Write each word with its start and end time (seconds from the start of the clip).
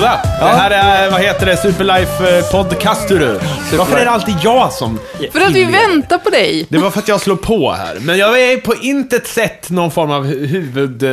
Varsågoda! 0.00 0.20
Ja. 0.40 0.46
Det 0.46 0.52
här 0.52 0.70
är, 0.70 1.10
vad 1.10 1.20
heter 1.20 1.46
det, 1.46 1.56
Superlife 1.56 2.38
eh, 2.38 2.50
podcast 2.50 3.08
du. 3.08 3.38
Varför 3.78 3.96
är 3.96 4.04
det 4.04 4.10
alltid 4.10 4.34
jag 4.42 4.72
som... 4.72 4.98
För 5.32 5.40
att 5.40 5.52
vi 5.52 5.64
väntar 5.64 6.18
på 6.18 6.30
dig. 6.30 6.66
Det 6.68 6.78
var 6.78 6.90
för 6.90 6.98
att 6.98 7.08
jag 7.08 7.20
slår 7.20 7.36
på 7.36 7.72
här. 7.72 7.98
Men 8.00 8.18
jag 8.18 8.42
är 8.42 8.56
på 8.56 8.74
intet 8.74 9.26
sätt 9.26 9.70
någon 9.70 9.90
form 9.90 10.10
av 10.10 10.26
huvudhost. 10.26 11.04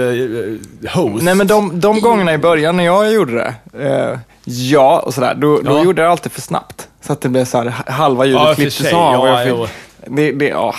Eh, 0.93 1.23
Nej 1.23 1.35
men 1.35 1.48
de, 1.48 1.79
de 1.79 2.02
gångerna 2.02 2.34
i 2.34 2.38
början 2.38 2.77
när 2.77 2.84
jag 2.84 3.13
gjorde 3.13 3.34
det, 3.34 3.53
eh, 3.85 4.20
ja 4.45 4.99
och 4.99 5.13
sådär, 5.13 5.36
då, 5.36 5.61
då 5.61 5.72
ja. 5.72 5.83
gjorde 5.83 6.02
jag 6.02 6.08
det 6.08 6.11
alltid 6.11 6.31
för 6.31 6.41
snabbt. 6.41 6.88
Så 7.02 7.13
att 7.13 7.22
det 7.22 7.30
blev 7.30 7.45
så 7.45 7.58
här, 7.58 7.73
halva 7.91 8.25
ljudet 8.25 8.41
ja, 8.44 8.55
klipptes 8.55 8.94
av. 8.94 9.27
Ja, 9.27 9.67
det, 10.08 10.31
det, 10.31 10.47
ja. 10.47 10.75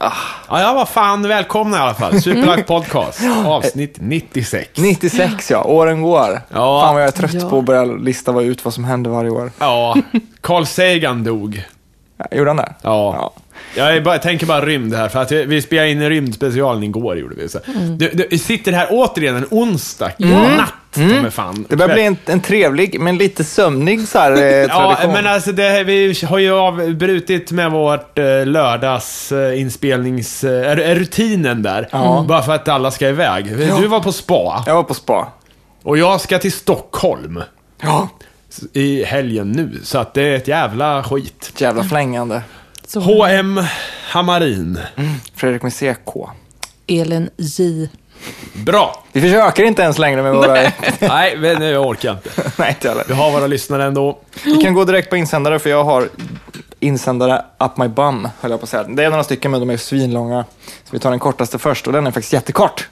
Ah. 0.00 0.12
Ja, 0.48 0.60
ja, 0.60 0.74
vad 0.74 0.88
fan. 0.88 1.28
Välkomna 1.28 1.76
i 1.76 1.80
alla 1.80 1.94
fall. 1.94 2.20
Superlack 2.20 2.54
mm. 2.54 2.64
Podcast, 2.64 3.20
avsnitt 3.46 3.96
96. 4.00 4.70
96 4.76 5.50
ja, 5.50 5.64
åren 5.64 6.02
går. 6.02 6.40
Ja. 6.48 6.80
Fan 6.80 6.94
vad 6.94 7.02
jag 7.02 7.08
är 7.08 7.12
trött 7.12 7.34
ja. 7.34 7.50
på 7.50 7.58
att 7.58 7.64
börja 7.64 7.84
lista 7.84 8.40
ut 8.40 8.64
vad 8.64 8.74
som 8.74 8.84
händer 8.84 9.10
varje 9.10 9.30
år. 9.30 9.52
Ja, 9.58 9.96
Carl 10.40 10.66
Sagan 10.66 11.24
dog. 11.24 11.64
Ja, 12.16 12.26
gjorde 12.30 12.50
han 12.50 12.56
det? 12.56 12.74
Ja. 12.82 13.14
ja. 13.20 13.32
Jag, 13.74 14.02
bara, 14.02 14.18
tänker 14.18 14.46
bara 14.46 14.66
rymd 14.66 14.94
här, 14.94 15.08
för 15.08 15.22
att 15.22 15.32
vi 15.32 15.62
spelade 15.62 15.90
in 15.90 16.08
rymdspecialen 16.08 16.82
igår, 16.82 17.18
gjorde 17.18 17.34
vi. 17.34 17.48
Så. 17.48 17.58
Mm. 17.66 17.98
Du, 17.98 18.26
du, 18.30 18.38
sitter 18.38 18.72
här 18.72 18.88
återigen 18.90 19.36
en 19.36 19.46
onsdag, 19.50 20.12
mm. 20.18 20.32
mm. 20.32 20.56
natt. 20.56 20.72
Mm. 20.96 21.30
Fan. 21.30 21.66
Det 21.68 21.76
börjar 21.76 21.94
bli 21.94 22.04
en, 22.04 22.16
en, 22.26 22.40
trevlig, 22.40 23.00
men 23.00 23.18
lite 23.18 23.44
sömnig 23.44 24.08
så 24.08 24.18
här, 24.18 24.32
eh, 24.32 24.36
tradition. 24.76 24.96
Ja, 25.00 25.08
men 25.12 25.26
alltså 25.26 25.52
det, 25.52 25.84
vi 25.84 26.14
har 26.28 26.38
ju 26.38 26.52
avbrutit 26.52 27.50
med 27.50 27.70
vårt 27.70 28.18
eh, 28.18 28.46
lördagsinspelnings... 28.46 30.44
Eh, 30.44 30.76
rutinen 30.76 31.62
där. 31.62 31.88
Mm. 31.92 32.26
Bara 32.26 32.42
för 32.42 32.54
att 32.54 32.68
alla 32.68 32.90
ska 32.90 33.08
iväg. 33.08 33.56
Ja. 33.68 33.76
Du 33.80 33.86
var 33.86 34.00
på 34.00 34.12
spa. 34.12 34.64
Jag 34.66 34.74
var 34.74 34.82
på 34.82 34.94
spa. 34.94 35.32
Och 35.82 35.98
jag 35.98 36.20
ska 36.20 36.38
till 36.38 36.52
Stockholm. 36.52 37.42
Ja. 37.82 38.08
I 38.72 39.04
helgen 39.04 39.52
nu, 39.52 39.80
så 39.82 39.98
att 39.98 40.14
det 40.14 40.22
är 40.22 40.36
ett 40.36 40.48
jävla 40.48 41.04
skit. 41.04 41.50
Ett 41.54 41.60
jävla 41.60 41.84
flängande. 41.84 42.42
Så. 42.86 43.00
H.M. 43.00 43.60
Hamarin. 44.08 44.80
Mm. 44.96 45.12
Fredrik 45.34 45.62
med 45.62 45.72
C.K. 45.72 46.30
Elin 46.86 47.30
J. 47.36 47.88
Bra. 48.52 49.04
Vi 49.12 49.20
försöker 49.20 49.64
inte 49.64 49.82
ens 49.82 49.98
längre 49.98 50.22
med 50.22 50.34
våra... 50.34 50.70
Nej, 51.00 51.36
men 51.36 51.62
jag 51.62 51.86
orkar 51.86 52.12
inte. 52.12 52.30
Nej, 52.56 52.68
inte 52.68 52.88
heller. 52.88 53.04
Vi 53.08 53.14
har 53.14 53.30
våra 53.30 53.46
lyssnare 53.46 53.84
ändå. 53.84 54.18
Vi 54.44 54.56
kan 54.56 54.74
gå 54.74 54.84
direkt 54.84 55.10
på 55.10 55.16
insändare, 55.16 55.58
för 55.58 55.70
jag 55.70 55.84
har 55.84 56.08
insändare 56.80 57.44
up 57.58 57.76
my 57.76 57.88
bum, 57.88 58.28
höll 58.40 58.50
jag 58.50 58.60
på 58.60 58.64
att 58.64 58.70
säga. 58.70 58.82
Det 58.82 59.04
är 59.04 59.10
några 59.10 59.24
stycken, 59.24 59.50
men 59.50 59.60
de 59.60 59.70
är 59.70 59.76
svinlånga. 59.76 60.44
Så 60.66 60.90
vi 60.90 60.98
tar 60.98 61.10
den 61.10 61.18
kortaste 61.18 61.58
först, 61.58 61.86
och 61.86 61.92
den 61.92 62.06
är 62.06 62.10
faktiskt 62.10 62.32
jättekort. 62.32 62.88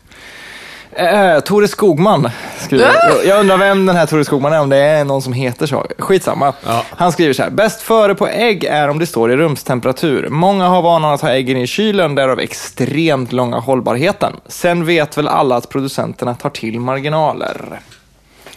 Eh, 0.97 1.21
eh, 1.21 1.41
Tore 1.41 1.69
Skogman 1.69 2.31
skriver. 2.59 2.85
Ah! 2.85 3.23
Jag- 3.27 3.41
undrar 3.41 3.59
vem 3.59 3.87
den 3.87 3.97
här 3.97 4.07
Tore 4.07 4.25
Skogman 4.25 4.53
är, 4.53 4.61
om 4.61 4.69
det 4.69 4.77
är 4.77 5.05
någon 5.05 5.23
som 5.23 5.33
heter 5.33 5.67
så. 5.67 5.87
Skitsamma. 5.99 6.53
Ja. 6.67 6.85
Han 6.91 7.13
skriver 7.13 7.33
så 7.33 7.43
här. 7.43 7.51
Bäst 7.51 7.81
före 7.81 8.15
på 8.15 8.29
ägg 8.29 8.65
är 8.65 8.89
om 8.89 8.99
det 8.99 9.07
står 9.07 9.33
i 9.33 9.37
rumstemperatur. 9.37 10.29
Många 10.29 10.69
har 10.69 10.83
vanan 10.83 11.15
att 11.15 11.21
ha 11.21 11.31
äggen 11.31 11.57
i 11.57 11.67
kylen, 11.67 12.15
därav 12.15 12.41
extremt 12.41 13.33
långa 13.33 13.59
hållbarheten. 13.59 14.33
Sen 14.49 14.85
vet 14.85 15.19
väl 15.19 15.29
alla 15.29 15.57
att 15.57 15.69
producenterna 15.69 16.35
tar 16.35 16.51
till 16.51 16.81
marginaler. 16.81 17.81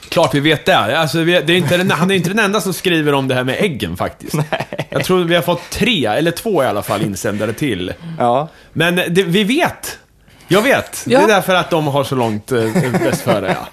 Klart 0.10 0.34
vi 0.34 0.40
vet 0.40 0.66
det. 0.66 0.78
Alltså, 0.78 1.18
det 1.24 1.34
är 1.34 1.52
inte, 1.52 1.94
han 1.94 2.12
är 2.12 2.16
inte 2.16 2.30
den 2.30 2.40
enda 2.40 2.62
som 2.62 2.74
skriver 2.74 3.14
om 3.14 3.28
det 3.28 3.36
här 3.36 3.44
med 3.44 3.56
äggen 3.60 3.98
faktiskt. 3.98 4.36
Jag 4.90 5.04
tror 5.04 5.24
vi 5.24 5.36
har 5.36 5.42
fått 5.42 5.70
tre, 5.70 6.06
eller 6.06 6.32
två 6.32 6.64
i 6.64 6.66
alla 6.66 6.81
fall, 6.81 7.02
insändare 7.02 7.53
till. 7.53 7.94
Ja. 8.20 8.47
Men 8.74 8.96
det, 8.96 9.24
vi 9.24 9.44
vet 9.44 10.00
jag 10.47 10.62
vet. 10.62 11.03
Ja. 11.08 11.19
Det 11.19 11.24
är 11.24 11.28
därför 11.28 11.56
att 11.56 11.69
de 11.69 11.88
har 11.88 12.03
så 12.03 12.16
långt 12.16 12.52
eh, 12.52 12.63
bäst 13.03 13.22
före, 13.22 13.56
ja. 13.59 13.68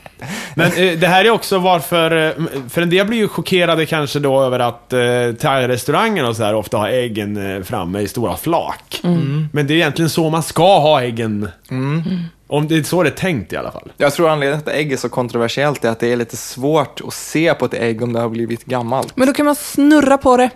Men 0.54 0.72
eh, 0.72 0.98
det 0.98 1.06
här 1.06 1.24
är 1.24 1.30
också 1.30 1.58
varför, 1.58 2.26
eh, 2.26 2.32
för 2.68 2.82
en 2.82 2.90
del 2.90 3.06
blir 3.06 3.18
ju 3.18 3.28
chockerade 3.28 3.86
kanske 3.86 4.18
då 4.18 4.42
över 4.42 4.58
att 4.58 4.92
eh, 4.92 4.98
thai-restauranger 5.38 6.28
och 6.28 6.36
så 6.36 6.44
här 6.44 6.54
ofta 6.54 6.76
har 6.78 6.88
äggen 6.88 7.56
eh, 7.56 7.62
framme 7.62 8.00
i 8.00 8.08
stora 8.08 8.36
flak. 8.36 9.00
Mm. 9.04 9.48
Men 9.52 9.66
det 9.66 9.74
är 9.74 9.76
egentligen 9.76 10.10
så 10.10 10.30
man 10.30 10.42
ska 10.42 10.78
ha 10.78 11.02
äggen. 11.02 11.48
Mm. 11.70 12.02
Om 12.46 12.68
det 12.68 12.76
är 12.76 12.82
så 12.82 13.02
det 13.02 13.08
är 13.08 13.10
tänkt 13.10 13.52
i 13.52 13.56
alla 13.56 13.70
fall. 13.70 13.92
Jag 13.96 14.12
tror 14.12 14.30
anledningen 14.30 14.62
till 14.62 14.72
att 14.72 14.78
ägg 14.78 14.92
är 14.92 14.96
så 14.96 15.08
kontroversiellt 15.08 15.84
är 15.84 15.90
att 15.90 16.00
det 16.00 16.12
är 16.12 16.16
lite 16.16 16.36
svårt 16.36 17.00
att 17.06 17.14
se 17.14 17.54
på 17.54 17.64
ett 17.64 17.74
ägg 17.74 18.02
om 18.02 18.12
det 18.12 18.20
har 18.20 18.28
blivit 18.28 18.64
gammalt. 18.64 19.16
Men 19.16 19.26
då 19.26 19.34
kan 19.34 19.46
man 19.46 19.54
snurra 19.54 20.18
på 20.18 20.36
det. 20.36 20.50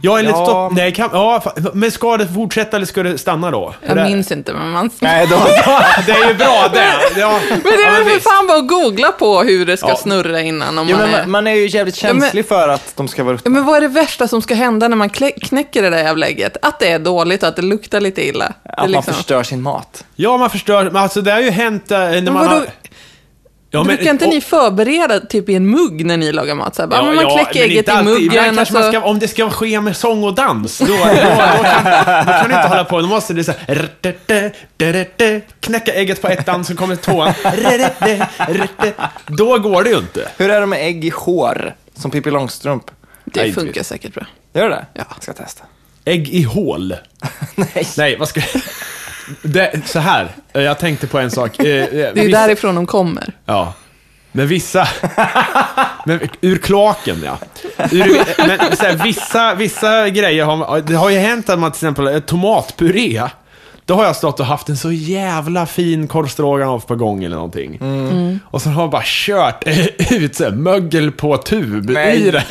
Ja, 0.00 0.18
eller 0.18 0.30
ja. 0.30 0.44
stopp. 0.46 0.72
Nej, 0.72 0.92
kan, 0.92 1.10
ja, 1.12 1.42
men 1.74 1.90
ska 1.90 2.16
det 2.16 2.26
fortsätta 2.26 2.76
eller 2.76 2.86
ska 2.86 3.02
det 3.02 3.18
stanna 3.18 3.50
då? 3.50 3.74
Jag 3.86 3.96
minns 3.96 4.32
inte, 4.32 4.52
men 4.52 4.70
man... 4.70 4.90
Nej, 5.00 5.26
då, 5.26 5.36
det 6.06 6.12
är 6.12 6.28
ju 6.28 6.34
bra 6.34 6.68
det. 6.72 6.92
Ja. 7.20 7.40
Men 7.50 7.60
det 7.62 7.68
är 7.68 8.04
väl 8.04 8.12
för 8.12 8.20
fan 8.20 8.46
bara 8.46 8.58
att 8.58 8.68
googla 8.68 9.12
på 9.12 9.42
hur 9.42 9.66
det 9.66 9.76
ska 9.76 9.88
ja. 9.88 9.96
snurra 9.96 10.40
innan. 10.40 10.78
Om 10.78 10.88
ja, 10.88 10.96
man, 10.96 11.08
är... 11.08 11.20
Man, 11.20 11.30
man 11.30 11.46
är 11.46 11.54
ju 11.54 11.66
jävligt 11.66 11.96
känslig 11.96 12.30
men, 12.34 12.44
för 12.44 12.68
att 12.68 12.96
de 12.96 13.08
ska 13.08 13.24
vara 13.24 13.34
ruttna. 13.34 13.50
men 13.50 13.64
vad 13.64 13.76
är 13.76 13.80
det 13.80 13.88
värsta 13.88 14.28
som 14.28 14.42
ska 14.42 14.54
hända 14.54 14.88
när 14.88 14.96
man 14.96 15.10
knäcker 15.42 15.82
det 15.82 15.90
där 15.90 15.98
jävla 15.98 16.26
ägget? 16.26 16.56
Att 16.62 16.78
det 16.78 16.88
är 16.88 16.98
dåligt 16.98 17.42
och 17.42 17.48
att 17.48 17.56
det 17.56 17.62
luktar 17.62 18.00
lite 18.00 18.26
illa. 18.26 18.52
Att 18.62 18.90
liksom... 18.90 18.92
man 18.92 19.02
förstör 19.02 19.42
sin 19.42 19.62
mat. 19.62 20.04
Ja, 20.14 20.36
man 20.36 20.50
förstör. 20.50 20.84
Men 20.84 20.96
alltså, 20.96 21.20
det 21.20 21.32
har 21.32 21.40
ju 21.40 21.50
hänt 21.50 21.90
eh, 21.90 21.98
när 21.98 22.22
men 22.22 22.32
man 22.32 22.48
har... 22.48 22.66
Ja, 23.76 23.84
men, 23.84 23.96
Brukar 23.96 24.10
inte 24.10 24.24
och, 24.24 24.34
ni 24.34 24.40
förbereda 24.40 25.20
typ 25.20 25.48
i 25.48 25.54
en 25.54 25.70
mugg 25.70 26.06
när 26.06 26.16
ni 26.16 26.32
lagar 26.32 26.54
mat? 26.54 26.74
Så 26.74 26.82
här, 26.82 26.86
bara, 26.86 27.00
ja, 27.00 27.12
man 27.12 27.24
ja, 27.24 27.36
kläcker 27.36 27.64
ägget 27.64 27.88
i 27.88 28.04
muggen. 28.04 28.58
Och 28.58 28.66
så... 28.66 28.76
Alltså. 28.76 28.92
ska, 28.92 29.04
om 29.04 29.18
det 29.18 29.28
ska 29.28 29.50
ske 29.50 29.80
med 29.80 29.96
sång 29.96 30.24
och 30.24 30.34
dans, 30.34 30.78
då, 30.78 30.86
då, 30.86 30.92
då, 30.92 31.02
kan, 31.02 31.84
då 32.26 32.32
kan 32.32 32.48
du 32.48 32.56
inte 32.56 32.68
hålla 32.68 32.84
på. 32.84 33.00
Då 33.00 33.06
måste 33.06 33.34
det 33.34 33.44
så 33.44 33.52
här, 33.66 35.42
knäcka 35.60 35.92
ägget 35.92 36.22
på 36.22 36.28
ettan, 36.28 36.64
så 36.64 36.76
kommer 36.76 36.96
tvåan. 36.96 37.34
Då 39.26 39.58
går 39.58 39.82
det 39.82 39.90
ju 39.90 39.98
inte. 39.98 40.28
Hur 40.36 40.50
är 40.50 40.60
det 40.60 40.66
med 40.66 40.86
ägg 40.86 41.04
i 41.04 41.10
hår, 41.10 41.74
som 41.94 42.10
Pippi 42.10 42.30
Långstrump? 42.30 42.90
Det 43.24 43.40
Nej, 43.40 43.52
funkar 43.52 43.82
säkert 43.82 44.14
bra. 44.14 44.26
Gör 44.52 44.70
det? 44.70 44.86
Ja. 44.92 45.04
Jag 45.14 45.22
ska 45.22 45.32
testa. 45.32 45.64
Ägg 46.04 46.28
i 46.28 46.42
hål? 46.42 46.94
Nej. 47.54 47.88
Nej, 47.96 48.16
vad 48.18 48.28
ska 48.28 48.40
jag 48.40 48.62
det, 49.42 49.80
Så 49.86 49.98
här, 49.98 50.28
jag 50.52 50.78
tänkte 50.78 51.06
på 51.06 51.18
en 51.18 51.30
sak. 51.30 51.58
Eh, 51.58 51.64
eh, 51.66 51.90
Det 51.90 52.00
är 52.06 52.12
vissa- 52.14 52.38
därifrån 52.38 52.74
de 52.74 52.86
kommer. 52.86 53.32
Ja. 53.46 53.72
Men 54.32 54.46
vissa... 54.48 54.88
men, 56.04 56.20
ur 56.40 56.58
kloaken, 56.58 57.22
ja. 57.24 57.38
Ur, 57.90 58.46
men 58.46 58.76
så 58.76 58.84
här, 58.84 59.04
vissa, 59.04 59.54
vissa 59.54 60.08
grejer 60.08 60.44
har... 60.44 60.80
Det 60.80 60.94
har 60.94 61.10
ju 61.10 61.18
hänt 61.18 61.48
att 61.50 61.58
man 61.58 61.72
till 61.72 61.76
exempel... 61.78 62.06
eh, 62.06 62.18
Tomatpuré. 62.20 63.22
Då 63.84 63.94
har 63.94 64.04
jag 64.04 64.16
stått 64.16 64.40
och 64.40 64.46
haft 64.46 64.68
en 64.68 64.76
så 64.76 64.92
jävla 64.92 65.66
fin 65.66 66.08
korv 66.08 66.80
på 66.80 66.96
gång 66.96 67.24
eller 67.24 67.36
någonting. 67.36 67.78
Och 68.44 68.62
så 68.62 68.68
har 68.70 68.82
man 68.82 68.90
bara 68.90 69.02
kört 69.04 69.64
ut 70.10 70.36
så 70.36 70.44
här, 70.44 70.50
mögel 70.50 71.12
på 71.12 71.36
tub 71.36 71.90
Nej. 71.90 72.16
i 72.16 72.30
det. 72.30 72.44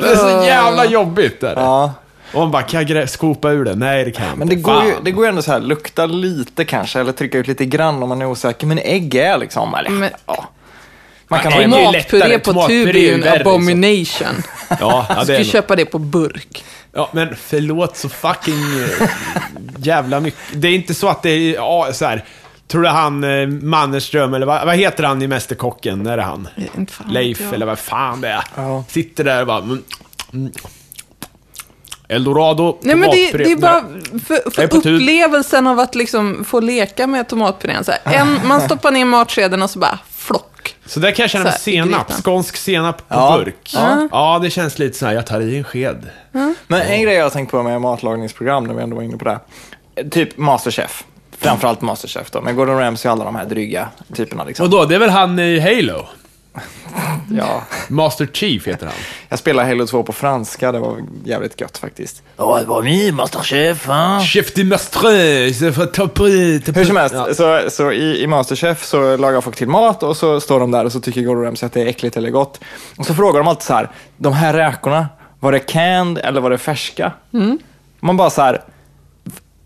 Det 0.00 0.10
är 0.10 0.16
så 0.16 0.46
jävla 0.46 0.86
jobbigt. 0.86 1.40
Där. 1.40 1.52
Ja, 1.56 1.92
Och 2.32 2.40
man 2.40 2.50
bara, 2.50 2.62
kan 2.62 2.86
jag 2.86 3.10
skopa 3.10 3.50
ur 3.50 3.64
det? 3.64 3.74
Nej, 3.74 4.04
det 4.04 4.10
kan 4.10 4.26
jag 4.26 4.38
men 4.38 4.52
inte. 4.52 4.54
det 4.56 4.62
går, 4.62 4.84
ju, 4.84 4.94
det 5.02 5.10
går 5.10 5.24
ju 5.24 5.28
ändå 5.28 5.42
så 5.42 5.52
här, 5.52 5.60
lukta 5.60 6.06
lite 6.06 6.64
kanske, 6.64 7.00
eller 7.00 7.12
trycka 7.12 7.38
ut 7.38 7.48
lite 7.48 7.64
grann 7.64 8.02
om 8.02 8.08
man 8.08 8.22
är 8.22 8.26
osäker. 8.26 8.66
Men 8.66 8.78
ägg 8.78 9.14
är 9.14 9.38
liksom, 9.38 9.74
eller 9.74 9.90
Men- 9.90 10.10
ja. 10.26 10.48
Man 11.28 11.40
kan 11.40 11.52
ha 11.52 11.60
ägg 11.60 11.92
lättare. 11.92 12.38
Tomatpuré 12.38 12.38
på 12.38 12.52
tub 12.68 12.88
är 12.88 13.00
ju 13.00 13.14
en 13.14 13.20
värre, 13.20 13.40
abomination. 13.40 14.42
Ja, 14.80 15.06
ja, 15.08 15.16
Du 15.18 15.24
ska 15.24 15.38
ju 15.38 15.44
köpa 15.44 15.76
det 15.76 15.84
på 15.84 15.98
burk. 15.98 16.64
Ja, 16.92 17.08
men 17.12 17.36
förlåt 17.36 17.96
så 17.96 18.08
fucking 18.08 18.54
eh, 19.00 19.08
jävla 19.76 20.20
mycket. 20.20 20.40
Det 20.52 20.68
är 20.68 20.72
inte 20.74 20.94
så 20.94 21.08
att 21.08 21.22
det 21.22 21.30
är, 21.30 21.54
ja, 21.54 21.88
så 21.92 22.04
här. 22.04 22.24
Tror 22.68 22.82
du 22.82 22.88
han 22.88 23.24
eh, 23.24 23.46
Mannerström, 23.48 24.34
eller 24.34 24.46
vad, 24.46 24.66
vad 24.66 24.76
heter 24.76 25.04
han 25.04 25.22
i 25.22 25.26
Mästerkocken? 25.26 26.06
Är 26.06 26.16
det 26.16 26.22
han? 26.22 26.48
Inte 26.76 26.92
fan 26.92 27.12
Leif, 27.12 27.52
eller 27.52 27.66
vad 27.66 27.78
fan 27.78 28.20
det 28.20 28.28
är. 28.28 28.44
Ja. 28.56 28.84
Sitter 28.88 29.24
där 29.24 29.40
och 29.40 29.46
bara... 29.46 29.58
Mm, 29.58 29.82
mm. 30.32 30.52
Eldorado, 32.12 32.78
Nej 32.82 32.96
men 32.96 33.10
det, 33.10 33.32
det 33.32 33.52
är 33.52 33.56
bara 33.56 33.84
för, 34.26 34.50
för 34.50 34.66
tub. 34.68 34.94
upplevelsen 34.94 35.66
av 35.66 35.80
att 35.80 35.94
liksom 35.94 36.44
få 36.44 36.60
leka 36.60 37.06
med 37.06 37.28
tomatpurén. 37.28 37.84
Så 37.84 37.92
här, 38.04 38.20
en, 38.20 38.38
man 38.48 38.60
stoppar 38.60 38.90
ner 38.90 39.04
matskeden 39.04 39.62
och 39.62 39.70
så 39.70 39.78
bara 39.78 39.98
flock. 40.10 40.76
Så 40.86 41.00
där 41.00 41.10
kan 41.10 41.22
jag 41.22 41.30
känna 41.30 41.44
med 41.44 41.54
senap. 41.54 42.12
Skånsk 42.12 42.56
senap 42.56 42.96
på 42.96 43.04
Ja. 43.14 43.38
burk. 43.44 43.70
Ja. 43.74 44.08
Ja. 44.12 44.38
det 44.42 44.50
känns 44.50 44.78
lite 44.78 44.98
så 44.98 45.06
här, 45.06 45.12
jag 45.12 45.26
tar 45.26 45.40
i 45.40 45.56
en 45.58 45.64
sked. 45.64 46.06
Men 46.66 46.82
en 46.82 47.02
grej 47.02 47.14
jag 47.14 47.24
har 47.24 47.30
tänkt 47.30 47.50
på 47.50 47.62
med 47.62 47.80
matlagningsprogram, 47.80 48.64
när 48.64 48.74
vi 48.74 48.82
ändå 48.82 48.96
var 48.96 49.02
inne 49.02 49.16
på 49.16 49.24
det. 49.24 49.38
Typ 50.10 50.36
Masterchef. 50.36 51.04
Framförallt 51.38 51.80
Masterchef 51.80 52.30
då, 52.30 52.40
med 52.40 52.56
Gordon 52.56 52.78
Ramsay 52.78 53.08
och 53.08 53.12
alla 53.12 53.24
de 53.24 53.36
här 53.36 53.44
dryga 53.44 53.88
typerna 54.14 54.44
liksom. 54.44 54.64
Och 54.64 54.70
då, 54.70 54.84
det 54.84 54.94
är 54.94 54.98
väl 54.98 55.10
han 55.10 55.38
i 55.38 55.60
Halo? 55.60 56.06
Ja. 57.30 57.62
Master 57.88 58.26
Chief 58.32 58.66
heter 58.66 58.86
han. 58.86 58.94
Jag 59.28 59.38
spelade 59.38 59.68
Halo 59.68 59.86
2 59.86 60.02
på 60.02 60.12
franska, 60.12 60.72
det 60.72 60.78
var 60.78 60.96
jävligt 61.24 61.60
gött 61.60 61.78
faktiskt. 61.78 62.22
Ja, 62.36 62.58
det 62.60 62.64
var 62.66 62.82
ni, 62.82 63.12
Masterchef. 63.12 63.86
Va? 63.88 64.20
Chef 64.20 64.52
de 64.54 64.64
Mastre, 64.64 65.08
Hur 66.74 66.84
som 66.84 66.96
helst, 66.96 67.14
Ja. 67.14 67.34
så, 67.34 67.70
så 67.70 67.92
i, 67.92 68.22
i 68.22 68.26
Masterchef 68.26 68.84
så 68.84 69.16
lagar 69.16 69.40
folk 69.40 69.56
till 69.56 69.68
mat 69.68 70.02
och 70.02 70.16
så 70.16 70.40
står 70.40 70.60
de 70.60 70.70
där 70.70 70.84
och 70.84 70.92
så 70.92 71.00
tycker 71.00 71.22
Gordon 71.22 71.44
Ramsay 71.44 71.66
att 71.66 71.72
det 71.72 71.82
är 71.82 71.86
äckligt 71.86 72.16
eller 72.16 72.30
gott. 72.30 72.60
Och 72.96 73.06
så 73.06 73.14
frågar 73.14 73.38
de 73.40 73.48
alltid 73.48 73.62
så 73.62 73.72
här, 73.74 73.90
de 74.16 74.32
här 74.32 74.52
räkorna, 74.52 75.08
var 75.40 75.52
det 75.52 75.58
canned 75.58 76.18
eller 76.18 76.40
var 76.40 76.50
det 76.50 76.58
färska? 76.58 77.12
Man 78.00 78.16
bara 78.16 78.30
så 78.30 78.42
här, 78.42 78.62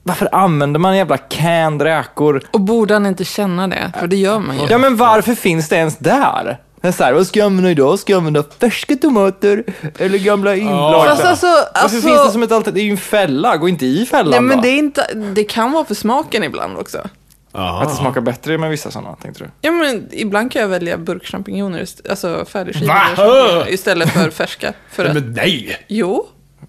varför 0.03 0.29
använder 0.35 0.81
man 0.81 0.97
jävla 0.97 1.17
canned 1.19 1.83
räkor? 1.83 2.43
Och 2.51 2.61
borde 2.61 2.95
han 2.95 3.07
inte 3.07 3.25
känna 3.25 3.69
det? 3.69 3.93
För 4.01 4.07
det 4.07 4.17
gör 4.17 4.39
man 4.39 4.57
ju. 4.59 4.67
Ja 4.71 4.79
men 4.79 4.97
varför 4.97 5.35
finns 5.35 5.69
det 5.69 5.77
ens 5.77 5.97
där? 5.99 6.59
Så 6.93 7.05
här, 7.05 7.13
vad 7.13 7.27
ska 7.27 7.39
jag 7.39 7.47
använda 7.47 7.71
idag? 7.71 7.99
Ska 7.99 8.13
jag 8.13 8.19
använda 8.19 8.45
färska 8.61 8.97
tomater 8.97 9.65
eller 9.99 10.19
gamla 10.19 10.57
inlagda? 10.57 11.05
Fast 11.11 11.25
alltså, 11.25 11.47
Varför 11.47 11.69
alltså 11.73 12.01
finns 12.09 12.25
det 12.27 12.31
som 12.33 12.43
ett 12.43 12.53
alternativ? 12.53 12.75
Det 12.75 12.81
är 12.81 12.85
ju 12.85 12.91
en 12.91 12.97
fälla, 12.97 13.57
gå 13.57 13.69
inte 13.69 13.87
i 13.87 14.07
fällan 14.07 14.31
nej, 14.31 14.41
men 14.41 14.63
det, 14.63 14.69
är 14.69 14.79
inte, 14.79 15.15
det 15.35 15.45
kan 15.45 15.73
vara 15.73 15.85
för 15.85 15.95
smaken 15.95 16.45
ibland 16.45 16.79
också. 16.79 16.99
Att 17.53 17.89
det 17.89 17.95
smakar 17.95 18.21
bättre 18.21 18.59
med 18.59 18.71
vissa 18.71 18.91
sådana, 18.91 19.17
tänkte 19.23 19.45
du? 19.45 19.51
Ja, 19.61 19.71
men 19.73 20.09
ibland 20.13 20.53
kan 20.53 20.63
jag 20.63 20.69
välja 20.69 20.99
burkchampinjoner, 20.99 21.81
ist- 21.83 22.11
alltså 22.11 22.29
Va? 22.37 22.45
färdigskivade 22.45 23.01
champinjoner, 23.17 23.69
istället 23.73 24.11
för 24.11 24.31
färska. 24.31 24.73
För 24.91 25.05
att, 25.05 25.15
Men 25.15 25.33
nej! 25.33 25.85
jo, 25.89 26.27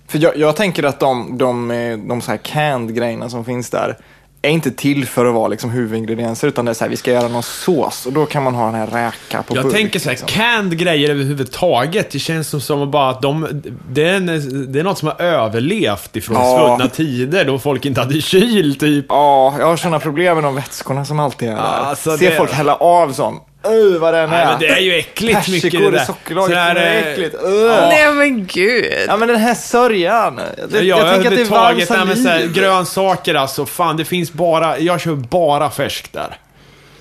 För 0.07 0.17
jag, 0.17 0.37
jag 0.37 0.55
tänker 0.55 0.83
att 0.83 0.99
de, 0.99 1.37
de, 1.37 1.71
eh, 1.71 1.97
de 1.97 2.21
så 2.21 2.31
här 2.31 2.37
canned 2.37 2.95
grejerna 2.95 3.29
som 3.29 3.45
finns 3.45 3.69
där 3.69 3.97
är 4.47 4.51
inte 4.51 4.71
till 4.71 5.05
för 5.07 5.25
att 5.25 5.33
vara 5.33 5.47
liksom 5.47 5.69
huvudingredienser 5.69 6.47
utan 6.47 6.65
det 6.65 6.71
är 6.71 6.73
så 6.73 6.83
här, 6.83 6.89
vi 6.89 6.97
ska 6.97 7.11
göra 7.11 7.27
någon 7.27 7.43
sås 7.43 8.05
och 8.05 8.13
då 8.13 8.25
kan 8.25 8.43
man 8.43 8.55
ha 8.55 8.65
den 8.65 8.75
här 8.75 8.87
räka 8.87 9.43
på 9.43 9.55
Jag 9.55 9.63
burk. 9.63 9.73
tänker 9.73 9.99
så 9.99 10.03
här, 10.05 10.11
liksom. 10.11 10.27
canned 10.27 10.77
grejer 10.79 11.09
överhuvudtaget, 11.09 12.11
det 12.11 12.19
känns 12.19 12.47
som, 12.49 12.61
som 12.61 12.91
bara 12.91 13.09
att 13.09 13.21
de, 13.21 13.61
det 13.91 14.03
är, 14.09 14.13
en, 14.13 14.25
det 14.71 14.79
är 14.79 14.83
något 14.83 14.97
som 14.97 15.07
har 15.07 15.21
överlevt 15.21 16.15
ifrån 16.15 16.37
Ja. 16.39 16.75
svunna 16.77 16.89
tider 16.89 17.45
då 17.45 17.59
folk 17.59 17.85
inte 17.85 18.01
hade 18.01 18.21
kyl, 18.21 18.75
typ. 18.79 19.05
Ja, 19.09 19.55
jag 19.59 19.65
har 19.65 19.77
sådana 19.77 19.99
problem 19.99 20.35
med 20.35 20.43
de 20.43 20.55
vätskorna 20.55 21.05
som 21.05 21.19
alltid 21.19 21.49
är 21.49 21.55
där. 21.55 21.61
alltså 21.61 22.17
Ser 22.17 22.29
det- 22.29 22.35
folk 22.37 22.51
hälla 22.51 22.75
av 22.75 23.11
sån. 23.13 23.39
Öh, 23.69 23.99
vad 23.99 24.13
den 24.13 24.23
är. 24.23 24.27
Nej, 24.27 24.45
men 24.45 24.59
det 24.59 24.67
är 24.67 24.79
ju 24.79 24.93
äckligt 24.93 25.47
mycket 25.47 25.71
det 25.71 25.91
där. 25.91 26.05
sockerlaget, 26.05 26.49
Sån 26.49 26.57
här, 26.63 26.75
det 26.75 26.81
är 26.81 27.05
eh, 27.05 27.11
äckligt. 27.11 27.35
Öh. 27.45 27.87
nej 27.89 28.13
men 28.13 28.45
gud. 28.45 28.85
Ja, 29.07 29.17
men 29.17 29.27
den 29.27 29.37
här 29.37 29.55
sörjan. 29.55 30.35
Det, 30.69 30.81
Ja, 30.81 30.97
jag 30.97 31.13
tänker 31.13 31.29
att 31.31 31.35
det 31.35 31.41
är 31.41 31.45
varm 31.45 31.59
överhuvudtaget, 31.63 31.89
nej, 31.89 32.05
men 32.05 32.17
saliv. 32.39 32.53
grönsaker 32.53 33.35
alltså, 33.35 33.65
fan 33.65 33.97
det 33.97 34.05
finns 34.05 34.33
bara, 34.33 34.79
jag 34.79 35.01
kör 35.01 35.15
bara 35.15 35.69
färskt 35.69 36.13
där. 36.13 36.37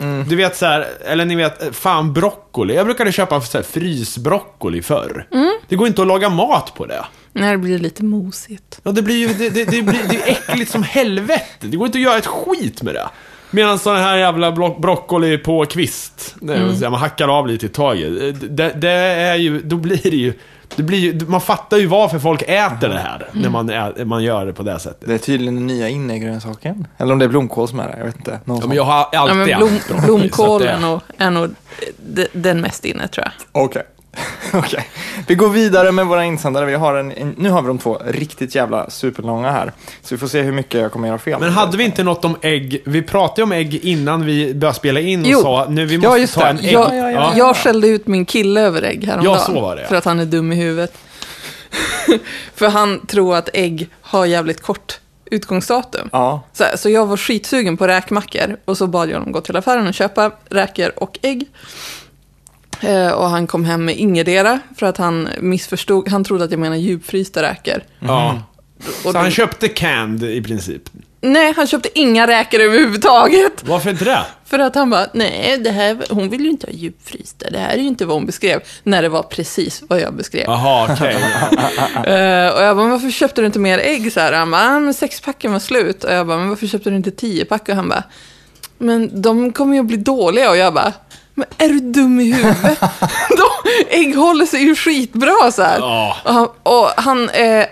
Mm. 0.01 0.29
Du 0.29 0.37
vet 0.37 0.57
så 0.57 0.67
här, 0.67 0.87
eller 1.07 1.25
ni 1.25 1.37
vet, 1.37 1.63
fan 1.77 2.13
broccoli. 2.13 2.75
Jag 2.75 2.87
brukade 2.87 3.13
köpa 3.13 3.41
så 3.41 3.59
här, 3.59 3.63
frysbroccoli 3.63 4.83
förr. 4.83 5.27
Mm. 5.33 5.53
Det 5.69 5.77
går 5.77 5.87
inte 5.87 6.03
att 6.03 6.09
laga 6.09 6.29
mat 6.29 6.75
på 6.75 6.87
det. 6.87 7.05
När 7.33 7.51
det 7.53 7.59
blir 7.59 7.79
lite 7.79 8.05
mosigt. 8.05 8.81
Ja, 8.83 8.91
det 8.91 9.03
blir 9.03 9.17
ju, 9.17 9.29
det, 9.35 9.51
det, 9.51 9.65
det, 9.65 9.83
blir, 9.83 10.01
det 10.09 10.17
är 10.17 10.31
äckligt 10.31 10.71
som 10.71 10.83
helvete. 10.83 11.45
Det 11.61 11.77
går 11.77 11.87
inte 11.87 11.99
att 11.99 12.03
göra 12.03 12.19
ett 12.19 12.27
skit 12.27 12.83
med 12.83 12.95
det. 12.95 13.09
Medan 13.56 13.79
sån 13.79 13.97
här 13.97 14.17
jävla 14.17 14.53
bro 14.53 14.79
broccoli 14.81 15.38
på 15.38 15.64
kvist, 15.67 16.37
säga, 16.79 16.91
man 16.91 17.00
hackar 17.00 17.29
av 17.38 17.47
lite 17.47 17.67
i 17.67 17.69
taget. 17.69 18.12
Det, 18.56 18.73
det 18.76 18.91
är 18.91 19.35
ju, 19.37 19.61
då 19.62 19.76
blir 19.76 20.03
det 20.03 20.17
ju, 20.17 20.32
det 20.76 20.82
blir 20.82 20.99
ju, 20.99 21.26
man 21.26 21.41
fattar 21.41 21.76
ju 21.76 21.87
varför 21.87 22.19
folk 22.19 22.43
äter 22.43 22.88
det 22.88 22.99
här, 22.99 23.29
när 23.32 23.50
man, 23.50 23.70
ä, 23.70 24.05
man 24.05 24.23
gör 24.25 24.47
det 24.47 24.53
på 24.53 24.62
det 24.62 24.79
sättet. 24.79 25.08
Det 25.08 25.14
är 25.14 25.19
tydligen 25.19 25.55
den 25.55 25.67
nya 25.67 25.88
inne 25.88 26.17
i 26.17 26.19
grönsaken. 26.19 26.87
Eller 26.99 27.12
om 27.12 27.19
det 27.19 27.25
är 27.25 27.29
blomkål 27.29 27.69
som 27.69 27.81
är 27.81 27.88
det, 27.88 27.94
jag 27.99 28.05
vet 28.06 28.17
inte. 28.17 28.41
Någon 28.44 28.58
Ja, 28.61 28.67
men 28.67 28.76
jag 28.76 28.85
har 28.85 28.94
alltid 29.12 29.14
Ja, 29.19 29.35
men 29.35 29.41
ätit 29.43 29.56
blom, 29.58 29.70
broccoli, 29.70 30.31
så 30.31 30.47
blomkål 30.47 30.56
att 30.56 30.62
det- 30.62 30.70
är 30.70 30.81
nog, 30.81 31.00
är 31.19 31.31
nog 31.31 31.55
de- 31.99 32.26
den 32.32 32.61
mest 32.61 32.85
inne 32.85 33.08
tror 33.08 33.26
jag. 33.53 33.62
Okej. 33.64 33.82
Okej. 34.53 34.89
Vi 35.27 35.35
går 35.35 35.49
vidare 35.49 35.93
med 35.93 36.07
våra 36.07 36.25
insändare. 36.25 36.65
Vi 36.67 36.75
har 36.75 36.95
en, 36.95 37.13
en, 37.13 37.35
nu 37.39 37.51
har 37.51 37.63
vi 37.63 37.69
de 37.69 37.79
två 37.79 38.01
riktigt 38.07 38.55
jävla 38.55 38.91
superlånga 38.91 39.51
här. 39.51 39.73
Så 40.03 40.15
vi 40.15 40.19
får 40.19 40.27
se 40.29 40.43
hur 40.43 40.53
mycket 40.53 40.81
jag 40.81 40.93
kommer 40.93 41.09
göra 41.09 41.19
fel. 41.19 41.41
Men 41.41 41.51
hade 41.51 41.77
vi 41.77 41.85
inte 41.85 42.03
något 42.03 42.25
om 42.25 42.37
ägg? 42.43 42.83
Vi 42.85 43.03
pratade 43.03 43.43
om 43.43 43.53
ägg 43.53 43.75
innan 43.75 44.27
vi 44.27 44.55
började 44.55 44.77
spela 44.77 45.01
in 45.01 45.21
och 45.21 45.27
Jo. 45.31 45.43
sa 45.43 45.67
nu 45.69 45.87
vi 45.87 45.95
Ja, 45.97 46.01
måste 46.09 46.21
just 46.21 46.35
ta 46.35 46.41
det. 46.45 46.51
en 46.51 46.59
ägg. 46.59 46.73
Jag, 46.73 46.97
ja, 46.97 47.11
ja. 47.11 47.33
jag 47.37 47.57
skällde 47.57 47.89
ut 47.89 48.07
min 48.07 48.25
kille 48.25 48.61
över 48.61 48.83
ägg 48.83 49.05
häromdagen. 49.05 49.39
Ja, 49.39 49.45
så 49.47 49.61
var 49.61 49.77
det, 49.77 49.83
ja. 49.83 49.89
För 49.89 49.97
att 49.97 50.05
han 50.05 50.21
är 50.21 50.25
dum 50.25 50.53
i 50.53 50.57
huvudet. 50.57 50.95
för 52.55 52.69
han 52.69 53.07
tror 53.07 53.37
att 53.37 53.49
ägg 53.53 53.89
har 54.01 54.27
jävligt 54.27 54.63
kort 54.63 55.01
utgångsdatum. 55.31 56.09
Ja. 56.13 56.43
Så, 56.53 56.65
så 56.77 56.91
jag 56.91 57.07
var 57.07 57.17
skitsugen 57.17 57.77
på 57.77 57.89
räkmackor 57.89 58.57
och 58.65 58.77
så 58.79 58.87
bad 58.87 59.09
jag 59.11 59.15
honom 59.15 59.33
gå 59.33 59.41
till 59.41 59.57
affären 59.57 59.87
och 59.87 59.95
köpa 59.95 60.31
räkor 60.51 60.93
och 60.97 61.19
ägg. 61.23 61.47
Eh, 62.81 63.11
och 63.11 63.28
han 63.28 63.46
kom 63.46 63.64
hem 63.64 63.84
med 63.84 63.96
ingetdera 63.96 64.61
för 64.76 64.87
att 64.87 64.96
han 64.96 65.28
missförstod. 65.40 66.08
Han 66.08 66.25
trodde 66.25 66.44
att 66.44 66.50
jag 66.50 66.61
menade 66.61 66.81
djupfrysta 66.81 67.43
räkor. 67.43 67.82
Ja. 68.00 68.43
Och 69.05 69.12
Så 69.12 69.19
han 69.19 69.31
köpte 69.31 69.69
canned 69.69 70.23
i 70.23 70.43
princip. 70.43 70.82
Nej, 71.20 71.52
han 71.56 71.67
köpte 71.67 71.99
inga 71.99 72.26
räkor 72.26 72.61
överhuvudtaget. 72.61 73.52
Varför 73.64 73.90
inte 73.90 74.05
det? 74.05 74.23
För 74.44 74.58
att 74.58 74.75
han 74.75 74.90
bara, 74.90 75.06
nej, 75.12 75.58
det 75.58 75.70
här, 75.70 75.99
hon 76.11 76.28
vill 76.28 76.40
ju 76.44 76.50
inte 76.50 76.67
ha 76.67 76.73
djupfrysta. 76.73 77.50
Det 77.50 77.58
här 77.58 77.70
är 77.75 77.78
ju 77.78 77.87
inte 77.87 78.05
vad 78.06 78.17
hon 78.17 78.26
beskrev. 78.26 78.61
När 78.82 79.02
det 79.02 79.08
var 79.08 79.22
precis 79.22 79.82
vad 79.88 80.00
jag 80.00 80.14
beskrev. 80.14 80.44
Jaha, 80.46 80.88
okej. 80.93 81.17
Eh, 81.96 82.55
och 82.55 82.62
jag 82.62 82.76
bara, 82.76 82.88
varför 82.88 83.11
köpte 83.11 83.40
du 83.40 83.46
inte 83.46 83.58
mer 83.58 83.79
ägg? 83.79 84.12
Så 84.12 84.20
här, 84.20 84.32
han 84.32 84.50
bara, 84.50 84.62
ah, 84.62 84.81
men 84.81 84.94
sexpacken 84.94 85.52
var 85.52 85.58
slut. 85.58 86.05
Och 86.05 86.12
jag 86.12 86.26
bara, 86.26 86.38
men 86.38 86.49
varför 86.49 86.67
köpte 86.67 86.90
du 86.90 86.96
inte 86.96 87.11
tio 87.11 87.44
pack? 87.44 87.69
Och 87.69 87.75
han 87.75 87.88
bara, 87.88 88.02
men 88.79 89.22
de 89.22 89.52
kommer 89.52 89.75
ju 89.75 89.81
att 89.81 89.87
bli 89.87 89.96
dåliga. 89.96 90.50
Och 90.50 90.56
jag 90.56 90.75
bara, 90.75 90.93
men 91.37 91.47
är 91.59 91.69
du 91.69 91.81
dum 91.81 92.21
i 92.21 92.33
huvudet? 92.33 92.81
de, 93.29 93.71
ägg 93.88 94.17
håller 94.17 94.47
sig 94.47 94.61
ju 94.62 94.77
skitbra 94.77 95.53
så 95.53 95.62
här. 95.62 95.79
Ja. 95.79 96.17
Och 96.25 96.33
han, 96.33 96.49
och 96.62 96.91
han, 96.97 97.29
eh, 97.29 97.65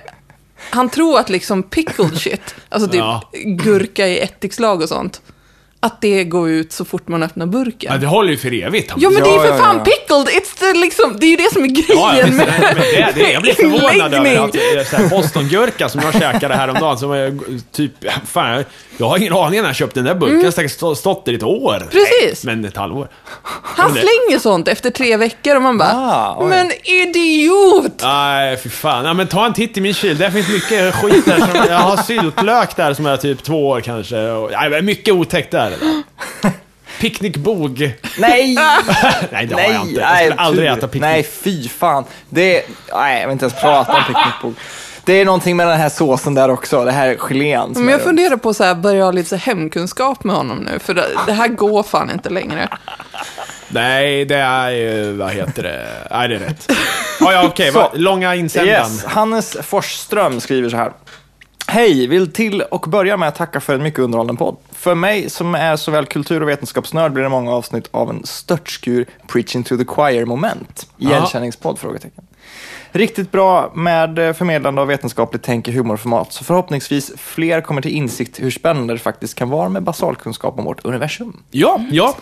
han 0.71 0.89
tror 0.89 1.19
att 1.19 1.29
liksom 1.29 1.63
pickled 1.63 2.19
shit, 2.19 2.55
alltså 2.69 2.89
typ 2.89 2.99
Ja. 2.99 3.23
gurka 3.45 4.09
i 4.09 4.21
ättikslag 4.21 4.83
och 4.83 4.89
sånt, 4.89 5.23
att 5.85 6.01
det 6.01 6.25
går 6.25 6.51
ut 6.51 6.73
så 6.73 6.85
fort 6.85 7.09
man 7.09 7.23
öppnar 7.23 7.47
burken. 7.47 7.93
Ja, 7.93 7.99
det 7.99 8.07
håller 8.07 8.31
ju 8.31 8.37
för 8.37 8.63
evigt. 8.63 8.93
Ja 8.97 9.11
men 9.11 9.23
det 9.23 9.29
är 9.29 9.33
ju 9.35 9.41
för 9.41 9.49
ja, 9.49 9.59
fan 9.59 9.77
ja. 9.77 9.85
pickled, 9.85 10.43
It's 10.43 10.59
the, 10.59 10.79
liksom, 10.79 11.17
det 11.21 11.27
är 11.27 11.31
ju 11.31 11.37
det 11.37 11.53
som 11.53 11.65
är 11.65 11.69
grejen 11.69 12.37
med 12.37 12.47
men 12.61 12.77
det, 12.77 13.13
det, 13.15 13.33
jag 13.33 13.43
blir 13.43 13.55
förvånad 13.55 14.15
över 14.27 14.45
att 14.45 14.55
eh, 14.55 14.85
så 14.91 14.97
här, 14.97 15.09
Bostongurka 15.09 15.89
som 15.89 16.01
jag 16.01 16.13
käkade 16.13 16.55
häromdagen, 16.55 16.99
som 16.99 17.13
är 17.13 17.39
typ, 17.73 17.93
fan, 18.27 18.65
jag 18.97 19.07
har 19.07 19.19
ingen 19.19 19.33
aning 19.33 19.61
när 19.61 19.69
jag 19.69 19.77
köpte 19.77 20.01
den 20.01 20.05
där 20.05 20.15
burken. 20.15 20.39
Jag 20.39 20.45
har 20.45 20.51
säkert 20.53 20.73
stå- 20.73 20.95
stått 20.95 21.25
där 21.25 21.33
i 21.33 21.37
ett 21.37 21.43
år. 21.43 21.77
Mm. 21.77 21.89
Precis. 21.89 22.45
Nej, 22.45 22.57
men 22.57 22.65
ett 22.65 22.77
halvår. 22.77 23.09
Han 23.63 23.91
slänger 23.93 24.39
sånt 24.39 24.69
efter 24.69 24.91
tre 24.91 25.17
veckor 25.17 25.57
och 25.57 25.63
man 25.63 25.79
bara, 25.79 25.91
Ah, 25.95 26.47
men 26.49 26.71
idiot! 26.85 27.93
Nej, 28.03 28.57
fy 28.57 28.69
fan. 28.69 29.05
Ja, 29.05 29.15
men 29.15 29.27
ta 29.27 29.47
en 29.47 29.53
titt 29.53 29.77
i 29.77 29.81
min 29.81 29.95
kyl. 29.95 30.19
Där 30.19 30.31
finns 30.31 30.49
mycket 30.49 30.95
skit 30.95 31.25
där. 31.25 31.39
Som, 31.39 31.49
jag 31.69 31.79
har 31.79 31.97
syltlök 31.97 32.77
där 32.77 32.95
som 32.95 33.07
är 33.07 33.17
typ 33.17 33.43
två 33.43 33.69
år 33.69 33.81
kanske. 33.81 34.31
Och, 34.31 34.51
nej, 34.53 34.71
men 34.71 34.85
mycket 34.85 35.15
otäckt 35.15 35.51
där. 35.51 35.73
Picknickbog. 37.01 37.93
Nej! 38.19 38.55
Nej, 39.33 39.47
det 39.47 39.55
har 39.55 39.61
jag 39.63 39.89
inte. 39.89 40.01
Jag 40.01 40.17
skulle 40.19 40.35
aldrig 40.35 40.69
äta 40.71 40.87
picknick. 40.89 41.01
Nej, 41.03 41.23
fy 41.23 41.69
fan. 41.69 42.05
Det 42.29 42.59
är, 42.59 42.65
nej, 42.93 43.21
jag 43.21 43.29
vill 43.29 43.33
inte 43.33 43.45
ens 43.45 43.61
prata 43.61 43.93
om 43.93 44.03
picknickbord. 44.07 44.55
Det 45.05 45.13
är 45.13 45.25
någonting 45.25 45.57
med 45.57 45.67
den 45.69 45.79
här 45.81 45.89
såsen 45.89 46.35
där 46.35 46.49
också, 46.51 46.85
det 46.85 46.93
här 46.93 47.17
gelén. 47.17 47.73
Men 47.77 47.89
jag 47.89 48.01
funderar 48.03 48.37
på 48.37 48.49
att 48.51 48.77
börja 48.77 49.05
ha 49.05 49.11
lite 49.11 49.29
så 49.29 49.37
här 49.37 49.43
hemkunskap 49.55 50.25
med 50.25 50.37
honom 50.37 50.59
nu, 50.59 50.79
för 50.79 50.95
det, 50.95 51.05
det 51.27 51.33
här 51.33 51.49
går 51.49 51.83
fan 51.83 52.11
inte 52.11 52.31
längre. 52.31 52.69
Nej, 53.69 54.25
det 54.25 54.37
är 54.37 54.71
ju, 54.71 55.13
vad 55.13 55.31
heter 55.33 55.63
det? 55.63 55.87
Nej, 56.11 56.29
det 56.29 56.35
är 56.35 56.39
rätt. 56.39 56.73
Ja, 57.21 57.33
ja, 57.33 57.45
okej. 57.47 57.73
Så. 57.73 57.79
va- 57.79 57.91
Långa 57.95 58.35
insändaren. 58.35 58.93
Yes. 58.93 59.05
Hannes 59.05 59.57
Forsström 59.63 60.41
skriver 60.41 60.69
så 60.71 60.77
här. 60.77 60.93
Hej, 61.75 62.07
vill 62.07 62.33
till 62.33 62.63
och 62.63 62.81
börja 62.89 63.17
med 63.17 63.29
att 63.29 63.35
tacka 63.35 63.61
för 63.61 63.75
en 63.75 63.83
mycket 63.83 64.01
underhållande 64.01 64.39
podd. 64.39 64.57
För 64.71 64.95
mig 64.95 65.31
som 65.31 65.55
är 65.55 65.77
såväl 65.77 66.07
kultur 66.07 66.43
och 66.43 66.49
vetenskapsnörd 66.49 67.13
blir 67.13 67.23
det 67.23 67.29
många 67.29 67.53
avsnitt 67.53 67.89
av 67.91 68.11
en 68.11 68.25
störtskur 68.25 69.07
preaching 69.27 69.65
to 69.65 69.77
the 69.77 69.85
choir-moment. 69.85 70.87
Ja. 70.97 71.11
Igenkänningspodd? 71.11 71.79
Frågetecken. 71.79 72.25
Riktigt 72.93 73.33
bra 73.33 73.73
med 73.75 74.19
eh, 74.19 74.33
förmedlande 74.33 74.81
av 74.81 74.87
vetenskapligt 74.87 75.43
tänk 75.43 75.69
i 75.69 75.73
humorformat, 75.73 76.33
så 76.33 76.45
förhoppningsvis 76.45 77.13
fler 77.17 77.61
kommer 77.61 77.83
till 77.83 77.93
insikt 77.93 78.43
hur 78.43 78.51
spännande 78.51 78.95
det 78.95 78.99
faktiskt 78.99 79.35
kan 79.35 79.51
vara 79.51 79.69
med 79.69 79.83
basalkunskap 79.83 80.59
om 80.59 80.65
vårt 80.65 80.85
universum. 80.85 81.43
Ja, 81.51 81.81
ja. 81.91 82.17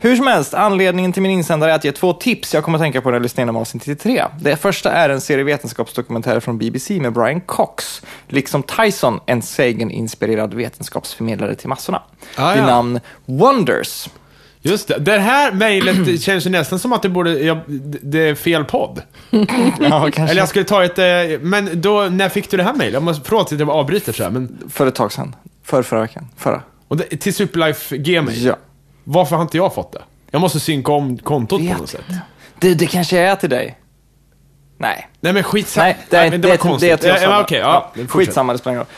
Hur 0.00 0.16
som 0.16 0.26
helst, 0.26 0.54
anledningen 0.54 1.12
till 1.12 1.22
min 1.22 1.30
insändare 1.30 1.70
är 1.70 1.74
att 1.74 1.84
ge 1.84 1.92
två 1.92 2.12
tips 2.12 2.54
jag 2.54 2.64
kommer 2.64 2.78
att 2.78 2.82
tänka 2.82 3.00
på 3.00 3.08
när 3.10 3.16
jag 3.16 3.22
lyssnar 3.22 3.42
igenom 3.42 3.56
avsnitt 3.56 3.86
93. 3.86 4.24
Det 4.40 4.56
första 4.56 4.90
är 4.92 5.08
en 5.08 5.20
serie 5.20 5.44
vetenskapsdokumentärer 5.44 6.40
från 6.40 6.58
BBC 6.58 7.00
med 7.00 7.12
Brian 7.12 7.40
Cox, 7.40 8.02
liksom 8.28 8.62
Tyson, 8.62 9.20
en 9.26 9.42
Sagan-inspirerad 9.42 10.54
vetenskapsförmedlare 10.54 11.54
till 11.54 11.68
massorna. 11.68 12.02
Ah, 12.36 12.52
Vid 12.54 12.62
ja. 12.62 12.66
namn 12.66 13.00
Wonders. 13.26 14.08
Just 14.60 14.88
det. 14.88 14.98
Det 14.98 15.18
här 15.18 15.52
mejlet 15.52 16.20
känns 16.22 16.46
ju 16.46 16.50
nästan 16.50 16.78
som 16.78 16.92
att 16.92 17.02
det 17.02 17.08
borde... 17.08 17.30
Ja, 17.30 17.58
det 18.02 18.18
är 18.28 18.34
fel 18.34 18.64
podd. 18.64 19.02
Ja, 19.30 20.00
kanske. 20.00 20.22
Eller 20.22 20.34
jag 20.36 20.48
skulle 20.48 20.64
ta 20.64 20.84
ett... 20.84 20.98
eh, 20.98 21.40
Men 21.40 21.80
då, 21.80 22.02
när 22.02 22.28
fick 22.28 22.50
du 22.50 22.56
det 22.56 22.62
här 22.62 22.74
mejlet? 22.74 22.94
Jag 22.94 23.02
måste 23.02 23.28
förlåt 23.28 23.52
att 23.52 23.60
jag 23.60 23.70
avbryter 23.70 24.12
så 24.12 24.22
här, 24.22 24.30
men... 24.30 24.58
För 24.70 24.86
ett 24.86 24.94
tag 24.94 25.12
sedan. 25.12 25.34
För 25.64 25.82
förra 25.82 26.00
veckan. 26.00 26.28
Förra. 26.36 26.62
Och 26.88 26.96
det, 26.96 27.04
till 27.04 27.34
Superlife 27.34 27.96
Gmail? 27.96 28.44
Ja. 28.44 28.56
Varför 29.10 29.36
har 29.36 29.42
inte 29.42 29.56
jag 29.56 29.74
fått 29.74 29.92
det? 29.92 30.02
Jag 30.30 30.40
måste 30.40 30.60
synka 30.60 30.92
om 30.92 31.18
kontot 31.18 31.68
på 31.68 31.78
något 31.78 31.90
sätt. 31.90 32.04
Det, 32.58 32.74
det 32.74 32.86
kanske 32.86 33.18
är 33.18 33.36
till 33.36 33.50
dig. 33.50 33.78
Nej. 34.78 35.08
Nej 35.20 35.32
men 35.32 35.42
skitsamma. 35.42 35.84
Nej, 35.84 35.96
det, 36.10 36.16
är, 36.16 36.30
men 36.30 36.40
det, 36.40 36.48
var 36.48 36.56
det, 36.56 36.62
det 36.62 36.68
är 36.68 36.70
konstigt. 36.70 37.00
till 37.00 37.10
oss 37.10 37.18
Ja, 37.22 37.26
alla. 37.26 37.40
Okej, 37.40 37.58
ja. 37.58 37.92
Ja. 37.94 38.06
Skitsamma, 38.08 38.52
det 38.52 38.58
spelar 38.58 38.72
ingen 38.72 38.78
roll. 38.80 38.88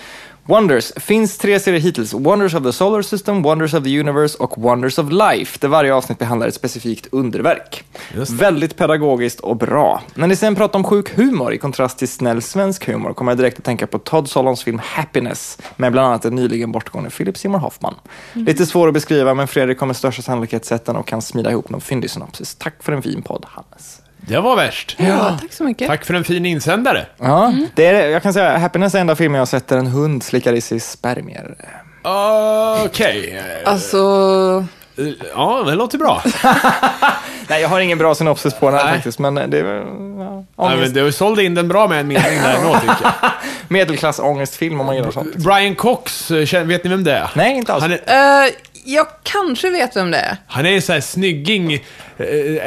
Wonders. 0.50 0.92
Finns 0.96 1.38
tre 1.38 1.60
serier 1.60 1.80
hittills. 1.80 2.14
Wonders 2.14 2.54
of 2.54 2.62
the 2.62 2.72
Solar 2.72 3.02
System, 3.02 3.42
Wonders 3.42 3.74
of 3.74 3.84
the 3.84 4.00
Universe 4.00 4.38
och 4.38 4.58
Wonders 4.58 4.98
of 4.98 5.06
Life, 5.10 5.58
där 5.60 5.68
varje 5.68 5.94
avsnitt 5.94 6.18
behandlar 6.18 6.48
ett 6.48 6.54
specifikt 6.54 7.06
underverk. 7.12 7.84
Väldigt 8.30 8.76
pedagogiskt 8.76 9.40
och 9.40 9.56
bra. 9.56 10.02
När 10.14 10.26
ni 10.26 10.36
sen 10.36 10.54
pratar 10.54 10.78
om 10.78 10.84
sjuk 10.84 11.18
humor 11.18 11.52
i 11.52 11.58
kontrast 11.58 11.98
till 11.98 12.08
snäll 12.08 12.42
svensk 12.42 12.88
humor 12.88 13.12
kommer 13.12 13.32
jag 13.32 13.38
direkt 13.38 13.58
att 13.58 13.64
tänka 13.64 13.86
på 13.86 13.98
Todd 13.98 14.28
Solons 14.28 14.64
film 14.64 14.80
Happiness 14.84 15.58
med 15.76 15.92
bland 15.92 16.08
annat 16.08 16.22
den 16.22 16.34
nyligen 16.34 16.72
bortgångne 16.72 17.10
Philip 17.10 17.38
Seymour 17.38 17.58
Hoffman. 17.58 17.94
Lite 18.32 18.66
svår 18.66 18.88
att 18.88 18.94
beskriva, 18.94 19.34
men 19.34 19.48
Fredrik 19.48 19.78
kommer 19.78 19.94
största 19.94 20.22
sannolikhet 20.22 20.64
sett 20.64 20.84
den 20.84 20.96
och 20.96 21.06
kan 21.06 21.22
smida 21.22 21.50
ihop 21.50 21.68
någon 21.68 21.80
fyndig 21.80 22.10
synopsis. 22.10 22.54
Tack 22.54 22.82
för 22.82 22.92
en 22.92 23.02
fin 23.02 23.22
podd, 23.22 23.46
Hannes. 23.48 23.99
Det 24.30 24.40
var 24.40 24.56
värst. 24.56 24.96
Ja, 24.98 25.38
tack 25.40 25.52
så 25.52 25.64
mycket. 25.64 25.88
Tack 25.88 26.04
för 26.04 26.14
en 26.14 26.24
fin 26.24 26.46
insändare. 26.46 27.06
Ja, 27.18 27.54
det 27.74 27.86
är, 27.86 28.08
jag 28.08 28.22
kan 28.22 28.32
säga 28.32 28.58
Happiness 28.58 28.94
är 28.94 28.98
enda 29.00 29.16
filmen 29.16 29.34
jag 29.34 29.40
har 29.40 29.46
sett 29.46 29.68
där 29.68 29.78
en 29.78 29.86
hund 29.86 30.22
slickar 30.22 30.52
i 30.52 30.60
sig 30.60 30.80
spermier. 30.80 31.54
Okej. 32.84 33.42
Alltså, 33.64 33.98
Ja, 35.34 35.62
det 35.66 35.74
låter 35.74 35.98
bra. 35.98 36.22
Nej, 37.48 37.62
jag 37.62 37.68
har 37.68 37.80
ingen 37.80 37.98
bra 37.98 38.14
synopsis 38.14 38.54
på 38.54 38.70
den 38.70 38.78
här 38.78 38.84
Nej. 38.84 38.94
faktiskt, 38.94 39.18
men 39.18 39.34
det 39.34 39.58
är 39.58 39.64
väl 39.64 39.82
ja, 40.18 40.34
Nej, 40.34 40.44
ångest, 40.56 40.94
men 40.94 41.04
du 41.04 41.12
sålde 41.12 41.44
in 41.44 41.54
den 41.54 41.68
bra 41.68 41.88
med 41.88 42.00
en 42.00 42.08
mening 42.08 42.40
där 42.42 42.54
ändå, 42.54 42.74
tycker 42.74 42.96
jag. 43.02 43.12
medelklass 43.68 44.18
ångestfilm 44.18 44.80
om 44.80 44.86
man 44.86 44.96
gillar 44.96 45.10
sånt. 45.10 45.36
Brian 45.36 45.74
Cox, 45.74 46.30
eh, 46.30 46.64
vet 46.64 46.84
ni 46.84 46.90
vem 46.90 47.04
det 47.04 47.12
är? 47.12 47.30
Nej, 47.34 47.56
inte 47.56 47.72
alls. 47.72 47.82
Han 47.82 47.92
är, 47.92 48.46
eh, 48.46 48.52
jag 48.84 49.06
kanske 49.22 49.70
vet 49.70 49.96
vem 49.96 50.10
det 50.10 50.18
är. 50.18 50.36
han 50.46 50.66
är 50.66 50.80
så 50.80 50.92
här 50.92 51.00
snygging, 51.00 51.72
eh, 51.72 51.80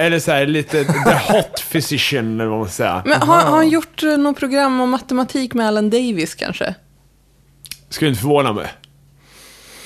eller 0.06 0.20
så 0.20 0.32
här 0.32 0.46
lite 0.46 0.84
the 0.84 1.34
hot 1.34 1.64
physician, 1.72 2.34
eller 2.42 2.50
vad 2.50 2.60
man 2.60 2.68
ska 2.68 2.74
säga. 2.74 3.02
Men 3.06 3.22
har, 3.22 3.42
har 3.42 3.56
han 3.56 3.70
gjort 3.70 4.04
eh, 4.04 4.18
något 4.18 4.40
program 4.40 4.82
om 4.82 4.90
matematik 4.90 5.54
med 5.54 5.68
Alan 5.68 5.90
Davis 5.90 6.36
kanske? 6.36 6.76
Skulle 7.90 8.10
inte 8.10 8.22
förvåna 8.22 8.54
mig. 8.54 8.68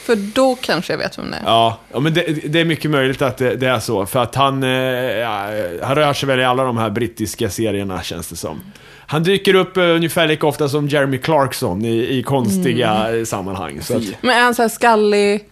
För 0.06 0.16
då 0.16 0.56
kanske 0.62 0.94
jag 0.94 0.98
vet 0.98 1.18
vem 1.18 1.32
det 1.32 1.38
är. 1.38 1.42
Ja, 1.46 1.80
ja 1.94 2.00
men 2.00 2.14
det, 2.14 2.24
det 2.24 2.60
är 2.60 2.66
mycket 2.66 2.92
möjligt 2.92 3.22
att 3.22 3.38
det, 3.38 3.56
det 3.56 3.68
är 3.68 3.80
så. 3.80 4.06
För 4.06 4.20
att 4.20 4.36
han, 4.36 4.64
eh, 4.64 4.70
ja, 4.70 5.50
han 5.84 5.96
rör 5.96 6.14
sig 6.14 6.28
väl 6.28 6.40
i 6.40 6.44
alla 6.44 6.64
de 6.64 6.78
här 6.78 6.90
brittiska 6.90 7.50
serierna, 7.50 8.04
känns 8.04 8.28
det 8.28 8.36
som. 8.36 8.62
Han 9.08 9.24
dyker 9.24 9.54
upp 9.54 9.78
ungefär 9.78 10.28
lika 10.28 10.48
ofta 10.48 10.70
som 10.70 10.88
Jeremy 10.88 11.18
Clarkson 11.18 11.86
i, 11.86 12.18
i 12.18 12.24
konstiga 12.24 13.18
eh, 13.18 13.24
sammanhang. 13.24 13.82
Så 13.82 13.98
att, 13.98 14.04
Men 14.22 14.38
är 14.38 14.42
han 14.42 14.56
så 14.56 14.62
här 14.62 14.70
skallig? 14.70 15.46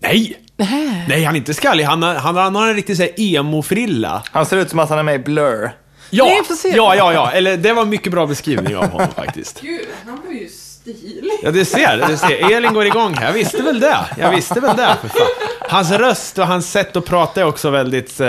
Nej! 0.00 0.36
Nej. 0.56 1.04
Nej, 1.08 1.24
han 1.24 1.34
är 1.34 1.38
inte 1.38 1.54
skallig. 1.54 1.84
Han 1.84 2.02
har, 2.02 2.14
han, 2.14 2.36
han 2.36 2.54
har 2.54 2.68
en 2.68 2.74
riktig 2.74 2.96
så 2.96 3.02
här 3.02 3.12
emo-frilla. 3.16 4.22
Han 4.32 4.46
ser 4.46 4.56
ut 4.56 4.70
som 4.70 4.78
att 4.78 4.88
han 4.88 4.98
är 4.98 5.02
med 5.02 5.14
i 5.14 5.18
Blur. 5.18 5.70
Ja, 6.10 6.24
Nej, 6.24 6.42
ja, 6.76 6.94
ja, 6.94 7.12
ja. 7.12 7.30
Eller 7.30 7.56
det 7.56 7.72
var 7.72 7.82
en 7.82 7.88
mycket 7.88 8.12
bra 8.12 8.26
beskrivning 8.26 8.76
av 8.76 8.90
honom 8.90 9.08
faktiskt. 9.16 9.60
Gud, 9.60 9.86
han 10.06 10.20
var 10.26 10.32
ju 10.32 10.48
stilig. 10.48 11.40
Ja, 11.42 11.50
det 11.50 11.64
ser, 11.64 12.04
det 12.08 12.16
ser. 12.16 12.52
Elin 12.56 12.74
går 12.74 12.86
igång 12.86 13.14
här. 13.14 13.26
Jag 13.26 13.32
visste 13.32 13.62
väl 13.62 13.80
det. 13.80 13.98
Jag 14.18 14.30
visste 14.30 14.60
väl 14.60 14.76
det. 14.76 14.96
Hans 15.60 15.90
röst 15.90 16.38
och 16.38 16.46
hans 16.46 16.70
sätt 16.70 16.96
att 16.96 17.04
prata 17.04 17.40
är 17.40 17.44
också 17.44 17.70
väldigt... 17.70 18.20
Eh, 18.20 18.28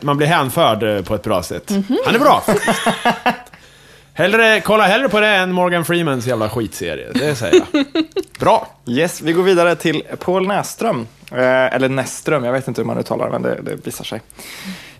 man 0.00 0.16
blir 0.16 0.26
hänförd 0.26 0.82
eh, 0.82 1.02
på 1.02 1.14
ett 1.14 1.22
bra 1.22 1.42
sätt. 1.42 1.70
Han 2.06 2.14
är 2.14 2.18
bra. 2.18 2.42
Hellre, 4.14 4.60
kolla 4.60 4.84
hellre 4.84 5.08
på 5.08 5.20
det 5.20 5.26
än 5.28 5.52
Morgan 5.52 5.84
Freemans 5.84 6.26
jävla 6.26 6.48
skitserie. 6.48 7.08
Det 7.14 7.34
säger 7.34 7.62
jag. 7.72 7.84
Bra. 8.40 8.68
Yes, 8.86 9.20
vi 9.20 9.32
går 9.32 9.42
vidare 9.42 9.74
till 9.76 10.02
Paul 10.18 10.46
Näström. 10.46 11.06
Eh, 11.30 11.74
eller 11.74 11.88
Näström, 11.88 12.44
jag 12.44 12.52
vet 12.52 12.68
inte 12.68 12.80
hur 12.80 12.86
man 12.86 12.98
uttalar 12.98 13.26
det, 13.26 13.32
men 13.32 13.42
det, 13.42 13.62
det 13.62 13.86
visar 13.86 14.04
sig. 14.04 14.20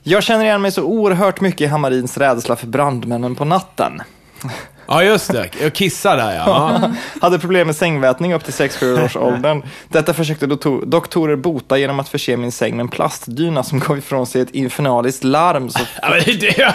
Jag 0.02 0.22
känner 0.22 0.44
igen 0.44 0.62
mig 0.62 0.72
så 0.72 0.82
oerhört 0.82 1.40
mycket 1.40 1.60
i 1.60 1.66
Hammarins 1.66 2.18
rädsla 2.18 2.56
för 2.56 2.66
brandmännen 2.66 3.34
på 3.34 3.44
natten. 3.44 4.02
Ja, 4.86 5.04
just 5.04 5.32
det. 5.32 5.48
Jag 5.62 5.72
kissar 5.72 6.16
där, 6.16 6.34
ja. 6.34 6.78
ja. 6.82 6.92
Hade 7.20 7.38
problem 7.38 7.66
med 7.66 7.76
sängvätning 7.76 8.34
upp 8.34 8.44
till 8.44 8.52
6-7 8.54 9.04
års 9.04 9.16
åldern. 9.16 9.62
Detta 9.88 10.14
försökte 10.14 10.46
doktor- 10.46 10.86
doktorer 10.86 11.36
bota 11.36 11.78
genom 11.78 12.00
att 12.00 12.08
förse 12.08 12.36
min 12.36 12.52
säng 12.52 12.76
med 12.76 12.80
en 12.84 12.88
plastdyna 12.88 13.62
som 13.62 13.78
gav 13.78 13.98
ifrån 13.98 14.26
sig 14.26 14.40
ett 14.40 14.50
infernaliskt 14.50 15.24
larm 15.24 15.70
så, 15.70 15.80
ja 16.02 16.10
men 16.10 16.38
det... 16.38 16.74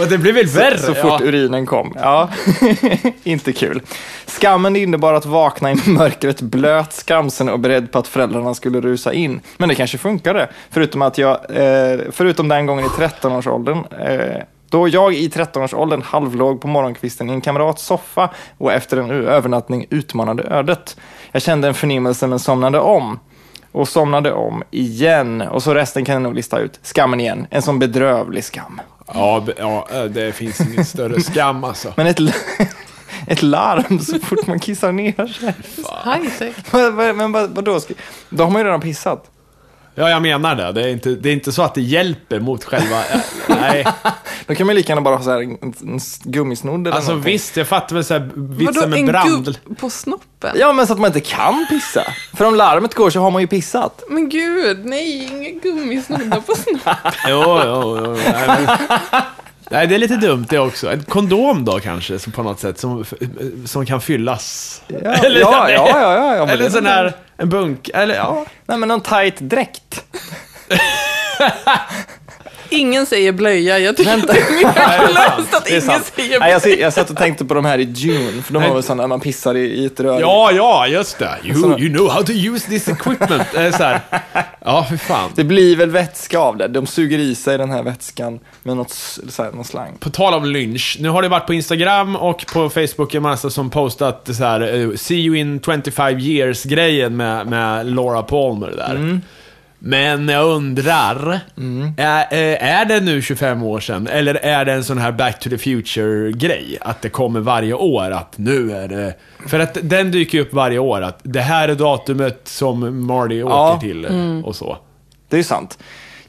Och 0.00 0.06
det 0.06 0.18
blir 0.18 0.32
väl 0.32 0.46
värre? 0.46 0.78
så 0.78 0.94
fort 0.94 1.20
ja. 1.20 1.20
urinen 1.22 1.66
kom. 1.66 1.92
Ja, 1.96 2.28
inte 3.22 3.52
kul. 3.52 3.82
Skammen 4.26 4.76
innebar 4.76 5.14
att 5.14 5.26
vakna 5.26 5.72
i 5.72 5.76
mörkret 5.86 6.40
blöt, 6.40 6.92
skamsen 6.92 7.48
och 7.48 7.60
beredd 7.60 7.92
på 7.92 7.98
att 7.98 8.08
föräldrarna 8.08 8.54
skulle 8.54 8.80
rusa 8.80 9.12
in. 9.12 9.40
Men 9.56 9.68
det 9.68 9.74
kanske 9.74 9.98
funkade, 9.98 10.48
förutom, 10.70 11.02
att 11.02 11.18
jag, 11.18 11.38
eh, 11.50 12.00
förutom 12.10 12.48
den 12.48 12.66
gången 12.66 12.84
i 12.84 12.88
13-årsåldern. 12.88 13.84
Eh, 14.00 14.42
då 14.68 14.88
jag 14.88 15.14
i 15.14 15.28
13-årsåldern 15.28 16.02
halvlåg 16.02 16.60
på 16.60 16.68
morgonkvisten 16.68 17.30
i 17.30 17.32
en 17.32 17.40
kamrats 17.40 17.82
soffa 17.82 18.30
och 18.58 18.72
efter 18.72 18.96
en 18.96 19.10
övernattning 19.10 19.86
utmanade 19.90 20.42
ödet. 20.42 20.96
Jag 21.32 21.42
kände 21.42 21.68
en 21.68 21.74
förnimmelse 21.74 22.26
men 22.26 22.38
somnade 22.38 22.80
om. 22.80 23.18
Och 23.72 23.88
somnade 23.88 24.32
om 24.32 24.62
igen. 24.70 25.40
Och 25.40 25.62
så 25.62 25.74
resten 25.74 26.04
kan 26.04 26.12
jag 26.12 26.22
nog 26.22 26.34
lista 26.34 26.58
ut. 26.58 26.80
Skammen 26.82 27.20
igen. 27.20 27.46
En 27.50 27.62
sån 27.62 27.78
bedrövlig 27.78 28.44
skam. 28.44 28.80
Ja, 29.14 29.44
ja, 29.58 30.08
det 30.08 30.32
finns 30.32 30.60
ingen 30.60 30.84
större 30.84 31.20
skam 31.20 31.64
alltså. 31.64 31.92
Men 31.96 32.06
ett, 32.06 32.18
ett 33.26 33.42
larm 33.42 33.98
så 34.00 34.18
fort 34.20 34.46
man 34.46 34.58
kissar 34.58 34.92
ner 34.92 35.26
sig. 35.26 35.54
Men, 37.14 37.32
vad- 37.32 37.50
vadå? 37.54 37.80
Då 38.30 38.44
har 38.44 38.50
man 38.50 38.60
ju 38.60 38.64
redan 38.66 38.80
pissat. 38.80 39.30
Ja, 40.00 40.10
jag 40.10 40.22
menar 40.22 40.54
det. 40.54 40.72
Det 40.72 40.80
är 40.82 40.88
inte, 40.88 41.08
det 41.10 41.28
är 41.28 41.32
inte 41.32 41.52
så 41.52 41.62
att 41.62 41.74
det 41.74 41.80
hjälper 41.80 42.40
mot 42.40 42.64
själva... 42.64 42.96
äh, 42.98 43.20
Nej. 43.48 43.86
Då 44.46 44.54
kan 44.54 44.66
man 44.66 44.76
lika 44.76 44.88
gärna 44.92 45.00
bara 45.00 45.16
ha 45.16 45.22
så 45.24 45.30
här 45.30 45.40
en, 45.40 45.58
en 45.62 46.00
gummisnodd 46.24 46.86
eller 46.86 46.96
Alltså 46.96 47.10
någonting. 47.10 47.32
visst, 47.32 47.56
jag 47.56 47.68
fattar 47.68 47.94
väl 47.94 48.04
såhär 48.04 48.30
Vadå, 48.34 48.54
vitsen 48.54 48.90
med 48.90 48.98
en 49.00 49.06
brand. 49.06 49.44
gubb 49.44 49.78
på 49.78 49.90
snoppen? 49.90 50.50
Ja, 50.58 50.72
men 50.72 50.86
så 50.86 50.92
att 50.92 50.98
man 50.98 51.06
inte 51.08 51.20
kan 51.20 51.66
pissa. 51.70 52.02
För 52.34 52.44
om 52.44 52.54
larmet 52.54 52.94
går 52.94 53.10
så 53.10 53.20
har 53.20 53.30
man 53.30 53.42
ju 53.42 53.46
pissat. 53.48 54.02
Men 54.08 54.28
gud, 54.28 54.84
nej, 54.84 55.24
inga 55.24 55.50
gummisnoddar 55.60 56.40
på 56.40 56.54
snoppen. 56.54 56.94
Jo, 57.28 57.60
jo, 57.64 58.00
jo. 58.04 58.12
Nej, 58.32 58.48
men... 58.66 58.78
Nej, 59.72 59.86
det 59.86 59.94
är 59.94 59.98
lite 59.98 60.16
dumt 60.16 60.46
det 60.48 60.58
också. 60.58 60.92
En 60.92 61.02
kondom 61.02 61.64
då 61.64 61.80
kanske, 61.80 62.18
som 62.18 62.32
på 62.32 62.42
något 62.42 62.60
sätt, 62.60 62.78
som, 62.78 63.04
som 63.66 63.86
kan 63.86 64.00
fyllas. 64.00 64.82
Ja, 64.88 64.98
ja, 65.22 65.70
ja, 65.70 65.70
ja, 65.70 66.00
ja, 66.00 66.36
ja 66.36 66.46
men 66.46 66.48
Eller 66.48 66.70
sån 66.70 66.86
här, 66.86 67.12
en 67.36 67.48
bunk, 67.48 67.90
eller 67.94 68.14
ja. 68.14 68.46
Nej, 68.66 68.78
men 68.78 68.88
någon 68.88 69.00
tight 69.00 69.40
dräkt. 69.40 70.04
Ingen 72.70 73.06
säger 73.06 73.32
blöja. 73.32 73.78
Jag 73.78 73.96
tycker 73.96 74.10
Vänta. 74.10 74.32
att 74.32 74.38
det 74.38 74.42
är 74.42 74.56
mirakulöst 74.56 75.54
att 75.56 75.68
ingen 75.68 75.82
sant. 75.82 76.12
säger 76.16 76.40
Nej, 76.40 76.50
jag, 76.52 76.62
blöja. 76.62 76.80
jag 76.80 76.92
satt 76.92 77.10
och 77.10 77.16
tänkte 77.16 77.44
på 77.44 77.54
de 77.54 77.64
här 77.64 77.78
i 77.78 77.84
Dune, 77.84 78.42
för 78.42 78.52
de 78.54 78.62
var 78.62 78.74
väl 78.74 78.82
sådana 78.82 79.02
när 79.02 79.08
man 79.08 79.20
pissar 79.20 79.56
i, 79.56 79.60
i 79.60 79.86
ett 79.86 80.00
rör. 80.00 80.20
Ja, 80.20 80.52
ja, 80.52 80.86
just 80.86 81.18
det. 81.18 81.38
You, 81.44 81.80
you 81.80 81.88
know 81.94 82.08
how 82.10 82.22
to 82.22 82.32
use 82.32 82.68
this 82.68 82.88
equipment. 82.88 83.42
Det 83.52 83.60
är 83.60 83.72
så 83.72 83.82
här. 83.82 84.00
Ja, 84.64 84.84
för 84.84 84.96
fan. 84.96 85.30
Det 85.34 85.44
blir 85.44 85.76
väl 85.76 85.90
vätska 85.90 86.38
av 86.38 86.56
det. 86.56 86.68
De 86.68 86.86
suger 86.86 87.18
i 87.18 87.34
sig 87.34 87.58
den 87.58 87.70
här 87.70 87.82
vätskan 87.82 88.40
med 88.62 88.76
något, 88.76 88.90
så 89.28 89.42
här, 89.42 89.52
någon 89.52 89.64
slang. 89.64 89.96
På 90.00 90.10
tal 90.10 90.34
om 90.34 90.44
lynch, 90.44 90.96
nu 91.00 91.08
har 91.08 91.22
det 91.22 91.28
varit 91.28 91.46
på 91.46 91.54
Instagram 91.54 92.16
och 92.16 92.44
på 92.52 92.70
Facebook 92.70 93.14
en 93.14 93.22
massa 93.22 93.50
som 93.50 93.70
postat 93.70 94.28
så 94.36 94.44
här, 94.44 94.80
eh, 94.80 94.96
See 94.96 95.16
you 95.18 95.36
in 95.36 95.60
25 95.60 96.18
years-grejen 96.18 97.16
med, 97.16 97.46
med 97.46 97.86
Laura 97.94 98.22
Palmer 98.22 98.72
där. 98.76 99.20
Men 99.82 100.28
jag 100.28 100.44
undrar, 100.46 101.40
är, 101.96 102.20
eh, 102.30 102.80
är 102.80 102.84
det 102.84 103.00
nu 103.00 103.22
25 103.22 103.62
år 103.62 103.80
sedan? 103.80 104.06
Eller 104.06 104.34
är 104.34 104.64
det 104.64 104.72
en 104.72 104.84
sån 104.84 104.98
här 104.98 105.12
Back 105.12 105.40
to 105.40 105.50
the 105.50 105.58
Future-grej? 105.58 106.78
Att 106.80 107.02
det 107.02 107.08
kommer 107.08 107.40
varje 107.40 107.74
år, 107.74 108.10
att 108.10 108.38
nu 108.38 108.72
är 108.72 108.88
det... 108.88 109.14
För 109.46 109.58
att 109.60 109.78
den 109.82 110.10
dyker 110.10 110.38
ju 110.38 110.44
upp 110.44 110.52
varje 110.52 110.78
år, 110.78 111.00
att 111.02 111.18
det 111.22 111.40
här 111.40 111.68
är 111.68 111.74
datumet 111.74 112.40
som 112.44 113.06
Marty 113.06 113.42
åker 113.42 113.54
Ja. 113.54 113.78
till 113.80 114.06
och 114.44 114.56
så. 114.56 114.78
Det 115.28 115.38
är 115.38 115.42
sant. 115.42 115.78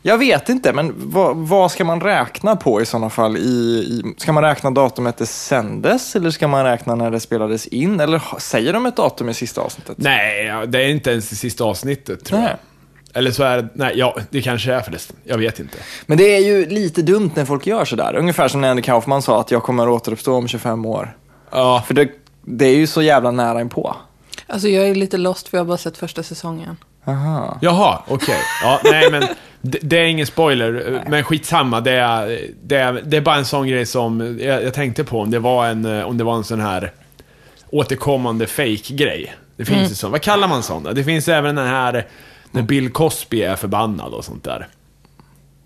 Jag 0.04 0.18
vet 0.18 0.50
inte, 0.50 0.74
men 0.74 0.94
vad, 0.98 1.38
vad 1.38 1.72
ska 1.72 1.86
man 1.86 2.02
räkna 2.02 2.56
på 2.56 2.82
i 2.82 2.86
sådana 2.86 3.10
fall? 3.10 3.38
I, 3.38 3.40
i, 3.42 4.04
ska 4.18 4.32
man 4.32 4.44
räkna 4.44 4.72
datumet 4.72 5.18
det 5.18 5.26
sändes 5.26 6.16
eller 6.16 6.32
ska 6.32 6.48
man 6.48 6.64
räkna 6.66 6.96
när 6.96 7.12
det 7.12 7.20
spelades 7.20 7.68
in? 7.68 8.00
Eller 8.00 8.22
säger 8.40 8.74
de 8.74 8.86
ett 8.86 8.96
datum 8.96 9.30
i 9.30 9.34
sista 9.34 9.62
avsnittet? 9.62 9.98
Nej, 9.98 10.52
det 10.68 10.84
är 10.84 10.88
inte 10.88 11.12
ens 11.12 11.30
det 11.30 11.36
sista 11.36 11.64
avsnittet 11.64 12.26
tror 12.26 12.40
Nej. 12.40 12.48
jag. 12.48 12.58
Eller 13.14 13.32
så 13.32 13.44
är 13.44 13.58
det, 13.58 13.68
nej, 13.74 13.94
ja, 13.96 14.18
det 14.30 14.42
kanske 14.42 14.74
är 14.74 14.82
förresten. 14.82 15.16
Jag 15.24 15.38
vet 15.38 15.60
inte. 15.60 15.78
Men 16.06 16.18
det 16.18 16.36
är 16.36 16.40
ju 16.40 16.66
lite 16.66 17.02
dumt 17.02 17.32
när 17.36 17.46
folk 17.46 17.68
gör 17.68 17.86
sådär. 17.86 18.16
Ungefär 18.16 18.48
som 18.48 18.62
när 18.62 18.70
Andy 18.70 18.82
Kaufman 18.82 19.22
sa 19.22 19.40
att 19.40 19.52
jag 19.52 19.64
kommer 19.64 19.84
att 19.84 20.02
återuppstå 20.02 20.36
om 20.36 20.48
25 20.48 20.86
år. 20.86 21.18
Ja, 21.52 21.84
För 21.88 21.94
det, 21.94 22.10
det 22.46 22.66
är 22.66 22.76
ju 22.76 22.88
så 22.88 23.02
jävla 23.02 23.32
nära 23.32 23.62
inpå. 23.62 23.96
Alltså 24.48 24.68
jag 24.68 24.88
är 24.88 24.96
lite 24.96 25.18
lost 25.18 25.48
för 25.48 25.58
jag 25.58 25.64
har 25.64 25.68
bara 25.68 25.78
sett 25.78 25.98
första 25.98 26.24
säsongen. 26.24 26.78
Aha. 27.06 27.58
jaha, 27.62 28.04
okej. 28.08 28.40
Ja, 28.64 28.80
nej 28.84 29.12
men 29.12 29.24
det, 29.62 29.80
det 29.82 29.98
är 29.98 30.04
ingen 30.04 30.28
spoiler, 30.28 31.02
men 31.08 31.24
skitsamma. 31.24 31.82
Det 31.82 31.92
är, 31.92 32.42
det, 32.64 32.76
är, 32.76 33.02
det 33.06 33.18
är 33.18 33.22
bara 33.22 33.36
en 33.36 33.46
sån 33.46 33.68
grej 33.68 33.86
som 33.86 34.40
jag, 34.42 34.64
jag 34.64 34.74
tänkte 34.74 35.04
på. 35.04 35.20
Om 35.20 35.32
det 35.32 35.40
var 35.40 35.66
en, 35.66 35.86
eh, 35.86 36.06
om 36.06 36.18
det 36.18 36.24
var 36.24 36.36
en 36.36 36.44
sån 36.44 36.62
här 36.62 36.92
återkommande 37.70 38.48
fake-grej. 38.48 39.36
Det 39.56 39.66
finns 39.66 39.92
ju 39.92 39.96
sån, 39.96 40.12
vad 40.12 40.22
kallar 40.22 40.48
man 40.48 40.64
sådana? 40.64 40.92
Det 40.94 41.04
finns 41.04 41.28
även 41.28 41.56
den 41.56 41.68
här 41.68 42.08
när 42.52 42.62
Bill 42.62 42.90
Cosby 42.90 43.42
är 43.42 43.56
förbannad 43.56 44.14
och 44.14 44.26
sånt 44.26 44.44
där. 44.44 44.68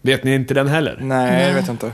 Vet 0.02 0.24
ni 0.24 0.36
inte 0.36 0.54
den 0.54 0.68
heller? 0.68 0.98
Nej, 1.02 1.48
det 1.48 1.54
vet 1.54 1.68
jag 1.68 1.74
inte. 1.74 1.92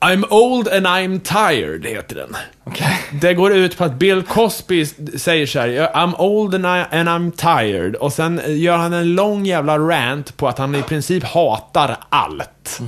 I'm 0.00 0.24
old 0.30 0.68
and 0.68 0.86
I'm 0.86 1.20
tired, 1.20 1.86
heter 1.86 2.16
den. 2.16 2.36
Okej. 2.64 3.00
Det 3.20 3.34
går 3.34 3.52
ut 3.52 3.78
på 3.78 3.84
att 3.84 3.94
Bill 3.94 4.22
Cosby 4.22 4.86
säger 5.16 5.46
så 5.46 5.60
här, 5.60 5.68
I'm 5.68 6.14
old 6.18 6.54
and, 6.54 6.64
I, 6.64 6.96
and 6.96 7.08
I'm 7.08 7.30
tired. 7.30 7.94
Och 7.94 8.12
sen 8.12 8.40
gör 8.46 8.76
han 8.76 8.92
en 8.92 9.14
lång 9.14 9.46
jävla 9.46 9.78
rant 9.78 10.36
på 10.36 10.48
att 10.48 10.58
han 10.58 10.74
i 10.74 10.82
princip 10.82 11.24
hatar 11.24 11.96
allt. 12.08 12.80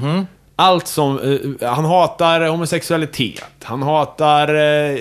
Allt 0.60 0.86
som, 0.86 1.18
eh, 1.18 1.68
han 1.70 1.84
hatar 1.84 2.48
homosexualitet, 2.48 3.44
han 3.62 3.82
hatar, 3.82 4.54
uh, 4.54 4.98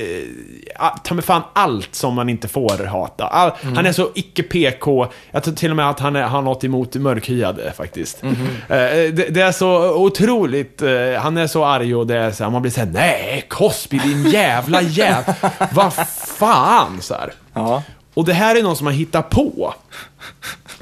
ta 1.03 1.13
mig 1.13 1.23
fan 1.23 1.41
allt 1.53 1.95
som 1.95 2.15
man 2.15 2.29
inte 2.29 2.47
får 2.47 2.85
hata. 2.85 3.27
All, 3.27 3.51
Han 3.75 3.85
är 3.85 3.91
så 3.91 4.09
icke 4.15 4.43
PK, 4.43 5.07
jag 5.31 5.43
tror 5.43 5.55
till 5.55 5.69
och 5.69 5.75
med 5.75 5.89
att 5.89 5.99
han 5.99 6.15
är, 6.15 6.23
har 6.23 6.41
något 6.41 6.63
emot 6.63 6.95
mörkhyade 6.95 7.73
faktiskt. 7.77 8.23
Eh, 8.23 8.29
det, 8.67 9.33
det 9.33 9.41
är 9.41 9.51
så 9.51 9.95
otroligt, 9.95 10.81
eh, 10.81 11.13
han 11.17 11.37
är 11.37 11.47
så 11.47 11.65
arg 11.65 11.95
och 11.95 12.07
det 12.07 12.17
är 12.17 12.31
så 12.31 12.43
här, 12.43 12.51
man 12.51 12.61
blir 12.61 12.71
såhär, 12.71 12.91
nej 12.93 13.45
Cosby 13.47 13.97
din 13.97 14.29
jävla 14.29 14.81
jävla, 14.81 15.35
vad 15.73 15.93
fan 16.37 17.01
så 17.01 17.13
här. 17.13 17.33
Ja. 17.53 17.83
Och 18.13 18.25
det 18.25 18.33
här 18.33 18.55
är 18.55 18.63
någon 18.63 18.75
som 18.75 18.85
har 18.87 18.93
hittat 18.93 19.29
på. 19.29 19.73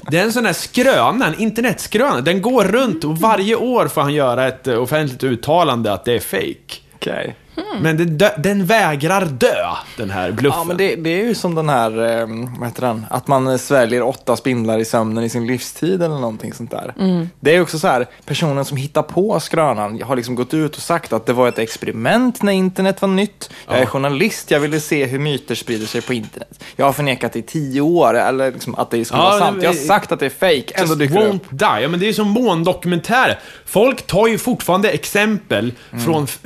Det 0.02 0.18
är 0.18 0.24
en 0.24 0.34
sån 0.34 0.46
här 0.46 0.54
skröna, 0.54 1.28
en 1.28 1.40
internetskröna. 1.40 2.22
Den 2.22 2.42
går 2.42 2.64
runt 2.64 3.04
och 3.04 3.18
varje 3.18 3.56
år 3.56 3.88
får 3.88 4.02
han 4.02 4.14
göra 4.14 4.48
ett 4.48 4.68
offentligt 4.68 5.24
uttalande 5.24 5.94
att 5.94 6.06
det 6.06 6.14
är 6.14 6.20
fake. 6.20 7.34
Okej. 7.58 7.82
Men 7.82 7.98
den, 7.98 8.18
dö, 8.18 8.30
den 8.38 8.66
vägrar 8.66 9.26
dö, 9.26 9.56
den 9.98 10.10
här 10.10 10.32
bluffen. 10.32 10.60
Ja, 10.60 10.64
men 10.64 10.78
det, 10.78 10.96
det 10.96 11.10
är 11.10 11.26
ju 11.26 11.36
som 11.36 11.56
den 11.56 11.70
här, 11.70 12.20
eh, 12.20 12.28
vad 12.60 12.68
heter 12.70 12.82
den? 12.82 13.06
Att 13.10 13.28
man 13.28 13.48
eh, 13.48 13.58
sväljer 13.58 14.02
åtta 14.04 14.36
spindlar 14.36 14.80
i 14.80 14.86
sömnen 14.86 15.24
i 15.24 15.30
sin 15.30 15.48
livstid 15.48 16.02
eller 16.04 16.16
någonting 16.16 16.54
sånt 16.54 16.72
där. 16.72 16.94
Det 17.40 17.56
är 17.56 17.62
också 17.62 17.80
så 17.80 17.88
här, 17.88 18.06
personen 18.26 18.66
som 18.66 18.78
hittar 18.78 19.02
på 19.02 19.40
skrönan 19.40 20.02
har 20.02 20.16
liksom 20.16 20.36
gått 20.36 20.54
ut 20.54 20.76
och 20.76 20.82
sagt 20.82 21.14
att 21.14 21.26
det 21.26 21.34
var 21.34 21.48
ett 21.48 21.60
experiment 21.60 22.42
när 22.44 22.54
internet 22.54 23.02
var 23.02 23.10
nytt. 23.10 23.50
Jag 23.68 23.80
är 23.80 23.86
journalist, 23.86 24.52
jag 24.52 24.60
ville 24.60 24.80
se 24.80 25.06
hur 25.06 25.20
myter 25.20 25.56
sprider 25.56 25.86
sig 25.86 26.02
på 26.02 26.14
internet. 26.14 26.64
Jag 26.76 26.86
har 26.86 26.94
förnekat 26.94 27.36
i 27.36 27.42
tio 27.42 27.82
år, 27.82 28.14
eller 28.18 28.52
liksom 28.52 28.76
att 28.76 28.92
det 28.92 29.06
skulle 29.06 29.22
Ja, 29.22 29.30
vara 29.30 29.40
sant. 29.40 29.58
det- 29.60 29.64
Jag 29.66 29.72
har 29.72 29.76
sagt 29.78 30.12
att 30.12 30.20
det 30.20 30.26
är 30.26 30.30
fake, 30.30 30.82
ändå 30.82 30.96
dyker 30.96 31.16
det 31.20 31.28
upp. 31.28 31.44
die. 31.50 31.66
Ja, 31.82 31.88
men 31.88 32.00
det 32.00 32.06
är 32.06 32.08
ju 32.08 32.14
som 32.14 32.28
måndokumentärer. 32.28 33.40
Folk 33.66 34.08
tar 34.08 34.28
ju 34.28 34.38
fortfarande 34.38 34.90
exempel 34.90 35.74
Mm. 35.92 36.06
från 36.06 36.24
f- 36.24 36.40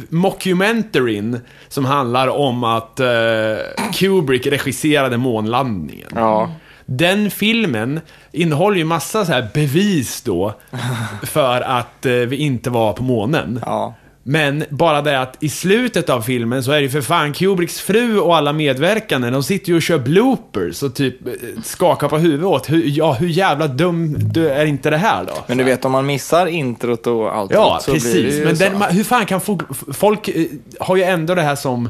mockumentaryn 1.02 1.40
som 1.68 1.86
handlar 1.86 2.28
om 2.28 2.64
att 2.64 3.00
eh, 3.00 3.92
Kubrick 3.94 4.48
regisserade 4.48 5.18
månlandningen. 5.18 6.10
Ja. 6.16 6.52
Den 6.86 7.32
filmen 7.32 8.00
innehåller 8.32 8.78
ju 8.78 8.84
massa 8.84 9.26
så 9.26 9.32
här 9.32 9.48
bevis 9.54 10.22
då 10.22 10.54
för 11.24 11.62
att 11.62 12.06
eh, 12.06 12.14
vi 12.14 12.36
inte 12.36 12.70
var 12.70 12.94
på 12.94 13.04
månen. 13.04 13.60
Ja. 13.66 13.96
Men 14.24 14.64
bara 14.70 15.02
det 15.02 15.20
att 15.20 15.38
i 15.40 15.50
slutet 15.50 16.10
av 16.10 16.22
filmen 16.22 16.64
så 16.64 16.72
är 16.72 16.76
det 16.76 16.82
ju 16.82 16.90
för 16.90 17.02
fan 17.02 17.34
Kubricks 17.34 17.80
fru 17.82 18.20
och 18.20 18.38
alla 18.38 18.54
medverkande, 18.54 19.30
de 19.30 19.44
sitter 19.44 19.70
ju 19.70 19.76
och 19.76 19.82
kör 19.82 19.98
bloopers 20.00 20.84
och 20.84 20.96
typ 20.96 21.28
eh, 21.28 21.34
skakar 21.64 22.08
på 22.08 22.18
huvudet 22.18 22.46
åt, 22.46 22.70
hur, 22.70 22.84
ja 22.86 23.14
hur 23.14 23.28
jävla 23.28 23.68
dum 23.68 24.16
du 24.20 24.50
är 24.50 24.66
inte 24.66 24.90
det 24.90 24.98
här 24.98 25.24
då? 25.24 25.34
Men 25.48 25.58
du 25.58 25.64
vet, 25.64 25.86
om 25.86 25.92
man 25.92 26.06
missar 26.06 26.46
introt 26.46 27.08
och 27.08 27.36
allt 27.36 27.52
Ja, 27.54 27.80
så 27.82 27.92
blir 27.92 28.02
det 28.02 28.06
precis. 28.14 28.40
ju 28.40 28.46
Men 28.46 28.56
den, 28.56 28.74
ma- 28.76 28.92
hur 28.92 29.04
fan 29.04 29.26
kan 29.26 29.40
fo- 29.40 29.94
folk, 29.94 30.28
eh, 30.28 30.46
har 30.80 30.96
ju 30.96 31.04
ändå 31.04 31.36
det 31.36 31.42
här 31.42 31.56
som 31.56 31.90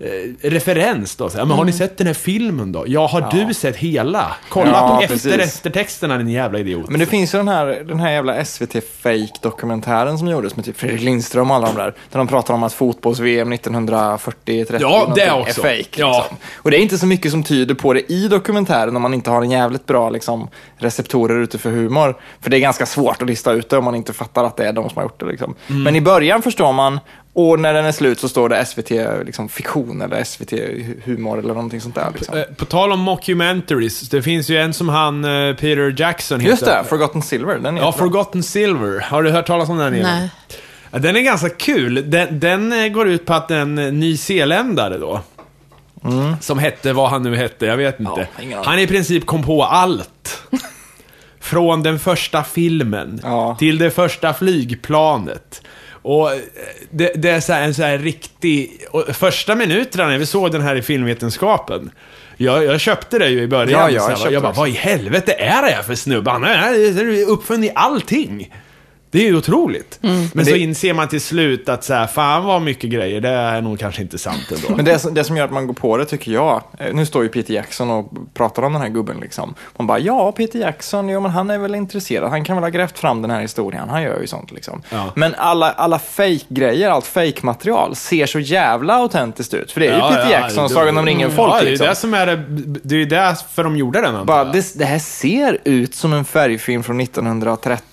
eh, 0.00 0.50
referens 0.50 1.16
då. 1.16 1.30
Så, 1.30 1.38
ja, 1.38 1.44
men 1.44 1.56
har 1.56 1.64
ni 1.64 1.72
sett 1.72 1.98
den 1.98 2.06
här 2.06 2.14
filmen 2.14 2.72
då? 2.72 2.84
Ja, 2.86 3.06
har 3.06 3.28
du 3.46 3.54
sett 3.54 3.76
hela? 3.76 4.36
Kolla 4.48 4.70
Ja, 4.70 5.04
på 5.08 5.14
efter 5.14 5.38
eftertexterna 5.38 6.18
din 6.18 6.28
jävla 6.28 6.58
idiot. 6.58 6.90
Men 6.90 7.00
det 7.00 7.06
finns 7.06 7.34
ju 7.34 7.38
den 7.38 7.48
här, 7.48 7.66
den 7.66 8.00
här 8.00 8.10
jävla 8.10 8.44
SVT-fake-dokumentären 8.44 10.18
som 10.18 10.28
gjordes 10.28 10.56
med 10.56 10.64
typ 10.64 10.76
Fredrik 10.76 11.00
Lindström 11.02 11.50
och 11.50 11.56
alla 11.56 11.66
de 11.66 11.76
där. 11.76 11.94
Där 12.10 12.18
de 12.18 12.26
pratar 12.28 12.54
om 12.54 12.62
att 12.62 12.72
fotbolls-VM 12.72 13.52
1940-30 13.52 14.76
Ja, 14.80 15.12
det 15.14 15.22
är 15.22 15.40
också. 15.40 15.60
fake. 15.62 15.84
Ja. 15.96 16.18
Liksom. 16.18 16.36
Och 16.56 16.70
det 16.70 16.76
är 16.78 16.82
inte 16.82 16.98
så 16.98 17.06
mycket 17.06 17.30
som 17.30 17.42
tyder 17.42 17.74
på 17.74 17.92
det 17.92 18.12
i 18.12 18.28
dokumentären 18.28 18.96
om 18.96 19.02
man 19.02 19.14
inte 19.14 19.30
har 19.30 19.42
en 19.42 19.50
jävligt 19.50 19.86
bra 19.86 20.10
liksom, 20.10 20.48
receptorer 20.78 21.40
ute 21.42 21.58
för 21.58 21.70
humor. 21.70 22.16
För 22.40 22.50
det 22.50 22.56
är 22.56 22.60
ganska 22.60 22.86
svårt 22.86 23.22
att 23.22 23.28
lista 23.28 23.52
ut 23.52 23.68
det 23.70 23.78
om 23.78 23.84
man 23.84 23.94
inte 23.94 24.12
fattar 24.12 24.44
att 24.44 24.56
det 24.56 24.66
är 24.68 24.72
de 24.72 24.88
som 24.88 24.96
har 24.96 25.02
gjort 25.02 25.20
det. 25.20 25.26
Liksom. 25.26 25.54
Mm. 25.68 25.82
Men 25.82 25.96
i 25.96 26.00
början 26.00 26.42
förstår 26.42 26.72
man 26.72 27.00
och 27.48 27.60
när 27.60 27.74
den 27.74 27.84
är 27.84 27.92
slut 27.92 28.20
så 28.20 28.28
står 28.28 28.48
det 28.48 28.64
SVT 28.64 28.90
liksom, 29.26 29.48
fiktion 29.48 30.02
eller 30.02 30.24
SVT 30.24 30.52
humor 31.04 31.38
eller 31.38 31.54
någonting 31.54 31.80
sånt 31.80 31.94
där. 31.94 32.10
Liksom. 32.14 32.38
Eh, 32.38 32.42
På 32.56 32.64
tal 32.64 32.92
om 32.92 33.00
mockumentaries, 33.00 34.00
det 34.00 34.22
finns 34.22 34.48
ju 34.48 34.56
en 34.58 34.72
som 34.74 34.88
han, 34.88 35.24
eh, 35.24 35.54
Peter 35.56 35.94
Jackson 35.98 36.40
Just 36.40 36.62
heter. 36.62 36.78
det, 36.82 36.88
Forgotten 36.88 37.22
Silver. 37.22 37.58
Den 37.58 37.76
är 37.76 37.80
Ja. 37.80 37.92
Forgotten 37.92 38.42
Silver. 38.42 39.00
Har 39.00 39.22
du 39.22 39.30
hört 39.30 39.46
talas 39.46 39.68
om 39.68 39.78
den? 39.78 39.86
Elin? 39.92 40.02
Nej. 40.02 40.30
Ja, 40.90 40.98
Den 40.98 41.16
är 41.16 41.20
ganska 41.20 41.48
kul. 41.48 42.10
Den, 42.10 42.40
den 42.40 42.72
eh, 42.84 42.88
går 42.88 43.08
ut 43.08 43.26
på 43.26 43.34
att 43.34 43.50
en 43.50 43.74
nyzeeländare 43.74 44.98
då, 44.98 45.20
som 46.40 46.58
hette 46.58 46.92
vad 46.92 47.10
han 47.10 47.22
nu 47.22 47.36
hette, 47.36 47.66
jag 47.66 47.76
vet 47.76 48.00
inte. 48.00 48.28
Ja, 48.50 48.62
han 48.64 48.78
i 48.78 48.86
princip 48.86 49.26
kom 49.26 49.42
på 49.42 49.64
allt. 49.64 50.42
Från 51.40 51.82
den 51.82 51.98
första 51.98 52.44
filmen 52.44 53.20
Ja. 53.22 53.56
till 53.58 53.78
det 53.78 53.90
första 53.90 54.34
flygplanet. 54.34 55.62
Och 56.02 56.32
eh, 56.32 56.38
det, 56.90 57.12
det 57.14 57.30
är 57.30 57.40
så 57.40 57.52
en 57.52 57.74
så 57.74 57.82
här 57.82 57.98
riktig... 57.98 58.80
Första 59.12 59.54
minuterna 59.54 60.06
när 60.06 60.18
vi 60.18 60.26
såg 60.26 60.52
den 60.52 60.62
här 60.62 60.76
i 60.76 60.82
filmvetenskapen, 60.82 61.90
jag, 62.36 62.64
jag 62.64 62.80
köpte 62.80 63.18
det 63.18 63.28
ju 63.28 63.42
i 63.42 63.46
början. 63.46 63.70
Ja, 63.70 63.90
jag 63.90 64.18
köpte 64.18 64.34
jag 64.34 64.42
bara, 64.42 64.52
vad 64.52 64.68
i 64.68 64.72
helvete 64.72 65.32
är 65.32 65.62
det 65.62 65.68
här 65.68 65.82
för 65.82 65.94
snubbe? 65.94 66.30
Han 66.30 66.42
har 66.42 67.30
uppfunnit 67.32 67.72
allting. 67.74 68.52
Det 69.12 69.18
är 69.18 69.22
ju 69.26 69.36
otroligt. 69.36 69.98
Men, 70.00 70.30
Men 70.34 70.44
så 70.44 70.50
det- 70.50 70.58
inser 70.58 70.94
man 70.94 71.08
till 71.08 71.20
slut 71.20 71.68
att 71.68 71.84
så 71.84 71.94
här, 71.94 72.06
fan 72.06 72.44
vad 72.44 72.62
mycket 72.62 72.90
grejer, 72.90 73.20
det 73.20 73.28
är 73.28 73.60
nog 73.60 73.78
kanske 73.78 74.02
inte 74.02 74.18
sant 74.18 74.52
ändå. 74.54 74.76
Men 74.76 74.84
det, 74.84 74.98
som- 74.98 75.14
det 75.14 75.24
som 75.24 75.36
gör 75.36 75.44
att 75.44 75.50
man 75.52 75.66
går 75.66 75.74
på 75.74 75.96
det 75.96 76.04
tycker 76.04 76.32
jag, 76.32 76.62
eh, 76.78 76.94
nu 76.94 77.06
står 77.06 77.22
ju 77.22 77.28
Peter 77.28 77.54
Jackson 77.54 77.90
och 77.90 78.12
pratar 78.34 78.62
om 78.62 78.72
den 78.72 78.82
här 78.82 78.88
gubben 78.88 79.16
liksom. 79.20 79.54
Man 79.76 79.86
bara, 79.86 79.98
ja 79.98 80.32
Peter 80.32 80.58
Jackson, 80.58 81.08
jo 81.08 81.20
men 81.20 81.30
han 81.30 81.50
är 81.50 81.58
väl 81.58 81.74
intresserad, 81.74 82.30
han 82.30 82.44
kan 82.44 82.56
väl 82.56 82.62
ha 82.64 82.68
grävt 82.70 82.98
fram 82.98 83.22
den 83.22 83.30
här 83.30 83.40
historien, 83.40 83.88
han 83.88 84.02
gör 84.02 84.20
ju 84.20 84.26
sånt 84.26 84.50
liksom. 84.52 84.82
Ja. 84.90 85.12
Men 85.16 85.34
alla, 85.34 85.70
alla 85.72 85.98
fake-grejer, 85.98 86.90
allt 86.90 87.06
fake-material 87.06 87.96
ser 87.96 88.26
så 88.26 88.38
jävla 88.38 88.94
autentiskt 88.94 89.54
ut. 89.54 89.72
För 89.72 89.80
det 89.80 89.86
är 89.86 89.92
ju 89.92 89.98
Ja, 89.98 90.08
Peter 90.08 90.22
ja, 90.24 90.30
Jackson, 90.30 90.62
det- 90.68 90.74
Sagan 90.74 90.98
om 90.98 91.06
ringen-folk 91.06 91.52
Ja, 91.52 91.56
det 91.56 91.60
är 91.60 91.64
ju 91.64 91.70
liksom. 91.70 91.86
det 91.86 91.94
som 91.96 92.14
är 92.14 92.26
det, 92.26 92.36
det 92.82 92.94
är 92.94 92.98
ju 92.98 93.04
därför 93.04 93.64
de 93.64 93.76
gjorde 93.76 94.00
den 94.00 94.26
Bara, 94.26 94.44
det, 94.44 94.78
det 94.78 94.84
här 94.84 94.98
ser 94.98 95.58
ut 95.64 95.94
som 95.94 96.12
en 96.12 96.24
färgfilm 96.24 96.82
från 96.82 96.96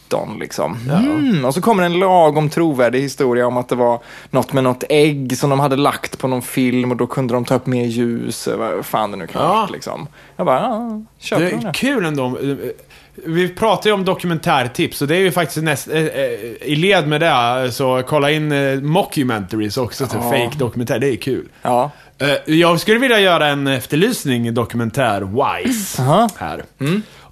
1913 0.08 0.40
liksom. 0.40 0.78
Mm, 0.90 1.46
och 1.46 1.54
så 1.54 1.62
kommer 1.62 1.84
en 1.84 2.00
lagom 2.00 2.50
trovärdig 2.50 3.02
historia 3.02 3.48
om 3.48 3.58
att 3.58 3.70
det 3.70 3.76
var 3.76 4.00
något 4.30 4.54
med 4.54 4.64
något 4.64 4.84
ägg 4.90 5.38
som 5.38 5.50
de 5.50 5.60
hade 5.60 5.76
lagt 5.76 6.18
på 6.18 6.28
någon 6.28 6.42
film 6.42 6.92
och 6.92 6.98
då 6.98 7.08
kunde 7.08 7.34
de 7.34 7.46
ta 7.46 7.56
upp 7.56 7.66
mer 7.66 7.86
ljus. 7.86 8.48
Vad 8.58 8.86
fan 8.86 9.12
det 9.12 9.18
nu 9.18 9.28
kan 9.28 9.42
Ja. 9.42 9.70
liksom. 9.74 10.08
Jag 10.36 10.46
bara, 10.46 10.60
ja, 10.60 11.02
köper 11.20 11.44
Det 11.44 11.50
de 11.62 11.66
är 11.68 11.74
kul 11.74 12.06
ändå. 12.06 12.38
Vi 13.26 13.50
pratar 13.50 13.90
ju 13.90 13.94
om 13.94 14.06
dokumentärtips 14.06 15.02
och 15.02 15.08
det 15.08 15.16
är 15.16 15.20
ju 15.20 15.32
faktiskt 15.32 15.64
näst, 15.64 15.88
eh, 15.88 15.98
eh, 15.98 16.30
i 16.62 16.76
led 16.76 17.08
med 17.08 17.22
det, 17.22 17.72
så 17.72 18.04
kolla 18.08 18.32
in 18.32 18.52
eh, 18.52 18.80
mockumentaries 18.82 19.78
också, 19.78 20.04
Ja. 20.14 20.22
fake 20.22 20.58
dokumentär. 20.58 21.00
Det 21.00 21.08
är 21.10 21.16
kul. 21.16 21.48
Ja. 21.62 21.92
Eh, 22.20 22.54
Jag 22.56 22.80
skulle 22.80 23.00
vilja 23.00 23.20
göra 23.20 23.48
en 23.48 23.68
efterlysning 23.68 24.54
dokumentär 24.54 25.22
Wise 25.22 26.02
Aha. 26.02 26.30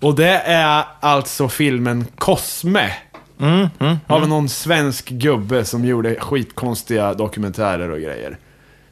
Och 0.02 0.16
det 0.16 0.38
är 0.46 0.84
alltså 1.00 1.50
filmen 1.50 2.06
Cosme. 2.18 2.90
Av 4.08 4.28
någon 4.28 4.50
svensk 4.50 5.10
gubbe 5.10 5.66
som 5.66 5.86
gjorde 5.86 6.16
skitkonstiga 6.16 7.14
dokumentärer 7.14 7.90
och 7.90 8.00
grejer. 8.00 8.38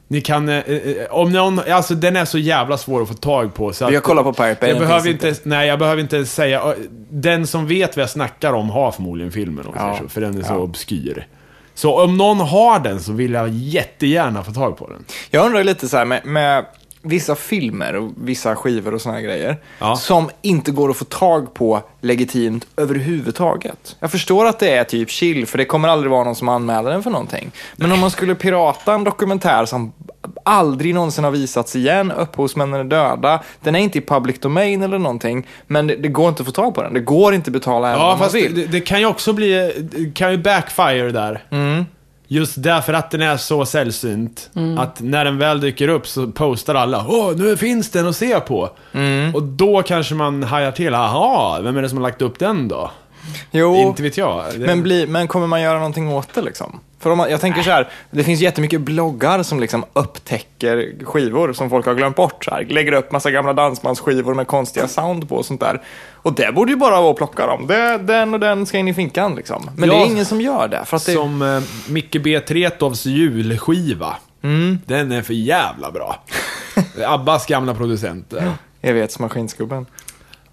Ni 0.08 0.20
kan, 0.20 0.48
eh, 0.48 0.58
eh, 0.58 1.06
om 1.10 1.32
någon, 1.32 1.60
alltså 1.70 1.94
den 1.94 2.16
är 2.16 2.24
så 2.24 2.38
jävla 2.38 2.78
svår 2.78 3.02
att 3.02 3.08
få 3.08 3.14
tag 3.14 3.54
på 3.54 3.72
så 3.72 3.84
att- 3.84 4.02
kollat 4.02 4.24
på 4.24 4.32
Pirate 4.32 4.60
Bay, 4.60 4.70
Jag 4.70 4.78
behöver 4.78 5.00
finns 5.02 5.24
inte, 5.24 5.40
nej 5.48 5.68
jag 5.68 5.78
behöver 5.78 6.02
inte 6.02 6.26
säga, 6.26 6.74
den 7.10 7.46
som 7.46 7.66
vet 7.66 7.96
vad 7.96 8.02
jag 8.02 8.10
snackar 8.10 8.52
om 8.52 8.70
har 8.70 8.90
förmodligen 8.92 9.32
filmen 9.32 9.66
också, 9.66 9.80
Ja. 9.82 9.98
för 10.08 10.20
den 10.20 10.38
är 10.38 10.42
så 10.42 10.52
Ja. 10.52 10.56
obskyr. 10.58 11.26
Så 11.74 12.04
om 12.04 12.16
någon 12.16 12.40
har 12.40 12.78
den 12.78 13.00
så 13.00 13.12
vill 13.12 13.32
jag 13.32 13.48
jättegärna 13.48 14.42
få 14.42 14.52
tag 14.52 14.76
på 14.78 14.88
den. 14.90 15.04
Jag 15.30 15.46
undrar 15.46 15.64
lite 15.64 15.88
så 15.88 15.96
här 15.96 16.04
med, 16.04 16.26
med 16.26 16.64
vissa 17.04 17.34
filmer 17.34 17.96
och 17.96 18.10
vissa 18.16 18.56
skivor 18.56 18.94
och 18.94 19.00
såna 19.00 19.14
här 19.14 19.22
grejer 19.22 19.56
Ja. 19.78 19.96
som 19.96 20.30
inte 20.42 20.70
går 20.70 20.90
att 20.90 20.96
få 20.96 21.04
tag 21.04 21.54
på 21.54 21.82
legitimt 22.00 22.66
överhuvudtaget. 22.76 23.96
Jag 24.00 24.10
förstår 24.10 24.46
att 24.46 24.58
det 24.58 24.70
är 24.70 24.84
typ 24.84 25.10
chill, 25.10 25.46
för 25.46 25.58
det 25.58 25.64
kommer 25.64 25.88
aldrig 25.88 26.10
vara 26.10 26.24
någon 26.24 26.34
som 26.34 26.48
anmäler 26.48 26.90
den 26.90 27.02
för 27.02 27.10
någonting. 27.10 27.50
Men 27.76 27.92
om 27.92 28.00
man 28.00 28.10
skulle 28.10 28.34
pirata 28.34 28.94
en 28.94 29.04
dokumentär 29.04 29.64
som 29.64 29.92
aldrig 30.44 30.94
någonsin 30.94 31.24
har 31.24 31.30
visats 31.30 31.76
igen, 31.76 32.12
upphovsmännen 32.12 32.80
är 32.80 32.84
döda, 32.84 33.42
den 33.60 33.74
är 33.74 33.78
inte 33.78 33.98
i 33.98 34.00
public 34.00 34.40
domain 34.40 34.82
eller 34.82 34.98
någonting, 34.98 35.46
men 35.66 35.86
det, 35.86 35.96
det 35.96 36.08
går 36.08 36.28
inte 36.28 36.42
att 36.42 36.46
få 36.46 36.52
tag 36.52 36.74
på 36.74 36.82
den. 36.82 36.94
Det 36.94 37.00
går 37.00 37.34
inte 37.34 37.48
att 37.48 37.52
betala 37.52 37.88
även 37.88 38.00
Ja, 38.00 38.12
om 38.12 38.18
man 38.18 38.28
vill. 38.32 38.54
det, 38.54 38.66
det 38.66 38.80
kan 38.80 39.00
ju 39.00 39.06
också 39.06 39.32
bli, 39.32 39.72
kan 40.14 40.30
ju 40.32 40.38
backfire 40.38 41.10
där. 41.12 41.42
Mm. 41.50 41.86
Just 42.28 42.62
därför 42.62 42.92
att 42.92 43.10
den 43.10 43.22
är 43.22 43.36
så 43.36 43.66
sällsynt. 43.66 44.50
Att 44.78 45.00
när 45.00 45.24
den 45.24 45.38
väl 45.38 45.60
dyker 45.60 45.88
upp 45.88 46.06
så 46.06 46.26
postar 46.26 46.74
alla 46.74 47.04
Åh, 47.08 47.32
nu 47.36 47.56
finns 47.56 47.90
den 47.90 48.06
att 48.08 48.16
se 48.16 48.40
på. 48.40 48.70
Mm. 48.92 49.34
Och 49.34 49.42
då 49.42 49.82
kanske 49.82 50.14
man 50.14 50.42
hajar 50.42 50.72
till, 50.72 50.94
aha, 50.94 51.58
vem 51.62 51.76
är 51.76 51.82
det 51.82 51.88
som 51.88 51.98
har 51.98 52.02
lagt 52.02 52.22
upp 52.22 52.38
den 52.38 52.68
då? 52.68 52.90
Jo, 53.50 53.76
Inte 53.76 54.02
vet 54.02 54.16
jag. 54.18 54.44
Det- 54.52 54.58
men, 54.58 54.82
bli, 54.82 55.06
men 55.06 55.28
kommer 55.28 55.46
man 55.46 55.62
göra 55.62 55.76
någonting 55.78 56.08
åt 56.12 56.28
det 56.34 56.42
liksom? 56.42 56.80
För 57.04 57.10
om 57.10 57.18
man, 57.18 57.30
jag 57.30 57.40
tänker 57.40 57.62
så 57.62 57.70
här, 57.70 57.88
det 58.10 58.24
finns 58.24 58.40
jättemycket 58.40 58.80
bloggar 58.80 59.42
som 59.42 59.60
liksom 59.60 59.84
upptäcker 59.92 61.04
skivor 61.04 61.52
som 61.52 61.70
folk 61.70 61.86
har 61.86 61.94
glömt 61.94 62.16
bort. 62.16 62.44
Så 62.44 62.50
här. 62.50 62.64
Lägger 62.64 62.92
upp 62.92 63.12
massa 63.12 63.30
gamla 63.30 63.52
dansbandsskivor 63.52 64.34
med 64.34 64.46
konstiga 64.46 64.88
sound 64.88 65.28
på 65.28 65.36
och 65.36 65.44
sånt 65.46 65.60
där. 65.60 65.82
Och 66.14 66.32
det 66.34 66.54
borde 66.54 66.72
ju 66.72 66.76
bara 66.76 67.00
vara 67.00 67.10
att 67.10 67.16
plocka 67.16 67.46
dem. 67.46 67.66
Det, 67.66 67.98
den 67.98 68.34
och 68.34 68.40
den 68.40 68.66
ska 68.66 68.78
in 68.78 68.88
i 68.88 68.94
finkan 68.94 69.34
liksom. 69.34 69.70
Men 69.76 69.88
det 69.88 69.94
Ja. 69.94 70.02
är 70.02 70.06
ingen 70.06 70.24
som 70.24 70.40
gör 70.40 70.68
det. 70.68 70.84
För 70.84 70.96
att 70.96 71.06
det 71.06 71.12
Som 71.12 71.42
eh, 71.42 71.62
Micke 71.92 72.16
B. 72.22 72.40
Tretovs 72.40 73.06
julskiva. 73.06 74.16
Mm. 74.42 74.78
Den 74.86 75.12
är 75.12 75.22
för 75.22 75.34
jävla 75.34 75.90
bra. 75.90 76.22
Abbas 77.06 77.46
gamla 77.46 77.74
producent. 77.74 78.30
där. 78.30 78.52
evighetsmaskinskubben. 78.82 79.86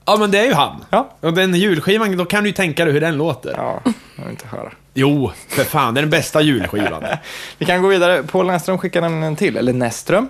Ja, 0.05 0.17
men 0.19 0.31
det 0.31 0.39
är 0.39 0.45
ju 0.45 0.53
han. 0.53 0.85
Ja. 0.89 1.09
Och 1.19 1.33
den 1.33 1.53
julskivan, 1.55 2.17
då 2.17 2.25
kan 2.25 2.43
du 2.43 2.49
ju 2.49 2.53
tänka 2.53 2.85
dig 2.85 2.93
hur 2.93 3.01
den 3.01 3.17
låter. 3.17 3.53
Ja, 3.57 3.79
jag 4.15 4.23
vill 4.23 4.31
inte 4.31 4.47
höra. 4.47 4.71
Jo, 4.93 5.31
för 5.47 5.63
fan, 5.63 5.93
det 5.93 5.99
är 5.99 6.01
den 6.01 6.09
bästa 6.09 6.41
julskivan. 6.41 7.03
Vi 7.57 7.65
kan 7.65 7.81
gå 7.81 7.87
vidare. 7.87 8.23
Paul 8.23 8.45
Näsström 8.45 8.77
skickar 8.77 9.01
nämligen 9.01 9.23
en 9.23 9.35
till, 9.35 9.57
eller 9.57 9.73
Näsström. 9.73 10.29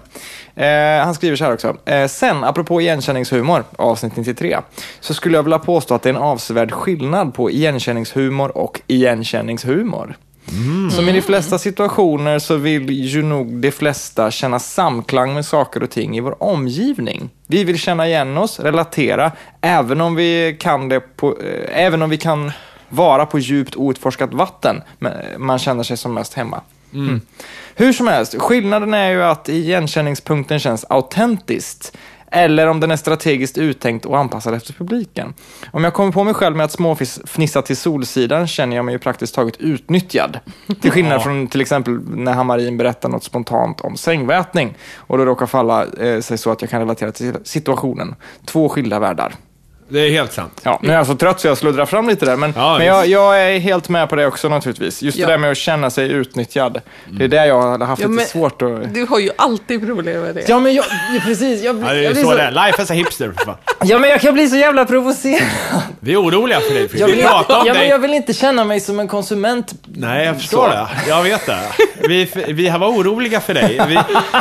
Eh, 0.55 1.03
han 1.03 1.15
skriver 1.15 1.35
så 1.35 1.43
här 1.43 1.53
också. 1.53 1.77
Eh, 1.85 2.07
sen, 2.07 2.43
apropå 2.43 2.81
igenkänningshumor, 2.81 3.63
avsnitt 3.75 4.15
93, 4.15 4.57
så 4.99 5.13
skulle 5.13 5.37
jag 5.37 5.43
vilja 5.43 5.59
påstå 5.59 5.95
att 5.95 6.03
det 6.03 6.09
är 6.09 6.13
en 6.13 6.21
avsevärd 6.21 6.71
skillnad 6.71 7.33
på 7.33 7.51
igenkänningshumor 7.51 8.57
och 8.57 8.81
igenkänningshumor. 8.87 10.15
Som 10.91 11.09
i 11.09 11.11
de 11.11 11.21
flesta 11.21 11.57
situationer 11.57 12.39
så 12.39 12.55
vill 12.55 12.89
ju 12.89 13.23
nog 13.23 13.61
de 13.61 13.71
flesta 13.71 14.31
känna 14.31 14.59
samklang 14.59 15.33
med 15.33 15.45
saker 15.45 15.83
och 15.83 15.89
ting 15.89 16.17
i 16.17 16.19
vår 16.19 16.43
omgivning. 16.43 17.29
Vi 17.47 17.63
vill 17.63 17.79
känna 17.79 18.07
igen 18.07 18.37
oss, 18.37 18.59
relatera, 18.59 19.31
även 19.61 20.01
om 20.01 20.15
vi 20.15 20.57
kan 20.59 20.89
det 20.89 20.99
på, 20.99 21.37
eh, 21.37 21.85
även 21.85 22.01
om 22.01 22.09
vi 22.09 22.17
kan 22.17 22.51
vara 22.91 23.25
på 23.25 23.39
djupt 23.39 23.75
outforskat 23.75 24.33
vatten, 24.33 24.81
men 24.99 25.13
man 25.37 25.59
känner 25.59 25.83
sig 25.83 25.97
som 25.97 26.13
mest 26.13 26.33
hemma. 26.33 26.61
Mm. 26.93 27.21
Hur 27.75 27.93
som 27.93 28.07
helst, 28.07 28.35
skillnaden 28.41 28.93
är 28.93 29.09
ju 29.09 29.23
att 29.23 29.49
igenkänningspunkten 29.49 30.59
känns 30.59 30.85
autentiskt. 30.89 31.97
Eller 32.33 32.67
om 32.67 32.79
den 32.79 32.91
är 32.91 32.95
strategiskt 32.95 33.57
uttänkt 33.57 34.05
och 34.05 34.17
anpassad 34.17 34.53
efter 34.53 34.73
publiken. 34.73 35.33
Om 35.71 35.83
jag 35.83 35.93
kommer 35.93 36.11
på 36.11 36.23
mig 36.23 36.33
själv 36.33 36.55
med 36.55 36.63
att 36.63 36.71
småfnissa 36.71 37.61
till 37.61 37.77
Solsidan 37.77 38.47
känner 38.47 38.75
jag 38.75 38.85
mig 38.85 38.95
ju 38.95 38.99
praktiskt 38.99 39.35
taget 39.35 39.57
utnyttjad. 39.57 40.39
Till 40.81 40.91
skillnad 40.91 41.23
från 41.23 41.47
till 41.47 41.61
exempel 41.61 41.99
när 42.09 42.33
Hammarin 42.33 42.77
berättar 42.77 43.09
något 43.09 43.23
spontant 43.23 43.81
om 43.81 43.97
sängvätning. 43.97 44.77
Och 44.95 45.17
det 45.17 45.25
råkar 45.25 45.45
falla 45.45 45.85
eh, 45.85 46.21
sig 46.21 46.37
så 46.37 46.51
att 46.51 46.61
jag 46.61 46.69
kan 46.69 46.79
relatera 46.79 47.11
till 47.11 47.33
situationen. 47.43 48.15
Två 48.45 48.69
skilda 48.69 48.99
världar. 48.99 49.35
Det 49.91 49.99
är 49.99 50.09
helt 50.11 50.33
sant. 50.33 50.61
Ja, 50.63 50.79
nu 50.83 50.91
är 50.93 50.97
jag 50.97 51.07
så 51.07 51.15
trött 51.15 51.39
så 51.39 51.47
jag 51.47 51.57
sluddrar 51.57 51.85
fram 51.85 52.07
lite 52.09 52.25
där, 52.25 52.35
men, 52.35 52.53
Ja, 52.57 52.77
men 52.77 52.87
jag, 52.87 53.07
jag 53.07 53.41
är 53.41 53.59
helt 53.59 53.89
med 53.89 54.09
på 54.09 54.15
det 54.15 54.25
också 54.27 54.49
naturligtvis. 54.49 55.01
Just 55.01 55.17
Ja. 55.17 55.25
det 55.27 55.33
där 55.33 55.37
med 55.37 55.51
att 55.51 55.57
känna 55.57 55.89
sig 55.89 56.11
utnyttjad. 56.11 56.81
Det 57.09 57.23
är 57.23 57.27
det 57.27 57.45
jag 57.45 57.61
har 57.61 57.79
haft 57.85 58.01
Ja, 58.01 58.07
lite 58.07 58.15
men- 58.15 58.25
svårt 58.25 58.61
att... 58.61 58.93
Du 58.93 59.05
har 59.05 59.19
ju 59.19 59.29
alltid 59.35 59.87
problem 59.87 60.21
med 60.21 60.35
det. 60.35 60.49
Ja, 60.49 60.59
men 60.59 60.73
jag, 60.73 60.85
ja, 61.15 61.19
precis. 61.25 61.63
Jag, 61.63 61.75
Ja, 61.75 61.79
det 61.83 61.89
är 61.89 61.95
jag 62.03 62.13
ju 62.15 62.23
så 62.23 62.29
så, 62.29 62.35
det 62.35 62.41
är. 62.41 62.51
Life 62.51 62.81
as 62.81 62.91
a 62.91 62.93
hipster, 62.93 63.31
för 63.37 63.45
fan. 63.45 63.55
ja, 63.83 63.99
men 63.99 64.09
jag 64.09 64.21
kan 64.21 64.33
bli 64.33 64.47
så 64.47 64.55
jävla 64.57 64.85
provocerad. 64.85 65.41
Vi 65.99 66.13
är 66.13 66.21
oroliga 66.21 66.59
för 66.59 66.73
dig, 66.73 66.81
Jag 66.81 66.91
Fredrik. 66.91 67.09
vill, 67.15 67.17
Vi 67.17 67.23
pratar 67.29 67.59
om 67.59 67.67
ja, 67.67 67.73
men 67.73 67.81
dig. 67.81 67.89
jag 67.89 67.99
vill 67.99 68.13
inte 68.13 68.33
känna 68.33 68.63
mig 68.63 68.79
som 68.79 68.99
en 68.99 69.07
konsument. 69.07 69.73
Nej, 69.85 70.25
jag 70.25 70.35
förstår 70.37 70.67
Så. 70.69 70.73
det. 70.73 70.87
Jag 71.07 71.23
vet 71.23 71.45
det. 71.45 71.59
Vi, 72.07 72.29
vi 72.47 72.69
var 72.69 72.87
oroliga 72.87 73.39
för 73.39 73.53
dig. 73.53 73.81
Vi, 73.87 73.93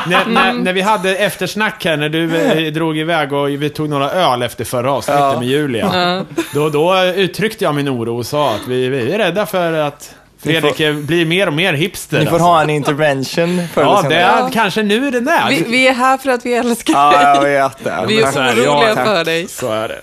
när, 0.07 0.27
när, 0.27 0.53
när 0.53 0.73
vi 0.73 0.81
hade 0.81 1.17
eftersnack 1.17 1.85
här, 1.85 1.97
när 1.97 2.09
du 2.09 2.37
eh, 2.37 2.73
drog 2.73 2.99
iväg 2.99 3.33
och 3.33 3.49
vi 3.49 3.71
tog 3.71 3.89
några 3.89 4.11
öl 4.11 4.43
efter 4.43 4.65
förra 4.65 4.93
avsnittet 4.93 5.21
Ja. 5.21 5.40
Med 5.41 5.49
Julia. 5.49 6.25
Då, 6.55 6.69
då 6.69 7.05
uttryckte 7.05 7.65
jag 7.65 7.75
min 7.75 7.89
oro 7.89 8.19
och 8.19 8.27
sa 8.27 8.55
att 8.55 8.67
vi, 8.69 8.89
vi 8.89 9.13
är 9.13 9.19
rädda 9.19 9.47
för 9.47 9.73
att 9.73 10.15
Fredrik 10.43 10.81
eh, 10.81 10.95
blir 10.95 11.27
mer 11.27 11.47
och 11.47 11.53
mer 11.53 11.73
hipster. 11.73 12.19
Ni 12.19 12.25
får 12.27 12.33
alltså. 12.33 12.47
ha 12.47 12.63
en 12.63 12.71
intervention 12.71 13.49
eller 13.59 13.69
Ja, 13.77 14.05
det 14.09 14.15
är 14.15 14.51
kanske 14.51 14.83
nu 14.83 15.11
den 15.11 15.29
är. 15.29 15.49
Vi, 15.51 15.63
vi 15.69 15.89
är 15.89 15.93
här 15.95 16.19
för 16.19 16.31
att 16.31 16.47
vi 16.47 16.55
älskar 16.55 16.93
Ja, 16.95 17.41
dig. 17.41 17.53
jag 17.53 17.69
vet 17.69 17.85
det. 17.85 18.05
Vi 18.09 18.21
är 18.21 18.27
oroliga 18.31 18.89
ja, 18.89 19.05
för 19.05 19.25
dig. 19.25 19.49
Så 19.49 19.73
är 19.73 19.89
det. 19.89 20.01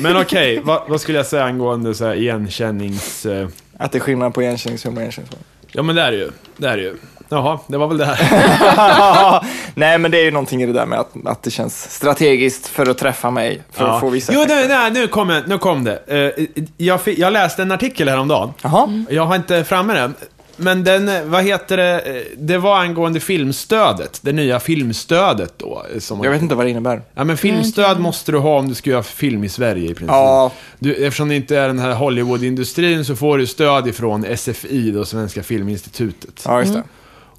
Men 0.00 0.16
okej, 0.16 0.60
vad, 0.64 0.82
vad 0.88 1.00
skulle 1.00 1.18
jag 1.18 1.26
säga 1.26 1.44
angående 1.44 1.94
så 1.94 2.04
här 2.06 2.14
igenkännings... 2.14 3.26
eh, 3.26 3.48
Att 3.78 3.92
det 3.92 3.98
är 3.98 4.00
skillnad 4.00 4.34
på 4.34 4.42
igenkänningshumor 4.42 4.96
och 4.96 5.02
igenkänningshumor. 5.02 5.44
Ja, 5.72 5.82
men 5.82 5.96
det 5.96 6.02
är 6.02 6.10
det 6.10 6.16
ju. 6.16 6.30
Det 6.56 6.68
är 6.68 6.76
det 6.76 6.82
ju. 6.82 6.94
Jaha, 7.32 7.58
det 7.66 7.76
var 7.78 7.86
väl 7.88 7.98
det 7.98 8.04
här. 8.04 9.44
Nej, 9.74 9.98
men 9.98 10.10
det 10.10 10.18
är 10.20 10.24
ju 10.24 10.30
någonting 10.30 10.62
i 10.62 10.66
det 10.66 10.72
där 10.72 10.86
med 10.86 10.98
att, 11.00 11.10
att 11.24 11.42
det 11.42 11.50
känns 11.50 11.90
strategiskt 11.90 12.66
för 12.66 12.86
att 12.90 12.98
träffa 12.98 13.30
mig, 13.30 13.62
för 13.72 13.84
Ja. 13.84 13.94
att 13.94 14.00
få 14.00 14.08
vissa 14.08 14.32
Jo, 14.32 14.44
nu, 14.48 14.68
nej, 14.68 14.90
nu, 14.90 15.06
kom, 15.06 15.28
det- 15.28 15.44
nu 15.46 15.58
kom 15.58 15.84
det. 15.84 16.02
Eh, 16.06 16.44
jag, 16.76 17.00
fi- 17.00 17.20
jag 17.20 17.32
läste 17.32 17.62
en 17.62 17.72
artikel 17.72 18.08
häromdagen. 18.08 18.52
Jaha. 18.62 19.04
Jag 19.10 19.24
har 19.26 19.36
inte 19.36 19.64
framme 19.64 19.94
den. 19.94 20.14
Men 20.56 20.84
den, 20.84 21.08
eh, 21.08 21.22
vad 21.24 21.44
heter 21.44 21.76
det, 21.76 22.00
Eh, 22.00 22.22
det 22.38 22.58
var 22.58 22.78
angående 22.78 23.20
filmstödet. 23.20 24.18
Det 24.22 24.32
nya 24.32 24.60
filmstödet 24.60 25.52
då. 25.56 25.82
eh, 25.94 25.98
Som 26.00 26.24
Jag 26.24 26.30
vet 26.30 26.42
inte 26.42 26.54
vad 26.54 26.66
det 26.66 26.70
innebär. 26.70 27.02
Ja, 27.14 27.24
men 27.24 27.36
filmstöd 27.36 28.00
måste 28.00 28.32
du 28.32 28.38
ha 28.38 28.58
om 28.58 28.68
du 28.68 28.74
ska 28.74 28.90
göra 28.90 29.02
film 29.02 29.44
i 29.44 29.48
Sverige 29.48 29.84
i 29.84 29.94
princip. 29.94 30.08
Ja. 30.08 30.52
Du, 30.78 30.94
eftersom 31.06 31.28
det 31.28 31.36
inte 31.36 31.56
är 31.58 31.66
den 31.66 31.78
här 31.78 31.92
Hollywood-industrin 31.94 33.04
så 33.04 33.16
får 33.16 33.38
du 33.38 33.46
stöd 33.46 33.88
ifrån 33.88 34.24
SFI, 34.36 34.90
då 34.90 35.04
Svenska 35.04 35.42
Filminstitutet. 35.42 36.42
Ja, 36.46 36.60
just 36.60 36.74
det. 36.74 36.82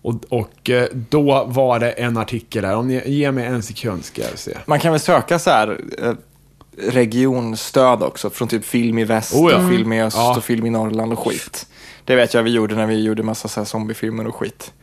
Och, 0.03 0.15
och 0.29 0.69
eh, 0.69 0.87
då 1.09 1.43
var 1.45 1.79
det 1.79 1.91
en 1.91 2.17
artikel 2.17 2.65
här. 2.65 2.75
Om 2.75 2.87
ni 2.87 3.09
ger 3.09 3.31
mig 3.31 3.45
en 3.45 3.63
sekund 3.63 4.05
ska 4.05 4.21
jag 4.21 4.39
se. 4.39 4.57
Man 4.65 4.79
kan 4.79 4.91
väl 4.91 4.99
söka 4.99 5.39
så 5.39 5.49
här 5.49 5.79
eh, 6.01 6.13
regionstöd 6.91 8.03
också, 8.03 8.29
från 8.29 8.47
typ 8.47 8.65
film 8.65 8.97
i 8.99 9.03
väst, 9.03 9.33
Oh 9.35 9.51
ja. 9.51 9.57
och 9.57 9.69
film 9.69 9.93
i 9.93 10.01
öst 10.03 10.17
Ja. 10.17 10.37
och 10.37 10.43
film 10.43 10.65
i 10.65 10.69
Norrland 10.69 11.13
och 11.13 11.19
skit. 11.19 11.67
Det 12.05 12.15
vet 12.15 12.33
jag 12.33 12.43
vi 12.43 12.51
gjorde 12.51 12.75
när 12.75 12.85
vi 12.85 13.03
gjorde 13.03 13.23
massa 13.23 13.47
så 13.47 13.59
här 13.59 13.65
zombiefilmer 13.65 14.27
och 14.27 14.35
skit. 14.35 14.73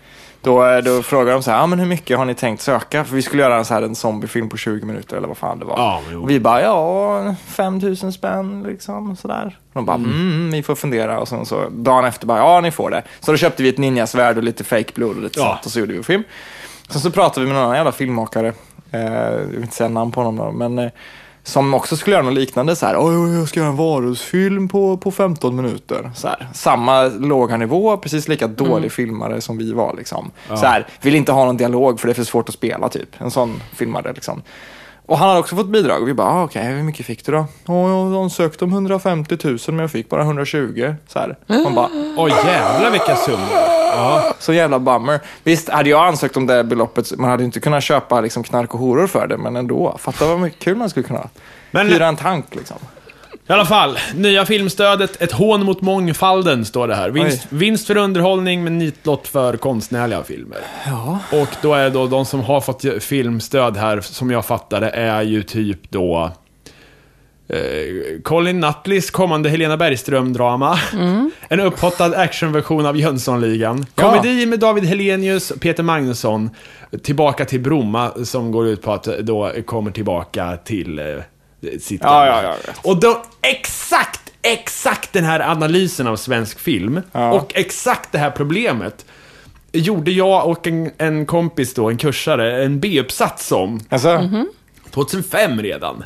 Då, 0.42 0.66
eh, 0.66 0.78
då 0.78 1.02
frågade 1.02 1.32
de 1.32 1.42
så 1.42 1.50
här, 1.50 1.62
ah, 1.62 1.66
men 1.66 1.78
hur 1.78 1.86
mycket 1.86 2.18
har 2.18 2.24
ni 2.24 2.34
tänkt 2.34 2.62
söka? 2.62 3.04
För 3.04 3.16
vi 3.16 3.22
skulle 3.22 3.42
göra 3.42 3.56
en, 3.56 3.64
så 3.64 3.74
här, 3.74 3.82
en 3.82 3.94
zombiefilm 3.94 4.48
på 4.48 4.56
20 4.56 4.86
minuter 4.86 5.16
eller 5.16 5.28
vad 5.28 5.36
fan 5.36 5.58
det 5.58 5.64
var. 5.64 5.78
Ja, 5.78 6.02
och 6.22 6.30
vi 6.30 6.40
bara, 6.40 6.62
ja, 6.62 7.34
5000 7.46 8.12
spänn 8.12 8.62
liksom 8.62 9.16
sådär. 9.16 9.58
De 9.72 9.84
bara, 9.86 9.96
mm. 9.96 10.50
vi 10.50 10.62
får 10.62 10.74
fundera. 10.74 11.20
Och 11.20 11.28
sen 11.28 11.46
så 11.46 11.68
dagen 11.70 12.04
efter 12.04 12.26
bara, 12.26 12.38
ja 12.38 12.60
ni 12.60 12.70
får 12.70 12.90
det. 12.90 13.02
Så 13.20 13.30
då 13.30 13.36
köpte 13.36 13.62
vi 13.62 13.68
ett 13.68 13.78
ninjasvärd 13.78 14.36
och 14.36 14.42
lite 14.42 14.64
fake 14.64 14.92
blod 14.94 15.16
och 15.16 15.22
lite 15.22 15.40
Ja. 15.40 15.46
sånt 15.46 15.66
och 15.66 15.72
så 15.72 15.80
gjorde 15.80 15.92
vi 15.92 16.02
film. 16.02 16.22
Sen 16.88 17.00
så 17.00 17.10
pratade 17.10 17.46
vi 17.46 17.52
med 17.52 17.54
någon 17.56 17.64
annan 17.64 17.76
jävla 17.76 17.92
filmmakare, 17.92 18.52
eh, 18.90 19.00
jag 19.02 19.38
vill 19.38 19.62
inte 19.62 19.74
säga 19.74 19.88
namn 19.88 20.12
på 20.12 20.20
honom 20.22 20.36
då, 20.36 20.52
men 20.52 20.78
eh, 20.78 20.90
som 21.50 21.74
också 21.74 21.96
skulle 21.96 22.16
göra 22.16 22.24
något 22.24 22.34
liknande 22.34 22.76
så 22.76 22.86
här, 22.86 22.96
"Oj, 22.98 23.34
jag 23.38 23.48
ska 23.48 23.60
göra 23.60 23.70
en 23.70 23.76
varusfilm 23.76 24.68
på, 24.68 24.96
på 24.96 25.10
15 25.10 25.56
minuter. 25.56 26.10
Så 26.14 26.28
här, 26.28 26.48
samma 26.54 27.02
låga 27.04 27.56
nivå, 27.56 27.96
precis 27.96 28.28
lika 28.28 28.46
dålig 28.46 28.92
filmare 28.92 29.40
som 29.40 29.58
vi 29.58 29.72
var. 29.72 29.94
Liksom. 29.96 30.30
Så 30.48 30.66
här, 30.66 30.86
vill 31.02 31.14
inte 31.14 31.32
ha 31.32 31.44
någon 31.44 31.56
dialog 31.56 32.00
för 32.00 32.06
det 32.08 32.12
är 32.12 32.14
för 32.14 32.24
svårt 32.24 32.48
att 32.48 32.54
spela, 32.54 32.88
typ. 32.88 33.08
En 33.18 33.30
sån 33.30 33.62
filmare 33.74 34.12
liksom. 34.12 34.42
Och 35.10 35.18
han 35.18 35.28
hade 35.28 35.40
också 35.40 35.56
fått 35.56 35.66
bidrag 35.68 36.02
och 36.02 36.08
vi 36.08 36.14
bara, 36.14 36.28
ah, 36.28 36.42
okej, 36.44 36.64
hur 36.66 36.82
mycket 36.82 37.06
fick 37.06 37.24
du 37.26 37.32
då? 37.32 37.46
Ja, 37.66 37.88
jag 37.88 38.14
ansökte 38.22 38.64
om 38.64 38.72
150 38.72 39.36
000 39.44 39.58
men 39.66 39.78
jag 39.78 39.90
fick 39.90 40.08
bara 40.08 40.22
120. 40.22 40.94
Så 41.08 41.18
här. 41.18 41.36
Man 41.46 41.74
bara, 41.74 41.88
Oj, 42.16 42.32
jävlar 42.46 42.90
vilka 42.90 43.16
summor. 43.16 43.48
Ja. 43.96 44.34
så 44.38 44.52
jävla 44.52 44.78
bummer. 44.78 45.20
Visst, 45.44 45.68
hade 45.68 45.90
jag 45.90 46.06
ansökt 46.06 46.36
om 46.36 46.46
det 46.46 46.64
beloppet, 46.64 47.18
man 47.18 47.30
hade 47.30 47.44
inte 47.44 47.60
kunnat 47.60 47.84
köpa 47.84 48.20
liksom, 48.20 48.42
knark 48.42 48.74
och 48.74 48.80
horor 48.80 49.06
för 49.06 49.26
det, 49.26 49.36
men 49.36 49.56
ändå. 49.56 49.96
Fatta 49.98 50.26
vad 50.26 50.40
mycket 50.40 50.58
kul 50.62 50.76
man 50.76 50.90
skulle 50.90 51.06
kunna 51.06 51.18
ha. 51.18 51.28
Men- 51.70 51.88
Hyra 51.88 52.06
en 52.06 52.16
tank 52.16 52.54
liksom. 52.54 52.76
I 53.50 53.52
alla 53.52 53.64
fall, 53.64 53.98
nya 54.14 54.46
filmstödet, 54.46 55.22
ett 55.22 55.32
hån 55.32 55.64
mot 55.64 55.80
mångfalden, 55.80 56.64
står 56.64 56.88
det 56.88 56.94
här. 56.94 57.10
Vinst, 57.10 57.46
vinst 57.48 57.86
för 57.86 57.96
underhållning, 57.96 58.64
men 58.64 58.78
nitlott 58.78 59.28
för 59.28 59.56
konstnärliga 59.56 60.22
filmer. 60.22 60.58
Ja. 60.86 61.18
Och 61.32 61.48
då 61.62 61.74
är 61.74 61.84
det 61.84 61.90
då 61.90 62.06
de 62.06 62.26
som 62.26 62.40
har 62.40 62.60
fått 62.60 62.84
filmstöd 63.00 63.76
här, 63.76 64.00
som 64.00 64.30
jag 64.30 64.46
fattar 64.46 64.80
det, 64.80 64.90
är 64.90 65.22
ju 65.22 65.42
typ 65.42 65.90
då... 65.90 66.32
Eh, 67.48 68.20
Colin 68.22 68.60
Nutleys 68.60 69.10
kommande 69.10 69.48
Helena 69.48 69.76
Bergström-drama. 69.76 70.78
En 71.48 71.60
upphottad 71.60 72.16
actionversion 72.16 72.86
av 72.86 72.96
Jönssonligan. 72.96 73.86
Ja. 73.94 74.10
Komedi 74.10 74.46
med 74.46 74.58
David 74.58 74.84
Helenius, 74.84 75.52
Peter 75.60 75.82
Magnusson. 75.82 76.50
Tillbaka 77.02 77.44
till 77.44 77.60
Bromma, 77.60 78.10
som 78.24 78.52
går 78.52 78.66
ut 78.66 78.82
på 78.82 78.92
att 78.92 79.04
då 79.04 79.52
kommer 79.66 79.90
tillbaka 79.90 80.56
till 80.56 80.98
eh, 80.98 81.04
sitt 81.80 82.00
Ja, 82.02 82.26
ja, 82.26 82.42
ja, 82.42 82.50
rätt. 82.68 82.80
Och 82.82 82.96
då, 83.00 83.22
exakt, 83.42 84.20
exakt 84.42 85.12
den 85.12 85.24
här 85.24 85.40
analysen 85.40 86.06
av 86.06 86.16
svensk 86.16 86.58
film 86.60 87.00
Ja. 87.12 87.32
och 87.32 87.52
exakt 87.54 88.12
det 88.12 88.18
här 88.18 88.30
problemet 88.30 89.06
gjorde 89.72 90.10
jag 90.10 90.46
och 90.48 90.66
en, 90.66 90.90
en 90.98 91.26
kompis 91.26 91.74
då, 91.74 91.88
en 91.90 91.96
kursare, 91.96 92.64
en 92.64 92.80
B-uppsats 92.80 93.52
om 93.52 93.80
Alltså, 93.88 94.28
2005 94.90 95.62
redan. 95.62 96.04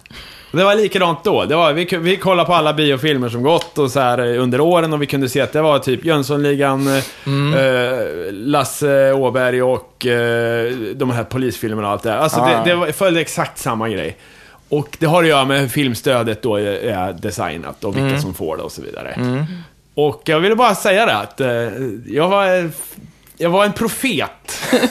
Och 0.51 0.59
Det 0.59 0.65
var 0.65 0.75
likadant 0.75 1.25
då. 1.25 1.45
Det 1.45 1.57
var, 1.57 1.73
vi, 1.73 1.85
vi 2.01 2.17
kollade 2.17 2.47
på 2.47 2.55
alla 2.55 2.73
biofilmer 2.75 3.29
som 3.29 3.43
gått 3.43 3.79
och 3.79 3.91
så 3.91 4.01
här 4.01 4.19
eh, 4.35 4.43
under 4.43 4.61
åren 4.61 4.93
och 4.93 5.03
vi 5.03 5.07
kunde 5.07 5.29
se 5.29 5.41
att 5.41 5.53
det 5.53 5.63
var 5.63 5.79
typ 5.79 6.05
Jönssonligan, 6.05 6.87
eh, 6.89 7.03
Lasse 8.33 9.13
Åberg 9.13 9.63
och 9.63 10.07
eh, 10.07 10.71
de 10.95 11.11
här 11.11 11.25
polisfilmerna 11.25 11.87
och 11.89 11.93
allt 11.93 12.03
det 12.03 12.09
där. 12.11 12.17
Alltså 12.19 12.41
Ah. 12.41 12.47
det, 12.65 12.71
det 12.71 12.75
var, 12.77 12.87
följde 12.93 13.21
exakt 13.21 13.59
samma 13.59 13.89
grej. 13.89 14.17
Och 14.79 14.97
det 15.01 15.07
har 15.07 15.23
att 15.23 15.29
göra 15.29 15.45
med 15.45 15.61
hur 15.61 15.69
filmstödet 15.69 16.43
då 16.43 16.57
är, 16.57 17.13
designat 17.13 17.85
och 17.85 17.97
vilka 17.97 18.21
som 18.21 18.35
får 18.35 18.57
det 18.57 18.63
och 18.63 18.73
så 18.73 18.83
vidare. 18.83 19.47
Och 19.95 20.23
jag 20.25 20.41
ville 20.41 20.57
bara 20.57 20.75
säga 20.75 21.07
det 21.07 21.17
att 21.17 21.41
eh, 21.41 21.49
jag 22.07 22.29
var... 22.29 22.71
Jag 23.37 23.51
var 23.51 23.65
en 23.65 23.73
profet. 23.73 24.31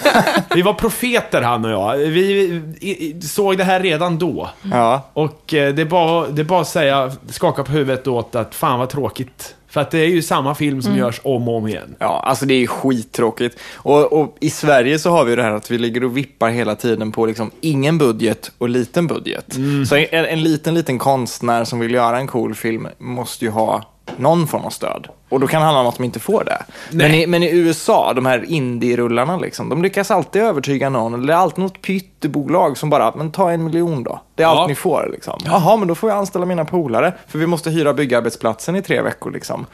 Vi 0.56 0.62
var 0.62 0.74
profeter 0.74 1.42
han 1.42 1.66
och 1.66 1.72
jag. 1.72 1.98
Vi 1.98 3.22
såg 3.22 3.58
det 3.58 3.64
här 3.64 3.80
redan 3.80 4.20
då. 4.20 4.50
Ja. 4.72 5.10
Och 5.14 5.54
eh, 5.54 5.74
det 5.74 5.82
är 5.82 5.86
bara, 5.86 6.28
det 6.28 6.42
är 6.42 6.46
bara 6.46 6.62
att 6.62 6.68
säga, 6.68 7.12
skaka 7.30 7.64
på 7.64 7.72
huvudet 7.72 8.08
åt 8.08 8.36
att 8.36 8.56
fan 8.56 8.80
vad 8.80 8.90
tråkigt. 8.90 9.56
För 9.74 9.82
att 9.82 9.92
det 9.92 10.00
är 10.00 10.08
ju 10.08 10.22
samma 10.22 10.56
film 10.56 10.82
som 10.82 10.96
görs 10.96 11.22
om 11.24 11.48
och 11.48 11.56
om 11.56 11.68
igen. 11.68 11.96
Ja, 12.00 12.24
alltså 12.26 12.46
det 12.46 12.54
är 12.54 12.68
skittråkigt. 12.68 13.60
Och, 13.76 14.14
och 14.14 14.38
i 14.40 14.50
Sverige 14.50 15.00
så 15.00 15.10
har 15.10 15.26
vi 15.26 15.36
det 15.36 15.44
här 15.44 15.52
att 15.52 15.72
vi 15.72 15.78
ligger 15.78 16.04
och 16.04 16.18
vippar 16.18 16.50
hela 16.50 16.76
tiden 16.76 17.12
på 17.12 17.26
liksom 17.26 17.52
ingen 17.62 17.98
budget 17.98 18.52
och 18.58 18.70
liten 18.70 19.08
budget. 19.08 19.58
Så 19.90 19.96
en, 19.96 20.26
en 20.26 20.44
liten, 20.44 20.74
liten 20.74 21.00
konstnär 21.00 21.64
som 21.64 21.80
vill 21.80 21.94
göra 21.94 22.18
en 22.18 22.28
cool 22.28 22.56
film 22.56 22.88
måste 22.98 23.46
ju 23.46 23.52
ha 23.52 23.93
någon 24.18 24.48
form 24.48 24.66
av 24.66 24.70
stöd. 24.70 25.08
Och 25.30 25.40
då 25.40 25.48
kan 25.48 25.60
det 25.62 25.66
handla 25.66 25.82
om 25.82 25.88
att 25.88 25.96
de 25.98 26.04
inte 26.04 26.20
får 26.20 26.44
det. 26.44 26.64
Men 26.92 27.14
i, 27.14 27.28
men 27.28 27.44
i 27.44 27.50
USA, 27.52 28.14
de 28.14 28.26
här 28.26 28.46
indie-rullarna, 28.48 29.38
liksom, 29.38 29.70
de 29.70 29.84
lyckas 29.84 30.12
alltid 30.12 30.42
övertyga 30.42 30.90
någon. 30.90 31.14
Eller 31.14 31.28
det 31.28 31.34
är 31.34 31.38
alltid 31.38 31.64
något 31.64 31.82
pyttebolag 31.82 32.78
som 32.78 32.90
bara, 32.90 33.16
men 33.16 33.32
ta 33.32 33.52
en 33.52 33.64
miljon 33.64 34.04
då. 34.04 34.22
Det 34.36 34.44
är 34.44 34.48
allt 34.48 34.60
Ja. 34.60 34.68
ni 34.68 34.76
får. 34.76 35.10
Liksom. 35.12 35.40
Jaha, 35.46 35.78
men 35.78 35.88
då 35.88 35.96
får 35.96 36.10
jag 36.10 36.18
anställa 36.20 36.46
mina 36.46 36.66
polare. 36.66 37.14
För 37.28 37.40
vi 37.40 37.48
måste 37.48 37.70
hyra 37.70 37.94
byggarbetsplatsen 37.94 38.76
i 38.76 38.82
tre 38.82 39.02
veckor. 39.02 39.32
Liksom. 39.32 39.66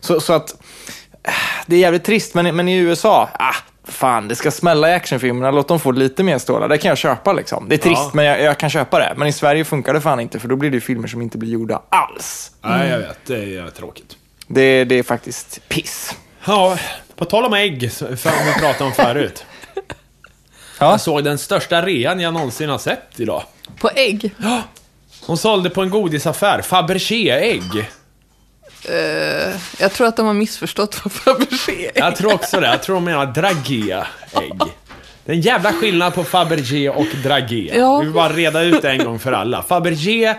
Så, 0.00 0.20
så 0.20 0.32
att 0.32 0.54
det 1.66 1.76
är 1.76 1.80
jävligt 1.80 2.04
trist, 2.04 2.34
men, 2.34 2.56
men 2.56 2.68
i 2.68 2.76
USA, 2.78 3.28
ah, 3.38 3.54
fan, 3.84 4.28
det 4.28 4.36
ska 4.36 4.50
smälla 4.50 4.90
i 4.90 4.94
actionfilmerna, 4.94 5.50
låt 5.50 5.68
dem 5.68 5.80
få 5.80 5.90
lite 5.92 6.22
mer 6.22 6.38
stålar. 6.38 6.68
Det 6.68 6.78
kan 6.78 6.88
jag 6.88 6.98
köpa 6.98 7.32
liksom. 7.32 7.68
Det 7.68 7.74
är 7.74 7.78
trist, 7.78 8.02
Ja. 8.02 8.10
men 8.14 8.24
jag, 8.24 8.40
jag 8.42 8.58
kan 8.58 8.70
köpa 8.70 8.98
det. 8.98 9.14
Men 9.16 9.28
i 9.28 9.32
Sverige 9.32 9.64
funkar 9.64 9.94
det 9.94 10.00
fan 10.00 10.20
inte, 10.20 10.38
för 10.38 10.48
då 10.48 10.56
blir 10.56 10.70
det 10.70 10.80
filmer 10.80 11.08
som 11.08 11.22
inte 11.22 11.38
blir 11.38 11.50
gjorda 11.50 11.82
alls. 11.88 12.50
Nej, 12.62 12.88
jag 12.90 12.98
vet. 12.98 13.18
Det 13.26 13.56
är 13.56 13.70
tråkigt. 13.70 14.16
Det, 14.46 14.84
det 14.84 14.94
är 14.94 15.02
faktiskt 15.02 15.68
piss. 15.68 16.14
Ja, 16.46 16.78
på 17.16 17.24
tal 17.24 17.44
om 17.44 17.54
ägg, 17.54 17.92
som 17.92 18.08
vi 18.10 18.16
pratade 18.60 18.84
om 18.84 18.92
förut. 18.92 19.44
Ja. 19.74 20.90
Jag 20.90 21.00
såg 21.00 21.24
den 21.24 21.38
största 21.38 21.82
rean 21.82 22.20
jag 22.20 22.34
någonsin 22.34 22.68
har 22.68 22.78
sett 22.78 23.02
idag. 23.20 23.42
På 23.80 23.90
ägg. 23.94 24.34
Hon 25.26 25.36
sålde 25.36 25.70
på 25.70 25.82
en 25.82 25.90
godisaffär, 25.90 26.62
Fabergé-ägg. 26.62 27.90
Eh, 28.84 29.54
jag 29.78 29.92
tror 29.92 30.06
att 30.06 30.16
de 30.16 30.26
har 30.26 30.34
missförstått 30.34 31.00
vad 31.04 31.12
Fabergé 31.12 31.86
är. 31.94 32.00
Jag 32.00 32.16
tror 32.16 32.34
också 32.34 32.60
det. 32.60 32.66
Jag 32.66 32.82
tror 32.82 32.94
de 32.94 33.04
menar 33.04 33.26
Dragé-ägg. 33.26 34.58
Det 35.24 35.32
är 35.32 35.36
en 35.36 35.40
jävla 35.40 35.72
skillnad 35.72 36.14
på 36.14 36.24
Fabergé 36.24 36.88
och 36.88 37.06
Dragé. 37.22 37.70
Ja. 37.74 37.98
Vi 37.98 38.04
vill 38.04 38.14
bara 38.14 38.32
reda 38.32 38.62
ut 38.62 38.82
det 38.82 38.90
en 38.90 39.04
gång 39.04 39.18
för 39.18 39.32
alla. 39.32 39.62
Fabergé 39.62 40.34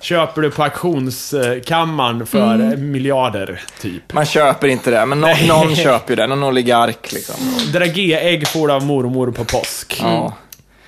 köper 0.00 0.42
du 0.42 0.50
på 0.50 0.62
auktionskammaren 0.64 2.26
för 2.26 2.76
miljarder, 2.76 3.60
typ. 3.80 4.12
Man 4.12 4.26
köper 4.26 4.68
inte 4.68 4.90
det, 4.90 5.06
men 5.06 5.20
nå- 5.20 5.36
någon 5.48 5.76
köper 5.76 6.10
ju 6.12 6.16
det. 6.16 6.26
Någon 6.26 6.42
oligark 6.42 7.12
liksom. 7.12 7.34
Dragé-ägg 7.72 8.48
får 8.48 8.68
du 8.68 8.74
av 8.74 8.86
mormor 8.86 9.30
på 9.30 9.44
påsk. 9.44 9.98
Ja. 10.02 10.36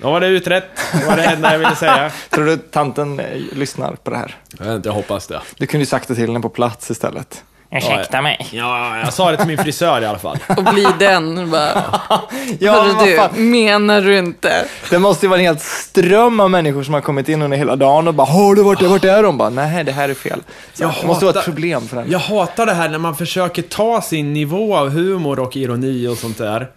Då 0.03 0.11
var 0.11 0.19
det 0.19 0.27
utrett. 0.27 0.63
Det 0.99 1.05
var 1.05 1.15
det 1.17 1.23
enda 1.23 1.51
jag 1.51 1.59
ville 1.59 1.75
säga. 1.75 2.11
Tror 2.29 2.45
du 2.45 2.57
tanten 2.57 3.19
eh, 3.19 3.25
lyssnar 3.51 3.91
på 3.95 4.11
det 4.11 4.17
här? 4.17 4.35
Jag 4.59 4.65
vet 4.65 4.75
inte, 4.75 4.89
jag 4.89 4.93
hoppas 4.93 5.27
det. 5.27 5.41
Du 5.57 5.65
kunde 5.65 5.81
ju 5.81 5.85
sagt 5.85 6.07
det 6.07 6.15
till 6.15 6.27
henne 6.27 6.39
på 6.39 6.49
plats 6.49 6.91
istället. 6.91 7.43
Ursäkta 7.71 8.21
mig. 8.21 8.47
Ja, 8.51 8.97
jag 8.97 9.13
sa 9.13 9.31
det 9.31 9.37
till 9.37 9.47
min 9.47 9.57
frisör 9.57 10.01
i 10.01 10.05
alla 10.05 10.19
fall. 10.19 10.37
Och 10.57 10.63
bli 10.63 10.87
den. 10.99 11.51
Bara, 11.51 11.83
Ja, 12.59 12.95
fan. 13.17 13.29
du, 13.35 13.41
menar 13.41 14.01
du 14.01 14.17
inte? 14.17 14.65
Det 14.89 14.99
måste 14.99 15.25
ju 15.25 15.29
vara 15.29 15.39
en 15.39 15.45
helt 15.45 15.61
ström 15.61 16.39
av 16.39 16.49
människor 16.51 16.83
som 16.83 16.93
har 16.93 17.01
kommit 17.01 17.29
in 17.29 17.41
under 17.41 17.57
hela 17.57 17.75
dagen 17.75 18.07
och 18.07 18.13
bara 18.13 18.27
Har 18.27 18.55
du 18.55 18.63
varit 18.63 18.79
där? 18.79 18.87
Vart 18.87 19.03
är 19.05 19.23
de? 19.23 19.37
Bara, 19.37 19.49
nej, 19.49 19.83
det 19.83 19.91
här 19.91 20.09
är 20.09 20.13
fel. 20.13 20.39
Så, 20.73 20.83
Jag 20.83 20.93
det 21.01 21.07
måste 21.07 21.25
vara 21.25 21.33
hatar- 21.33 21.39
ett 21.39 21.45
problem 21.45 21.87
för 21.87 21.97
henne. 21.97 22.11
Jag 22.11 22.19
hatar 22.19 22.65
det 22.65 22.73
här 22.73 22.89
när 22.89 22.97
man 22.99 23.15
försöker 23.15 23.61
ta 23.61 24.01
sin 24.01 24.33
nivå 24.33 24.75
av 24.77 24.89
humor 24.89 25.39
och 25.39 25.57
ironi 25.57 26.07
och 26.07 26.17
sånt 26.17 26.37
där 26.37 26.67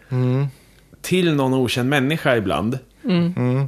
till 1.02 1.34
någon 1.34 1.54
okänd 1.54 1.88
människa 1.88 2.36
ibland. 2.36 2.78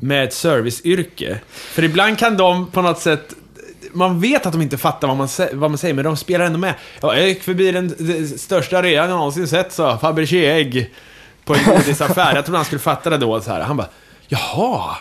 Med 0.03 0.25
ett 0.25 0.35
serviceyrke. 0.35 1.39
För 1.55 1.85
ibland 1.85 2.19
kan 2.19 2.37
de 2.37 2.71
på 2.71 2.83
något 2.83 2.99
sätt 2.99 3.35
man 3.93 4.21
vet 4.21 4.47
att 4.47 4.53
de 4.53 4.63
inte 4.63 4.79
fattar 4.79 5.09
vad 5.09 5.17
man, 5.17 5.29
vad 5.53 5.71
man 5.71 5.79
säger, 5.79 5.95
men 5.95 6.05
de 6.05 6.17
spelar 6.17 6.45
ändå 6.45 6.59
med. 6.59 6.75
Ja, 7.01 7.17
jag 7.17 7.29
gick 7.29 7.43
förbi 7.43 7.73
den, 7.73 7.95
den 7.99 8.29
största 8.29 8.83
rean 8.83 9.11
jag 9.11 9.17
någonsin 9.17 9.49
sett, 9.49 9.73
så 9.73 9.99
Fabergé-ägg 9.99 10.91
på 11.45 11.55
en 11.55 11.65
godisaffär. 11.65 12.35
Jag 12.35 12.45
trodde 12.45 12.59
han 12.59 12.65
skulle 12.65 12.79
fatta 12.79 13.11
det 13.11 13.17
då. 13.17 13.41
Så 13.41 13.51
här. 13.51 13.61
Han 13.61 13.77
bara, 13.77 13.89
jaha. 14.29 14.97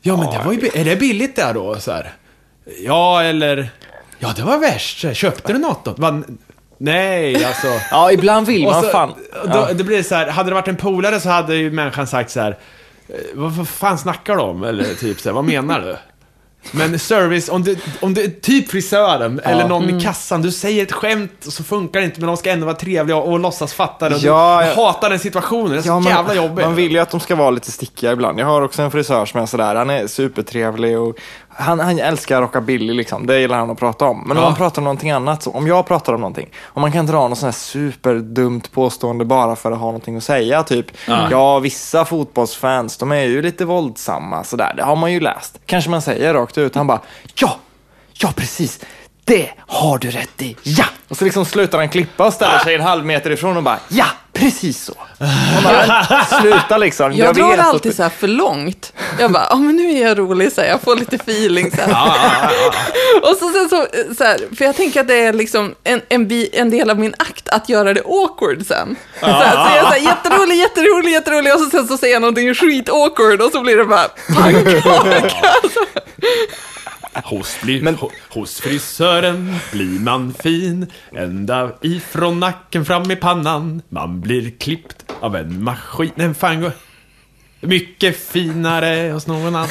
Ja, 0.00 0.16
men 0.16 0.30
det 0.30 0.44
var 0.44 0.52
ju, 0.52 0.70
är 0.74 0.84
det 0.84 0.96
billigt 0.96 1.36
där 1.36 1.54
då? 1.54 1.80
Så 1.80 1.92
här. 1.92 2.12
Ja, 2.80 3.22
eller... 3.22 3.68
Ja, 4.18 4.32
det 4.36 4.42
var 4.42 4.58
värst. 4.58 5.16
Köpte 5.16 5.52
du 5.52 5.58
något 5.58 5.84
då? 5.84 5.90
Va, 5.90 6.22
nej, 6.78 7.44
alltså... 7.44 7.66
Ja, 7.90 8.12
ibland 8.12 8.46
vill 8.46 8.64
man 8.64 8.82
så, 8.82 8.88
fan. 8.88 9.14
då, 9.32 9.50
Ja. 9.54 9.72
Det 9.72 9.84
blir 9.84 10.02
så 10.02 10.14
här, 10.14 10.28
hade 10.28 10.50
det 10.50 10.54
varit 10.54 10.68
en 10.68 10.76
polare 10.76 11.20
så 11.20 11.28
hade 11.28 11.56
ju 11.56 11.70
människan 11.70 12.06
sagt 12.06 12.30
så 12.30 12.40
här. 12.40 12.58
"Eh, 13.08 13.14
Vad, 13.34 13.68
fan 13.68 13.98
snackar 13.98 14.36
om? 14.36 14.64
Eller 14.64 14.94
typ 14.94 15.20
så 15.20 15.28
här, 15.28 15.34
vad 15.34 15.44
menar 15.44 15.80
du? 15.80 15.96
Men 16.70 16.98
service, 16.98 17.48
om 17.48 17.62
du, 17.62 17.76
om 18.00 18.14
du 18.14 18.28
typ 18.28 18.70
frisören 18.70 19.40
eller 19.44 19.68
någon 19.68 19.82
Mm. 19.84 19.98
i 19.98 20.02
kassan, 20.02 20.42
du 20.42 20.50
säger 20.52 20.82
ett 20.82 20.92
skämt 20.92 21.46
och 21.46 21.52
så 21.52 21.64
funkar 21.64 22.00
det 22.00 22.06
inte 22.06 22.20
men 22.20 22.26
de 22.26 22.36
ska 22.36 22.50
ändå 22.50 22.66
vara 22.66 22.76
trevliga 22.76 23.16
och, 23.16 23.32
och 23.32 23.40
låtsas 23.40 23.74
fatta 23.74 24.08
det. 24.08 24.14
Och 24.14 24.20
Ja, 24.20 24.58
du, 24.60 24.66
ja. 24.66 24.66
jag 24.66 24.74
hatar 24.86 25.10
den 25.10 25.18
situationen, 25.18 25.70
det 25.72 25.78
är 25.78 25.82
så 25.82 25.88
Ja, 25.88 26.00
man- 26.00 26.12
jävla 26.12 26.34
jobbigt. 26.34 26.64
Man 26.64 26.74
vill 26.74 26.92
ju 26.92 26.98
att 26.98 27.10
de 27.10 27.20
ska 27.20 27.34
vara 27.34 27.50
lite 27.50 27.70
stickiga 27.72 28.12
ibland. 28.12 28.40
Jag 28.40 28.46
har 28.46 28.62
också 28.62 28.82
en 28.82 28.90
frisör 28.90 29.26
som 29.26 29.40
är 29.40 29.46
sådär, 29.46 29.74
han 29.74 29.90
är 29.90 30.06
supertrevlig 30.06 30.98
och 30.98 31.16
han, 31.56 31.80
han 31.80 31.98
älskar 31.98 32.40
rockabilly 32.42 32.92
liksom. 32.94 33.26
Det 33.26 33.40
gillar 33.40 33.58
han 33.58 33.70
att 33.70 33.78
prata 33.78 34.04
om. 34.04 34.24
Men 34.26 34.36
om 34.36 34.42
Ja. 34.42 34.48
man 34.48 34.58
pratar 34.58 34.80
om 34.82 34.84
någonting 34.84 35.10
annat, 35.10 35.42
så 35.42 35.50
om 35.50 35.66
jag 35.66 35.86
pratar 35.86 36.12
om 36.12 36.20
någonting, 36.20 36.48
om 36.64 36.80
man 36.80 36.92
kan 36.92 37.06
dra 37.06 37.28
något 37.28 37.38
sånt 37.38 37.54
här 37.54 37.60
superdumt 37.60 38.72
påstående 38.72 39.24
bara 39.24 39.56
för 39.56 39.72
att 39.72 39.78
ha 39.78 39.86
någonting 39.86 40.16
att 40.16 40.24
säga, 40.24 40.62
typ 40.62 40.86
ja, 41.30 41.58
vissa 41.58 42.04
fotbollsfans, 42.04 42.96
de 42.96 43.12
är 43.12 43.22
ju 43.24 43.42
lite 43.42 43.64
våldsamma 43.64 44.44
sådär. 44.44 44.74
Det 44.76 44.82
har 44.82 44.96
man 44.96 45.12
ju 45.12 45.20
läst. 45.20 45.58
Kanske 45.66 45.90
man 45.90 46.02
säger 46.02 46.34
rakt 46.34 46.58
ut, 46.58 46.74
han 46.74 46.86
bara 46.86 47.00
ja, 47.34 47.56
ja 48.12 48.28
precis. 48.36 48.80
Det 49.24 49.50
har 49.66 49.98
du 49.98 50.10
rätt 50.10 50.42
i, 50.42 50.56
ja! 50.62 50.84
Och 51.08 51.16
så 51.16 51.24
liksom 51.24 51.44
slutar 51.44 51.78
han 51.78 51.88
klippa 51.88 52.26
och 52.26 52.32
ställer 52.32 52.58
sig 52.58 52.74
en 52.74 52.80
halv 52.80 53.06
meter 53.06 53.30
ifrån 53.30 53.56
och 53.56 53.62
bara 53.62 53.78
ja, 53.88 54.06
precis 54.32 54.84
så. 54.84 54.92
Och 55.56 55.62
bara, 55.64 56.24
sluta 56.40 56.78
liksom. 56.78 57.12
Jag, 57.12 57.34
drar 57.34 57.50
vet 57.50 57.60
att 57.60 57.66
alltid 57.66 57.96
så 57.96 58.02
här 58.02 58.10
för 58.10 58.28
långt. 58.28 58.92
Jag 59.18 59.32
bara, 59.32 59.46
ja 59.50 59.56
men 59.56 59.76
nu 59.76 59.90
är 59.90 60.08
jag 60.08 60.18
rolig, 60.18 60.52
så 60.52 60.60
här, 60.60 60.68
jag 60.68 60.80
får 60.80 60.96
lite 60.96 61.16
feeling. 61.16 61.70
Så 61.70 61.76
här. 61.76 62.50
Och 63.22 63.36
så, 63.36 63.52
sen 63.52 63.68
så, 63.68 63.86
så 64.16 64.24
här, 64.24 64.56
för 64.56 64.64
jag 64.64 64.76
tänker 64.76 65.00
att 65.00 65.08
det 65.08 65.18
är 65.18 65.32
liksom 65.32 65.74
en, 65.84 66.00
en, 66.08 66.28
bi, 66.28 66.50
en 66.52 66.70
del 66.70 66.90
av 66.90 66.98
min 66.98 67.14
akt 67.18 67.48
att 67.48 67.68
göra 67.68 67.94
det 67.94 68.00
awkward 68.00 68.66
sen. 68.66 68.96
Så, 69.20 69.26
här, 69.26 69.52
så 69.52 69.76
jag 69.76 69.78
är 69.78 69.82
så 69.82 69.86
här, 69.86 69.96
jätterolig, 69.96 70.56
jätterolig, 70.56 71.12
jätterolig 71.12 71.54
och 71.54 71.60
så, 71.60 71.70
sen 71.70 71.88
så 71.88 71.98
säger 71.98 72.14
jag 72.14 72.20
någonting 72.20 72.54
skit 72.54 72.88
awkward 72.88 73.42
och 73.42 73.52
så 73.52 73.60
blir 73.60 73.76
det 73.76 73.84
bara 73.84 74.08
pannkaka. 74.34 75.48
Hos, 77.24 77.60
bli, 77.62 77.80
Men- 77.82 77.96
ho- 77.96 78.10
hos 78.30 78.60
frisören 78.60 79.54
blir 79.72 80.00
man 80.00 80.34
fin 80.42 80.86
Ända 81.12 81.72
ifrån 81.82 82.40
nacken 82.40 82.84
fram 82.84 83.10
i 83.10 83.16
pannan. 83.16 83.82
Man 83.88 84.20
blir 84.20 84.50
klippt 84.58 85.04
av 85.20 85.36
en 85.36 85.62
maskin. 85.62 86.10
Nej, 86.14 86.34
fan 86.34 86.60
går... 86.60 86.72
Mycket 87.60 88.16
finare 88.16 89.12
hos 89.12 89.26
någon 89.26 89.46
annan 89.56 89.68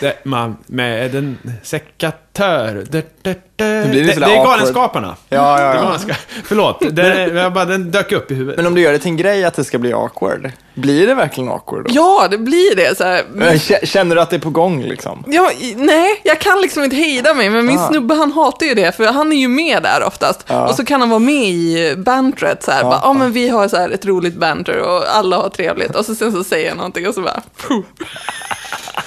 det, 0.00 0.24
man, 0.24 0.56
Med 0.66 1.14
en 1.14 1.38
sekatör 1.62 2.84
det, 2.90 3.22
det, 3.22 3.38
det. 3.56 3.88
blir 3.90 4.04
det, 4.06 4.14
det 4.20 4.24
är. 4.24 4.44
Galenskaparna 4.44 5.16
Ja, 5.28 5.60
ja, 5.60 5.74
ja. 5.74 5.82
galenska... 5.82 6.16
Förlåt, 6.44 6.82
det, 6.90 7.26
jag 7.26 7.52
bara, 7.52 7.64
den 7.64 7.90
dök 7.90 8.12
upp 8.12 8.30
i 8.30 8.34
huvudet 8.34 8.56
Men 8.56 8.66
om 8.66 8.74
du 8.74 8.80
gör 8.80 8.92
det 8.92 8.98
till 8.98 9.08
en 9.10 9.16
grej 9.16 9.44
att 9.44 9.54
det 9.54 9.64
ska 9.64 9.78
bli 9.78 9.92
awkward, 9.92 10.50
blir 10.74 11.06
det 11.06 11.14
verkligen 11.14 11.50
awkward 11.50 11.84
då? 11.84 11.90
Ja, 11.94 12.28
det 12.30 12.38
blir 12.38 12.76
det. 12.76 12.96
Så 12.98 13.04
här. 13.04 13.22
Kä- 13.36 13.86
Känner 13.86 14.14
du 14.16 14.20
att 14.22 14.30
det 14.30 14.36
är 14.36 14.40
på 14.40 14.50
gång 14.50 14.82
liksom? 14.82 15.24
Ja, 15.26 15.50
nej, 15.76 16.20
jag 16.24 16.40
kan 16.40 16.60
liksom 16.60 16.84
inte 16.84 16.96
hejda 16.96 17.34
mig, 17.34 17.50
men 17.50 17.66
min 17.66 17.78
Ah. 17.78 17.88
snubbe 17.88 18.14
han 18.14 18.32
hatar 18.32 18.66
ju 18.66 18.74
det, 18.74 18.96
för 18.96 19.04
han 19.04 19.32
är 19.32 19.36
ju 19.36 19.48
med 19.48 19.82
där 19.82 20.02
oftast. 20.06 20.44
Ja. 20.46 20.68
Och 20.68 20.74
så 20.74 20.84
kan 20.84 21.00
han 21.00 21.10
vara 21.10 21.18
med 21.20 21.44
i 21.48 21.94
bantret 21.96 22.62
så 22.62 22.70
här, 22.70 22.78
Ja, 22.80 22.84
bara, 22.84 22.94
ja 22.94 23.00
ja. 23.04 23.12
men 23.12 23.32
vi 23.32 23.48
har 23.48 23.68
så 23.68 23.76
här 23.76 23.90
ett 23.90 24.06
roligt 24.06 24.34
banter 24.36 24.78
och 24.78 25.16
alla 25.16 25.36
har 25.36 25.48
trevligt. 25.48 25.94
Och 25.96 26.04
så 26.06 26.14
sen 26.14 26.32
så 26.32 26.44
säger 26.44 26.68
jag 26.68 26.76
någonting 26.76 27.08
och 27.08 27.14
så 27.14 27.20
bara, 27.20 27.42
puh. 27.68 27.80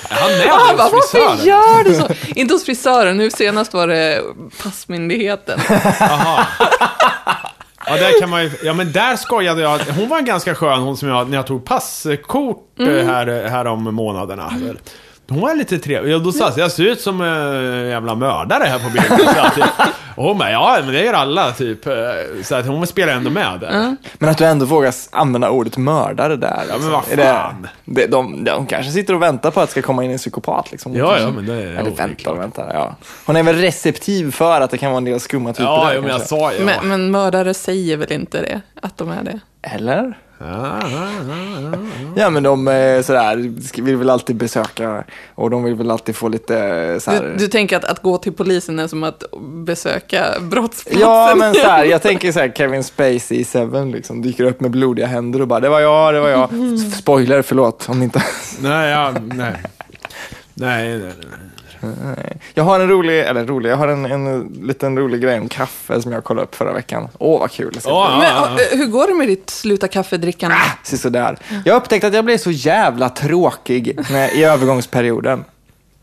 Han 0.10 0.32
är 0.32 0.48
han 0.48 0.78
bara, 0.78 0.84
hos 0.86 0.94
varför 0.94 1.18
frisören 1.18 1.46
gör 1.46 1.84
du 1.84 1.94
så? 1.96 2.08
inte 2.40 2.54
hos 2.54 2.66
frisören, 2.66 3.18
nu 3.18 3.32
senast 3.32 3.74
var 3.74 3.88
det 3.88 4.22
passmyndigheten. 4.64 5.60
Ja, 7.90 7.98
där 7.98 8.20
kan 8.20 8.30
man 8.30 8.44
ju, 8.44 8.52
ja, 8.64 8.74
men 8.74 8.92
där 8.92 9.16
skojade 9.16 9.62
jag. 9.62 9.80
Hon 9.80 10.10
var 10.10 10.22
ganska 10.22 10.56
skön, 10.56 10.80
hon 10.80 10.98
som 10.98 11.10
jag, 11.10 11.30
när 11.30 11.38
jag 11.38 11.48
tog 11.48 11.66
passkort 11.66 12.64
Mm. 12.80 12.98
eh, 12.98 13.06
här, 13.06 13.48
här 13.50 13.66
om 13.68 13.84
månaderna. 13.96 14.54
Hon 15.30 15.42
var 15.42 15.56
lite 15.56 15.80
trevlig. 15.80 16.14
Ja, 16.14 16.18
då 16.20 16.32
sa 16.32 16.46
jag, 16.50 16.58
jag 16.58 16.72
ser 16.72 16.84
ut 16.84 17.02
som 17.02 17.22
en 17.22 17.88
jävla 17.90 18.16
mördare 18.16 18.64
här 18.64 18.80
på 18.80 18.90
bilden. 18.90 19.34
Så 19.34 19.40
att, 19.64 19.90
och 20.16 20.24
hon 20.24 20.38
bara, 20.38 20.52
ja 20.52 20.78
men 20.84 20.94
det 20.94 21.04
gör 21.06 21.14
alla 21.14 21.52
typ. 21.52 21.88
Eh, 21.88 21.94
Så 22.44 22.56
att 22.56 22.66
hon 22.68 22.88
spelar 22.88 23.14
ändå 23.14 23.30
med 23.30 23.60
där. 23.60 23.96
Men 24.18 24.30
att 24.30 24.38
du 24.38 24.46
ändå 24.46 24.66
vågar 24.66 24.94
använda 25.12 25.50
ordet 25.50 25.78
mördare 25.78 26.36
där. 26.36 26.60
liksom. 26.62 26.82
men 26.82 26.92
vad 26.92 27.04
Är 27.12 27.18
det- 27.18 27.24
fan. 27.24 27.68
Det, 27.86 28.08
de, 28.08 28.44
de 28.44 28.66
kanske 28.66 28.92
sitter 28.92 29.14
och 29.14 29.22
väntar 29.22 29.52
på 29.52 29.62
att 29.62 29.68
det 29.70 29.72
ska 29.72 29.82
komma 29.82 30.04
in 30.04 30.12
en 30.12 30.18
psykopat. 30.18 30.72
Liksom. 30.72 30.96
Ja, 30.96 31.20
ja, 31.20 31.32
men 31.32 31.46
det 31.46 31.54
är- 31.54 31.58
Eller 31.58 31.74
ja, 31.76 31.84
det 31.84 31.90
är 31.90 31.96
väntar 31.96 32.16
klart. 32.16 32.36
och 32.36 32.42
väntar. 32.42 32.72
Ja. 32.74 32.96
Hon 33.26 33.36
är 33.36 33.44
väl 33.44 33.56
receptiv 33.56 34.32
för 34.32 34.62
att 34.62 34.72
det 34.72 34.78
kan 34.78 34.90
vara 34.92 34.98
en 34.98 35.06
del 35.06 35.20
skumma 35.20 35.54
typer 35.54 35.64
Ja, 35.64 35.86
där, 35.86 35.96
jo, 35.96 36.02
men 36.02 36.10
jag 36.10 36.18
kanske. 36.20 36.36
sa 36.36 36.54
ja. 36.54 36.66
Men, 36.66 36.88
men 36.88 37.12
mördare 37.12 37.54
säger 37.54 37.98
väl 37.98 38.12
inte 38.12 38.42
det? 38.42 38.62
Att 38.82 38.98
de 38.98 39.10
är 39.10 39.24
det? 39.24 39.40
Eller? 39.62 40.18
Ja, 42.16 42.30
men 42.30 42.44
de 42.44 42.68
eh, 42.68 43.02
sådär, 43.02 43.36
vill 43.82 43.96
väl 43.96 44.10
alltid 44.10 44.36
besöka 44.36 45.04
och 45.36 45.50
de 45.50 45.64
vill 45.64 45.76
väl 45.76 45.92
alltid 45.92 46.16
få 46.16 46.28
lite 46.28 46.60
eh, 46.60 47.00
såhär... 47.00 47.24
Du, 47.24 47.36
du 47.38 47.48
tänker 47.48 47.78
att, 47.78 47.86
att 47.86 48.02
gå 48.02 48.18
till 48.18 48.34
polisen 48.34 48.80
är 48.80 48.88
som 48.88 49.04
att 49.04 49.24
besöka 49.66 50.26
brottsplatsen? 50.42 51.02
Ja, 51.02 51.36
men 51.38 51.54
så 51.54 51.68
här, 51.68 51.86
jag 51.86 52.02
tänker 52.02 52.32
så 52.32 52.40
här, 52.40 52.50
Kevin 52.50 52.84
Spacey 52.84 53.38
i 53.38 53.44
Seven 53.44 53.92
liksom, 53.92 54.22
dyker 54.22 54.44
upp 54.44 54.62
med 54.62 54.72
blodiga 54.72 55.08
händer 55.08 55.42
och 55.42 55.48
bara, 55.48 55.60
det 55.60 55.70
var 55.70 55.80
jag, 55.80 56.14
det 56.14 56.20
var 56.20 56.30
jag. 56.30 56.50
Spoiler, 57.00 57.42
förlåt 57.42 57.90
om 57.90 58.00
ni 58.00 58.06
inte... 58.06 58.24
Nej, 58.62 58.90
ja, 58.90 59.14
nej. 59.22 59.54
Nej, 60.54 61.00
nej, 61.00 61.14
nej. 61.18 61.40
Jag 62.54 62.64
har 62.64 62.80
en 62.80 62.90
rolig, 62.90 63.20
eller 63.20 63.46
rolig, 63.46 63.70
jag 63.70 63.78
har 63.78 63.88
en, 63.88 64.06
en 64.06 64.48
liten 64.62 64.98
rolig 64.98 65.22
grej 65.22 65.40
om 65.40 65.50
kaffe 65.50 66.02
som 66.02 66.12
jag 66.12 66.24
kollade 66.24 66.44
upp 66.48 66.56
förra 66.56 66.74
veckan. 66.74 67.08
Åh, 67.18 67.40
vad 67.40 67.52
kul. 67.52 67.78
ja, 67.84 68.18
Men, 68.22 68.54
och, 68.54 68.60
hur 68.78 68.86
går 68.86 69.08
det 69.08 69.14
med 69.14 69.28
ditt 69.28 69.50
sluta 69.50 69.88
kaffedrickande? 69.88 70.58
Så 70.84 70.98
sådär. 70.98 71.38
Jag 71.66 71.74
har 71.74 71.82
upptäckt 71.82 72.06
att 72.06 72.14
jag 72.14 72.26
blev 72.26 72.38
så 72.38 72.52
jävla 72.52 73.10
tråkig 73.10 74.00
när, 74.12 74.36
i 74.36 74.44
övergångsperioden. 74.44 75.44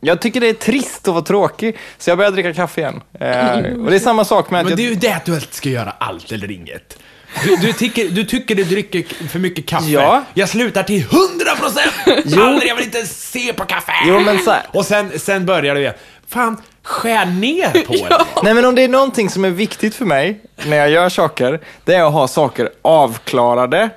Jag 0.00 0.20
tycker 0.20 0.40
det 0.40 0.48
är 0.48 0.54
trist 0.54 1.08
att 1.08 1.14
vara 1.14 1.24
tråkig, 1.24 1.78
så 1.98 2.10
jag 2.10 2.18
började 2.18 2.36
dricka 2.36 2.54
kaffe 2.54 2.80
igen. 2.80 3.02
Eh, 3.20 3.82
och 3.84 3.90
det 3.90 3.96
är 3.96 3.98
samma 3.98 4.24
sak 4.24 4.50
med 4.50 4.60
att 4.60 4.66
Men 4.66 4.76
det 4.76 4.82
är 4.82 4.88
ju 4.90 4.94
det 4.94 5.12
att 5.12 5.24
du 5.24 5.40
ska 5.50 5.68
göra 5.68 5.94
allt 5.98 6.32
eller 6.32 6.50
inget. 6.50 6.98
Du, 7.44 7.56
du, 7.56 7.72
tycker, 7.72 8.08
du 8.08 8.24
tycker 8.24 8.54
du 8.54 8.64
dricker 8.64 9.28
för 9.28 9.38
mycket 9.38 9.66
kaffe. 9.66 9.86
Ja. 9.90 10.24
Jag 10.34 10.48
slutar 10.48 10.82
till 10.82 11.00
100 11.00 11.20
procent! 11.60 11.92
Aldrig, 12.38 12.70
jag 12.70 12.76
vill 12.76 12.84
inte 12.84 13.06
se 13.06 13.52
på 13.52 13.64
kaffe! 13.64 13.92
Jo, 14.06 14.20
men 14.20 14.38
så 14.38 14.50
här- 14.50 14.62
Och 14.72 14.84
sen, 14.86 15.18
sen 15.18 15.46
börjar 15.46 15.74
du 15.74 15.80
igen. 15.80 15.94
Fan, 16.28 16.56
skär 16.82 17.26
ner 17.26 17.84
på 17.84 17.92
det. 18.08 18.24
Nej 18.42 18.54
men 18.54 18.64
om 18.64 18.74
det 18.74 18.82
är 18.82 18.88
någonting 18.88 19.30
som 19.30 19.44
är 19.44 19.50
viktigt 19.50 19.94
för 19.94 20.04
mig 20.04 20.40
när 20.66 20.76
jag 20.76 20.90
gör 20.90 21.08
saker, 21.08 21.60
det 21.84 21.94
är 21.94 22.02
att 22.06 22.12
ha 22.12 22.28
saker 22.28 22.68
avklarade 22.82 23.90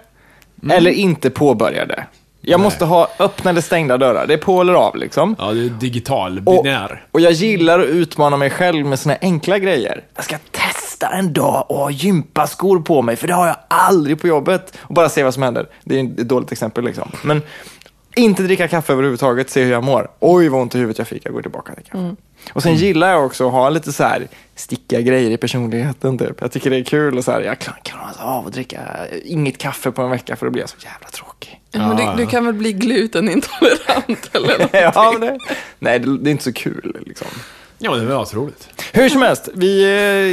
eller 0.72 0.92
inte 0.92 1.30
påbörjade. 1.30 2.04
Jag 2.42 2.60
måste 2.60 2.86
ha 2.86 3.08
öppna 3.20 3.50
eller 3.50 3.62
stängda 3.62 3.98
dörrar. 3.98 4.28
Det 4.28 4.34
är 4.34 4.38
på 4.38 4.62
eller 4.62 4.74
av 4.74 4.96
liksom. 4.98 5.36
Ja, 5.40 5.52
du 5.52 5.66
är 5.66 5.70
digital, 5.70 6.42
Och, 6.46 6.64
binär. 6.64 7.04
och 7.12 7.22
jag 7.22 7.32
gillar 7.32 7.80
att 7.80 7.86
utmana 7.86 8.38
mig 8.38 8.50
själv 8.50 8.86
med 8.86 9.00
såna 9.00 9.18
enkla 9.22 9.60
grejer. 9.60 10.04
Jag 10.16 10.24
ska 10.26 10.38
testa 10.98 11.16
en 11.16 11.34
dag 11.34 11.66
och 11.70 11.78
ha 11.78 11.92
gympaskor 11.92 12.80
på 12.80 13.02
mig, 13.02 13.16
för 13.16 13.28
det 13.28 13.34
har 13.34 13.48
jag 13.48 13.58
aldrig 13.68 14.22
på 14.22 14.28
jobbet. 14.28 14.78
Och 14.82 14.94
bara 14.94 15.10
se 15.10 15.24
vad 15.24 15.34
som 15.34 15.44
händer. 15.44 15.70
Det 15.84 16.00
är 16.00 16.04
ett 16.04 16.30
dåligt 16.30 16.52
exempel 16.52 16.84
liksom. 16.84 17.12
Men 17.24 17.42
inte 18.16 18.44
dricka 18.44 18.68
kaffe 18.68 18.94
överhuvudtaget, 18.94 19.50
se 19.50 19.64
hur 19.64 19.72
jag 19.72 19.84
mår. 19.84 20.12
Oj, 20.20 20.50
vad 20.50 20.62
ont 20.62 20.76
i 20.76 20.78
huvudet 20.78 20.98
jag 20.98 21.08
fick, 21.08 21.26
jag 21.26 21.34
går 21.34 21.42
tillbaka 21.42 21.74
till 21.76 21.84
kaffe. 21.84 22.16
Och 22.54 22.64
sen 22.64 22.76
gillar 22.76 23.10
jag 23.12 23.26
också 23.26 23.48
att 23.48 23.54
ha 23.54 23.70
lite 23.70 23.94
så 23.94 24.04
här 24.04 24.28
stickiga 24.56 25.02
grejer 25.02 25.32
i 25.32 25.38
personligheten 25.38 26.18
typ. 26.18 26.42
Jag 26.42 26.52
tycker 26.52 26.70
det 26.70 26.78
är 26.78 26.84
kul 26.84 27.18
och 27.18 27.24
så 27.24 27.32
här, 27.32 27.42
jag 27.42 27.60
klarar 27.60 27.80
klarar 27.84 28.10
inte 28.10 28.24
av 28.24 28.48
att 28.48 28.54
dricka 28.54 28.80
inget 29.26 29.58
kaffe 29.58 29.92
på 29.92 30.02
en 30.02 30.10
vecka 30.10 30.36
för 30.36 30.46
då 30.46 30.52
blir 30.52 30.64
jag 30.64 30.70
så 30.70 30.78
jävla 30.84 31.08
tråkig. 31.08 31.62
Ja, 31.72 31.88
men 31.88 31.98
du, 31.98 32.24
du 32.24 32.30
kan 32.30 32.46
väl 32.46 32.54
bli 32.54 32.74
glutenintolerant 32.74 34.30
eller 34.32 34.60
något? 34.60 34.70
ja, 34.96 35.12
men 35.12 35.22
det, 35.22 35.40
nej, 35.80 36.00
det, 36.00 36.18
det 36.18 36.30
är 36.30 36.32
inte 36.32 36.44
så 36.44 36.54
kul 36.54 36.98
liksom. 37.06 37.28
Ja, 37.80 37.96
det 37.96 38.06
var 38.06 38.24
asroligt. 38.24 38.70
Hur 38.94 39.10
som 39.10 39.22
helst, 39.22 39.50
vi 39.54 39.84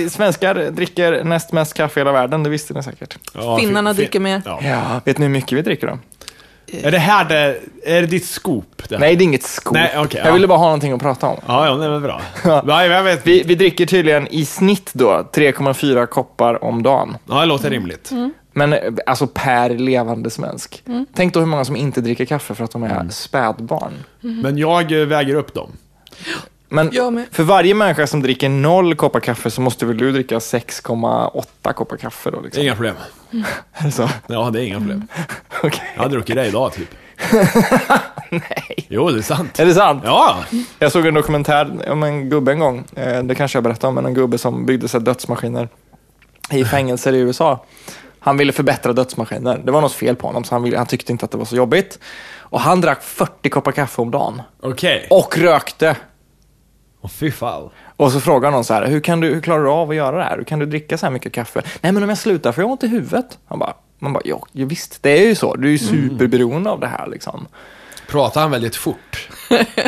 eh, 0.04 0.10
svenskar 0.10 0.54
dricker 0.70 1.24
näst 1.24 1.52
mest 1.52 1.74
kaffe 1.74 2.00
i 2.00 2.02
hela 2.02 2.12
världen, 2.12 2.42
det 2.42 2.50
visste 2.50 2.74
ni 2.74 2.82
säkert. 2.82 3.18
Ja, 3.34 3.58
Finnarna 3.58 3.90
fin- 3.90 3.96
dricker 3.96 4.20
mer. 4.20 4.42
Ja. 4.44 4.58
Ja. 4.62 5.00
Vet 5.04 5.18
ni 5.18 5.24
hur 5.24 5.32
mycket 5.32 5.58
vi 5.58 5.62
dricker 5.62 5.86
då? 5.86 5.98
Är 6.82 6.90
det 6.90 6.98
här 6.98 7.24
det, 7.24 7.58
är 7.84 8.00
det 8.00 8.06
ditt 8.06 8.26
scoop? 8.26 8.82
Det 8.88 8.94
här? 8.94 9.00
Nej, 9.00 9.16
det 9.16 9.22
är 9.22 9.24
inget 9.24 9.42
skop. 9.42 9.74
Nej, 9.74 9.92
okej, 9.98 10.20
jag 10.20 10.28
ja. 10.28 10.32
ville 10.34 10.46
bara 10.46 10.58
ha 10.58 10.64
någonting 10.64 10.92
att 10.92 11.00
prata 11.00 11.26
om. 11.26 11.36
Ja, 11.46 11.66
ja, 11.66 11.74
det 11.74 11.88
var 11.88 12.00
bra. 12.00 12.20
Ja, 12.44 12.86
jag 12.86 13.02
vet. 13.02 13.26
Vi, 13.26 13.42
vi 13.42 13.54
dricker 13.54 13.86
tydligen 13.86 14.28
i 14.28 14.44
snitt 14.44 14.90
då 14.94 15.28
3,4 15.32 16.06
koppar 16.06 16.64
om 16.64 16.82
dagen. 16.82 17.16
Ja, 17.28 17.40
det 17.40 17.46
låter 17.46 17.70
rimligt. 17.70 18.10
Men 18.52 18.72
eh, 18.72 18.80
alltså 19.06 19.26
per 19.26 19.70
levande 19.70 20.30
svensk. 20.30 20.82
Tänk 21.14 21.34
då 21.34 21.40
hur 21.40 21.46
många 21.46 21.64
som 21.64 21.76
inte 21.76 22.00
dricker 22.00 22.24
kaffe 22.24 22.54
för 22.54 22.64
att 22.64 22.70
de 22.70 22.82
är 22.82 23.08
spädbarn. 23.10 23.92
Men 24.20 24.58
jag 24.58 25.00
eh, 25.00 25.06
väger 25.06 25.34
upp 25.34 25.54
dem. 25.54 25.72
Men 26.68 26.90
för 27.32 27.42
varje 27.42 27.74
människa 27.74 28.06
som 28.06 28.22
dricker 28.22 28.48
noll 28.48 28.94
koppar 28.94 29.20
kaffe 29.20 29.50
så 29.50 29.60
måste 29.60 29.86
väl 29.86 29.96
du 29.96 30.12
dricka 30.12 30.38
6,8 30.38 31.72
koppar 31.72 31.96
kaffe 31.96 32.30
då? 32.30 32.40
Liksom. 32.40 32.62
inga 32.62 32.74
problem. 32.74 32.94
Är 33.72 33.84
det 33.84 33.90
så? 33.90 34.08
Ja, 34.26 34.50
det 34.50 34.60
är 34.60 34.66
inga 34.66 34.78
problem. 34.78 35.08
Okej. 35.62 35.92
Jag 35.94 36.02
har 36.02 36.08
druckit 36.08 36.36
det 36.36 36.46
idag, 36.46 36.72
typ. 36.72 36.88
Nej. 38.30 38.86
Jo, 38.88 39.10
det 39.10 39.18
är 39.18 39.22
sant. 39.22 39.60
Är 39.60 39.64
det 39.66 39.74
sant? 39.74 40.02
Ja, 40.06 40.44
Jag 40.78 40.92
såg 40.92 41.06
en 41.06 41.14
dokumentär 41.14 41.90
om 41.90 42.02
en 42.02 42.30
gubbe 42.30 42.52
en 42.52 42.58
gång, 42.58 42.84
eh, 42.96 43.22
det 43.22 43.34
kanske 43.34 43.56
jag 43.56 43.64
berättade 43.64 43.88
om, 43.88 43.94
men 43.94 44.06
en 44.06 44.14
gubbe 44.14 44.38
som 44.38 44.66
byggde 44.66 44.88
sig 44.88 45.00
dödsmaskiner 45.00 45.68
i 46.50 46.64
fängelser 46.64 47.12
i 47.12 47.18
USA. 47.18 47.64
Han 48.18 48.36
ville 48.36 48.52
förbättra 48.52 48.92
dödsmaskiner. 48.92 49.58
Det 49.64 49.72
var 49.72 49.80
något 49.80 49.92
fel 49.92 50.16
på 50.16 50.26
honom, 50.26 50.44
så 50.44 50.54
han, 50.54 50.62
ville, 50.62 50.76
han 50.78 50.86
tyckte 50.86 51.12
inte 51.12 51.24
att 51.24 51.30
det 51.30 51.38
var 51.38 51.44
så 51.44 51.56
jobbigt. 51.56 51.98
Och 52.38 52.60
han 52.60 52.80
drack 52.80 53.02
40 53.02 53.48
koppar 53.48 53.72
kaffe 53.72 54.02
om 54.02 54.10
dagen. 54.10 54.42
okej. 54.62 55.06
Och 55.10 55.38
rökte. 55.38 55.96
Åh, 57.04 57.10
fy 57.10 57.30
fan. 57.30 57.70
Och 57.96 58.12
så 58.12 58.20
frågar 58.20 58.50
någon 58.50 58.64
så 58.64 58.74
här, 58.74 58.86
hur, 58.86 59.00
kan 59.00 59.20
du, 59.20 59.34
hur 59.34 59.40
klarar 59.40 59.64
du 59.64 59.70
av 59.70 59.90
att 59.90 59.96
göra 59.96 60.16
det 60.16 60.22
här? 60.24 60.36
Hur 60.36 60.44
kan 60.44 60.58
du 60.58 60.66
dricka 60.66 60.98
så 60.98 61.06
här 61.06 61.10
mycket 61.12 61.32
kaffe? 61.32 61.62
Nej, 61.80 61.92
men 61.92 62.02
om 62.02 62.08
jag 62.08 62.18
slutar 62.18 62.52
får 62.52 62.64
jag 62.64 62.70
ont 62.70 62.84
i 62.84 62.86
huvudet. 62.86 63.38
Han 63.46 63.58
bara, 63.58 63.74
man 63.98 64.12
bara, 64.12 64.22
ja, 64.24 64.46
ja 64.52 64.66
visst, 64.66 65.02
det 65.02 65.10
är 65.22 65.26
ju 65.26 65.34
så. 65.34 65.54
Du 65.56 65.68
är 65.68 65.72
ju 65.72 65.78
superberoende 65.78 66.70
av 66.70 66.80
det 66.80 66.86
här 66.86 67.06
liksom. 67.06 67.46
Pratar 68.08 68.40
han 68.40 68.50
väldigt 68.50 68.76
fort? 68.76 69.28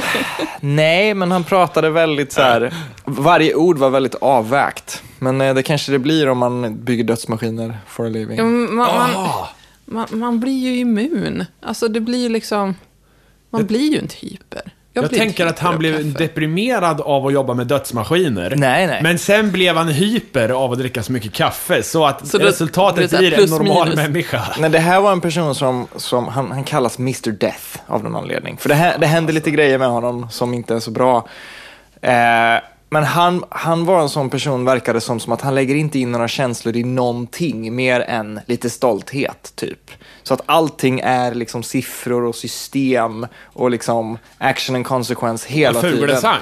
Nej, 0.60 1.14
men 1.14 1.30
han 1.30 1.44
pratade 1.44 1.90
väldigt 1.90 2.32
så 2.32 2.40
här. 2.40 2.74
Varje 3.04 3.54
ord 3.54 3.78
var 3.78 3.90
väldigt 3.90 4.14
avvägt. 4.14 5.02
Men 5.18 5.40
eh, 5.40 5.54
det 5.54 5.62
kanske 5.62 5.92
det 5.92 5.98
blir 5.98 6.28
om 6.28 6.38
man 6.38 6.84
bygger 6.84 7.04
dödsmaskiner 7.04 7.78
for 7.86 8.06
a 8.06 8.08
living. 8.08 8.38
Ja, 8.38 8.44
man, 8.44 8.74
man, 8.74 9.10
Ah, 9.16 9.48
man, 9.84 10.06
man 10.10 10.40
blir 10.40 10.58
ju 10.58 10.76
immun. 10.76 11.44
Alltså 11.62 11.88
det 11.88 12.00
blir 12.00 12.22
ju 12.22 12.28
liksom... 12.28 12.74
Man 13.50 13.66
blir 13.66 13.92
ju 13.92 13.98
inte 13.98 14.16
hyper. 14.16 14.72
Jag 15.02 15.08
blir 15.10 15.18
tänker 15.18 15.46
att 15.46 15.58
han 15.58 15.78
blev 15.78 15.96
kaffe. 15.96 16.24
deprimerad 16.24 17.00
av 17.00 17.26
att 17.26 17.32
jobba 17.32 17.54
med 17.54 17.66
dödsmaskiner. 17.66 18.54
Nej, 18.56 18.86
nej. 18.86 19.02
Men 19.02 19.18
sen 19.18 19.52
blev 19.52 19.76
han 19.76 19.88
hyper 19.88 20.48
av 20.48 20.72
att 20.72 20.78
dricka 20.78 21.02
så 21.02 21.12
mycket 21.12 21.32
kaffe, 21.32 21.82
så 21.82 22.06
att 22.06 22.26
Så 22.26 22.38
resultatet 22.38 23.10
det 23.10 23.18
blir 23.18 23.42
en 23.42 23.50
normal 23.50 23.88
minus. 23.88 23.96
människa. 23.96 24.42
Nej, 24.58 24.70
det 24.70 24.78
här 24.78 25.00
var 25.00 25.12
en 25.12 25.20
person 25.20 25.54
som, 25.54 25.86
som 25.96 26.28
han, 26.28 26.50
han 26.50 26.64
kallas 26.64 26.98
Mr 26.98 27.30
Death 27.30 27.78
av 27.86 28.04
någon 28.04 28.16
anledning. 28.16 28.56
För 28.56 28.68
det, 28.68 28.74
här, 28.74 28.98
det 28.98 29.06
hände 29.06 29.32
lite 29.32 29.50
grejer 29.50 29.78
med 29.78 29.88
honom 29.88 30.30
som 30.30 30.54
inte 30.54 30.74
är 30.74 30.80
så 30.80 30.90
bra. 30.90 31.28
Eh, 32.02 32.12
men 32.90 33.04
han, 33.04 33.44
han 33.48 33.84
var 33.84 34.00
en 34.02 34.08
sån 34.08 34.30
person, 34.30 34.64
verkade 34.64 35.00
som, 35.00 35.20
som 35.20 35.32
att 35.32 35.40
han 35.40 35.54
lägger 35.54 35.74
inte 35.74 35.98
in 35.98 36.12
några 36.12 36.28
känslor 36.28 36.76
i 36.76 36.84
någonting 36.84 37.74
mer 37.76 38.00
än 38.00 38.40
lite 38.46 38.70
stolthet, 38.70 39.52
typ. 39.54 39.90
Så 40.26 40.34
att 40.34 40.40
allting 40.46 41.00
är 41.00 41.34
liksom 41.34 41.62
siffror 41.62 42.24
och 42.24 42.34
system 42.34 43.26
och 43.44 43.70
liksom 43.70 44.18
action 44.38 44.76
and 44.76 44.86
consequence 44.86 45.48
hela 45.48 45.80
tiden. 45.80 45.98
Fuglesang. 45.98 46.40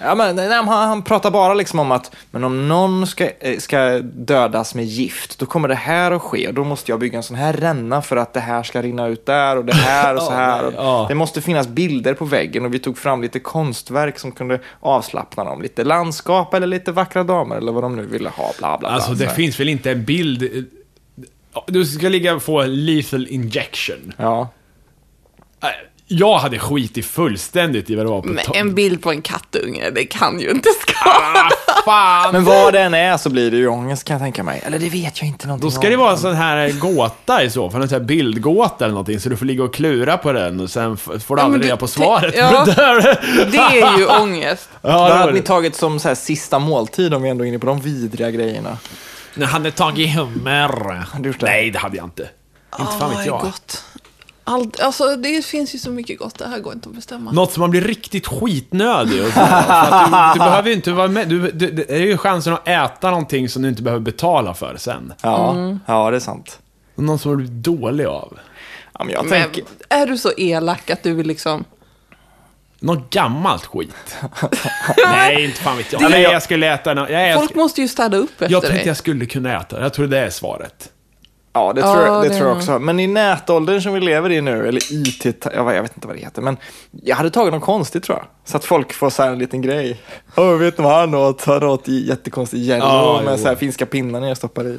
Ja, 0.00 0.14
men, 0.14 0.36
nej, 0.36 0.48
men 0.48 0.68
han, 0.68 0.88
han 0.88 1.02
pratar 1.02 1.30
bara 1.30 1.54
liksom 1.54 1.78
om 1.78 1.92
att 1.92 2.16
men 2.30 2.44
om 2.44 2.68
någon 2.68 3.06
ska, 3.06 3.30
eh, 3.40 3.58
ska 3.58 3.98
dödas 4.02 4.74
med 4.74 4.84
gift, 4.84 5.38
då 5.38 5.46
kommer 5.46 5.68
det 5.68 5.74
här 5.74 6.12
att 6.12 6.22
ske. 6.22 6.50
Då 6.52 6.64
måste 6.64 6.92
jag 6.92 7.00
bygga 7.00 7.16
en 7.16 7.22
sån 7.22 7.36
här 7.36 7.52
ränna 7.52 8.02
för 8.02 8.16
att 8.16 8.32
det 8.32 8.40
här 8.40 8.62
ska 8.62 8.82
rinna 8.82 9.06
ut 9.06 9.26
där 9.26 9.56
och 9.56 9.64
det 9.64 9.74
här 9.74 10.14
och 10.14 10.22
så 10.22 10.30
här. 10.32 10.78
Och. 10.78 11.08
Det 11.08 11.14
måste 11.14 11.42
finnas 11.42 11.68
bilder 11.68 12.14
på 12.14 12.24
väggen 12.24 12.64
och 12.64 12.74
vi 12.74 12.78
tog 12.78 12.98
fram 12.98 13.22
lite 13.22 13.38
konstverk 13.40 14.18
som 14.18 14.32
kunde 14.32 14.60
avslappna 14.80 15.44
dem. 15.44 15.62
Lite 15.62 15.84
landskap 15.84 16.54
eller 16.54 16.66
lite 16.66 16.92
vackra 16.92 17.24
damer 17.24 17.56
eller 17.56 17.72
vad 17.72 17.82
de 17.82 17.96
nu 17.96 18.06
ville 18.06 18.28
ha. 18.28 18.52
Bla, 18.58 18.68
bla, 18.68 18.78
bla. 18.78 18.88
Alltså, 18.88 19.08
Så 19.08 19.14
det 19.14 19.28
finns 19.28 19.60
väl 19.60 19.68
inte 19.68 19.90
en 19.90 20.04
bild... 20.04 20.66
eh, 21.56 21.62
Du 21.72 21.84
ska 21.84 22.08
ligga 22.08 22.34
och 22.34 22.42
få 22.42 22.62
lethal 22.66 23.26
injection. 23.30 24.12
Ja. 24.16 24.48
Eh, 25.62 25.68
Jag 26.08 26.38
hade 26.38 26.58
skitit 26.58 27.06
fullständigt 27.06 27.90
i 27.90 27.94
vad 27.94 28.06
det 28.06 28.10
var 28.10 28.22
på 28.22 28.28
Men 28.28 28.44
en 28.54 28.74
bild 28.74 29.02
på 29.02 29.10
en 29.10 29.22
kattunge, 29.22 29.90
det 29.90 30.04
kan 30.04 30.40
ju 30.40 30.50
inte 30.50 30.68
skada. 30.80 31.10
Ah, 31.10 31.50
fan! 31.84 32.32
Men 32.32 32.44
vad 32.44 32.72
det 32.72 32.80
än 32.80 32.94
är 32.94 33.16
så 33.16 33.30
blir 33.30 33.50
det 33.50 33.56
ju 33.56 33.68
ångest 33.68 34.04
kan 34.04 34.14
jag 34.14 34.20
tänka 34.22 34.42
mig. 34.42 34.62
Eller 34.66 34.78
det 34.78 34.88
vet 34.88 35.20
jag 35.20 35.28
inte 35.28 35.46
någonting 35.46 35.66
Då 35.66 35.70
ska 35.70 35.88
det 35.88 35.94
om. 35.94 36.00
vara 36.00 36.12
en 36.12 36.18
sån 36.18 36.34
här 36.34 36.70
gåta 36.70 37.42
i 37.42 37.50
så 37.50 37.70
fall, 37.70 37.82
en 37.82 37.88
sån 37.88 37.98
här 38.00 38.04
bildgåta 38.06 38.84
eller 38.84 38.92
någonting, 38.92 39.20
så 39.20 39.28
du 39.28 39.36
får 39.36 39.46
ligga 39.46 39.64
och 39.64 39.74
klura 39.74 40.16
på 40.18 40.32
den 40.32 40.60
och 40.60 40.70
sen 40.70 40.96
får 40.96 41.36
du 41.36 41.42
aldrig 41.42 41.64
reda 41.64 41.76
på 41.76 41.86
svaret. 41.86 42.34
ja. 42.36 42.64
Det 43.50 43.56
är 43.58 43.98
ju 43.98 44.06
ångest. 44.06 44.68
Ja, 44.82 45.08
det 45.08 45.14
hade 45.14 45.32
ni 45.32 45.40
det. 45.40 45.46
tagit 45.46 45.76
som 45.76 45.98
så 46.00 46.08
här 46.08 46.14
sista 46.14 46.58
måltid 46.58 47.14
om 47.14 47.22
vi 47.22 47.28
ändå 47.28 47.44
är 47.44 47.48
inne 47.48 47.58
på 47.58 47.66
de 47.66 47.80
vidriga 47.80 48.30
grejerna? 48.30 48.78
Jag 49.36 49.46
hade 49.46 49.70
tagit 49.70 50.14
hummer. 50.16 51.04
du 51.20 51.28
gjort 51.28 51.40
det? 51.40 51.46
Nej, 51.46 51.70
det 51.70 51.78
hade 51.78 51.96
jag 51.96 52.06
inte. 52.06 52.28
Inte 52.80 52.92
fan 52.92 53.02
Åh, 53.02 53.08
vet 53.08 53.16
det 53.18 53.22
är 53.22 53.26
jag. 53.26 53.40
gott. 53.40 53.84
Allt, 54.48 54.80
alltså, 54.80 55.16
det 55.16 55.44
finns 55.44 55.74
ju 55.74 55.78
så 55.78 55.90
mycket 55.90 56.18
gott, 56.18 56.38
det 56.38 56.48
här 56.48 56.58
går 56.58 56.72
inte 56.72 56.88
att 56.88 56.94
bestämma. 56.94 57.32
Något 57.32 57.52
som 57.52 57.60
man 57.60 57.70
blir 57.70 57.80
riktigt 57.80 58.26
skitnödig 58.26 59.24
och 59.26 59.32
sådär. 59.32 59.62
För 59.62 59.72
att 59.72 60.34
du, 60.34 60.38
du 60.38 60.44
behöver 60.44 60.68
ju 60.68 60.74
inte 60.74 60.92
vara 60.92 61.08
med. 61.08 61.28
Du, 61.28 61.50
du, 61.50 61.70
det 61.70 61.90
är 61.90 62.00
ju 62.00 62.18
chansen 62.18 62.52
att 62.52 62.68
äta 62.68 63.10
någonting 63.10 63.48
som 63.48 63.62
du 63.62 63.68
inte 63.68 63.82
behöver 63.82 64.00
betala 64.04 64.54
för 64.54 64.76
sen. 64.78 65.12
Ja, 65.22 65.50
Mm. 65.52 65.80
ja 65.86 66.10
det 66.10 66.16
är 66.16 66.20
sant. 66.20 66.58
Någon 66.94 67.18
som 67.18 67.30
du 67.30 67.36
blir 67.36 67.48
dålig 67.48 68.04
av. 68.04 68.38
Ja, 68.98 69.04
men 69.04 69.12
jag 69.14 69.24
Men 69.24 69.42
tänker... 69.42 69.64
är 69.88 70.06
du 70.06 70.18
så 70.18 70.32
elak 70.36 70.90
att 70.90 71.02
du 71.02 71.14
vill 71.14 71.26
liksom... 71.26 71.64
Något 72.80 73.10
gammalt 73.10 73.66
skit. 73.66 74.16
Nej, 75.06 75.44
inte 75.44 75.60
fan 75.60 75.76
vet 75.76 75.92
jag. 75.92 76.02
Det- 76.02 76.08
Nej, 76.08 76.22
jag 76.22 76.42
skulle 76.42 76.74
äta 76.74 76.94
no- 76.94 77.10
jag, 77.12 77.28
jag, 77.28 77.38
Folk 77.38 77.54
måste 77.54 77.80
ju 77.80 77.88
städa 77.88 78.16
upp 78.16 78.30
efter 78.30 78.50
jag 78.50 78.62
tänkte 78.62 78.78
dig. 78.78 78.86
jag 78.86 78.96
skulle 78.96 79.26
kunna 79.26 79.60
äta. 79.60 79.82
Jag 79.82 79.92
tror 79.94 80.06
det 80.06 80.18
är 80.18 80.30
svaret. 80.30 80.92
Ja, 81.52 81.72
det 81.72 81.80
Ja, 81.80 81.94
tror, 81.94 82.06
jag, 82.06 82.22
det 82.22 82.28
det 82.28 82.34
tror 82.36 82.48
jag 82.48 82.56
också. 82.56 82.78
Men 82.78 83.00
i 83.00 83.06
nätåldern 83.06 83.80
som 83.82 83.92
vi 83.94 84.00
lever 84.00 84.32
i 84.32 84.40
nu, 84.40 84.68
eller 84.68 84.80
IT, 84.92 85.24
jag 85.24 85.64
vet- 85.64 85.74
jag 85.74 85.82
vet 85.82 85.96
inte 85.96 86.06
vad 86.06 86.16
det 86.16 86.20
heter, 86.22 86.42
men 86.42 86.56
jag 87.02 87.16
hade 87.16 87.30
tagit 87.30 87.52
något 87.54 87.62
konstigt 87.62 88.04
tror 88.04 88.18
jag. 88.18 88.26
Så 88.44 88.56
att 88.56 88.64
folk 88.64 88.92
får 88.92 89.10
så 89.10 89.22
här 89.22 89.30
en 89.30 89.38
liten 89.38 89.62
grej. 89.62 90.00
Åh, 90.36 90.50
vet 90.56 90.78
ni 90.78 90.84
vad 90.84 90.94
han 91.00 91.14
åt? 91.14 91.44
Han 91.44 91.62
åt 91.62 91.88
i 91.88 92.08
jättekonstig 92.08 92.58
jello 92.62 92.84
Ja, 92.84 93.20
med 93.24 93.32
jo. 93.32 93.42
så 93.42 93.48
här 93.48 93.56
finska 93.56 93.86
pinnar 93.86 94.20
när 94.20 94.28
jag 94.28 94.36
stoppar 94.36 94.66
i. 94.66 94.78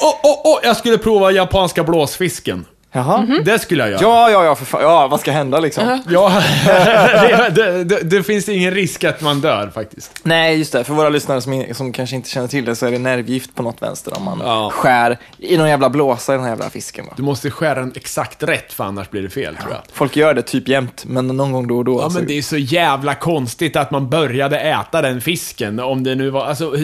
Åh, 0.00 0.14
åh, 0.22 0.40
åh! 0.44 0.58
Jag 0.62 0.76
skulle 0.76 0.98
prova 0.98 1.30
japanska 1.30 1.84
blåsfisken. 1.84 2.64
Jaha. 2.92 3.22
Mhm. 3.22 3.44
Det 3.44 3.58
skulle 3.58 3.82
jag 3.82 3.90
göra. 3.90 4.00
Ja, 4.02 4.30
ja, 4.30 4.44
ja, 4.44 4.54
för 4.54 4.64
fan. 4.64 4.82
Ja, 4.82 5.06
vad 5.08 5.20
ska 5.20 5.32
hända 5.32 5.60
liksom? 5.60 6.00
Ja, 6.10 6.42
det, 6.66 7.50
det, 7.54 7.84
det, 7.84 8.00
det 8.02 8.22
finns 8.22 8.48
ingen 8.48 8.74
risk 8.74 9.04
att 9.04 9.20
man 9.20 9.40
dör 9.40 9.70
faktiskt. 9.74 10.20
Nej, 10.22 10.58
just 10.58 10.72
det. 10.72 10.84
För 10.84 10.94
våra 10.94 11.08
lyssnare 11.08 11.40
som, 11.40 11.64
som 11.72 11.92
kanske 11.92 12.16
inte 12.16 12.30
känner 12.30 12.48
till 12.48 12.64
det 12.64 12.76
så 12.76 12.86
är 12.86 12.90
det 12.90 12.98
nervgift 12.98 13.54
på 13.54 13.62
något 13.62 13.82
vänster 13.82 14.16
om 14.16 14.24
man 14.24 14.40
Ja. 14.44 14.70
skär 14.74 15.18
i 15.38 15.56
någon 15.56 15.68
jävla 15.68 15.90
blåsa 15.90 16.32
i 16.32 16.36
den 16.36 16.44
här 16.44 16.50
jävla 16.50 16.70
fisken. 16.70 17.06
Va? 17.06 17.12
Du 17.16 17.22
måste 17.22 17.50
skära 17.50 17.74
den 17.80 17.92
exakt 17.96 18.42
rätt 18.42 18.72
för 18.72 18.84
annars 18.84 19.10
blir 19.10 19.22
det 19.22 19.30
fel 19.30 19.56
tror 19.56 19.72
jag. 19.72 19.80
Folk 19.92 20.16
gör 20.16 20.34
det 20.34 20.42
typ 20.42 20.68
jämt, 20.68 21.04
men 21.06 21.26
någon 21.26 21.52
gång 21.52 21.66
då 21.66 21.76
och 21.78 21.84
då. 21.84 22.00
Ja 22.00 22.10
så- 22.10 22.18
men 22.18 22.26
det 22.26 22.38
är 22.38 22.42
så 22.42 22.56
jävla 22.56 23.14
konstigt 23.14 23.76
att 23.76 23.90
man 23.90 24.08
började 24.08 24.58
äta 24.60 25.02
den 25.02 25.20
fisken, 25.20 25.80
om 25.80 26.04
det 26.04 26.14
nu 26.14 26.30
var, 26.30 26.44
alltså, 26.46 26.74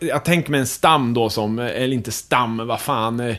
jag 0.00 0.24
tänker 0.24 0.50
mig 0.50 0.60
en 0.60 0.66
stam 0.66 1.14
då 1.14 1.28
som, 1.30 1.58
eller 1.58 1.94
inte 1.94 2.12
stam, 2.12 2.66
vad 2.66 2.80
fan, 2.80 3.20
eh, 3.20 3.36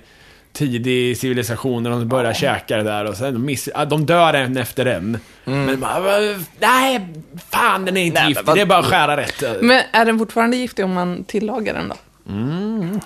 tidig 0.53 1.17
civilisation 1.17 1.83
när 1.83 1.89
de 1.89 2.07
börjar 2.07 2.33
käka 2.33 2.77
det 2.77 2.83
där 2.83 3.05
och 3.05 3.17
sen 3.17 3.45
miss, 3.45 3.69
ja, 3.75 3.85
de 3.85 4.05
dör 4.05 4.33
en 4.33 4.57
efter 4.57 4.85
en. 4.85 5.19
Men 5.43 5.65
man, 5.65 6.03
bara, 6.03 6.17
nej, 6.59 7.07
fan 7.49 7.85
den 7.85 7.97
är 7.97 8.01
inte 8.01 8.13
Nej, 8.13 8.23
men 8.23 8.29
giftig, 8.29 8.45
vad- 8.45 8.55
det 8.57 8.61
är 8.61 8.65
bara 8.65 8.79
att 8.79 8.85
skära 8.85 9.17
rätt. 9.17 9.43
Men 9.61 9.81
är 9.91 10.05
den 10.05 10.19
fortfarande 10.19 10.57
giftig 10.57 10.85
om 10.85 10.93
man 10.93 11.23
tillagar 11.23 11.73
den 11.73 11.89
då? 11.89 11.95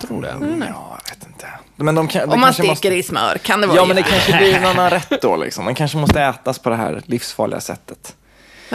tror 0.06 0.22
det. 0.22 0.28
Ja, 0.28 0.98
jag 1.04 1.14
vet 1.16 1.26
inte. 1.26 1.46
Men 1.76 1.94
de 1.94 2.08
kan, 2.08 2.28
det 2.28 2.34
Om 2.34 2.40
man 2.40 2.52
steker 2.52 2.68
måste... 2.70 2.88
i 2.88 3.02
smör, 3.02 3.38
kan 3.38 3.60
det 3.60 3.66
vara 3.66 3.76
Ja, 3.76 3.84
men 3.84 3.96
det 3.96 4.02
kanske 4.02 4.36
blir 4.36 4.60
någon 4.60 4.70
annan 4.70 4.90
rätt 5.10 5.22
då 5.22 5.36
liksom. 5.36 5.64
Den 5.64 5.74
kanske 5.74 5.98
måste 5.98 6.20
ätas 6.22 6.58
på 6.58 6.70
det 6.70 6.76
här 6.76 7.02
livsfarliga 7.06 7.60
sättet. 7.60 8.16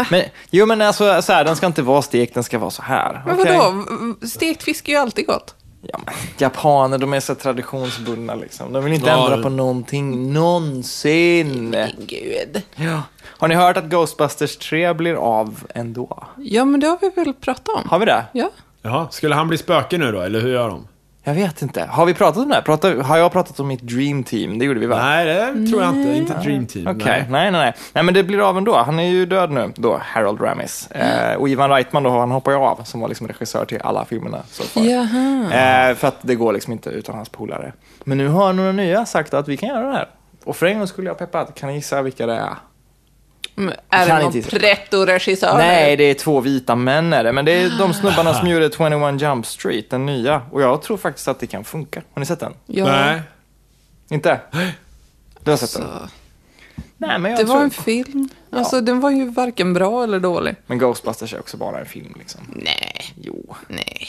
Men, 0.10 0.24
jo 0.50 0.66
men 0.66 0.82
alltså 0.82 1.22
så 1.22 1.34
här, 1.34 1.44
den 1.44 1.56
ska 1.56 1.66
inte 1.66 1.82
vara 1.82 2.02
stekt, 2.02 2.34
den 2.34 2.44
ska 2.44 2.60
vara 2.60 2.72
så 2.72 2.82
här. 2.82 3.22
Men 3.26 3.38
vadå? 3.38 3.86
V- 4.22 4.28
Stekt 4.28 4.64
fisk 4.64 4.88
är 4.88 4.92
ju 4.92 4.98
alltid 4.98 5.26
gott. 5.28 5.56
Ja, 5.82 6.00
men, 6.06 6.14
japaner, 6.38 6.98
de 6.98 7.14
är 7.14 7.20
så 7.20 7.36
traditionsbundna 7.36 8.36
liksom. 8.36 8.74
De 8.74 8.84
vill 8.84 8.94
inte 8.94 9.08
Ja, 9.10 9.24
ändra 9.24 9.38
det- 9.38 9.44
på 9.44 9.50
någonting, 9.50 10.34
någonsin. 10.34 11.76
Gud. 11.98 12.62
Ja. 12.76 13.02
Har 13.24 13.48
ni 13.48 13.56
hört 13.56 13.78
att 13.78 13.86
Ghostbusters 13.90 14.58
3 14.58 14.94
blir 14.94 15.16
av 15.16 15.64
ändå? 15.76 16.24
Ja, 16.38 16.66
men 16.66 16.80
det 16.80 16.88
har 16.88 16.98
vi 17.02 17.10
väl 17.10 17.34
pratat 17.34 17.70
om? 17.76 17.90
Har 17.90 18.00
vi 18.00 18.06
det? 18.06 18.26
Ja. 18.32 18.50
Jaha, 18.82 19.08
skulle 19.12 19.36
han 19.36 19.48
bli 19.48 19.58
spöke 19.58 19.98
nu 19.98 20.12
då, 20.12 20.22
eller 20.22 20.40
hur 20.42 20.54
gör 20.54 20.70
de? 20.70 20.88
Jag 21.24 21.34
vet 21.34 21.62
inte. 21.62 21.84
Har 21.84 22.06
vi 22.06 22.14
pratat 22.14 22.44
om 22.44 22.50
det 22.50 22.56
här? 22.56 22.62
Pratar, 22.62 22.96
har 22.96 23.18
jag 23.18 23.32
pratat 23.32 23.60
om 23.60 23.68
mitt 23.68 23.82
dream 23.82 24.24
team? 24.24 24.60
Det 24.60 24.66
gjorde 24.66 24.80
vi 24.80 24.86
va? 24.86 24.98
Nej, 24.98 25.26
det 25.26 25.70
tror 25.70 25.84
jag 25.84 25.96
inte. 25.96 26.14
Inte 26.14 26.34
Dream 26.34 26.66
Team. 26.66 26.88
Okej, 26.88 27.04
nej. 27.06 27.26
nej. 27.30 27.52
nej, 27.52 27.52
nej. 27.52 27.74
Nej, 27.94 28.04
men 28.04 28.14
det 28.14 28.24
blir 28.24 28.50
av 28.50 28.58
ändå. 28.58 28.76
Han 28.76 29.00
är 29.00 29.10
ju 29.10 29.26
död 29.26 29.52
nu, 29.52 29.74
då, 29.76 30.02
Harold 30.04 30.42
Ramis. 30.42 30.92
Eh, 30.92 31.36
och 31.36 31.50
Ivan 31.50 31.70
Reitman 31.70 32.04
då, 32.04 32.10
han 32.10 32.32
hoppar 32.32 32.52
ju 32.52 32.58
av, 32.58 32.84
som 32.84 33.02
var 33.02 33.08
liksom 33.08 33.28
regissör 33.28 33.66
till 33.66 33.82
alla 33.82 34.06
filmerna 34.06 34.42
så 34.48 34.64
far. 34.64 34.84
Jaha. 34.84 35.90
Eh, 35.90 35.96
för 35.96 36.08
att 36.08 36.18
det 36.22 36.36
går 36.36 36.54
liksom 36.54 36.74
inte 36.74 36.90
utan 36.90 37.16
hans 37.16 37.30
polare. 37.30 37.74
Men 38.04 38.18
nu 38.18 38.28
har 38.28 38.54
några 38.54 38.72
nya 38.72 39.06
sagt 39.06 39.34
att 39.34 39.48
vi 39.48 39.58
kan 39.58 39.70
göra 39.70 39.88
det 39.88 39.94
här. 39.94 40.10
Och 40.44 40.56
för 40.56 40.66
en 40.66 40.78
gång 40.78 40.88
skulle 40.88 41.08
jag 41.08 41.18
peppad. 41.18 41.56
Kan 41.56 41.70
ni 41.70 41.76
gissa 41.76 42.02
vilka 42.02 42.26
det 42.26 42.34
är? 42.34 42.56
Men 43.56 43.74
Är 43.90 44.08
det 44.08 44.20
någon 44.24 44.42
pretto-regissör? 44.42 45.58
Nej, 45.58 45.98
det 45.98 46.04
är 46.04 46.14
två 46.14 46.40
vita 46.40 46.76
män 46.76 47.14
är 47.14 47.24
det. 47.24 47.32
Men 47.32 47.46
det 47.46 47.52
är 47.52 47.78
de 47.80 47.94
snubbarna 47.94 48.34
som 48.34 48.48
gjorde 48.48 48.70
21 48.78 49.22
Jump 49.22 49.46
Street, 49.46 49.90
den 49.90 50.06
nya. 50.06 50.42
Och 50.52 50.62
jag 50.62 50.82
tror 50.82 50.98
faktiskt 50.98 51.28
att 51.28 51.40
det 51.40 51.48
kan 51.48 51.64
funka. 51.64 52.02
Har 52.14 52.20
ni 52.20 52.26
sett 52.26 52.40
den? 52.40 52.54
Ja. 52.66 52.86
Nej. 52.86 53.22
Inte? 54.10 54.40
Du 55.44 55.52
har 55.52 55.58
sett 55.58 55.74
den? 55.82 55.90
Nej, 56.98 57.20
men 57.20 57.32
jag 57.32 57.40
Det 57.40 57.46
tror... 57.46 57.56
var 57.56 57.64
en 57.64 57.72
film. 57.72 58.30
Alltså, 58.52 58.82
den 58.82 59.00
var 59.00 59.12
ju 59.12 59.30
varken 59.30 59.74
bra 59.74 60.04
eller 60.04 60.20
dålig. 60.20 60.56
Men 60.68 60.78
Ghostbusters 60.78 61.34
är 61.34 61.40
också 61.40 61.58
bara 61.58 61.80
en 61.80 61.86
film 61.86 62.16
liksom. 62.20 62.42
Nej, 62.56 63.14
Jo. 63.22 63.56
nej. 63.68 64.08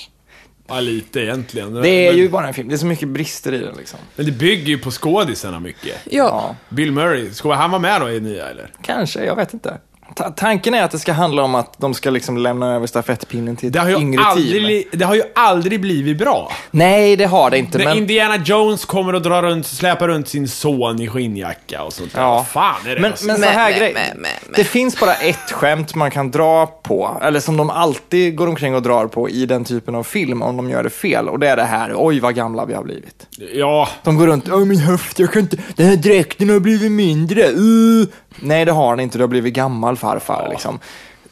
Ja, 0.68 0.80
lite 0.80 1.20
egentligen. 1.20 1.74
Det 1.74 1.88
är 1.88 2.10
men, 2.10 2.20
ju 2.20 2.28
bara 2.28 2.48
en 2.48 2.54
film. 2.54 2.68
Det 2.68 2.74
är 2.74 2.78
så 2.78 2.86
mycket 2.86 3.08
brister 3.08 3.52
i 3.54 3.58
den 3.58 3.76
liksom. 3.76 3.98
Men 4.16 4.26
det 4.26 4.32
bygger 4.32 4.66
ju 4.66 4.78
på 4.78 4.90
skådisarna 4.90 5.60
mycket. 5.60 5.96
Ja. 6.10 6.56
Bill 6.68 6.92
Murray, 6.92 7.30
ska 7.30 7.54
han 7.54 7.70
vara 7.70 7.80
med 7.80 8.00
då 8.00 8.10
i 8.10 8.20
nya 8.20 8.48
eller? 8.48 8.70
kanske. 8.82 9.24
Jag 9.24 9.36
vet 9.36 9.54
inte. 9.54 9.78
Ta- 10.14 10.30
tanken 10.30 10.74
är 10.74 10.82
att 10.82 10.90
det 10.90 10.98
ska 10.98 11.12
handla 11.12 11.42
om 11.42 11.54
att 11.54 11.78
de 11.78 11.94
ska 11.94 12.10
liksom 12.10 12.36
lämna 12.36 12.74
över 12.74 12.86
stafettpinnen 12.86 13.56
till 13.56 13.66
ett 13.66 13.72
Det 13.72 13.78
har, 13.80 13.88
ju 13.88 13.96
yngre 13.96 14.22
team. 14.22 14.30
aldrig, 14.30 14.88
det 14.92 15.04
har 15.04 15.14
ju 15.14 15.22
aldrig 15.34 15.80
blivit 15.80 16.18
bra. 16.18 16.52
Nej, 16.70 17.16
det 17.16 17.24
har 17.24 17.50
det 17.50 17.58
inte. 17.58 17.78
När 17.78 17.84
Men... 17.84 17.96
Indiana 17.96 18.36
Jones 18.44 18.84
kommer 18.84 19.12
och 19.14 19.22
drar 19.22 19.42
runt, 19.42 19.66
släpar 19.66 20.08
runt 20.08 20.28
sin 20.28 20.48
son 20.48 21.00
i 21.00 21.08
skinnjacka 21.08 21.82
och 21.82 21.92
sånt 21.92 22.14
där. 22.14 22.20
Ja. 22.20 22.34
Vad 22.34 22.46
fan 22.46 22.86
är 22.86 22.94
det? 22.94 23.00
Men, 23.00 23.10
alltså? 23.10 23.26
men 23.26 23.36
så 23.36 23.44
här 23.44 23.70
men, 23.70 23.78
grej. 23.78 23.94
men. 24.16 24.30
Det 24.56 24.64
finns 24.64 25.00
bara 25.00 25.14
ett 25.14 25.50
skämt 25.50 25.94
man 25.94 26.10
kan 26.10 26.30
dra 26.30 26.66
på, 26.66 27.16
eller 27.22 27.40
som 27.40 27.56
de 27.56 27.70
alltid 27.70 28.36
går 28.36 28.46
omkring 28.46 28.74
och 28.74 28.82
drar 28.82 29.06
på 29.06 29.28
i 29.28 29.46
den 29.46 29.64
typen 29.64 29.94
av 29.94 30.02
film 30.04 30.42
om 30.42 30.56
de 30.56 30.70
gör 30.70 30.82
det 30.82 30.90
fel. 30.90 31.28
Och 31.28 31.38
det 31.38 31.48
är 31.48 31.56
det 31.56 31.64
här, 31.64 31.92
oj 31.96 32.20
vad 32.20 32.34
gamla 32.34 32.64
vi 32.64 32.74
har 32.74 32.82
blivit. 32.82 33.26
Ja, 33.54 33.88
De 34.04 34.16
går 34.16 34.26
runt, 34.26 34.48
åh 34.48 34.64
min 34.64 34.78
höft, 34.80 35.18
jag 35.18 35.32
kan 35.32 35.42
inte, 35.42 35.56
den 35.76 35.86
här 35.86 35.96
dräkten 35.96 36.50
har 36.50 36.60
blivit 36.60 36.92
mindre. 36.92 37.48
Uh. 37.48 38.06
Nej, 38.40 38.64
det 38.64 38.72
har 38.72 38.96
den 38.96 39.00
inte, 39.00 39.18
du 39.18 39.22
har 39.22 39.28
blivit 39.28 39.54
gammal 39.54 39.96
farfar 39.96 40.48
liksom. 40.50 40.78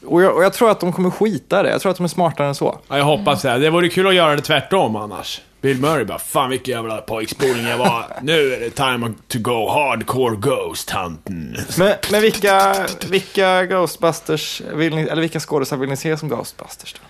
Och 0.06 0.22
jag, 0.22 0.36
och 0.36 0.44
jag 0.44 0.52
tror 0.52 0.70
att 0.70 0.80
de 0.80 0.92
kommer 0.92 1.10
skita 1.10 1.60
i 1.60 1.62
det, 1.62 1.70
jag 1.70 1.80
tror 1.80 1.90
att 1.90 1.96
de 1.96 2.04
är 2.04 2.08
smartare 2.08 2.46
än 2.48 2.54
så. 2.54 2.78
ja, 2.88 2.98
jag 2.98 3.04
hoppas 3.04 3.42
det. 3.42 3.58
Det 3.58 3.70
vore 3.70 3.88
kul 3.88 4.06
att 4.06 4.14
göra 4.14 4.36
det 4.36 4.42
tvärtom 4.42 4.96
annars. 4.96 5.40
Bill 5.60 5.80
Murray 5.80 6.04
bara, 6.04 6.18
fan 6.18 6.50
vilken 6.50 6.74
jävla 6.74 6.96
pojkspoling 6.96 7.66
jag 7.66 7.78
var. 7.78 8.06
nu 8.22 8.52
är 8.54 8.60
det 8.60 8.70
time 8.70 9.12
to 9.28 9.38
go 9.38 9.70
hardcore 9.70 10.36
ghost 10.36 10.90
hunting. 10.90 11.56
Men, 11.78 11.94
men 12.10 12.22
vilka, 12.22 12.86
vilka 13.08 13.66
Ghostbusters, 13.66 14.62
vill 14.74 14.94
ni, 14.94 15.02
eller 15.02 15.20
vilka 15.22 15.40
skådisar 15.40 15.76
vill 15.76 15.88
ni 15.88 15.96
se 15.96 16.16
som 16.16 16.28
Ghostbusters 16.28 16.94
då? 16.94 17.00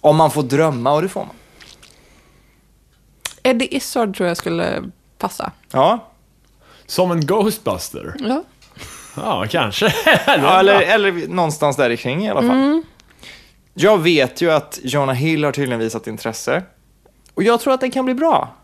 Om 0.00 0.16
man 0.16 0.30
får 0.30 0.42
drömma, 0.42 0.92
och 0.92 1.02
det 1.02 1.08
får 1.08 1.20
man. 1.20 1.34
Eddie 3.42 3.76
Izzard 3.76 4.16
tror 4.16 4.28
jag 4.28 4.36
skulle 4.36 4.90
passa. 5.18 5.52
Ja, 5.72 6.10
Som 6.86 7.10
en 7.10 7.26
Ghostbuster? 7.26 8.14
Ja. 8.18 8.44
Ja, 9.16 9.46
kanske. 9.50 9.94
Ja, 10.26 10.58
eller, 10.60 10.80
eller 10.80 11.28
någonstans 11.28 11.76
där 11.76 11.96
kring 11.96 12.24
i 12.26 12.30
alla 12.30 12.42
fall. 12.42 12.82
Jag 13.74 13.98
vet 13.98 14.40
ju 14.40 14.52
att 14.52 14.78
Jonah 14.82 15.14
Hill 15.14 15.44
har 15.44 15.52
tydligen 15.52 15.78
visat 15.80 16.06
intresse. 16.06 16.62
Och 17.34 17.42
jag 17.42 17.60
tror 17.60 17.74
att 17.74 17.80
det 17.80 17.90
kan 17.90 18.04
bli 18.04 18.14
bra. 18.14 18.54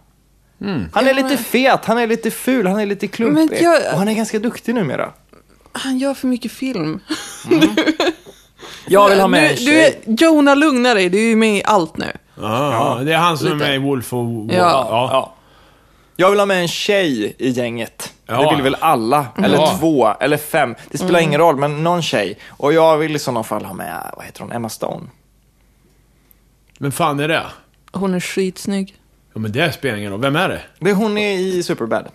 Han 0.93 1.09
är 1.09 1.15
lite 1.15 1.37
fet, 1.37 1.85
han 1.85 1.99
är 1.99 2.07
lite 2.07 2.31
ful, 2.31 2.67
han 2.67 2.81
är 2.81 2.87
lite 2.87 3.07
klumpig. 3.09 3.63
Jag- 3.63 3.93
Och 3.93 3.99
han 3.99 4.09
är 4.09 4.15
ganska 4.15 4.39
duktig 4.39 4.75
numera. 4.75 5.13
Han 5.73 5.99
gör 5.99 6.15
för 6.15 6.27
mycket 6.29 6.53
film. 6.53 7.01
Jag 8.87 9.09
vill 9.09 9.21
ha 9.21 9.29
med 9.29 9.43
du, 9.43 9.49
en 9.51 9.57
du 9.57 9.65
tjej. 9.65 10.03
är, 10.07 10.13
Jonah, 10.25 10.57
lugna 10.57 10.95
dig. 10.95 11.09
Du 11.09 11.19
är 11.19 11.23
ju 11.29 11.37
med 11.37 11.57
i 11.57 11.63
allt 11.65 11.97
nu. 11.97 12.13
Ja, 12.41 13.01
det 13.05 13.13
är 13.13 13.17
han 13.17 13.39
som 13.39 13.47
är 13.47 13.53
Lite. 13.55 13.67
med 13.67 13.75
i 13.75 13.79
Wolf 13.79 14.13
och 14.13 14.25
Wall. 14.27 14.51
Ja. 14.57 14.87
Ja. 15.13 15.35
Jag 16.17 16.31
vill 16.31 16.39
ha 16.39 16.47
med 16.47 16.61
en 16.63 16.69
tjej 16.69 17.35
i 17.39 17.49
gänget. 17.51 18.12
Ja. 18.27 18.49
Det 18.51 18.55
vill 18.55 18.63
väl 18.65 18.77
alla? 18.81 19.27
Eller 19.45 19.57
Ja. 19.57 19.77
två, 19.81 20.09
eller 20.21 20.37
fem. 20.37 20.75
Det 20.91 20.99
spelar 20.99 21.21
ingen 21.21 21.41
roll, 21.41 21.57
men 21.57 21.85
någon 21.85 22.03
tjej. 22.03 22.39
Och 22.49 22.73
jag 22.73 22.99
vill 22.99 23.17
i 23.17 23.19
sådana 23.19 23.43
fall 23.43 23.65
ha 23.65 23.75
med, 23.75 24.11
vad 24.17 24.25
heter 24.25 24.41
hon, 24.41 24.53
Emma 24.53 24.69
Stone. 24.69 25.07
Men 26.79 26.93
fan 26.93 27.21
är 27.21 27.29
det? 27.29 27.43
Hon 27.93 28.15
är 28.15 28.21
skitsnygg. 28.21 28.95
Ja, 29.35 29.41
men 29.41 29.53
det 29.53 29.73
spelar 29.73 29.97
ingen 29.99 30.11
roll. 30.13 30.21
Vem 30.21 30.37
är 30.37 30.49
det? 30.49 30.63
Det 30.79 30.91
är 30.91 30.95
hon 30.95 31.19
är 31.19 31.33
i 31.39 31.63
Superbad. 31.63 32.09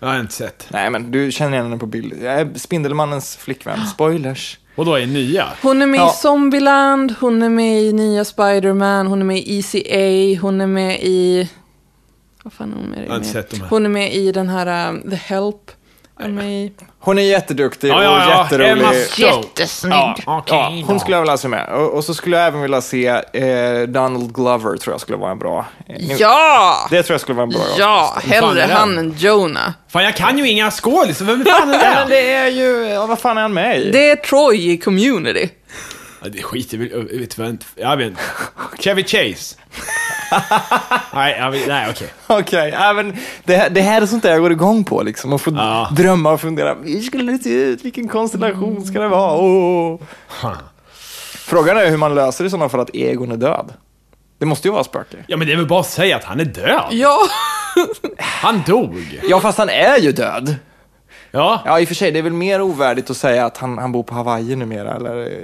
Jag 0.00 0.08
har 0.08 0.20
inte 0.20 0.32
sett. 0.34 0.66
Nej, 0.70 0.90
men 0.90 1.10
du 1.10 1.32
känner 1.32 1.52
igen 1.52 1.64
henne 1.66 1.78
på 1.78 1.86
bild. 1.86 2.14
Jag 2.22 2.40
är 2.40 2.50
Spindelmannens 2.58 3.36
flickvän. 3.36 3.86
Spoilers. 3.94 4.58
Och 4.76 4.84
då 4.84 4.94
är 4.94 5.06
nya? 5.06 5.46
Hon 5.62 5.82
är 5.82 5.86
med 5.86 6.00
Ja. 6.00 6.10
i 6.10 6.16
Zombieland, 6.16 7.14
hon 7.20 7.42
är 7.42 7.48
med 7.48 7.82
i 7.82 7.92
nya 7.92 8.24
Spider-Man, 8.24 9.06
hon 9.06 9.20
är 9.20 9.24
med 9.24 9.38
i 9.38 9.58
ECA, 9.58 10.40
hon 10.42 10.60
är 10.60 10.66
med 10.66 11.00
i... 11.02 11.50
Vad 12.42 12.52
fan 12.52 12.72
är 12.72 12.76
hon 12.76 12.86
med 12.90 13.16
inte 13.16 13.28
sett 13.28 13.58
här. 13.58 13.66
Hon 13.70 13.84
är 13.84 13.90
med 13.90 14.14
i 14.14 14.32
den 14.32 14.48
här 14.48 14.88
um, 14.88 15.10
The 15.10 15.16
Help. 15.16 15.70
Hon 16.98 17.18
är 17.18 17.22
jätteduktig 17.22 17.88
Ja, 17.88 17.96
och 17.96 18.02
ja, 18.04 18.30
ja. 18.30 18.42
jätterolig. 18.44 18.70
Emma 18.70 18.92
Stone. 18.92 19.28
Jättesnygg. 19.28 19.92
Ja, 20.26 20.44
Ja, 20.46 20.68
hon 20.86 20.94
då. 20.94 20.98
skulle 20.98 21.16
jag 21.16 21.22
vilja 21.22 21.36
se 21.36 21.48
med. 21.48 21.68
Och, 21.68 21.94
och 21.94 22.04
så 22.04 22.14
skulle 22.14 22.36
jag 22.36 22.46
även 22.46 22.62
vilja 22.62 22.80
se 22.80 23.06
eh, 23.32 23.82
Donald 23.88 24.34
Glover, 24.34 24.76
tror 24.76 24.94
jag 24.94 25.00
skulle 25.00 25.18
vara 25.18 25.30
en 25.30 25.38
bra. 25.38 25.66
eh, 25.88 26.12
Ja! 26.18 26.86
Det 26.90 27.02
tror 27.02 27.14
jag 27.14 27.20
skulle 27.20 27.36
vara 27.36 27.42
en 27.44 27.48
bra 27.50 27.62
Ja, 27.78 28.16
fan 28.20 28.30
hellre 28.30 28.66
han 28.70 28.98
än 28.98 29.14
Jonah. 29.18 29.70
Fan, 29.88 30.04
jag 30.04 30.16
kan 30.16 30.38
ju 30.38 30.48
inga 30.48 30.70
skådisar. 30.70 31.24
Vem 31.24 31.44
fan 31.44 31.74
är 31.74 32.04
det? 32.08 32.14
det 32.14 32.32
är 32.32 32.48
ju, 32.48 32.86
ja, 32.88 33.06
vad 33.06 33.18
fan 33.18 33.38
är 33.38 33.42
han 33.42 33.54
med 33.54 33.80
i? 33.80 33.90
Det 33.90 34.10
är 34.10 34.16
Troy 34.16 34.70
i 34.72 34.78
Community. 34.78 35.48
Ja, 36.22 36.28
det 36.28 36.42
skiter 36.42 36.78
vi 36.78 37.18
vet 37.18 37.38
vad 37.38 37.48
inte. 37.48 37.66
Jag 37.74 37.96
vet 37.96 38.06
inte. 38.06 38.20
Chevy 38.78 39.04
Chase. 39.04 39.56
nej, 41.14 41.36
jag 41.38 41.50
vet, 41.50 41.68
nej 41.68 41.86
okej. 41.90 42.08
Okej, 42.26 42.70
ja, 42.72 42.92
men 42.92 43.16
det, 43.44 43.68
det 43.68 43.80
här 43.80 44.02
är 44.02 44.06
sånt 44.06 44.22
där 44.22 44.30
jag 44.30 44.40
går 44.40 44.52
igång 44.52 44.84
på 44.84 45.02
liksom. 45.02 45.32
Och 45.32 45.40
får 45.40 45.54
Ja. 45.54 45.88
drömma 45.96 46.32
och 46.32 46.40
fundera, 46.40 46.74
hur 46.74 47.00
skulle 47.00 47.32
det 47.32 47.38
se 47.42 47.50
ut? 47.50 47.84
Vilken 47.84 48.08
konstellation 48.08 48.84
ska 48.86 49.00
det 49.00 49.08
vara? 49.08 49.36
Åh. 49.38 50.00
Frågan 51.34 51.76
är 51.76 51.90
hur 51.90 51.96
man 51.96 52.14
löser 52.14 52.44
det 52.44 52.48
i 52.48 52.50
sådana 52.50 52.68
fall 52.68 52.80
att 52.80 52.94
Egon 52.94 53.32
är 53.32 53.36
död. 53.36 53.72
Det 54.38 54.46
måste 54.46 54.68
ju 54.68 54.72
vara 54.72 54.84
spöke. 54.84 55.16
Ja, 55.26 55.36
men 55.36 55.46
det 55.46 55.52
är 55.52 55.56
väl 55.56 55.66
bara 55.66 55.80
att 55.80 55.90
säga 55.90 56.16
att 56.16 56.24
han 56.24 56.40
är 56.40 56.44
död. 56.44 56.82
Ja, 56.90 57.18
Han 58.18 58.62
dog. 58.66 59.20
Ja, 59.22 59.40
fast 59.40 59.58
han 59.58 59.68
är 59.68 59.98
ju 59.98 60.12
död. 60.12 60.56
Ja. 61.30 61.62
Ja, 61.64 61.80
i 61.80 61.84
och 61.84 61.88
för 61.88 61.94
sig, 61.94 62.10
det 62.12 62.18
är 62.18 62.22
väl 62.22 62.32
mer 62.32 62.60
ovärdigt 62.60 63.10
att 63.10 63.16
säga 63.16 63.46
att 63.46 63.56
han, 63.56 63.78
han 63.78 63.92
bor 63.92 64.02
på 64.02 64.14
Hawaii 64.14 64.56
numera, 64.56 64.96
eller? 64.96 65.38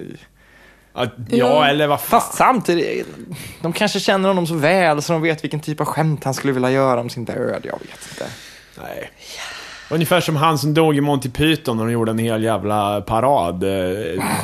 Ja, 0.98 1.06
ja 1.28 1.66
eller 1.66 1.86
vad 1.86 2.00
fan. 2.00 2.20
Fast 2.20 2.34
samtidigt, 2.34 3.06
de 3.62 3.72
kanske 3.72 4.00
känner 4.00 4.28
honom 4.28 4.46
så 4.46 4.54
väl 4.54 5.02
så 5.02 5.12
de 5.12 5.22
vet 5.22 5.44
vilken 5.44 5.60
typ 5.60 5.80
av 5.80 5.86
skämt 5.86 6.24
han 6.24 6.34
skulle 6.34 6.52
vilja 6.52 6.70
göra 6.70 7.00
om 7.00 7.08
sin 7.10 7.24
död. 7.24 7.60
Jag 7.64 7.78
vet 7.78 8.08
inte. 8.10 8.26
Nej. 8.82 9.10
Ungefär 9.90 10.20
som 10.20 10.36
han 10.36 10.58
som 10.58 10.74
dog 10.74 10.96
i 10.96 11.00
Monty 11.00 11.30
Python 11.30 11.76
när 11.76 11.84
de 11.84 11.92
gjorde 11.92 12.10
en 12.10 12.18
hel 12.18 12.42
jävla 12.44 13.00
parad. 13.00 13.62
eh, 13.64 13.68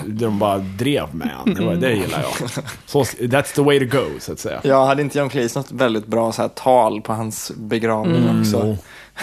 Där 0.07 0.25
de 0.27 0.39
bara 0.39 0.59
drev 0.59 1.15
med 1.15 1.29
han. 1.31 1.55
Det, 1.55 1.65
var- 1.65 1.75
det 1.75 1.93
gillar 1.93 2.23
jag. 2.41 2.51
Så, 2.87 3.03
that's 3.05 3.55
the 3.55 3.63
way 3.63 3.79
to 3.91 3.97
go, 3.99 4.05
så 4.21 4.33
att 4.33 4.39
säga. 4.41 4.61
Jag 4.65 4.87
hade 4.87 5.03
inte 5.03 5.19
John 5.19 5.29
Cleese 5.29 5.55
något 5.59 5.73
väldigt 5.73 6.07
bra 6.07 6.33
så 6.33 6.43
här, 6.43 6.49
tal 6.49 7.01
på 7.01 7.13
hans 7.13 7.53
begravning 7.57 8.41
också. 8.41 8.61
Mm. 8.61 8.77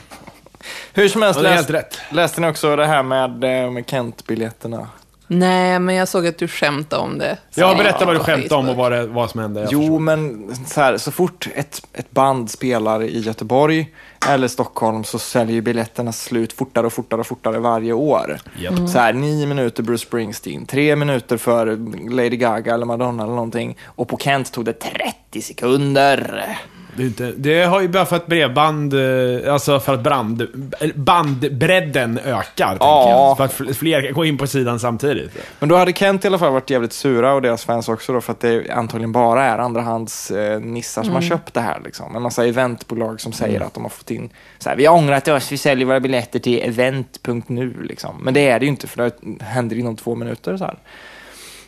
Hur 0.93 1.09
som 1.09 1.23
helst, 1.23 1.37
Ja, 1.39 1.43
det 1.43 1.49
är 1.49 1.51
läs, 1.57 1.57
helt 1.69 1.71
rätt. 1.71 1.99
läste 2.11 2.41
ni 2.41 2.49
också 2.49 2.77
det 2.77 2.87
här 2.87 3.03
med, 3.03 3.45
eh, 3.65 3.71
med 3.71 3.85
Kent-biljetterna? 3.91 4.89
Nej, 5.27 5.79
men 5.79 5.95
jag 5.95 6.09
såg 6.09 6.27
att 6.27 6.39
du 6.39 6.49
skämtade 6.49 7.03
om 7.03 7.19
det. 7.19 7.39
Jag 7.55 7.77
berättar 7.77 8.07
vad 8.07 8.15
du 8.15 8.19
skämtade 8.21 8.55
om 8.55 8.69
och 8.69 8.77
vad, 8.77 8.93
det, 8.93 9.07
vad 9.07 9.31
som 9.31 9.41
hände. 9.41 9.69
Jo, 9.71 9.81
förstår. 9.81 9.99
men 9.99 10.51
så, 10.67 10.81
här, 10.81 10.97
så 10.97 11.11
fort 11.11 11.49
ett, 11.55 11.87
ett 11.93 12.11
band 12.11 12.51
spelar 12.51 13.03
i 13.03 13.21
Göteborg 13.21 13.93
eller 14.29 14.49
Stockholm 14.49 15.05
så 15.05 15.19
säljer 15.19 15.61
biljetterna 15.61 16.13
slut 16.13 16.53
fortare 16.53 16.87
och 16.87 16.93
fortare 16.93 17.21
och 17.21 17.27
fortare 17.27 17.59
varje 17.59 17.93
år. 17.93 18.39
Japp. 18.59 18.89
Så 18.89 18.99
här, 18.99 19.13
nio 19.13 19.47
minuter 19.47 19.83
Bruce 19.83 20.07
Springsteen, 20.07 20.67
tre 20.67 20.97
minuter 20.97 21.37
för 21.37 21.67
Lady 22.11 22.37
Gaga 22.37 22.75
eller 22.75 22.87
Madonna 22.87 23.23
eller 23.23 23.35
någonting. 23.35 23.77
Och 23.85 24.09
på 24.09 24.17
Kent 24.17 24.53
tog 24.53 24.65
det 24.65 24.73
30 24.73 25.43
sekunder. 25.43 26.57
Det, 26.97 27.03
är 27.03 27.07
inte, 27.07 27.33
det 27.37 27.63
har 27.65 27.81
ju 27.81 27.89
bara 27.89 28.05
för 28.07 28.17
att 28.17 28.27
bredband, 28.27 28.95
eh, 28.95 29.53
alltså 29.53 29.81
för 29.81 29.95
att 29.95 30.01
brand, 30.03 30.47
bandbredden 30.95 32.19
ökar, 32.25 32.77
Ja. 32.81 33.11
jag. 33.11 33.37
För 33.37 33.45
att 33.45 33.53
fl- 33.55 33.73
fler 33.75 34.03
kan 34.03 34.13
gå 34.13 34.25
in 34.25 34.39
på 34.39 34.47
sidan 34.47 34.81
samtidigt. 34.81 35.31
Men 35.59 35.69
då 35.69 35.77
hade 35.77 35.93
Kent 35.93 36.25
i 36.25 36.29
alla 36.29 36.39
fall 36.39 36.53
varit 36.53 36.71
jävligt 36.71 36.93
sura 36.93 37.35
och 37.35 37.43
deras 37.43 37.65
fans 37.65 37.89
också 37.89 38.13
då 38.13 38.21
för 38.21 38.33
att 38.33 38.41
det 38.41 38.71
antagligen 38.71 39.13
bara 39.13 39.45
är 39.45 39.59
andrahands 39.59 40.31
eh, 40.31 40.61
nissar 40.61 41.03
som 41.03 41.13
har 41.15 41.23
köpt 41.23 41.55
det 41.55 41.61
här 41.61 41.81
liksom. 41.85 42.17
En 42.17 42.23
massa 42.23 42.47
eventbolag 42.47 43.21
som 43.21 43.33
säger 43.33 43.61
att 43.61 43.75
de 43.75 43.83
har 43.83 43.91
fått 43.91 44.11
in 44.11 44.31
så 44.59 44.69
här, 44.69 44.77
vi 44.77 44.87
har 44.87 44.97
ångrat 44.97 45.29
oss, 45.29 45.53
vi 45.53 45.59
säljer 45.59 45.87
våra 45.87 46.01
biljetter 46.01 46.39
till 46.39 46.61
event.nu 46.69 47.75
liksom. 47.83 48.17
Men 48.23 48.35
det 48.35 48.49
är 48.49 48.59
det 48.59 48.65
ju 48.65 48.71
inte 48.71 48.87
för 48.87 49.03
det 49.03 49.45
händer 49.45 49.77
inom 49.79 49.97
två 49.97 50.15
minuter 50.15 50.57
så 50.57 50.65
här. 50.65 50.77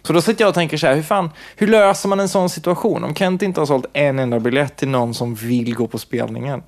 Så 0.09 0.15
då 0.15 0.21
sitter 0.21 0.43
jag 0.45 0.49
och 0.49 0.55
tänker 0.55 0.77
så 0.77 0.87
här, 0.87 0.95
hur 0.95 1.03
fan, 1.03 1.31
hur 1.57 1.67
löser 1.67 2.09
man 2.09 2.21
en 2.21 2.29
sån 2.29 2.49
situation? 2.51 3.05
Om 3.05 3.15
Kent 3.15 3.43
inte 3.43 3.61
har 3.61 3.67
sålt 3.67 3.87
en 3.93 4.19
enda 4.19 4.41
biljett 4.41 4.77
till 4.77 4.89
någon 4.89 5.15
som 5.15 5.35
vill 5.35 5.75
gå 5.75 5.87
på 5.87 5.99
spelningen 5.99 6.63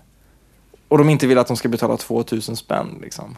och 0.88 0.98
de 0.98 1.08
inte 1.10 1.26
vill 1.26 1.38
att 1.38 1.46
de 1.46 1.56
ska 1.56 1.68
betala 1.68 1.96
2000 1.96 2.56
spänn 2.56 2.98
liksom. 3.02 3.36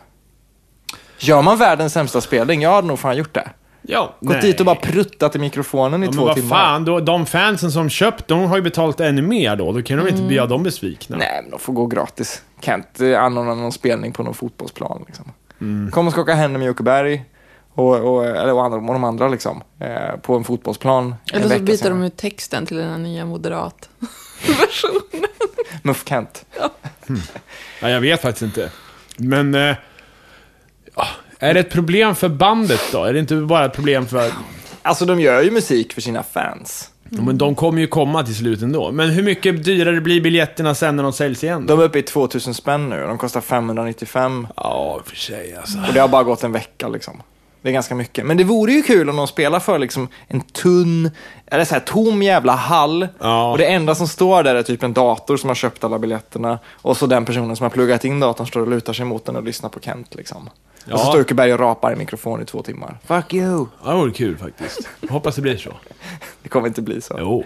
Gör 1.18 1.42
man 1.42 1.58
världens 1.58 1.92
sämsta 1.92 2.20
spelning, 2.20 2.62
jag 2.62 2.70
hade 2.70 2.86
nog 2.86 2.98
fan 2.98 3.16
gjort 3.16 3.34
det. 3.34 3.50
Ja, 3.82 4.14
Gått 4.20 4.40
dit 4.40 4.60
och 4.60 4.66
bara 4.66 4.76
pruttat 4.76 5.36
i 5.36 5.38
mikrofonen 5.38 6.02
i 6.02 6.06
Ja, 6.06 6.12
två 6.12 6.24
vad 6.24 6.34
timmar. 6.34 6.48
fan, 6.56 6.84
då, 6.84 7.00
de 7.00 7.26
fansen 7.26 7.72
som 7.72 7.90
köpt, 7.90 8.28
de 8.28 8.40
har 8.40 8.56
ju 8.56 8.62
betalat 8.62 9.00
ännu 9.00 9.22
mer 9.22 9.56
då. 9.56 9.72
Då 9.72 9.82
kan 9.82 9.98
de 9.98 10.08
inte 10.08 10.22
bli 10.22 10.36
dem 10.36 10.62
besvikna. 10.62 11.16
Nej, 11.16 11.40
men 11.42 11.50
de 11.50 11.58
får 11.58 11.72
gå 11.72 11.86
gratis. 11.86 12.42
Kent 12.60 13.00
eh, 13.00 13.22
anordnar 13.22 13.54
någon 13.54 13.72
spelning 13.72 14.12
på 14.12 14.22
någon 14.22 14.34
fotbollsplan. 14.34 15.04
Liksom. 15.06 15.32
Mm. 15.60 15.90
Kom 15.90 16.06
och 16.06 16.12
skaka 16.12 16.34
händer 16.34 16.58
med 16.58 16.66
Jockeberg 16.66 17.24
och, 17.74 18.14
och, 18.14 18.24
eller, 18.26 18.52
och, 18.52 18.64
andra, 18.64 18.78
och 18.78 18.92
de 18.92 19.04
andra 19.04 19.28
liksom, 19.28 19.62
eh, 19.80 20.16
på 20.22 20.36
en 20.36 20.44
fotbollsplan. 20.44 21.14
en 21.32 21.42
Eller 21.42 21.58
så 21.58 21.62
byter 21.62 21.76
senare. 21.76 21.94
de 21.94 22.02
ut 22.04 22.16
texten 22.16 22.66
till 22.66 22.76
den 22.76 22.90
här 22.90 22.98
nya 22.98 23.24
moderat 23.26 23.88
versionen. 24.60 25.28
Muff 25.82 26.04
Kent. 26.08 26.44
Ja, 27.80 27.88
jag 27.90 28.00
vet 28.00 28.22
faktiskt 28.22 28.42
inte. 28.42 28.70
Men... 29.16 29.54
Eh, 29.54 29.76
ja, 30.96 31.06
är 31.38 31.54
det 31.54 31.60
ett 31.60 31.70
problem 31.70 32.14
för 32.14 32.28
bandet 32.28 32.80
då? 32.92 33.04
Är 33.04 33.12
det 33.12 33.18
inte 33.18 33.36
bara 33.36 33.64
ett 33.64 33.72
problem 33.72 34.06
för... 34.06 34.30
Alltså 34.82 35.04
de 35.04 35.20
gör 35.20 35.42
ju 35.42 35.50
musik 35.50 35.92
för 35.92 36.00
sina 36.00 36.22
fans. 36.22 36.90
Ja, 37.08 37.22
Men 37.22 37.38
de 37.38 37.54
kommer 37.54 37.80
ju 37.80 37.86
komma 37.86 38.22
till 38.22 38.34
slut 38.36 38.62
ändå. 38.62 38.92
Men 38.92 39.10
hur 39.10 39.22
mycket 39.22 39.64
dyrare 39.64 40.00
blir 40.00 40.20
biljetterna 40.20 40.74
sen 40.74 40.96
när 40.96 41.02
de 41.02 41.12
säljs 41.12 41.44
igen? 41.44 41.66
Då? 41.66 41.76
De 41.76 41.82
är 41.82 41.86
uppe 41.86 41.98
i 41.98 42.02
2000 42.02 42.54
spänn 42.54 42.88
nu. 42.88 43.02
De 43.02 43.18
kostar 43.18 43.40
595 43.40 44.46
Ja, 44.56 45.00
för 45.06 45.16
sig 45.16 45.56
alltså. 45.56 45.78
och 45.88 45.94
det 45.94 46.00
har 46.00 46.08
bara 46.08 46.22
gått 46.22 46.44
en 46.44 46.52
vecka 46.52 46.88
liksom. 46.88 47.22
Det 47.62 47.68
är 47.68 47.72
ganska 47.72 47.94
mycket. 47.94 48.26
Men 48.26 48.36
det 48.36 48.44
vore 48.44 48.72
ju 48.72 48.82
kul 48.82 49.10
om 49.10 49.16
de 49.16 49.26
spelar 49.26 49.60
för 49.60 49.78
liksom 49.78 50.08
en 50.28 50.40
tunn, 50.40 51.10
eller 51.46 51.64
så 51.64 51.74
här 51.74 51.80
tom 51.80 52.22
jävla 52.22 52.52
hall. 52.52 53.08
Ja. 53.18 53.50
Och 53.52 53.58
det 53.58 53.66
enda 53.66 53.94
som 53.94 54.08
står 54.08 54.42
där 54.42 54.54
är 54.54 54.62
typ 54.62 54.82
en 54.82 54.92
dator 54.92 55.36
som 55.36 55.48
har 55.50 55.54
köpt 55.54 55.84
alla 55.84 55.98
biljetterna. 55.98 56.58
Och 56.72 56.96
så 56.96 57.06
den 57.06 57.24
personen 57.24 57.56
som 57.56 57.64
har 57.64 57.70
pluggat 57.70 58.04
in 58.04 58.20
datorn 58.20 58.46
står 58.46 58.60
och 58.60 58.68
lutar 58.68 58.92
sig 58.92 59.04
mot 59.04 59.24
den 59.24 59.36
och 59.36 59.42
lyssnar 59.42 59.70
på 59.70 59.80
Kent 59.80 60.14
liksom. 60.14 60.46
Och 60.46 60.50
så 60.84 60.90
Ja. 60.90 60.98
står 60.98 61.20
Uckerberg 61.20 61.52
och 61.52 61.60
rapar 61.60 61.92
i 61.92 61.96
mikrofon 61.96 62.42
i 62.42 62.44
två 62.44 62.62
timmar. 62.62 62.98
Fuck 63.06 63.34
you! 63.34 63.66
Ja, 63.84 63.90
det 63.90 63.96
vore 63.96 64.12
kul 64.12 64.36
faktiskt. 64.36 64.88
Hoppas 65.10 65.34
det 65.36 65.42
blir 65.42 65.56
så. 65.56 65.70
Det 66.42 66.48
kommer 66.48 66.68
inte 66.68 66.82
bli 66.82 67.00
så. 67.00 67.16
Jo. 67.18 67.44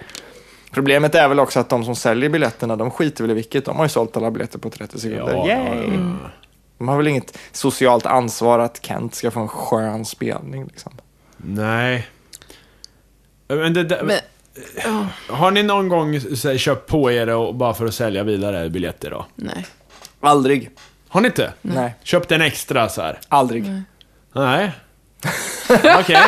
Problemet 0.70 1.14
är 1.14 1.28
väl 1.28 1.40
också 1.40 1.60
att 1.60 1.68
de 1.68 1.84
som 1.84 1.96
säljer 1.96 2.30
biljetterna, 2.30 2.76
de 2.76 2.90
skiter 2.90 3.24
väl 3.24 3.30
i 3.30 3.34
vilket. 3.34 3.64
De 3.64 3.76
har 3.76 3.84
ju 3.84 3.88
sålt 3.88 4.16
alla 4.16 4.30
biljetter 4.30 4.58
på 4.58 4.70
30 4.70 4.98
sekunder. 5.00 5.34
Ja, 5.34 5.46
Yay! 5.48 5.90
De 6.78 6.88
har 6.88 6.96
väl 6.96 7.06
inget 7.08 7.38
socialt 7.52 8.06
ansvar 8.06 8.58
att 8.58 8.86
Kent 8.86 9.14
ska 9.14 9.30
få 9.30 9.40
en 9.40 9.48
skön 9.48 10.04
spelning 10.04 10.64
liksom. 10.66 10.92
Nej. 11.36 12.08
Men 13.48 13.72
det, 13.74 13.84
där- 13.84 14.02
Men, 14.02 14.18
ja, 14.84 15.06
Har 15.34 15.50
ni 15.50 15.62
någon 15.62 15.88
gång 15.88 16.20
så 16.20 16.48
här, 16.48 16.56
köpt 16.58 16.90
på 16.90 17.12
er 17.12 17.28
och 17.28 17.54
bara 17.54 17.74
för 17.74 17.86
att 17.86 17.94
sälja 17.94 18.22
vidare 18.24 18.68
biljetter 18.68 19.10
då? 19.10 19.26
nej. 19.34 19.66
Aldrig. 20.20 20.70
Har 21.08 21.20
ni 21.20 21.26
inte? 21.26 21.52
Nej, 21.62 21.94
Köpt 22.02 22.32
en 22.32 22.40
extra 22.42 22.88
så 22.88 23.02
här? 23.02 23.18
aldrig. 23.28 23.64
Nej. 24.32 24.72
Okej. 26.00 26.22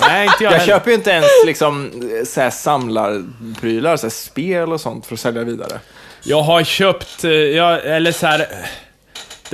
Nej, 0.00 0.24
inte 0.26 0.44
jag, 0.44 0.52
Jag 0.52 0.58
heller. 0.58 0.66
köper 0.74 0.90
ju 0.90 0.96
inte 0.96 1.10
ens 1.10 1.26
liksom 1.46 1.90
så 2.26 2.40
här 2.40 2.50
samlarprylar, 2.50 3.96
så 3.96 4.06
här 4.06 4.10
spel 4.10 4.72
och 4.72 4.80
sånt 4.80 5.06
för 5.06 5.14
att 5.14 5.20
sälja 5.20 5.44
vidare. 5.44 5.80
Jag 6.22 6.42
har 6.42 6.64
köpt, 6.64 7.24
eh, 7.24 7.30
jag, 7.30 7.86
eller 7.86 8.12
så 8.12 8.26
här. 8.26 8.46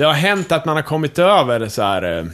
Det 0.01 0.05
har 0.07 0.13
hänt 0.13 0.51
att 0.51 0.65
man 0.65 0.75
har 0.75 0.83
kommit 0.83 1.19
över 1.19 1.67
så 1.67 1.81
här. 1.81 2.17
eh, 2.19 2.25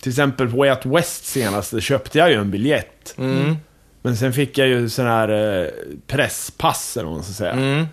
Till 0.00 0.10
exempel 0.10 0.48
på 0.50 0.56
Way 0.56 0.70
Out 0.70 0.86
West 0.86 1.24
senast, 1.26 1.70
då 1.72 1.80
köpte 1.80 2.18
jag 2.18 2.30
ju 2.30 2.36
en 2.36 2.50
biljett. 2.50 3.14
Mm. 3.18 3.56
Men 4.02 4.16
sen 4.16 4.32
fick 4.32 4.58
jag 4.58 4.68
ju 4.68 4.88
sån 4.88 5.06
här 5.06 5.28
eh, 5.62 5.68
presspass 6.06 6.96
eller 6.96 7.04
vad 7.06 7.14
man 7.14 7.24
ska 7.24 7.32
säga. 7.32 7.52
Mm. 7.52 7.86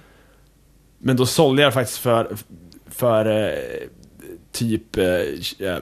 Men 1.00 1.18
då 1.18 1.26
sålde 1.26 1.62
jag 1.62 1.74
faktiskt 1.74 1.98
för, 1.98 2.36
för 2.90 3.26
eh, 3.48 3.58
typ 4.52 4.98
eh, 4.98 5.76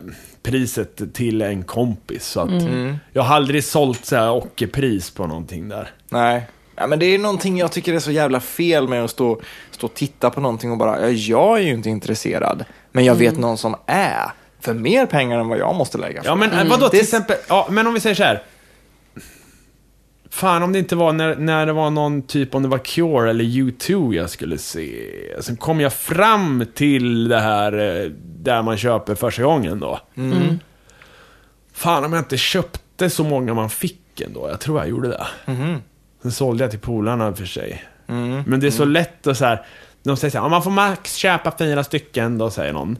priset 0.43 1.13
till 1.13 1.41
en 1.41 1.63
kompis. 1.63 2.25
Så 2.27 2.39
att 2.39 2.49
Mm. 2.49 2.97
jag 3.13 3.23
har 3.23 3.35
aldrig 3.35 3.63
sålt 3.63 4.05
så 4.05 4.15
här 4.15 4.31
ockerpris 4.31 5.09
på 5.11 5.27
någonting 5.27 5.69
där. 5.69 5.89
Nej. 6.09 6.47
Ja, 6.79 6.87
men 6.87 6.99
det 6.99 7.05
är 7.05 7.19
någonting 7.19 7.57
jag 7.57 7.71
tycker 7.71 7.93
är 7.93 7.99
så 7.99 8.11
jävla 8.11 8.39
fel 8.39 8.87
med 8.87 9.03
att 9.03 9.11
stå, 9.11 9.41
stå 9.71 9.87
och 9.87 9.93
titta 9.93 10.29
på 10.29 10.41
någonting 10.41 10.71
och 10.71 10.77
bara, 10.77 11.01
ja, 11.01 11.09
jag 11.09 11.57
är 11.59 11.63
ju 11.63 11.73
inte 11.73 11.89
intresserad, 11.89 12.65
men 12.97 13.05
jag 13.05 13.15
vet 13.15 13.37
någon 13.37 13.57
som 13.57 13.75
är. 13.85 14.31
För 14.59 14.73
mer 14.73 15.05
pengar 15.05 15.39
än 15.39 15.47
vad 15.47 15.57
jag 15.57 15.75
måste 15.75 15.97
lägga 15.97 16.21
för. 16.21 16.29
Ja 16.29 16.35
men 16.35 16.51
mm. 16.51 16.69
vadå 16.69 16.89
till 16.89 16.99
exempel, 16.99 17.35
ja 17.49 17.67
men 17.69 17.87
om 17.87 17.93
vi 17.93 17.99
säger 17.99 18.15
så 18.15 18.23
här. 18.23 18.43
Fan 20.29 20.63
om 20.63 20.73
det 20.73 20.79
inte 20.79 20.95
var 20.95 21.13
när, 21.13 21.35
när 21.35 21.65
det 21.65 21.73
var 21.73 21.89
någon 21.89 22.21
typ, 22.21 22.55
om 22.55 22.63
det 22.63 22.69
var 22.69 22.77
Cure 22.77 23.29
eller 23.29 23.43
U2 23.43 24.15
jag 24.15 24.29
skulle 24.29 24.57
se. 24.57 25.03
Sen 25.39 25.57
kom 25.57 25.79
jag 25.79 25.93
fram 25.93 26.65
till 26.73 27.27
det 27.27 27.39
här 27.39 27.73
eh, 27.73 28.11
där 28.21 28.61
man 28.61 28.77
köper 28.77 29.15
första 29.15 29.43
gången 29.43 29.79
då. 29.79 29.99
Mm. 30.15 30.59
Fan 31.73 32.05
om 32.05 32.13
jag 32.13 32.21
inte 32.21 32.37
köpte 32.37 33.09
så 33.09 33.23
många 33.23 33.53
man 33.53 33.69
fick 33.69 34.21
ändå. 34.21 34.49
Jag 34.49 34.59
tror 34.59 34.79
jag 34.79 34.89
gjorde 34.89 35.07
det. 35.07 35.27
Mhm. 35.45 35.81
Sen 36.21 36.31
sålde 36.31 36.63
jag 36.63 36.71
till 36.71 36.79
polarna 36.79 37.33
för 37.33 37.45
sig. 37.45 37.83
Mm. 38.07 38.43
Men 38.47 38.59
det 38.59 38.67
är 38.67 38.71
så 38.71 38.85
lätt 38.85 39.27
att 39.27 39.37
så 39.37 39.45
här. 39.45 39.65
De 40.07 40.17
säger 40.17 40.31
så 40.31 40.37
här, 40.37 40.45
"Ja, 40.45 40.49
man 40.49 40.63
får 40.63 40.71
max 40.71 41.15
köpa 41.15 41.53
fyra 41.57 41.83
stycken, 41.83 42.37
då 42.37 42.49
säger 42.49 42.73
någon. 42.73 42.97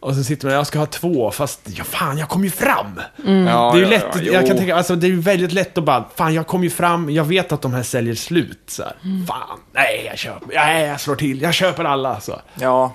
Och 0.00 0.14
så 0.14 0.24
sitter 0.24 0.46
man 0.46 0.54
jag 0.54 0.66
ska 0.66 0.78
ha 0.78 0.86
två, 0.86 1.30
fast 1.30 1.60
ja 1.64 1.84
fan, 1.84 2.18
jag 2.18 2.28
kom 2.28 2.44
ju 2.44 2.50
fram. 2.50 3.00
Ja, 3.16 3.22
det 3.24 3.32
är 3.32 3.76
ju 3.76 3.82
ja, 3.82 3.88
lätt, 3.88 4.04
ja, 4.14 4.20
jag 4.22 4.46
kan 4.46 4.50
jo. 4.50 4.56
tänka, 4.56 4.76
alltså 4.76 4.96
det 4.96 5.06
är 5.06 5.08
ju 5.08 5.20
väldigt 5.20 5.52
lätt 5.52 5.78
att 5.78 5.84
bara, 5.84 6.04
fan 6.14 6.34
jag 6.34 6.46
kom 6.46 6.64
ju 6.64 6.70
fram, 6.70 7.10
jag 7.10 7.24
vet 7.24 7.52
att 7.52 7.62
de 7.62 7.74
här 7.74 7.82
säljer 7.82 8.14
slut. 8.14 8.62
Så 8.66 8.82
här. 8.82 8.94
Fan, 9.28 9.58
nej 9.72 10.04
jag 10.06 10.18
köper, 10.18 10.54
nej 10.54 10.86
jag 10.86 11.00
slår 11.00 11.16
till, 11.16 11.42
jag 11.42 11.54
köper 11.54 11.84
alla. 11.84 12.20
Så. 12.20 12.40
Ja, 12.54 12.92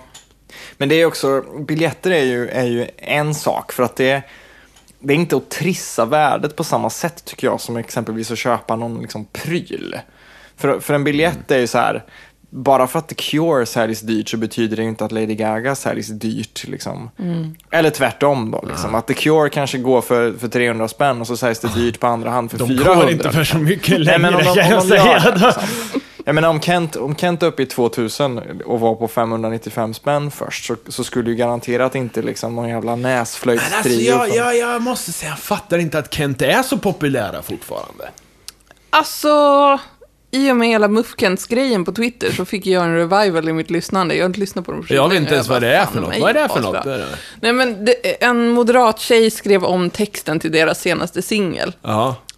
men 0.77 0.89
det 0.89 0.95
är 0.95 1.05
också, 1.05 1.43
biljetter 1.67 2.11
är 2.11 2.23
ju, 2.23 2.49
är 2.49 2.65
ju 2.65 2.87
en 2.97 3.35
sak 3.35 3.71
för 3.71 3.83
att 3.83 3.95
det, 3.95 4.21
det 4.99 5.13
är 5.13 5.17
inte 5.17 5.37
att 5.37 5.49
trissa 5.49 6.05
värdet 6.05 6.55
på 6.55 6.63
samma 6.63 6.89
sätt 6.89 7.25
tycker 7.25 7.47
jag 7.47 7.61
som 7.61 7.77
exempelvis 7.77 8.31
att 8.31 8.37
köpa 8.37 8.75
någon 8.75 9.01
liksom 9.01 9.25
pryl. 9.25 9.99
För, 10.57 10.79
för 10.79 10.93
en 10.93 11.03
biljett 11.03 11.51
är 11.51 11.59
ju 11.59 11.67
så 11.67 11.77
här, 11.77 12.03
bara 12.53 12.87
för 12.87 12.99
att 12.99 13.07
The 13.07 13.15
Cure 13.15 13.65
säljs 13.65 14.01
dyrt 14.01 14.29
så 14.29 14.37
betyder 14.37 14.77
det 14.77 14.83
inte 14.83 15.05
att 15.05 15.11
Lady 15.11 15.35
Gaga 15.35 15.75
säljs 15.75 16.07
dyrt. 16.07 16.63
Liksom. 16.67 17.09
Eller 17.71 17.89
tvärtom 17.89 18.51
då. 18.51 18.63
Liksom. 18.67 18.95
Att 18.95 19.07
The 19.07 19.13
Cure 19.13 19.49
kanske 19.49 19.77
går 19.77 20.01
för, 20.01 20.33
för 20.33 20.47
300 20.47 20.87
spänn 20.87 21.21
och 21.21 21.27
så 21.27 21.37
säljs 21.37 21.59
det 21.59 21.67
dyrt 21.75 21.99
på 21.99 22.07
andra 22.07 22.29
hand 22.29 22.51
för 22.51 22.57
De 22.57 22.67
400. 22.67 22.95
går 22.95 23.09
inte 23.11 23.31
för 23.31 23.43
så 23.43 23.57
mycket 23.57 23.89
Nej, 23.89 23.99
längre 23.99 24.17
men 24.19 24.33
om 24.35 24.39
de, 24.43 24.45
kan 24.45 24.63
om 24.65 24.69
jag 24.71 24.81
de 24.83 24.87
säga. 24.89 25.05
gör 25.05 25.31
det, 25.31 25.45
liksom. 25.45 25.63
Jag 26.25 26.35
menar 26.35 26.49
om 26.49 26.61
Kent, 26.61 26.95
om 26.95 27.15
Kent 27.15 27.43
är 27.43 27.47
uppe 27.47 27.63
i 27.63 27.65
2000 27.65 28.41
och 28.65 28.79
var 28.79 28.95
på 28.95 29.07
595 29.07 29.93
spänn 29.93 30.31
först 30.31 30.65
så, 30.65 30.75
så 30.87 31.03
skulle 31.03 31.29
ju 31.29 31.35
garanterat 31.35 31.95
inte 31.95 32.21
liksom 32.21 32.55
någon 32.55 32.69
jävla 32.69 32.95
Men 32.95 33.19
alltså, 33.19 33.49
näsflöjtstrio. 33.49 34.01
jag, 34.01 34.27
från- 34.27 34.37
jag, 34.37 34.57
jag 34.57 34.81
måste 34.81 35.11
säga, 35.11 35.29
jag 35.31 35.39
fattar 35.39 35.77
inte 35.77 35.99
att 35.99 36.13
Kent 36.13 36.41
är 36.41 36.63
så 36.63 36.77
populära 36.77 37.41
fortfarande. 37.41 38.09
Alltså, 38.89 39.79
i 40.31 40.51
och 40.51 40.55
med 40.55 40.67
hela 40.67 40.87
Muffkents-grejen 40.87 41.85
på 41.85 41.91
Twitter 41.91 42.31
så 42.31 42.45
fick 42.45 42.65
jag 42.65 42.83
en 42.83 42.95
revival 42.95 43.49
i 43.49 43.53
mitt 43.53 43.69
lyssnande. 43.69 44.15
Jag 44.15 44.23
har 44.23 44.29
inte 44.29 44.39
lyssnat 44.39 44.65
på 44.65 44.71
dem 44.71 44.85
Jag 44.89 45.09
vet 45.09 45.21
inte 45.21 45.33
ens 45.33 45.47
vad 45.47 45.61
det 45.61 45.75
är 45.75 45.85
för 45.85 46.01
något. 46.01 46.19
Vad 46.19 46.29
är 46.29 46.33
det 46.33 46.49
för 46.49 46.61
något? 46.61 46.83
Det 46.83 46.93
är 46.93 46.97
det. 46.97 47.07
Nej, 47.41 47.53
men 47.53 47.85
det, 47.85 48.23
en 48.23 48.49
moderat 48.49 48.99
tjej 48.99 49.31
skrev 49.31 49.63
om 49.63 49.89
texten 49.89 50.39
till 50.39 50.51
deras 50.51 50.81
senaste 50.81 51.21
singel. 51.21 51.73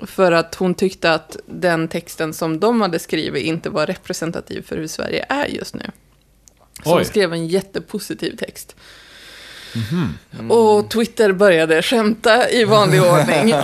För 0.05 0.31
att 0.31 0.55
hon 0.55 0.75
tyckte 0.75 1.13
att 1.13 1.37
den 1.45 1.87
texten 1.87 2.33
som 2.33 2.59
de 2.59 2.81
hade 2.81 2.99
skrivit 2.99 3.43
inte 3.43 3.69
var 3.69 3.85
representativ 3.85 4.61
för 4.61 4.77
hur 4.77 4.87
Sverige 4.87 5.25
är 5.29 5.45
just 5.45 5.75
nu. 5.75 5.85
Så 6.83 6.89
hon 6.89 6.99
Oj. 6.99 7.05
skrev 7.05 7.33
en 7.33 7.47
jättepositiv 7.47 8.35
text. 8.37 8.75
Mhm. 9.75 10.51
Och 10.51 10.89
Twitter 10.89 11.31
började 11.31 11.81
skämta 11.81 12.49
i 12.49 12.63
vanlig 12.65 13.01
ordning. 13.11 13.49
Ja, 13.49 13.63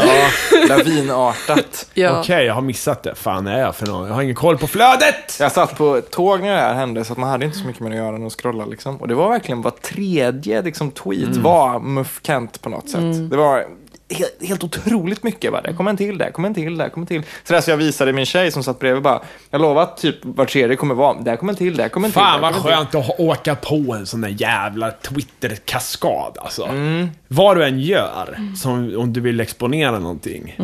lavinartat. 0.70 1.90
ja. 1.94 2.20
Okej, 2.20 2.46
jag 2.46 2.54
har 2.54 2.62
missat 2.62 3.04
det. 3.04 3.16
Fan 3.16 3.48
är 3.48 3.60
jag 3.60 3.76
för 3.76 3.88
någon? 3.88 4.08
Jag 4.08 4.14
har 4.14 4.22
ingen 4.22 4.36
koll 4.36 4.58
på 4.58 4.68
flödet! 4.68 5.38
Jag 5.40 5.52
satt 5.52 5.78
på 5.78 5.96
ett 5.96 6.12
tåg 6.12 6.42
när 6.42 6.56
det 6.56 6.62
här 6.62 6.74
hände 6.74 7.06
så 7.06 7.14
att 7.14 7.20
man 7.20 7.30
hade 7.30 7.46
inte 7.46 7.58
så 7.58 7.66
mycket 7.68 7.82
med 7.82 7.92
att 7.92 7.98
göra 7.98 8.16
än 8.16 8.26
att 8.28 8.34
scrolla. 8.42 8.66
Liksom. 8.66 8.96
Och 8.98 9.08
det 9.08 9.16
var 9.16 9.30
verkligen 9.30 9.62
var 9.62 9.72
tredje 9.72 10.62
liksom, 10.62 10.92
tweet 10.92 11.24
Mm. 11.30 11.42
var 11.42 11.80
Muff 11.80 12.20
Kent 12.24 12.62
på 12.62 12.70
något 12.70 12.90
sätt. 12.90 13.30
Det 13.32 13.38
var 13.38 13.66
helt, 14.10 14.48
helt 14.48 14.64
otroligt 14.64 15.24
mycket. 15.24 15.52
Bara. 15.52 15.74
Kom 15.74 15.88
en 15.88 15.98
till 15.98 16.18
där, 16.18 16.32
kom 16.32 16.46
en 16.46 16.54
till 16.54 16.78
där, 16.78 16.90
kom 16.90 17.04
en 17.04 17.08
till. 17.08 17.24
Så 17.44 17.54
där 17.54 17.62
så 17.62 17.70
jag 17.72 17.78
visade 17.78 18.14
min 18.14 18.26
tjej 18.26 18.52
som 18.52 18.64
satt 18.64 18.80
bredvid 18.80 19.04
bara, 19.04 19.22
jag 19.50 19.62
lovar 19.62 19.84
att 19.84 19.98
typ 19.98 20.16
var 20.22 20.46
tredje 20.46 20.76
kommer 20.76 20.96
vara, 20.96 21.22
där 21.22 21.36
kom 21.36 21.50
en 21.50 21.56
till, 21.56 21.76
där 21.78 21.90
kom 21.90 22.06
en 22.06 22.12
till. 22.12 22.20
Fan 22.22 22.42
vad 22.42 22.56
en 22.56 22.62
till. 22.62 22.72
skönt 22.72 22.96
att 22.96 23.06
ha- 23.06 23.16
åka 23.18 23.56
på 23.56 23.94
en 24.00 24.06
sån 24.06 24.22
där 24.22 24.36
jävla 24.38 24.92
Twitter-kaskad 24.92 26.38
alltså. 26.42 26.66
Mm. 26.66 27.10
Vad 27.28 27.58
du 27.58 27.64
än 27.66 27.80
gör, 27.80 28.40
som, 28.62 28.98
om 28.98 29.14
du 29.14 29.22
vill 29.22 29.40
exponera 29.40 30.00
någonting. 30.00 30.56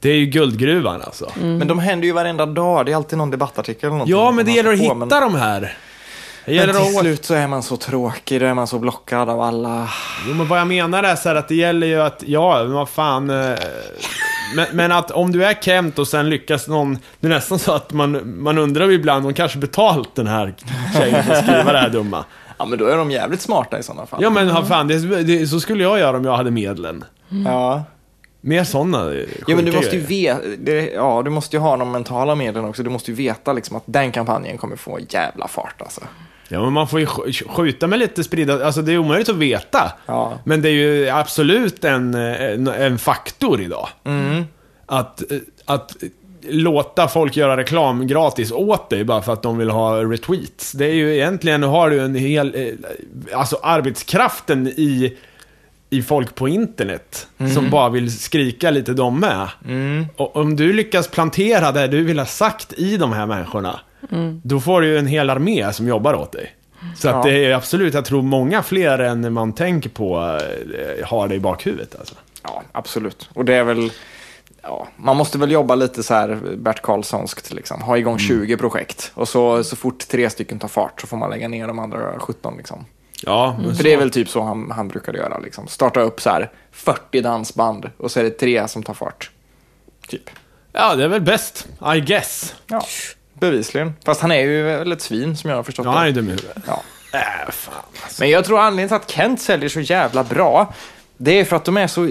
Det 0.00 0.10
är 0.10 0.14
ju 0.16 0.26
guldgruvan 0.26 1.02
alltså. 1.02 1.30
Men 1.34 1.68
de 1.68 1.78
händer 1.78 2.06
ju 2.06 2.12
varenda 2.12 2.46
dag, 2.46 2.86
det 2.86 2.92
är 2.92 2.96
alltid 2.96 3.18
någon 3.18 3.30
debattartikel 3.30 3.80
eller 3.86 3.90
någonting. 3.90 4.16
Ja, 4.16 4.30
men 4.30 4.46
det 4.46 4.52
gäller 4.52 4.72
att 4.72 4.78
får 4.78 4.82
hitta 4.84 4.94
på, 4.94 4.98
men- 4.98 5.08
de 5.32 5.34
här. 5.34 5.76
Men 6.56 6.68
till 6.68 6.76
att... 6.76 7.00
slut 7.00 7.24
så 7.24 7.34
är 7.34 7.46
man 7.46 7.62
så 7.62 7.76
tråkig, 7.76 8.40
då 8.40 8.46
är 8.46 8.54
man 8.54 8.66
så 8.66 8.78
blockad 8.78 9.28
av 9.30 9.40
alla. 9.40 9.88
Jo, 10.28 10.34
men 10.34 10.48
vad 10.48 10.60
jag 10.60 10.66
menar 10.66 11.02
är 11.02 11.16
så 11.16 11.28
här 11.28 11.36
att 11.36 11.48
det 11.48 11.54
gäller 11.54 11.86
ju 11.86 12.00
att, 12.02 12.22
ja, 12.26 12.62
men 12.62 12.72
vad 12.72 12.88
fan. 12.88 13.30
eh, 13.30 13.58
Men, 14.56 14.66
men 14.72 14.92
att 14.92 15.10
om 15.10 15.32
du 15.32 15.44
är 15.44 15.54
Kent 15.54 15.98
och 15.98 16.08
sen 16.08 16.30
lyckas 16.30 16.68
någon, 16.68 16.98
det 17.20 17.26
är 17.26 17.30
nästan 17.30 17.58
så 17.58 17.72
att 17.72 17.92
man, 17.92 18.40
man 18.42 18.58
undrar 18.58 18.88
ju 18.88 18.94
ibland, 18.94 19.24
de 19.24 19.34
kanske 19.34 19.58
betalt 19.58 20.14
den 20.14 20.26
här 20.26 20.54
tjejen 20.96 21.24
för 21.24 21.32
att 21.32 21.42
skriva 21.44 21.72
det 21.72 21.78
här 21.78 21.88
dumma. 21.88 22.24
Ja, 22.58 22.64
men 22.64 22.78
då 22.78 22.86
är 22.86 22.96
de 22.96 23.10
jävligt 23.10 23.40
smarta 23.40 23.78
i 23.78 23.82
sådana 23.82 24.06
fall. 24.06 24.22
Ja 24.22 24.30
men 24.30 24.54
vad 24.54 24.68
fan, 24.68 24.88
det, 24.88 25.22
det, 25.22 25.46
så 25.46 25.60
skulle 25.60 25.82
jag 25.82 25.98
göra 25.98 26.16
om 26.16 26.24
jag 26.24 26.36
hade 26.36 26.50
medlen. 26.50 27.04
Ja. 27.44 27.84
Mer 28.40 28.64
sådana 28.64 29.14
Ja, 29.46 29.56
men 29.56 29.64
du 29.64 29.72
måste 29.72 29.96
ju 29.96 30.02
veta, 30.02 30.40
det, 30.58 30.90
ja, 30.90 31.22
du 31.24 31.30
måste 31.30 31.56
ju 31.56 31.60
ha 31.60 31.76
de 31.76 31.90
mentala 31.92 32.34
medlen 32.34 32.64
också. 32.64 32.82
Du 32.82 32.90
måste 32.90 33.10
ju 33.10 33.16
veta 33.16 33.52
liksom 33.52 33.76
att 33.76 33.82
den 33.86 34.12
kampanjen 34.12 34.58
kommer 34.58 34.76
få 34.76 34.98
jävla 35.08 35.48
fart 35.48 35.82
alltså. 35.82 36.00
Ja, 36.48 36.62
men 36.62 36.72
man 36.72 36.88
får 36.88 37.00
ju 37.00 37.06
sk- 37.06 37.48
skjuta 37.48 37.86
med 37.86 37.98
lite 37.98 38.24
spridda... 38.24 38.66
Alltså 38.66 38.82
det 38.82 38.92
är 38.92 38.98
omöjligt 38.98 39.28
att 39.28 39.36
veta. 39.36 39.92
Ja. 40.06 40.38
Men 40.44 40.62
det 40.62 40.68
är 40.68 40.72
ju 40.72 41.08
absolut 41.08 41.84
en, 41.84 42.14
en, 42.14 42.68
en 42.68 42.98
faktor 42.98 43.60
idag. 43.60 43.88
Mm. 44.04 44.44
Att, 44.86 45.22
att 45.64 45.96
låta 46.50 47.08
folk 47.08 47.36
göra 47.36 47.56
reklam 47.56 48.06
gratis 48.06 48.52
åt 48.52 48.90
dig 48.90 49.04
bara 49.04 49.22
för 49.22 49.32
att 49.32 49.42
de 49.42 49.58
vill 49.58 49.70
ha 49.70 50.02
retweets. 50.04 50.72
Det 50.72 50.86
är 50.86 50.94
ju 50.94 51.14
egentligen, 51.14 51.62
har 51.62 51.90
du 51.90 52.00
en 52.00 52.14
hel... 52.14 52.54
eh, 52.54 53.38
Alltså 53.38 53.58
arbetskraften 53.62 54.66
i, 54.66 55.16
i 55.90 56.02
folk 56.02 56.34
på 56.34 56.48
internet 56.48 57.26
som 57.54 57.70
bara 57.70 57.88
vill 57.88 58.18
skrika 58.18 58.70
lite 58.70 58.92
de 58.92 59.20
med. 59.20 59.48
Och 60.16 60.36
om 60.36 60.56
du 60.56 60.72
lyckas 60.72 61.08
plantera 61.08 61.72
det 61.72 61.86
du 61.86 62.02
vill 62.04 62.18
ha 62.18 62.26
sagt 62.26 62.72
i 62.72 62.96
de 62.96 63.12
här 63.12 63.26
människorna, 63.26 63.80
då 64.42 64.60
får 64.60 64.80
du 64.80 64.86
ju 64.88 64.98
en 64.98 65.06
hel 65.06 65.30
armé 65.30 65.72
som 65.72 65.88
jobbar 65.88 66.14
åt 66.14 66.32
dig. 66.32 66.54
Så 66.96 67.08
att 67.08 67.14
Ja. 67.26 67.30
det 67.30 67.44
är 67.44 67.54
absolut, 67.54 67.94
jag 67.94 68.04
tror 68.04 68.22
många 68.22 68.62
fler 68.62 68.98
än 68.98 69.32
man 69.32 69.52
tänker 69.52 69.90
på 69.90 70.38
eh, 70.98 71.06
har 71.08 71.28
det 71.28 71.34
i 71.34 71.40
bakhuvudet 71.40 71.96
alltså. 71.98 72.14
Ja, 72.42 72.62
absolut. 72.72 73.30
Och 73.34 73.44
det 73.44 73.54
är 73.54 73.64
väl, 73.64 73.92
ja, 74.62 74.88
man 74.96 75.16
måste 75.16 75.38
väl 75.38 75.50
jobba 75.52 75.74
lite 75.74 76.02
så 76.02 76.14
här 76.14 76.38
Bert 76.56 76.82
Karlssonskt, 76.82 77.52
liksom. 77.52 77.82
ha 77.82 77.98
igång 77.98 78.18
20 78.18 78.56
projekt. 78.56 79.10
Och 79.14 79.28
så, 79.28 79.64
så 79.64 79.76
fort 79.76 80.08
tre 80.08 80.30
stycken 80.30 80.58
tar 80.58 80.68
fart 80.68 81.00
så 81.00 81.06
får 81.06 81.16
man 81.16 81.30
lägga 81.30 81.48
ner 81.48 81.66
de 81.66 81.78
andra 81.78 82.18
17. 82.18 82.56
Liksom. 82.56 82.84
Ja, 83.26 83.56
men 83.58 83.68
För 83.70 83.76
så- 83.76 83.82
det 83.82 83.92
är 83.92 83.96
väl 83.98 84.10
typ 84.10 84.28
så 84.28 84.42
han, 84.42 84.70
han 84.70 84.88
brukade 84.88 85.18
göra. 85.18 85.38
Liksom. 85.38 85.66
Starta 85.68 86.00
upp 86.00 86.20
så 86.20 86.30
här 86.30 86.50
40 86.72 87.20
dansband 87.20 87.90
och 87.96 88.10
så 88.10 88.20
är 88.20 88.24
det 88.24 88.30
tre 88.30 88.68
som 88.68 88.82
tar 88.82 88.94
fart. 88.94 89.30
Typ. 90.08 90.30
ja, 90.72 90.94
det 90.96 91.04
är 91.04 91.08
väl 91.08 91.20
bäst, 91.20 91.68
I 91.96 92.00
guess. 92.00 92.54
Ja, 92.66 92.82
bevisligen. 93.40 93.94
Fast 94.04 94.20
han 94.20 94.32
är 94.32 94.40
ju 94.40 94.62
väl 94.62 94.92
ett 94.92 95.02
svin 95.02 95.36
som 95.36 95.50
jag 95.50 95.56
har 95.56 95.62
förstått 95.62 95.84
Ja, 95.86 95.90
han 95.92 96.02
är 96.02 96.06
det. 96.06 96.12
dum 96.12 96.26
i 96.26 96.30
huvudet. 96.30 96.56
Ja. 96.66 96.82
Äh, 97.12 97.50
fan 97.50 97.74
alltså. 98.02 98.22
Men 98.22 98.30
jag 98.30 98.44
tror 98.44 98.60
anledningen 98.60 98.88
till 98.88 98.96
att 98.96 99.10
Kent 99.10 99.40
säljer 99.40 99.68
så 99.68 99.80
jävla 99.80 100.24
bra, 100.24 100.74
det 101.16 101.40
är 101.40 101.44
för 101.44 101.56
att 101.56 101.64
de 101.64 101.76
är 101.76 101.86
så, 101.86 102.10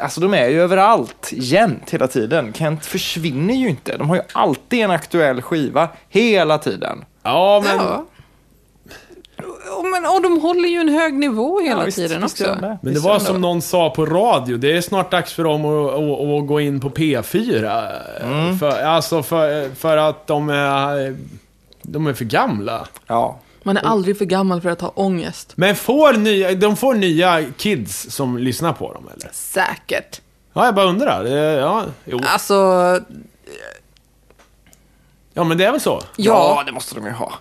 alltså 0.00 0.20
de 0.20 0.34
är 0.34 0.48
ju 0.48 0.62
överallt, 0.62 1.30
jämt, 1.32 1.90
hela 1.90 2.06
tiden. 2.08 2.52
Kent 2.52 2.86
försvinner 2.86 3.54
ju 3.54 3.68
inte. 3.68 3.96
De 3.96 4.08
har 4.08 4.16
ju 4.16 4.22
alltid 4.32 4.80
en 4.80 4.90
aktuell 4.90 5.42
skiva, 5.42 5.88
hela 6.08 6.58
tiden. 6.58 7.04
Ja, 7.22 7.62
men... 7.64 7.76
Ja. 7.76 8.04
Och, 9.78 9.84
men, 9.84 10.06
och 10.06 10.22
de 10.22 10.40
håller 10.40 10.68
ju 10.68 10.78
en 10.80 10.88
hög 10.88 11.14
nivå 11.14 11.60
hela 11.60 11.80
Ja, 11.80 11.84
visst- 11.84 11.96
tiden 11.98 12.22
visst 12.22 12.40
också. 12.40 12.56
de 12.60 12.78
Men 12.82 12.94
det 12.94 13.00
var 13.00 13.18
som 13.18 13.40
någon 13.40 13.62
sa 13.62 13.90
på 13.90 14.06
radio, 14.06 14.56
det 14.56 14.76
är 14.76 14.80
snart 14.80 15.10
dags 15.10 15.32
för 15.32 15.44
dem 15.44 15.64
att, 15.64 15.94
att, 15.94 16.40
att 16.42 16.46
gå 16.46 16.60
in 16.60 16.80
på 16.80 16.90
P4. 16.90 17.92
Mm. 18.22 18.58
För, 18.58 18.82
alltså 18.82 19.22
för, 19.22 19.74
för 19.74 19.96
att 19.96 20.26
de 20.26 20.50
är, 20.50 21.16
de 21.82 22.06
är 22.06 22.14
för 22.14 22.24
gamla. 22.24 22.86
Ja. 23.06 23.38
Man 23.62 23.76
är 23.76 23.82
aldrig 23.82 24.18
för 24.18 24.24
gammal 24.24 24.60
för 24.60 24.68
att 24.70 24.80
ha 24.80 24.88
ångest. 24.94 25.52
Men 25.56 25.76
får 25.76 26.12
nya, 26.12 26.54
de 26.54 26.76
får 26.76 26.94
nya 26.94 27.44
kids 27.56 28.10
som 28.10 28.38
lyssnar 28.38 28.72
på 28.72 28.92
dem 28.92 29.08
eller? 29.16 29.30
Säkert. 29.32 30.20
Ja, 30.52 30.64
jag 30.64 30.74
bara 30.74 30.86
undrar. 30.86 31.24
Ja, 31.56 31.84
jo. 32.04 32.20
Alltså, 32.26 32.54
ja 35.34 35.44
men 35.44 35.58
det 35.58 35.64
är 35.64 35.72
väl 35.72 35.80
så. 35.80 36.02
ja. 36.16 36.62
det 36.66 36.72
måste 36.72 36.94
de 36.94 37.04
ju 37.06 37.12
ha. 37.12 37.32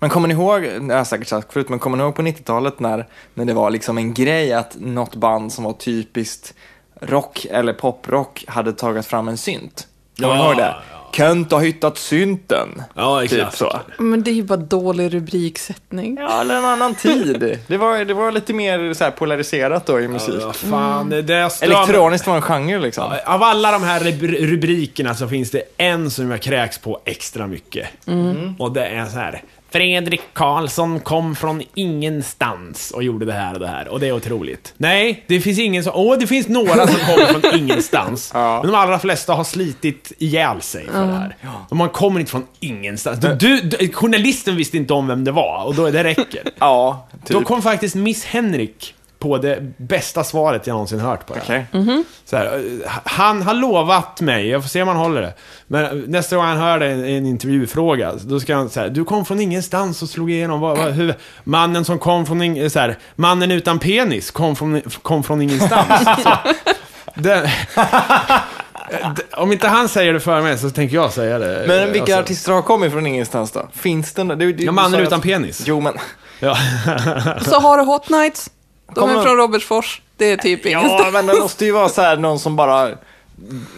Men 0.00 0.10
kommer 0.10 0.28
ni 0.28 0.34
ihåg, 0.34 0.62
det 0.62 0.78
har 0.88 0.94
jag 0.94 1.06
säkert 1.06 1.28
sagt 1.28 1.52
förut, 1.52 1.68
men 1.68 1.78
kommer 1.78 1.96
ni 1.96 2.02
ihåg 2.04 2.14
på 2.14 2.22
90-talet 2.22 2.80
när, 2.80 3.06
när 3.34 3.44
det 3.44 3.52
var 3.54 3.70
liksom 3.70 3.98
en 3.98 4.14
grej 4.14 4.52
att 4.52 4.76
något 4.80 5.14
band 5.14 5.52
som 5.52 5.64
var 5.64 5.72
typiskt 5.72 6.54
rock 7.00 7.46
eller 7.50 7.72
poprock 7.72 8.44
hade 8.48 8.72
tagit 8.72 9.06
fram 9.06 9.28
en 9.28 9.36
synt? 9.38 9.86
Kommer 10.20 10.34
ni 10.34 10.40
Ja, 10.40 10.46
ihåg 10.48 10.56
det? 10.56 10.74
Kent 11.12 11.52
har 11.52 11.60
hittat 11.60 11.98
synten. 11.98 12.82
Ja, 12.94 13.20
Typ 13.20 13.32
exakt. 13.32 13.56
så. 13.56 13.80
Men 13.98 14.22
det 14.22 14.30
är 14.30 14.32
ju 14.32 14.42
bara 14.42 14.56
dålig 14.56 15.14
rubriksättning. 15.14 16.16
Ja, 16.20 16.40
eller 16.40 16.54
en 16.58 16.64
annan 16.64 16.94
tid. 16.94 17.58
Det 17.66 17.76
var, 17.76 18.04
det 18.04 18.14
var 18.14 18.32
lite 18.32 18.52
mer 18.52 18.94
så 18.94 19.04
här 19.04 19.10
polariserat 19.10 19.86
då 19.86 20.00
i 20.00 20.08
musik. 20.08 20.34
Ja, 20.40 20.52
fan, 20.52 21.08
det 21.10 21.34
är 21.34 21.48
stör- 21.48 21.66
Elektroniskt 21.66 22.26
var 22.26 22.36
en 22.36 22.42
genre 22.42 22.78
liksom. 22.78 23.04
Av 23.26 23.42
alla 23.42 23.72
de 23.72 23.82
här 23.82 24.00
rub- 24.00 24.46
rubrikerna 24.46 25.14
så 25.14 25.28
finns 25.28 25.50
det 25.50 25.62
en 25.76 26.10
som 26.10 26.30
jag 26.30 26.42
kräks 26.42 26.78
på 26.78 27.00
extra 27.04 27.46
mycket. 27.46 27.88
Och 28.58 28.72
det 28.72 28.84
är 28.86 29.06
så 29.06 29.18
här. 29.18 29.42
Fredrik 29.72 30.20
Karlsson 30.32 31.00
kom 31.00 31.36
från 31.36 31.62
ingenstans 31.74 32.90
och 32.90 33.02
gjorde 33.02 33.26
det 33.26 33.32
här 33.32 33.54
och 33.54 33.60
det 33.60 33.66
här. 33.66 33.88
Och 33.88 34.00
det 34.00 34.08
är 34.08 34.12
otroligt. 34.12 34.74
Nej, 34.76 35.24
det 35.26 35.40
finns 35.40 35.58
ingen 35.58 35.84
som... 35.84 35.92
Åh, 35.94 36.18
det 36.18 36.26
finns 36.26 36.48
några 36.48 36.86
som 36.86 37.00
kommer 37.00 37.26
från 37.26 37.54
ingenstans. 37.58 38.30
Ja. 38.34 38.60
Men 38.62 38.72
de 38.72 38.78
allra 38.78 38.98
flesta 38.98 39.34
har 39.34 39.44
slitit 39.44 40.12
ihjäl 40.18 40.60
sig 40.60 40.86
för 40.86 41.06
det 41.06 41.12
här. 41.12 41.36
Och 41.68 41.76
man 41.76 41.88
kommer 41.88 42.20
inte 42.20 42.30
från 42.30 42.46
ingenstans. 42.60 43.20
Du, 43.20 43.34
du, 43.34 43.60
du, 43.60 43.92
journalisten 43.92 44.56
visste 44.56 44.76
inte 44.76 44.94
om 44.94 45.06
vem 45.06 45.24
det 45.24 45.32
var 45.32 45.64
och 45.64 45.74
då 45.74 45.90
det 45.90 46.04
räcker. 46.04 46.42
Ja, 46.58 47.08
typ. 47.24 47.36
Då 47.36 47.44
kom 47.44 47.62
faktiskt 47.62 47.94
Miss 47.94 48.24
Henrik 48.24 48.94
på 49.20 49.38
det 49.38 49.58
bästa 49.76 50.24
svaret 50.24 50.66
jag 50.66 50.74
någonsin 50.74 51.00
hört 51.00 51.26
på 51.26 51.34
det 51.34 51.40
här. 51.48 51.66
Okej. 51.72 52.04
Så 52.24 52.36
här, 52.36 52.62
han 53.04 53.42
har 53.42 53.54
lovat 53.54 54.20
mig, 54.20 54.48
jag 54.48 54.62
får 54.62 54.68
se 54.68 54.82
om 54.82 54.88
han 54.88 54.96
håller 54.96 55.20
det. 55.22 55.34
Men 55.66 56.04
nästa 56.06 56.36
gång 56.36 56.44
han 56.44 56.56
hör 56.56 56.80
en, 56.80 57.04
en 57.04 57.26
intervjufråga, 57.26 58.12
då 58.22 58.40
ska 58.40 58.54
han 58.56 58.68
säga 58.70 58.88
du 58.88 59.04
kom 59.04 59.24
från 59.24 59.40
ingenstans 59.40 60.02
och 60.02 60.08
slog 60.08 60.30
igenom, 60.30 60.60
vad, 60.60 60.78
vad, 60.78 60.92
hur, 60.92 61.14
mannen 61.44 61.84
som 61.84 61.98
kom 61.98 62.26
från, 62.26 62.42
ing, 62.42 62.70
så 62.70 62.78
här, 62.78 62.98
mannen 63.16 63.50
utan 63.50 63.78
penis 63.78 64.30
kom 64.30 64.56
från, 64.56 64.80
kom 65.02 65.22
från 65.22 65.42
ingenstans. 65.42 66.04
så, 66.22 66.30
det, 67.14 67.50
det- 69.16 69.36
om 69.36 69.52
inte 69.52 69.68
han 69.68 69.88
säger 69.88 70.12
det 70.12 70.20
för 70.20 70.42
mig 70.42 70.58
så 70.58 70.70
tänker 70.70 70.94
jag 70.96 71.12
säga 71.12 71.38
det. 71.38 71.64
Men 71.68 71.92
vilka 71.92 72.00
Alltså, 72.02 72.20
artister 72.20 72.52
har 72.52 72.62
kommit 72.62 72.92
från 72.92 73.06
ingenstans 73.06 73.50
då? 73.52 73.68
Finns 73.72 74.12
det? 74.12 74.24
det, 74.24 74.52
det 74.52 74.64
Ja, 74.64 74.72
mannen 74.72 75.00
utan 75.00 75.18
att- 75.18 75.24
penis. 75.24 75.62
Jo, 75.66 75.80
men... 75.80 75.94
Ja. 76.42 76.56
Så 77.42 77.60
har 77.60 77.78
du 77.78 77.84
Hot 77.84 78.08
Nights. 78.08 78.50
De 78.94 79.00
Kommer- 79.00 79.18
är 79.18 79.22
från 79.22 79.36
Robertsfors. 79.36 80.02
Det 80.16 80.32
är 80.32 80.36
typ 80.36 80.66
ingenstans. 80.66 81.02
Ja, 81.04 81.10
men 81.10 81.26
det 81.26 81.34
måste 81.40 81.64
ju 81.64 81.72
vara 81.72 81.88
så 81.88 82.02
här 82.02 82.16
någon 82.16 82.38
som 82.38 82.56
bara 82.56 82.88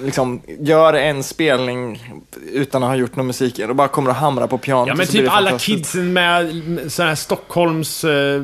liksom 0.05 0.41
gör 0.61 0.95
en 0.95 1.23
spelning 1.23 2.13
utan 2.53 2.83
att 2.83 2.89
ha 2.89 2.97
gjort 2.97 3.17
någon 3.17 3.27
musik 3.27 3.61
och 3.69 3.77
bara 3.77 3.89
kommer 3.89 4.11
att 4.11 4.17
hamra 4.17 4.49
på 4.49 4.59
pianot. 4.59 4.87
Ja 4.87 4.93
och 4.93 4.99
men 4.99 5.07
typ 5.07 5.33
alla 5.33 5.59
kidsen 5.59 6.13
med, 6.13 6.51
såna 6.89 7.09
här 7.09 7.15
Stockholms... 7.15 8.05
Eh, 8.05 8.43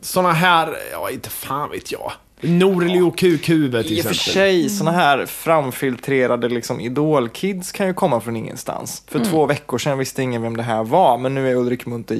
såna 0.00 0.32
här, 0.32 0.76
ja 0.92 1.10
inte 1.10 1.30
fan 1.30 1.70
vet 1.70 1.92
jag. 1.92 2.12
Norli 2.40 3.00
och 3.00 3.18
Kukhuvud 3.18 3.86
till 3.86 3.98
I 3.98 4.00
och 4.00 4.04
för 4.04 4.10
exempel. 4.10 4.32
sig, 4.32 4.68
såna 4.70 4.90
här 4.90 5.26
framfiltrerade 5.26 6.48
liksom 6.48 6.80
idolkids 6.80 7.72
kan 7.72 7.86
ju 7.86 7.94
komma 7.94 8.20
från 8.20 8.36
ingenstans. 8.36 9.02
För 9.08 9.24
två 9.24 9.46
veckor 9.46 9.78
sedan 9.78 9.98
visste 9.98 10.22
ingen 10.22 10.42
vem 10.42 10.56
det 10.56 10.62
här 10.62 10.84
var, 10.84 11.18
men 11.18 11.34
nu 11.34 11.50
är 11.50 11.54
Ulrik 11.54 11.86
Munther 11.86 12.14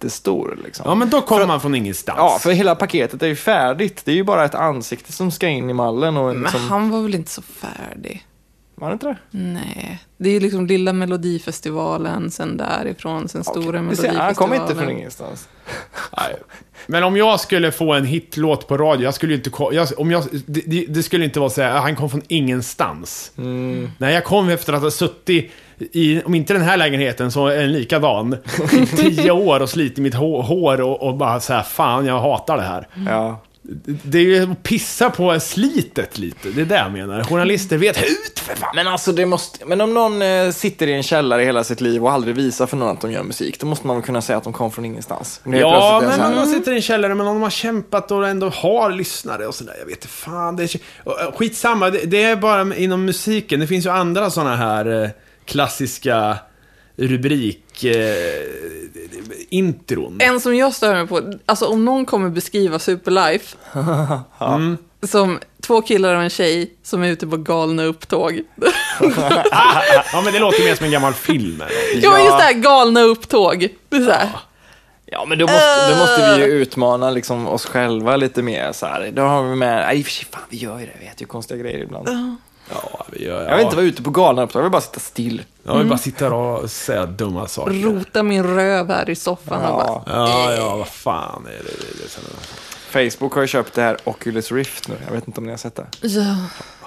jättestor. 0.00 0.58
Liksom. 0.64 0.84
Ja 0.88 0.94
men 0.94 1.10
då 1.10 1.20
kommer 1.22 1.46
man 1.46 1.60
från 1.60 1.74
ingenstans. 1.74 2.16
Ja, 2.18 2.38
för 2.42 2.50
hela 2.50 2.74
paketet 2.74 3.22
är 3.22 3.26
ju 3.26 3.36
färdigt. 3.36 4.02
Det 4.04 4.10
är 4.10 4.14
ju 4.16 4.24
bara 4.24 4.44
ett 4.44 4.54
ansikte 4.54 5.12
som 5.12 5.30
ska 5.30 5.48
in 5.48 5.70
i 5.70 5.72
mallen. 5.72 6.16
Och 6.16 6.24
Men 6.34 6.42
liksom, 6.42 6.60
han 6.60 6.90
var 6.90 7.02
väl 7.02 7.14
inte 7.14 7.30
så 7.30 7.42
färdig? 7.42 8.26
Var 8.74 8.88
det 8.88 8.92
inte 8.92 9.06
det? 9.06 9.16
Nej. 9.30 9.98
Det 10.18 10.28
är 10.28 10.32
ju 10.32 10.40
liksom 10.40 10.66
lilla 10.66 10.92
Melodifestivalen, 10.92 12.30
sen 12.30 12.56
därifrån, 12.56 13.28
sen 13.28 13.44
stora 13.44 13.64
ser, 13.64 13.72
Melodifestivalen. 13.72 14.20
han 14.20 14.34
kom 14.34 14.54
inte 14.54 14.74
från 14.74 14.90
ingenstans. 14.90 15.48
Nej. 16.18 16.36
Men 16.86 17.04
om 17.04 17.16
jag 17.16 17.40
skulle 17.40 17.72
få 17.72 17.92
en 17.94 18.04
hitlåt 18.04 18.68
på 18.68 18.76
radio, 18.76 19.04
jag 19.04 19.14
skulle 19.14 19.32
ju 19.32 19.36
inte 19.36 19.50
jag, 19.72 19.88
om 19.96 20.10
jag, 20.10 20.24
det, 20.46 20.60
det- 20.66 20.86
det 20.88 21.02
skulle 21.02 21.24
inte 21.24 21.40
vara 21.40 21.50
så 21.50 21.62
här, 21.62 21.70
han 21.70 21.96
kom 21.96 22.10
från 22.10 22.22
ingenstans. 22.28 23.32
Mm. 23.38 23.90
Nej, 23.98 24.14
jag 24.14 24.24
kom 24.24 24.48
efter 24.48 24.72
att 24.72 24.82
ha 24.82 24.90
suttit 24.90 25.52
i, 25.78 26.22
om 26.22 26.34
inte 26.34 26.52
den 26.52 26.62
här 26.62 26.76
lägenheten, 26.76 27.32
så 27.32 27.48
en 27.48 27.72
likadan, 27.72 28.36
i 28.72 28.86
tio 28.96 29.30
år 29.30 29.60
och 29.60 29.70
slitit 29.70 29.98
mitt 29.98 30.14
hår, 30.14 30.80
och, 30.80 31.02
och 31.02 31.16
bara 31.16 31.40
så 31.40 31.52
här, 31.52 31.62
fan 31.62 32.06
jag 32.06 32.20
hatar 32.20 32.56
det 32.56 32.62
här. 32.62 32.88
Ja. 33.06 33.42
Det 33.82 34.18
är 34.18 34.22
ju 34.22 34.52
att 34.52 34.62
pissa 34.62 35.10
på 35.10 35.40
slitet 35.40 36.18
lite, 36.18 36.48
det 36.48 36.60
är 36.60 36.64
det 36.64 36.76
jag 36.76 36.92
menar. 36.92 37.24
Journalister 37.24 37.76
vet 37.76 38.02
ut 38.02 38.38
för 38.38 38.56
fan. 38.56 38.72
Men 38.74 38.88
alltså, 38.88 39.12
det 39.12 39.26
måste, 39.26 39.66
men 39.66 39.80
om 39.80 39.94
någon 39.94 40.22
eh, 40.22 40.50
sitter 40.50 40.86
i 40.86 40.92
en 40.92 41.02
källare 41.02 41.42
hela 41.42 41.64
sitt 41.64 41.80
liv 41.80 42.04
och 42.04 42.12
aldrig 42.12 42.34
visar 42.34 42.66
för 42.66 42.76
någon 42.76 42.88
att 42.88 43.00
de 43.00 43.12
gör 43.12 43.22
musik, 43.22 43.60
då 43.60 43.66
måste 43.66 43.86
man 43.86 43.96
väl 43.96 44.04
kunna 44.04 44.22
säga 44.22 44.38
att 44.38 44.44
de 44.44 44.52
kom 44.52 44.70
från 44.70 44.84
ingenstans. 44.84 45.40
Ja, 45.44 46.02
är 46.02 46.06
men 46.06 46.20
om 46.20 46.34
man 46.34 46.46
sitter 46.46 46.72
i 46.72 46.76
en 46.76 46.82
källare, 46.82 47.14
men 47.14 47.26
om 47.26 47.34
de 47.34 47.42
har 47.42 47.50
kämpat 47.50 48.10
och 48.10 48.28
ändå 48.28 48.48
har 48.48 48.90
lyssnare 48.90 49.46
och 49.46 49.54
sådär, 49.54 49.74
jag 49.78 49.86
vet 49.86 50.04
fan. 50.04 50.56
Det 50.56 50.62
är, 50.62 51.32
skitsamma, 51.32 51.90
det, 51.90 51.98
det 51.98 52.22
är 52.22 52.36
bara 52.36 52.76
inom 52.76 53.04
musiken. 53.04 53.60
Det 53.60 53.66
finns 53.66 53.86
ju 53.86 53.90
andra 53.90 54.30
sådana 54.30 54.56
här 54.56 55.02
eh, 55.02 55.10
klassiska 55.46 56.38
rubrik... 56.96 57.84
Eh. 57.84 58.16
En 60.18 60.40
som 60.40 60.56
jag 60.56 60.74
stör 60.74 60.94
mig 60.94 61.06
på, 61.06 61.32
alltså 61.46 61.66
om 61.66 61.84
någon 61.84 62.04
kommer 62.06 62.28
beskriva 62.30 62.78
Superlife 62.78 63.56
Mm. 64.40 64.76
som 65.02 65.38
två 65.62 65.82
killar 65.82 66.14
och 66.14 66.22
en 66.22 66.30
tjej 66.30 66.74
som 66.82 67.02
är 67.02 67.08
ute 67.08 67.26
på 67.26 67.36
galna 67.36 67.84
upptåg. 67.84 68.40
Ja, 70.12 70.20
men 70.24 70.32
det 70.32 70.38
låter 70.38 70.64
mer 70.64 70.74
som 70.74 70.86
en 70.86 70.92
gammal 70.92 71.14
film. 71.14 71.60
Eller? 71.60 72.02
Jo, 72.04 72.10
men 72.10 72.24
just 72.24 72.38
det 72.38 72.44
här 72.44 72.52
galna 72.52 73.00
upptåg. 73.02 73.68
Det 73.88 73.96
är 73.96 74.00
så 74.04 74.10
här. 74.10 74.28
Ja, 75.06 75.24
men 75.24 75.38
då 75.38 75.44
måste, 75.46 75.90
då 75.90 75.96
måste 75.96 76.36
vi 76.38 76.44
ju 76.44 76.50
utmana 76.50 77.10
liksom 77.10 77.46
oss 77.48 77.66
själva 77.66 78.16
lite 78.16 78.42
mer 78.42 78.72
så 78.72 78.86
här. 78.86 79.10
Då 79.14 79.22
har 79.22 79.42
vi 79.42 79.56
med, 79.56 79.86
nej, 79.86 79.98
i 80.00 80.04
fan 80.04 80.42
vi 80.50 80.56
gör 80.56 80.78
ju 80.78 80.86
det, 80.86 80.92
vi 81.00 81.06
äter 81.06 81.20
ju 81.20 81.26
konstiga 81.26 81.60
grejer 81.62 81.78
ibland. 81.78 82.08
Ja, 82.70 83.04
vi 83.12 83.24
gör, 83.24 83.42
ja. 83.42 83.48
Jag 83.48 83.56
vill 83.56 83.64
inte 83.64 83.76
vara 83.76 83.86
ute 83.86 84.02
på 84.02 84.10
galna 84.10 84.42
uppdrag, 84.42 84.60
jag 84.60 84.64
vill 84.64 84.72
bara 84.72 84.80
sitta 84.82 85.00
still. 85.00 85.42
Jag 85.62 85.78
vill 85.78 85.86
bara 85.86 85.98
sitta 85.98 86.34
och 86.34 86.70
säga 86.70 87.06
dumma 87.06 87.48
saker. 87.48 87.72
Rota 87.72 88.22
min 88.22 88.44
röv 88.44 88.88
här 88.90 89.10
i 89.10 89.14
soffan 89.16 89.64
och 89.64 89.76
bara, 89.78 89.86
Ja. 89.86 90.02
Ja, 90.06 90.54
ja, 90.54 90.76
vad 90.76 90.88
fan 90.88 91.46
är 91.46 91.50
det? 91.50 91.58
det, 91.58 91.98
det, 91.98 92.02
det. 92.02 93.06
Facebook 93.10 93.34
har 93.34 93.40
ju 93.42 93.48
köpt 93.48 93.74
det 93.74 93.82
här 93.82 93.96
Oculus 94.04 94.52
Rift 94.52 94.88
nu, 94.88 94.94
jag 95.06 95.12
vet 95.12 95.26
inte 95.28 95.40
om 95.40 95.44
ni 95.44 95.50
har 95.50 95.58
sett 95.58 95.74
det. 95.74 95.86
ja. 96.00 96.36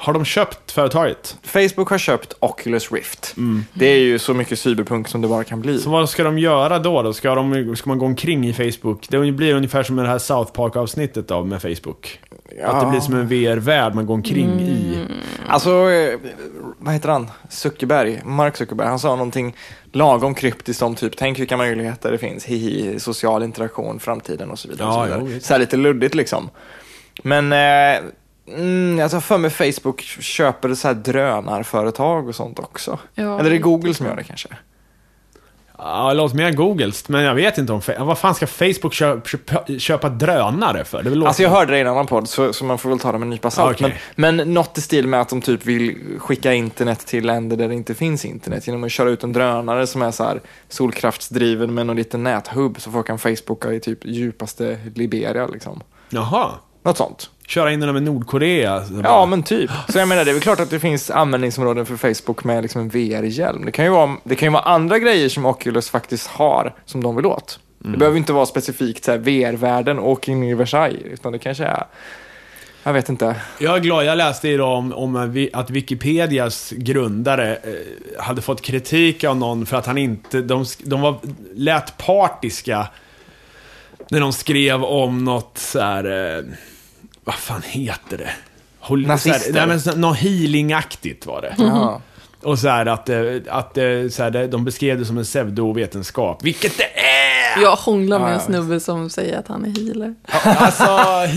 Har 0.01 0.13
de 0.13 0.25
köpt 0.25 0.71
företaget? 0.71 1.37
Facebook 1.43 1.89
har 1.89 1.97
köpt 1.97 2.33
Oculus 2.39 2.91
Rift. 2.91 3.35
Det 3.73 3.85
är 3.85 3.99
ju 3.99 4.19
så 4.19 4.33
mycket 4.33 4.59
cyberpunk 4.59 5.07
som 5.07 5.21
det 5.21 5.27
bara 5.27 5.43
kan 5.43 5.61
bli. 5.61 5.79
Så 5.79 5.89
vad 5.89 6.09
ska 6.09 6.23
de 6.23 6.39
göra 6.39 6.79
då? 6.79 7.01
då? 7.01 7.13
Ska, 7.13 7.35
de, 7.35 7.75
ska 7.75 7.89
man 7.89 7.97
gå 7.99 8.05
omkring 8.05 8.47
i 8.47 8.53
Facebook? 8.53 9.07
Det 9.09 9.31
blir 9.31 9.53
ungefär 9.53 9.83
som 9.83 9.95
det 9.95 10.07
här 10.07 10.17
South 10.17 10.51
Park-avsnittet 10.51 11.31
av 11.31 11.47
med 11.47 11.61
Facebook. 11.61 12.19
Att 12.63 12.81
det 12.81 12.89
blir 12.89 12.99
som 12.99 13.15
en 13.15 13.27
VR-värld 13.27 13.95
man 13.95 14.05
går 14.05 14.13
omkring 14.13 14.59
i. 14.59 15.05
Alltså, 15.47 15.89
eh, 15.89 16.19
vad 16.77 16.93
heter 16.93 17.09
han? 17.09 17.31
Zuckerberg, 17.49 18.21
Mark 18.25 18.57
Zuckerberg, 18.57 18.87
han 18.87 18.99
sa 18.99 19.09
någonting 19.09 19.55
lagom 19.91 20.35
kryptiskt 20.35 20.81
om 20.81 20.95
typ, 20.95 21.17
tänk 21.17 21.39
vilka 21.39 21.57
möjligheter 21.57 22.11
det 22.11 22.17
finns, 22.17 22.45
hihi, 22.45 22.99
social 22.99 23.43
interaktion, 23.43 23.99
framtiden 23.99 24.51
och 24.51 24.59
så 24.59 24.67
vidare. 24.67 24.87
Ja, 24.87 25.01
och 25.01 25.07
så, 25.07 25.13
jo, 25.13 25.19
vidare. 25.19 25.33
visst. 25.33 25.45
så 25.45 25.53
här 25.53 25.59
lite 25.59 25.77
luddigt 25.77 26.15
liksom. 26.15 26.49
Men, 27.23 27.51
eh, 27.51 28.01
mm, 28.55 28.99
jag 28.99 29.11
tar 29.11 29.19
för 29.19 29.37
mig 29.37 29.49
Facebook 29.49 30.01
köper 30.01 30.73
så 30.73 30.87
här 30.87 30.95
drönarföretag 30.95 32.27
och 32.27 32.35
sånt 32.35 32.59
också. 32.59 32.99
Ja, 33.15 33.39
Eller 33.39 33.49
är 33.49 33.53
det 33.53 33.57
Google 33.57 33.87
lite 33.87 33.97
som 33.97 34.05
gör 34.05 34.15
det 34.15 34.23
kanske? 34.23 34.49
Ja, 35.81 36.09
det 36.09 36.13
låter 36.13 36.35
mer 36.35 36.51
Googles, 36.51 37.09
men 37.09 37.23
jag 37.23 37.35
vet 37.35 37.57
inte 37.57 37.73
om... 37.73 37.81
Vad 37.99 38.17
fan 38.17 38.35
ska 38.35 38.47
Facebook 38.47 38.93
köpa, 38.93 39.27
köpa, 39.27 39.65
köpa 39.79 40.09
drönare 40.09 40.85
för? 40.85 41.03
Det 41.03 41.09
är 41.09 41.27
Alltså 41.27 41.43
jag 41.43 41.49
hörde 41.49 41.71
det 41.71 41.77
i 41.77 41.81
en 41.81 41.87
annan 41.87 42.07
podd, 42.07 42.29
så, 42.29 42.53
så 42.53 42.65
man 42.65 42.77
får 42.77 42.89
väl 42.89 42.99
ta 42.99 43.11
det 43.11 43.17
med 43.17 43.25
en 43.25 43.29
nypa 43.29 43.51
salt. 43.51 43.81
Okej. 43.81 44.01
Men, 44.15 44.35
men 44.35 44.53
något 44.53 44.77
i 44.77 44.81
stil 44.81 45.07
med 45.07 45.21
att 45.21 45.29
de 45.29 45.41
typ 45.41 45.65
vill 45.65 45.97
skicka 46.19 46.53
internet 46.53 47.07
till 47.07 47.25
länder 47.25 47.57
där 47.57 47.67
det 47.67 47.73
inte 47.73 47.95
finns 47.95 48.25
internet 48.25 48.67
genom 48.67 48.83
att 48.83 48.91
köra 48.91 49.09
ut 49.09 49.23
en 49.23 49.33
drönare 49.33 49.87
som 49.87 50.01
är 50.01 50.11
så 50.11 50.23
här 50.23 50.41
solkraftsdriven 50.69 51.73
med 51.73 51.85
någon 51.85 51.95
liten 51.95 52.23
näthubb 52.23 52.81
så 52.81 52.91
folk 52.91 53.07
kan 53.07 53.19
Facebooka 53.19 53.73
i 53.73 53.79
typ 53.79 54.05
djupaste 54.05 54.77
Liberia 54.95 55.47
liksom. 55.47 55.83
Jaha. 56.09 56.51
Något 56.89 56.97
sånt. 56.97 57.29
Köra 57.47 57.71
in 57.71 57.79
den 57.79 57.93
med 57.93 58.03
Nordkorea? 58.03 58.83
Ja, 58.91 59.01
bara- 59.03 59.25
men 59.25 59.43
typ. 59.43 59.71
Så 59.89 59.97
jag 59.99 60.07
menar, 60.07 60.25
det 60.25 60.31
är 60.31 60.33
väl 60.33 60.41
klart 60.41 60.59
att 60.59 60.69
det 60.69 60.79
finns 60.79 61.11
användningsområden 61.11 61.85
för 61.85 61.95
Facebook 62.13 62.43
med 62.43 62.61
liksom 62.63 62.81
en 62.81 62.89
VR-hjälm. 62.89 63.65
Det 63.65 63.71
kan 63.71 63.85
ju 63.85 63.91
vara, 63.91 64.15
det 64.23 64.35
kan 64.35 64.47
ju 64.47 64.53
vara 64.53 64.63
andra 64.63 64.99
grejer 64.99 65.29
som 65.29 65.45
Oculus 65.45 65.89
faktiskt 65.89 66.27
har 66.27 66.75
som 66.85 67.03
de 67.03 67.15
vill 67.15 67.25
åt. 67.25 67.59
Det 67.79 67.97
behöver 67.97 68.17
inte 68.17 68.33
vara 68.33 68.45
specifikt 68.45 69.07
VR-världen, 69.07 69.99
åk 69.99 70.27
in 70.27 70.43
i 70.43 70.53
Versailles, 70.53 71.01
utan 71.05 71.31
det 71.31 71.39
kanske 71.39 71.63
är, 71.65 71.83
jag 72.83 72.93
vet 72.93 73.09
inte. 73.09 73.35
Jag 73.59 73.75
är 73.75 73.79
glad, 73.79 74.05
jag 74.05 74.17
läste 74.17 74.49
idag 74.49 74.77
om, 74.77 74.93
om 74.93 75.39
att 75.53 75.69
Wikipedias 75.69 76.71
grundare 76.77 77.55
eh, 77.55 78.23
hade 78.23 78.41
fått 78.41 78.61
kritik 78.61 79.23
av 79.23 79.37
någon 79.37 79.65
för 79.65 79.77
att 79.77 79.85
han 79.85 79.97
inte, 79.97 80.41
de, 80.41 80.65
de 80.83 81.01
var, 81.01 81.15
lät 81.55 81.97
partiska 81.97 82.87
när 84.11 84.19
de 84.19 84.33
skrev 84.33 84.83
om 84.83 85.23
något 85.23 85.57
så 85.57 85.79
här, 85.79 86.35
eh, 86.37 86.43
vad 87.29 87.35
fan 87.39 87.61
heter 87.65 88.17
det? 88.17 88.29
Hol- 88.81 89.07
Nazister. 89.07 89.59
Här, 89.59 89.67
nej, 89.67 89.79
men 89.85 90.01
något 90.01 90.17
healingaktigt 90.17 91.25
var 91.25 91.41
det. 91.41 91.55
Ja. 91.57 92.01
Och 92.43 92.59
så 92.59 92.67
här 92.69 92.85
att, 92.85 93.09
eh, 93.09 93.19
att 93.49 93.77
eh, 93.77 93.83
så 94.11 94.23
här, 94.23 94.47
de 94.47 94.65
beskrev 94.65 94.99
det 94.99 95.05
som 95.05 95.17
en 95.17 95.23
pseudovetenskap, 95.23 96.43
vilket 96.43 96.77
det 96.77 96.99
är! 96.99 97.61
Jag 97.61 97.75
hånglar 97.75 98.19
med 98.19 98.25
Ja, 98.27 98.31
en 98.33 98.39
ja. 98.39 98.45
snubbe 98.45 98.79
som 98.79 99.09
säger 99.09 99.39
att 99.39 99.47
han 99.47 99.65
är 99.65 99.69
healer. 99.69 100.15
Alltså, 100.61 100.83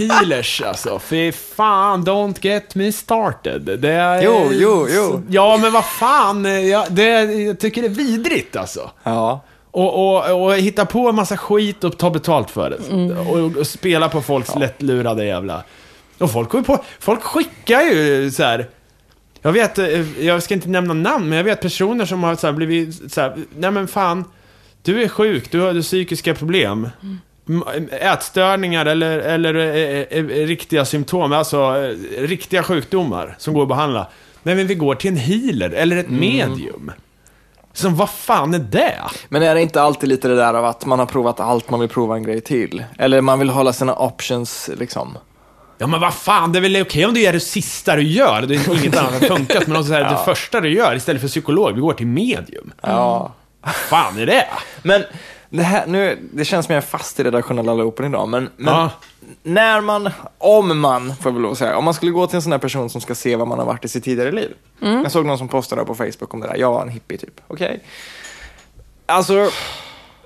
healers 0.05 0.63
alltså. 0.63 0.99
Fy 0.99 1.33
fan, 1.33 2.05
don't 2.05 2.37
get 2.41 2.75
me 2.75 2.93
started. 2.93 3.63
Det 3.81 3.93
är, 3.93 4.23
Jo, 4.23 4.49
jo, 4.53 4.87
jo. 4.91 5.23
Ja, 5.29 5.57
men 5.63 5.73
vad 5.73 5.85
fan. 5.85 6.45
Jag, 6.69 6.87
det, 6.93 7.09
jag 7.25 7.59
tycker 7.61 7.83
det 7.83 7.89
är 7.89 7.91
vidrigt 7.91 8.57
alltså. 8.57 8.91
Ja. 9.03 9.41
Och, 9.71 10.15
och, 10.17 10.45
och 10.45 10.55
hitta 10.55 10.87
på 10.87 11.09
en 11.09 11.15
massa 11.15 11.37
skit 11.37 11.85
och 11.85 11.99
ta 11.99 12.11
betalt 12.11 12.51
för 12.51 12.71
det. 12.71 13.15
Och, 13.15 13.57
och 13.61 13.67
spela 13.67 14.09
på 14.09 14.23
folks 14.23 14.57
lättlurade 14.57 15.25
jävla... 15.25 15.63
Och 16.23 16.31
folk 16.33 16.49
går 16.51 16.61
ju 16.61 16.65
på... 16.65 16.85
Folk 17.01 17.23
skickar 17.23 17.81
ju 17.81 18.31
så 18.31 18.43
här. 18.43 18.69
Jag 19.43 19.53
vet, 19.53 19.79
eh, 19.79 20.25
jag 20.27 20.43
ska 20.43 20.55
inte 20.55 20.69
nämna 20.69 20.95
namn, 20.95 21.29
men 21.29 21.37
jag 21.39 21.45
vet 21.45 21.61
personer 21.61 22.05
som 22.05 22.23
har 22.23 22.35
så 22.37 22.47
här 22.47 22.55
blivit 22.55 23.13
så 23.13 23.21
här, 23.21 23.37
nej 23.57 23.71
men 23.71 23.89
fan. 23.89 24.25
Du 24.83 25.03
är 25.03 25.09
sjuk, 25.09 25.51
du 25.51 25.61
har 25.61 25.83
psykiska 25.83 26.35
problem. 26.35 26.89
M- 27.49 27.65
Ätstörningar 28.01 28.87
eller, 28.87 29.19
eller 29.19 29.55
eh, 29.55 30.19
eh, 30.19 30.25
riktiga 30.47 30.85
symptom, 30.85 31.33
alltså 31.33 31.57
eh, 31.59 32.23
riktiga 32.23 32.63
sjukdomar 32.63 33.35
som 33.39 33.55
går 33.55 33.63
att 33.63 33.69
behandla. 33.69 34.07
Nej, 34.43 34.55
men 34.55 34.67
vi 34.67 34.75
går 34.75 34.95
till 34.95 35.11
en 35.11 35.17
healer 35.17 35.71
eller 35.71 35.97
ett 35.97 36.11
medium. 36.11 36.93
Så 37.73 37.89
vad 37.89 38.11
fan 38.11 38.55
är 38.55 38.59
det? 38.59 38.95
Men 39.29 39.43
är 39.43 39.55
det 39.55 39.63
inte 39.63 39.83
alltid 39.83 40.09
lite 40.09 40.29
det 40.29 40.37
där 40.37 40.55
av 40.55 40.65
att 40.65 40.87
man 40.87 40.99
har 40.99 41.07
provat 41.07 41.41
allt, 41.41 41.71
man 41.71 41.81
vill 41.81 41.89
prova 41.89 42.17
en 42.17 42.23
grej 42.23 42.41
till? 42.41 42.85
Eller 42.99 43.21
man 43.21 43.39
vill 43.39 43.51
hålla 43.51 43.73
sina 43.73 43.95
options 43.97 44.71
liksom? 44.79 45.19
Ja 45.83 45.87
men 45.89 46.01
vad 46.01 46.15
fan, 46.15 46.53
det 46.53 46.59
är 46.59 46.61
väl 46.61 46.83
okej 46.83 47.07
om 47.07 47.15
det 47.15 47.27
är 47.27 47.33
det 47.33 47.41
sista 47.41 47.97
du 47.97 48.03
gör, 48.03 48.43
det 48.43 48.55
är 48.55 48.79
inget 48.85 48.97
annat 48.97 49.13
har 49.13 49.29
funkat, 49.29 49.67
men 49.67 49.85
så 49.85 49.93
här, 49.93 50.01
det 50.11 50.19
första 50.25 50.61
du 50.61 50.69
gör 50.75 50.95
istället 50.95 51.21
för 51.23 51.29
psykolog, 51.29 51.75
vi 51.75 51.81
går 51.81 51.93
till 51.93 52.07
medium. 52.07 52.73
Ja. 52.81 53.33
Vad 53.61 53.75
fan 53.75 54.19
är 54.19 54.27
det? 54.27 54.49
Men 54.83 55.05
det, 55.51 55.63
här, 55.63 55.87
nu, 55.87 56.19
det 56.33 56.45
känns 56.45 56.67
som 56.67 56.75
jag 56.75 56.83
är 56.83 56.87
fast 56.87 57.21
i 57.21 57.25
redaktionella 57.25 57.75
loopen 57.75 58.07
idag, 58.07 58.29
men, 58.29 58.49
men 58.57 58.75
Ja. 58.75 58.91
när 59.43 59.81
man, 59.81 60.11
om 60.39 60.81
man, 60.81 61.17
får 61.17 61.31
jag 61.31 61.33
väl 61.33 61.43
lov 61.43 61.53
att 61.53 61.59
säga, 61.59 61.77
om 61.77 61.85
man 61.85 61.95
skulle 61.95 62.13
gå 62.13 62.27
till 62.27 62.37
en 62.37 62.43
sån 62.43 62.53
här 62.53 62.59
person 62.59 62.91
som 62.91 63.01
ska 63.01 63.15
se 63.15 63.37
vad 63.37 63.49
man 63.49 63.59
har 63.59 63.67
varit 63.67 63.85
i 63.85 63.89
sitt 63.89 64.05
tidigare 64.05 64.33
liv. 64.33 64.51
Jag 64.79 65.13
såg 65.13 65.27
någon 65.27 65.39
som 65.39 65.49
postade 65.49 65.85
på 65.85 65.95
Facebook 65.95 66.35
om 66.35 66.41
det 66.41 66.47
där, 66.47 66.57
jag 66.57 66.73
var 66.73 66.83
en 66.83 66.89
hippie 66.89 67.19
typ. 67.19 67.41
Okej. 67.47 67.81
Alltså, 69.07 69.51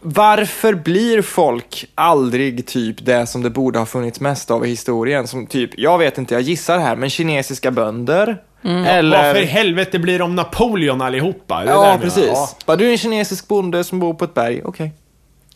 varför 0.01 0.75
blir 0.75 1.23
folk 1.23 1.85
aldrig 1.95 2.67
typ 2.67 3.05
det 3.05 3.27
som 3.27 3.43
det 3.43 3.51
borde 3.51 3.79
ha 3.79 3.87
funnits 3.87 4.21
mest 4.21 4.51
av 4.51 4.67
i 4.67 4.69
historien? 4.69 5.27
Som 5.27 5.47
typ, 5.47 5.71
jag 5.79 5.99
vet 5.99 6.19
inte, 6.19 6.35
jag 6.35 6.43
gissar 6.43 6.79
här, 6.79 6.97
men 6.97 7.11
kinesiska 7.11 7.71
bönder? 7.71 8.43
Eller... 8.63 9.25
Varför 9.25 9.41
i 9.41 9.45
helvete 9.45 9.99
blir 9.99 10.19
de 10.19 10.35
Napoleon 10.37 11.03
allihopa? 11.03 11.65
Ja, 11.67 11.99
precis. 12.03 12.27
Ja, 12.27 12.51
Bara, 12.67 12.77
du 12.77 12.87
är 12.87 12.91
en 12.93 12.99
kinesisk 12.99 13.49
bonde 13.49 13.85
som 13.85 13.99
bor 13.99 14.15
på 14.15 14.25
ett 14.25 14.35
berg, 14.35 14.63
okej. 14.65 14.93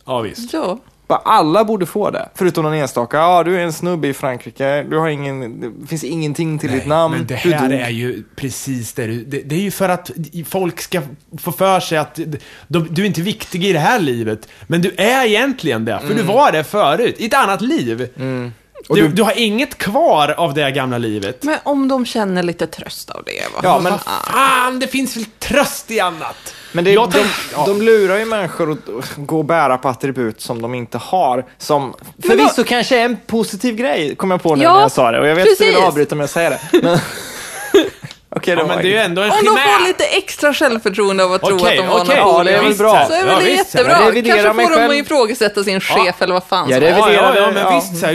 ja 0.05 0.19
visst. 0.21 0.53
Ja. 0.53 0.77
Bara 1.11 1.21
alla 1.25 1.63
borde 1.63 1.85
få 1.85 2.09
det. 2.09 2.29
Förutom 2.35 2.63
någon 2.63 2.73
enstaka. 2.73 3.17
Ja, 3.17 3.43
du 3.43 3.55
är 3.55 3.63
en 3.63 3.73
snubbe 3.73 4.07
i 4.07 4.13
Frankrike. 4.13 4.83
Du 4.83 4.97
har 4.97 5.07
ingen, 5.09 5.61
det 5.81 5.87
finns 5.87 6.03
ingenting 6.03 6.59
till 6.59 6.71
ditt 6.71 6.85
namn. 6.85 7.15
Men 7.17 7.27
det 7.27 7.35
här 7.35 7.69
är 7.73 7.89
ju 7.89 8.23
precis 8.35 8.93
det 8.93 9.07
du... 9.07 9.23
Det, 9.25 9.41
det 9.41 9.55
är 9.55 9.59
ju 9.59 9.71
för 9.71 9.89
att 9.89 10.11
folk 10.45 10.81
ska 10.81 11.01
få 11.41 11.51
för 11.51 11.79
sig 11.79 11.97
att 11.97 12.19
de, 12.67 12.87
du 12.89 13.01
är 13.01 13.05
inte 13.05 13.21
viktig 13.21 13.65
i 13.65 13.73
det 13.73 13.79
här 13.79 13.99
livet. 13.99 14.47
Men 14.67 14.81
du 14.81 14.93
är 14.97 15.25
egentligen 15.25 15.85
det, 15.85 15.99
för 16.07 16.13
du 16.13 16.21
var 16.23 16.51
det 16.51 16.63
förut, 16.63 17.15
i 17.17 17.25
ett 17.25 17.33
annat 17.33 17.61
liv. 17.61 18.01
Och 18.89 18.95
Du, 18.95 19.01
du- 19.07 19.13
du 19.13 19.23
har 19.23 19.33
inget 19.39 19.77
kvar 19.77 20.29
av 20.37 20.53
det 20.53 20.71
gamla 20.71 20.97
livet. 20.97 21.43
Men 21.43 21.57
om 21.63 21.87
de 21.87 22.05
känner 22.05 22.43
lite 22.43 22.67
tröst 22.67 23.09
av 23.09 23.23
det, 23.25 23.53
va? 23.55 23.59
Ja, 23.63 23.79
men- 23.79 23.99
Fan, 23.99 24.79
det 24.79 24.87
finns 24.87 25.17
väl 25.17 25.25
tröst 25.39 25.91
i 25.91 25.99
annat? 25.99 26.55
Men 26.71 26.83
det, 26.83 26.95
de, 26.95 27.09
ja. 27.53 27.63
de 27.65 27.81
lurar 27.81 28.17
ju 28.17 28.25
människor 28.25 28.71
att 28.71 29.15
gå 29.15 29.37
och 29.37 29.45
bära 29.45 29.77
på 29.77 29.89
attribut 29.89 30.41
som 30.41 30.61
de 30.61 30.73
inte 30.75 30.97
har. 30.97 31.45
Som 31.57 31.93
förvisso 32.27 32.63
kanske 32.63 32.99
är 32.99 33.05
en 33.05 33.17
positiv 33.27 33.75
grej, 33.75 34.15
kom 34.15 34.31
jag 34.31 34.43
på 34.43 34.55
nu 34.55 34.63
Ja, 34.63 34.73
när 34.73 34.81
jag 34.81 34.91
sa 34.91 35.11
det. 35.11 35.19
Och 35.19 35.27
jag 35.27 35.35
vet 35.35 35.51
att 35.51 35.57
du 35.57 35.65
vill 35.65 35.73
precis. 35.73 35.87
avbryta 35.87 36.15
mig 36.15 36.23
och 36.23 36.29
säga 36.29 36.49
det. 36.49 36.59
Men... 36.83 36.99
Okej, 38.35 38.55
det 38.55 38.61
Ja, 38.61 38.67
men 38.67 38.77
det 38.77 38.83
är 38.87 38.91
ju 38.91 38.97
ändå 38.97 39.21
en 39.21 39.31
Om 39.31 39.37
de 39.45 39.45
får 39.57 39.87
lite 39.87 40.03
extra 40.03 40.53
självförtroende 40.53 41.23
av 41.23 41.33
att 41.33 41.41
tro 41.41 41.55
Okej, 41.55 41.77
att 41.77 41.83
de 41.85 41.89
var 41.89 42.01
okej. 42.03 42.15
Napoleon. 42.15 42.37
Ja, 42.37 42.51
det 42.51 42.57
är 42.57 42.63
väl 42.63 42.77
bra. 42.77 43.05
Så 43.07 43.13
är 43.13 43.23
väl 43.25 43.27
Ja, 43.33 43.39
det 43.39 43.45
visst, 43.45 43.73
jättebra. 43.73 43.91
Jag 44.01 44.07
reviderar 44.07 44.35
Kanske 44.35 44.53
mig 44.53 44.65
får 44.65 44.71
de 44.71 44.77
själv. 44.77 44.91
att 44.91 44.97
ifrågasätta 45.05 45.63
sin 45.63 45.79
chef 45.81 46.21
eller 46.21 46.33
vad 46.33 46.43
fan 46.43 46.69
Ja, 46.69 46.75
som 46.75 46.83
det 46.85 46.91
helst. 46.91 47.07
reviderar 47.07 47.35
Ja, 47.35 47.41
ja, 47.41 47.47
det, 47.47 47.51
men 47.53 47.63
ja. 47.63 47.75
visst. 47.75 47.99
Så 47.99 48.05
här, 48.05 48.13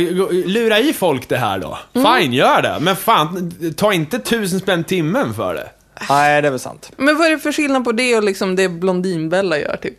lura 0.48 0.78
i 0.78 0.92
folk 0.92 1.28
det 1.28 1.36
här 1.36 1.58
då. 1.58 1.78
Fine, 1.92 2.32
gör 2.32 2.62
det. 2.62 2.76
Men 2.80 2.96
fan, 2.96 3.52
ta 3.76 3.92
inte 3.92 4.18
tusen 4.18 4.60
spänn 4.60 4.84
timmen 4.84 5.34
för 5.34 5.54
det. 5.54 5.68
Nej, 6.08 6.42
det 6.42 6.48
är 6.48 6.50
väl 6.50 6.60
sant. 6.60 6.92
Men 6.96 7.18
vad 7.18 7.26
är 7.26 7.30
det 7.30 7.38
för 7.38 7.52
skillnad 7.52 7.84
på 7.84 7.92
det 7.92 8.16
och 8.16 8.22
liksom 8.24 8.56
det 8.56 8.68
Blondinbella 8.68 9.58
gör, 9.58 9.76
typ? 9.82 9.94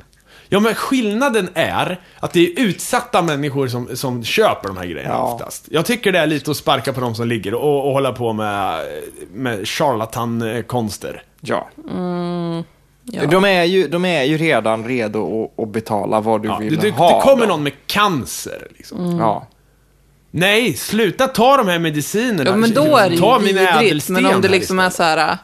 Ja, 0.50 0.60
men 0.60 0.76
skillnaden 0.76 1.50
är 1.54 2.00
att 2.20 2.34
det 2.34 2.40
är 2.40 2.60
utsatta 2.60 3.22
människor 3.22 3.68
som, 3.68 3.96
som 3.98 4.24
köper 4.24 4.68
de 4.68 4.78
här 4.78 4.86
grejerna 4.86 5.14
Ja. 5.14 5.34
oftast. 5.34 5.66
Jag 5.70 5.86
tycker 5.86 6.12
det 6.12 6.20
är 6.20 6.28
lite 6.28 6.52
att 6.52 6.58
sparka 6.58 6.94
på 6.94 7.02
de 7.02 7.16
som 7.16 7.28
ligger 7.28 7.54
och, 7.54 7.86
och 7.88 7.94
hålla 7.94 8.14
på 8.14 8.34
med, 8.34 8.86
med 9.34 9.68
charlatankonster. 9.68 11.24
Ja. 11.42 11.68
Ja. 13.12 13.26
De, 13.26 13.46
är 13.46 13.64
ju, 13.64 13.88
de 13.88 14.06
är 14.06 14.24
ju 14.24 14.38
redan 14.38 14.86
redo 14.88 15.44
att, 15.58 15.64
att 15.64 15.70
betala 15.70 16.20
vad 16.22 16.42
du 16.42 16.48
Ja, 16.48 16.58
vill 16.58 16.76
det, 16.76 16.82
det, 16.82 16.92
ha. 16.92 17.16
det 17.16 17.22
kommer 17.22 17.42
då. 17.42 17.48
någon 17.48 17.64
med 17.64 17.74
cancer. 17.86 18.68
Liksom. 18.78 19.18
Ja. 19.20 19.48
Nej, 20.32 20.74
sluta 20.74 21.28
ta 21.28 21.58
de 21.58 21.68
här 21.68 21.80
medicinerna. 21.80 22.50
Ja, 22.50 22.56
men 22.56 22.74
då 22.74 22.98
är 22.98 23.10
det 23.10 23.16
ju 23.16 23.22
Ta 23.22 23.40
min 23.40 23.48
vidrigt. 23.48 23.72
ädelsten 23.82 24.14
Men 24.14 24.26
om 24.36 24.42
det 24.42 24.48
liksom 24.48 24.80
är 24.80 24.90
så 24.90 25.04
här, 25.04 25.38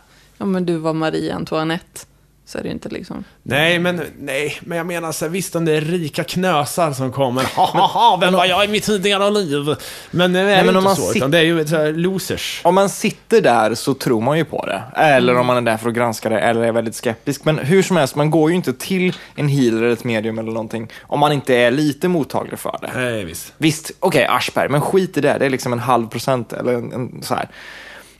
ja 0.43 0.47
men 0.47 0.65
du 0.65 0.77
var 0.77 0.93
Marie 0.93 1.33
Antoinette, 1.35 1.99
så 2.45 2.57
är 2.57 2.63
det 2.63 2.69
inte 2.69 2.89
liksom... 2.89 3.23
Nej, 3.43 3.79
men, 3.79 4.01
nej, 4.19 4.57
men 4.61 4.77
jag 4.77 4.87
menar 4.87 5.11
så 5.11 5.25
här, 5.25 5.29
visst 5.29 5.55
om 5.55 5.65
det 5.65 5.71
är 5.71 5.81
rika 5.81 6.23
knösar 6.23 6.93
som 6.93 7.11
kommer, 7.11 7.43
ha 7.55 7.65
ha 7.65 7.87
ha, 7.87 8.17
vem 8.21 8.33
var 8.33 8.45
jag 8.45 8.65
i 8.65 8.67
mitt 8.67 8.83
tidigare 8.83 9.31
liv? 9.31 9.75
Men 10.11 10.33
det 10.33 10.39
är 10.39 10.43
Nej, 10.45 10.59
ju 10.59 10.65
men 10.65 10.75
om 10.75 10.79
inte 10.79 10.83
man 10.83 10.95
så, 10.95 11.01
sit- 11.11 11.15
utan 11.17 11.31
det 11.31 11.37
är 11.37 11.43
ju 11.43 11.67
så 11.67 11.75
här 11.75 11.91
losers. 11.93 12.61
Om 12.63 12.75
man 12.75 12.89
sitter 12.89 13.41
där 13.41 13.75
så 13.75 13.93
tror 13.93 14.21
man 14.21 14.37
ju 14.37 14.45
på 14.45 14.65
det. 14.65 14.83
Eller 14.95 15.37
om 15.37 15.45
man 15.47 15.57
är 15.57 15.61
där 15.61 15.77
för 15.77 15.89
att 15.89 15.95
granska 15.95 16.29
det, 16.29 16.39
eller 16.39 16.61
är 16.61 16.71
väldigt 16.71 16.95
skeptisk. 16.95 17.45
Men 17.45 17.57
hur 17.59 17.83
som 17.83 17.97
helst, 17.97 18.15
man 18.15 18.31
går 18.31 18.49
ju 18.49 18.55
inte 18.55 18.73
till 18.73 19.13
en 19.35 19.47
healer 19.47 19.77
eller 19.81 19.93
ett 19.93 20.03
medium 20.03 20.39
eller 20.39 20.51
någonting 20.51 20.87
om 21.01 21.19
man 21.19 21.31
inte 21.31 21.55
är 21.55 21.71
lite 21.71 22.07
mottaglig 22.07 22.59
för 22.59 22.77
det. 22.81 22.91
Nej, 22.95 23.25
visst. 23.25 23.53
Visst, 23.57 23.91
okej, 23.99 24.25
Aschberg, 24.25 24.69
men 24.69 24.81
skit 24.81 25.17
i 25.17 25.21
det. 25.21 25.35
Det 25.39 25.45
är 25.45 25.49
liksom 25.49 25.73
en 25.73 25.79
halv 25.79 26.07
procent 26.07 26.53
eller 26.53 26.73
en, 26.73 26.91
en, 26.93 27.21
så 27.23 27.35
här. 27.35 27.47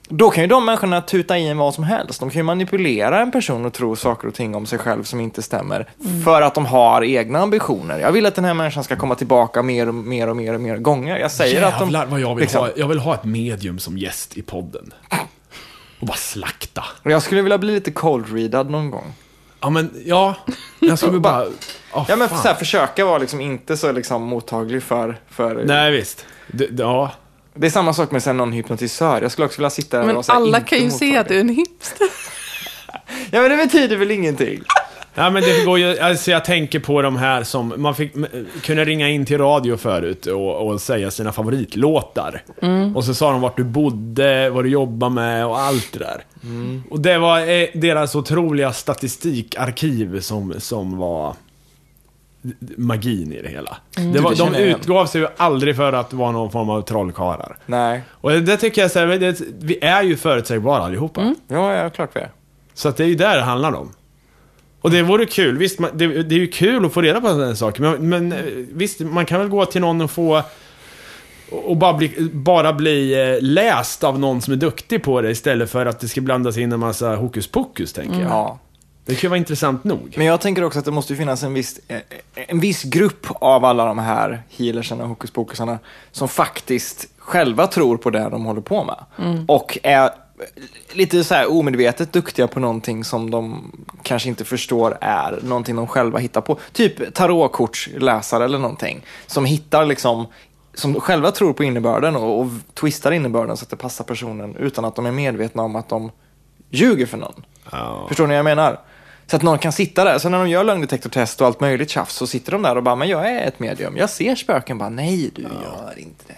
Då 0.09 0.29
kan 0.29 0.43
ju 0.43 0.47
de 0.47 0.65
människorna 0.65 1.01
tuta 1.01 1.37
i 1.37 1.47
en 1.47 1.57
vad 1.57 1.73
som 1.73 1.83
helst. 1.83 2.19
De 2.19 2.29
kan 2.29 2.39
ju 2.39 2.43
manipulera 2.43 3.21
en 3.21 3.31
person 3.31 3.65
och 3.65 3.73
tro 3.73 3.95
saker 3.95 4.27
och 4.27 4.33
ting 4.33 4.55
om 4.55 4.65
sig 4.65 4.79
själv 4.79 5.03
som 5.03 5.19
inte 5.19 5.41
stämmer. 5.41 5.89
För 6.25 6.41
att 6.41 6.55
de 6.55 6.65
har 6.65 7.03
egna 7.03 7.39
ambitioner. 7.39 7.99
Jag 7.99 8.11
vill 8.11 8.25
att 8.25 8.35
den 8.35 8.45
här 8.45 8.53
människan 8.53 8.83
ska 8.83 8.95
komma 8.95 9.15
tillbaka 9.15 9.61
mer 9.63 9.87
och 9.87 9.93
mer 9.95 10.29
och 10.29 10.35
mer 10.37 10.53
och 10.53 10.61
mer 10.61 10.77
gånger. 10.77 11.17
Jag 11.17 11.31
säger 11.31 11.61
att 11.63 11.79
de... 11.79 11.85
Jävlar 11.85 12.05
vad 12.05 12.19
jag 12.19 12.35
vill 12.35 12.41
liksom- 12.41 12.61
ha. 12.61 12.69
Jag 12.75 12.87
vill 12.87 12.99
ha 12.99 13.13
ett 13.13 13.23
medium 13.23 13.79
som 13.79 13.97
gäst 13.97 14.37
i 14.37 14.41
podden. 14.41 14.93
Och 15.99 16.07
bara 16.07 16.17
slakta. 16.17 16.83
Jag 17.03 17.21
skulle 17.23 17.41
vilja 17.41 17.57
bli 17.57 17.73
lite 17.73 17.91
cold-readad 17.91 18.69
någon 18.69 18.91
gång. 18.91 19.13
Ja, 19.59 19.69
men 19.69 19.91
ja. 20.05 20.35
Jag 20.79 20.99
skulle 20.99 21.19
bara... 21.19 21.45
Oh, 21.95 22.05
Ja, 22.09 22.15
men 22.15 22.29
så 22.29 22.35
här, 22.35 22.53
försöka 22.53 23.05
vara 23.05 23.17
liksom 23.17 23.41
inte 23.41 23.77
så 23.77 23.91
liksom 23.91 24.23
mottaglig 24.23 24.83
för... 24.83 25.17
för 25.29 25.63
Nej, 25.65 25.91
visst. 25.91 26.25
Det, 26.47 26.67
ja. 26.77 27.11
Det 27.55 27.67
är 27.67 27.71
samma 27.71 27.93
sak 27.93 28.11
med 28.11 28.23
sen 28.23 28.37
någon 28.37 28.51
hypnotisör. 28.51 29.21
Jag 29.21 29.31
skulle 29.31 29.45
också 29.45 29.57
vilja 29.57 29.69
sitta 29.69 29.97
där 29.97 30.01
och 30.01 30.07
Men 30.07 30.15
vara 30.15 30.25
här, 30.27 30.35
alla 30.35 30.59
kan 30.59 30.79
ju 30.79 30.91
se 30.91 31.17
att 31.17 31.27
du 31.27 31.35
är 31.35 31.39
en 31.41 31.49
hipster. 31.49 32.07
Ja, 33.31 33.41
men 33.41 33.51
det 33.51 33.57
betyder 33.57 33.97
väl 33.97 34.11
ingenting? 34.11 34.61
Ja, 35.15 35.29
men 35.29 35.43
det 35.43 35.65
går 35.65 35.79
ju, 35.79 35.99
alltså 35.99 36.31
jag 36.31 36.45
tänker 36.45 36.79
på 36.79 37.01
de 37.01 37.15
här 37.15 37.43
som, 37.43 37.73
man 37.77 37.95
fick, 37.95 38.13
kunde 38.61 38.85
ringa 38.85 39.09
in 39.09 39.25
till 39.25 39.37
radio 39.37 39.77
förut 39.77 40.25
och, 40.25 40.67
och 40.67 40.81
säga 40.81 41.11
sina 41.11 41.31
favoritlåtar. 41.31 42.43
Och 42.95 43.05
så 43.05 43.13
sa 43.13 43.31
de 43.31 43.41
vart 43.41 43.57
du 43.57 43.63
bodde, 43.63 44.49
vad 44.49 44.63
du 44.65 44.69
jobbade 44.69 45.15
med 45.15 45.45
och 45.45 45.59
allt 45.59 45.93
det 45.93 45.99
där. 45.99 46.23
Och 46.89 46.99
det 46.99 47.17
var 47.17 47.39
eh, 47.39 47.67
deras 47.73 48.15
otroliga 48.15 48.73
statistikarkiv 48.73 50.19
som, 50.19 50.53
som 50.57 50.97
var 50.97 51.35
magin 52.77 53.33
i 53.33 53.41
det 53.41 53.49
hela. 53.49 53.77
Det 54.13 54.19
var, 54.19 54.35
de 54.35 54.55
utgav 54.55 55.05
sig 55.05 55.21
ju 55.21 55.27
aldrig 55.37 55.75
för 55.75 55.93
att 55.93 56.13
vara 56.13 56.31
någon 56.31 56.51
form 56.51 56.69
av 56.69 56.81
trollkarlar. 56.81 57.57
Nej. 57.65 58.01
Och 58.09 58.31
det 58.31 58.57
tycker 58.57 58.81
jag 58.81 58.91
så 58.91 58.99
här, 58.99 59.07
det, 59.07 59.41
vi 59.59 59.83
är 59.83 60.03
ju 60.03 60.17
förutsägbara 60.17 60.83
allihopa. 60.83 61.35
Ja, 61.47 61.73
ja, 61.75 61.89
klart 61.89 62.09
vi 62.13 62.19
är. 62.19 62.31
Så 62.73 62.89
att 62.89 62.97
det 62.97 63.03
är 63.03 63.07
ju 63.07 63.15
där 63.15 63.35
det 63.35 63.43
handlar 63.43 63.73
om. 63.73 63.91
Och 64.81 64.91
det 64.91 65.01
vore 65.01 65.25
kul, 65.25 65.57
visst, 65.57 65.79
man, 65.79 65.89
det, 65.93 66.23
det 66.23 66.35
är 66.35 66.39
ju 66.39 66.47
kul 66.47 66.85
att 66.85 66.93
få 66.93 67.01
reda 67.01 67.21
på 67.21 67.27
sådana 67.27 67.45
här 67.45 67.53
saker, 67.53 67.81
men, 67.81 68.09
men 68.09 68.31
eh, 68.31 68.39
visst, 68.73 68.99
man 68.99 69.25
kan 69.25 69.39
väl 69.39 69.49
gå 69.49 69.65
till 69.65 69.81
någon 69.81 70.01
och 70.01 70.11
få 70.11 70.43
och 71.49 71.77
bara 71.77 71.93
bli, 71.93 72.29
bara 72.33 72.73
bli 72.73 73.31
eh, 73.33 73.41
läst 73.41 74.03
av 74.03 74.19
någon 74.19 74.41
som 74.41 74.53
är 74.53 74.57
duktig 74.57 75.03
på 75.03 75.21
det 75.21 75.31
istället 75.31 75.71
för 75.71 75.85
att 75.85 75.99
det 75.99 76.07
ska 76.07 76.21
blandas 76.21 76.57
in 76.57 76.71
en 76.71 76.79
massa 76.79 77.15
hokus 77.15 77.47
pokus, 77.47 77.93
tänker 77.93 78.19
jag. 78.19 78.29
Ja. 78.29 78.59
Det 79.05 79.15
kan 79.15 79.29
vara 79.29 79.37
intressant 79.37 79.83
nog. 79.83 80.13
Men 80.17 80.25
jag 80.25 80.41
tänker 80.41 80.63
också 80.63 80.79
att 80.79 80.85
det 80.85 80.91
måste 80.91 81.13
ju 81.13 81.17
finnas 81.17 81.43
en 81.43 81.53
viss, 81.53 81.79
eh, 81.87 81.99
en 82.33 82.59
viss 82.59 82.83
grupp 82.83 83.27
av 83.29 83.65
alla 83.65 83.85
de 83.85 83.99
här 83.99 84.43
healersarna 84.49 85.03
och 85.03 85.09
hokus 85.09 85.31
pokusarna 85.31 85.79
som 86.11 86.27
faktiskt 86.27 87.07
själva 87.17 87.67
tror 87.67 87.97
på 87.97 88.09
det 88.09 88.29
de 88.29 88.45
håller 88.45 88.61
på 88.61 88.83
med. 88.83 88.95
Och 89.47 89.77
är 89.83 90.11
lite 90.93 91.23
så 91.23 91.33
här 91.33 91.51
omedvetet 91.51 92.13
duktiga 92.13 92.47
på 92.47 92.59
någonting 92.59 93.03
som 93.03 93.31
de 93.31 93.71
kanske 94.03 94.29
inte 94.29 94.45
förstår 94.45 94.97
är 95.01 95.39
någonting 95.43 95.75
de 95.75 95.87
själva 95.87 96.19
hittar 96.19 96.41
på. 96.41 96.59
Typ 96.71 97.13
tarotkortsläsare 97.13 98.45
eller 98.45 98.59
någonting. 98.59 99.05
Som 99.27 99.45
hittar 99.45 99.85
liksom 99.85 100.27
som 100.73 101.01
själva 101.01 101.31
tror 101.31 101.53
på 101.53 101.63
innebörden 101.63 102.15
och, 102.15 102.39
och 102.39 102.47
twistar 102.73 103.11
innebörden 103.11 103.57
så 103.57 103.63
att 103.63 103.69
det 103.69 103.75
passar 103.75 104.03
personen 104.03 104.55
utan 104.55 104.85
att 104.85 104.95
de 104.95 105.05
är 105.05 105.11
medvetna 105.11 105.63
om 105.63 105.75
att 105.75 105.89
de 105.89 106.11
ljuger 106.69 107.05
för 107.05 107.17
någon. 107.17 107.45
Ja. 107.71 108.05
Förstår 108.07 108.27
ni 108.27 108.31
vad 108.31 108.37
jag 108.37 108.43
menar? 108.45 108.79
Så 109.27 109.35
att 109.35 109.41
någon 109.41 109.59
kan 109.59 109.71
sitta 109.71 110.03
där, 110.03 110.19
så 110.19 110.29
när 110.29 110.39
de 110.39 110.49
gör 110.49 110.63
lögndetektortest 110.63 111.41
och 111.41 111.47
allt 111.47 111.59
möjligt 111.59 111.89
tjafs 111.89 112.15
så 112.15 112.27
sitter 112.27 112.51
de 112.51 112.61
där 112.61 112.75
och 112.75 112.83
bara, 112.83 112.95
men 112.95 113.07
jag 113.07 113.31
är 113.31 113.47
ett 113.47 113.59
medium, 113.59 113.97
jag 113.97 114.09
ser 114.09 114.35
spöken. 114.35 114.77
Bara, 114.77 114.89
nej 114.89 115.31
du 115.35 115.41
gör 115.41 115.93
inte 115.97 116.23
det. 116.27 116.35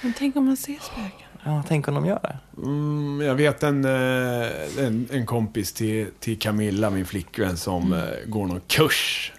Men 0.00 0.12
tänk 0.18 0.36
om 0.36 0.46
man 0.46 0.56
ser 0.56 0.78
spöken. 0.82 1.26
Ja, 1.44 1.62
tänk 1.68 1.88
om 1.88 1.94
de 1.94 2.06
gör 2.06 2.20
det. 2.22 2.62
Mm, 2.62 3.20
jag 3.26 3.34
vet 3.34 3.62
en, 3.62 3.84
eh, 3.84 4.50
en, 4.78 5.08
en 5.12 5.26
kompis 5.26 5.72
till, 5.72 6.06
till 6.20 6.38
Camilla, 6.38 6.90
min 6.90 7.06
flickvän, 7.06 7.56
som 7.56 7.92
eh, 7.92 8.00
går 8.26 8.46
någon 8.46 8.60
kurs 8.66 9.32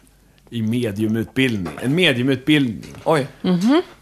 i 0.50 0.62
mediumutbildning. 0.62 1.74
En 1.82 1.96
mediumutbildning. 1.96 2.94
Oj. 3.04 3.28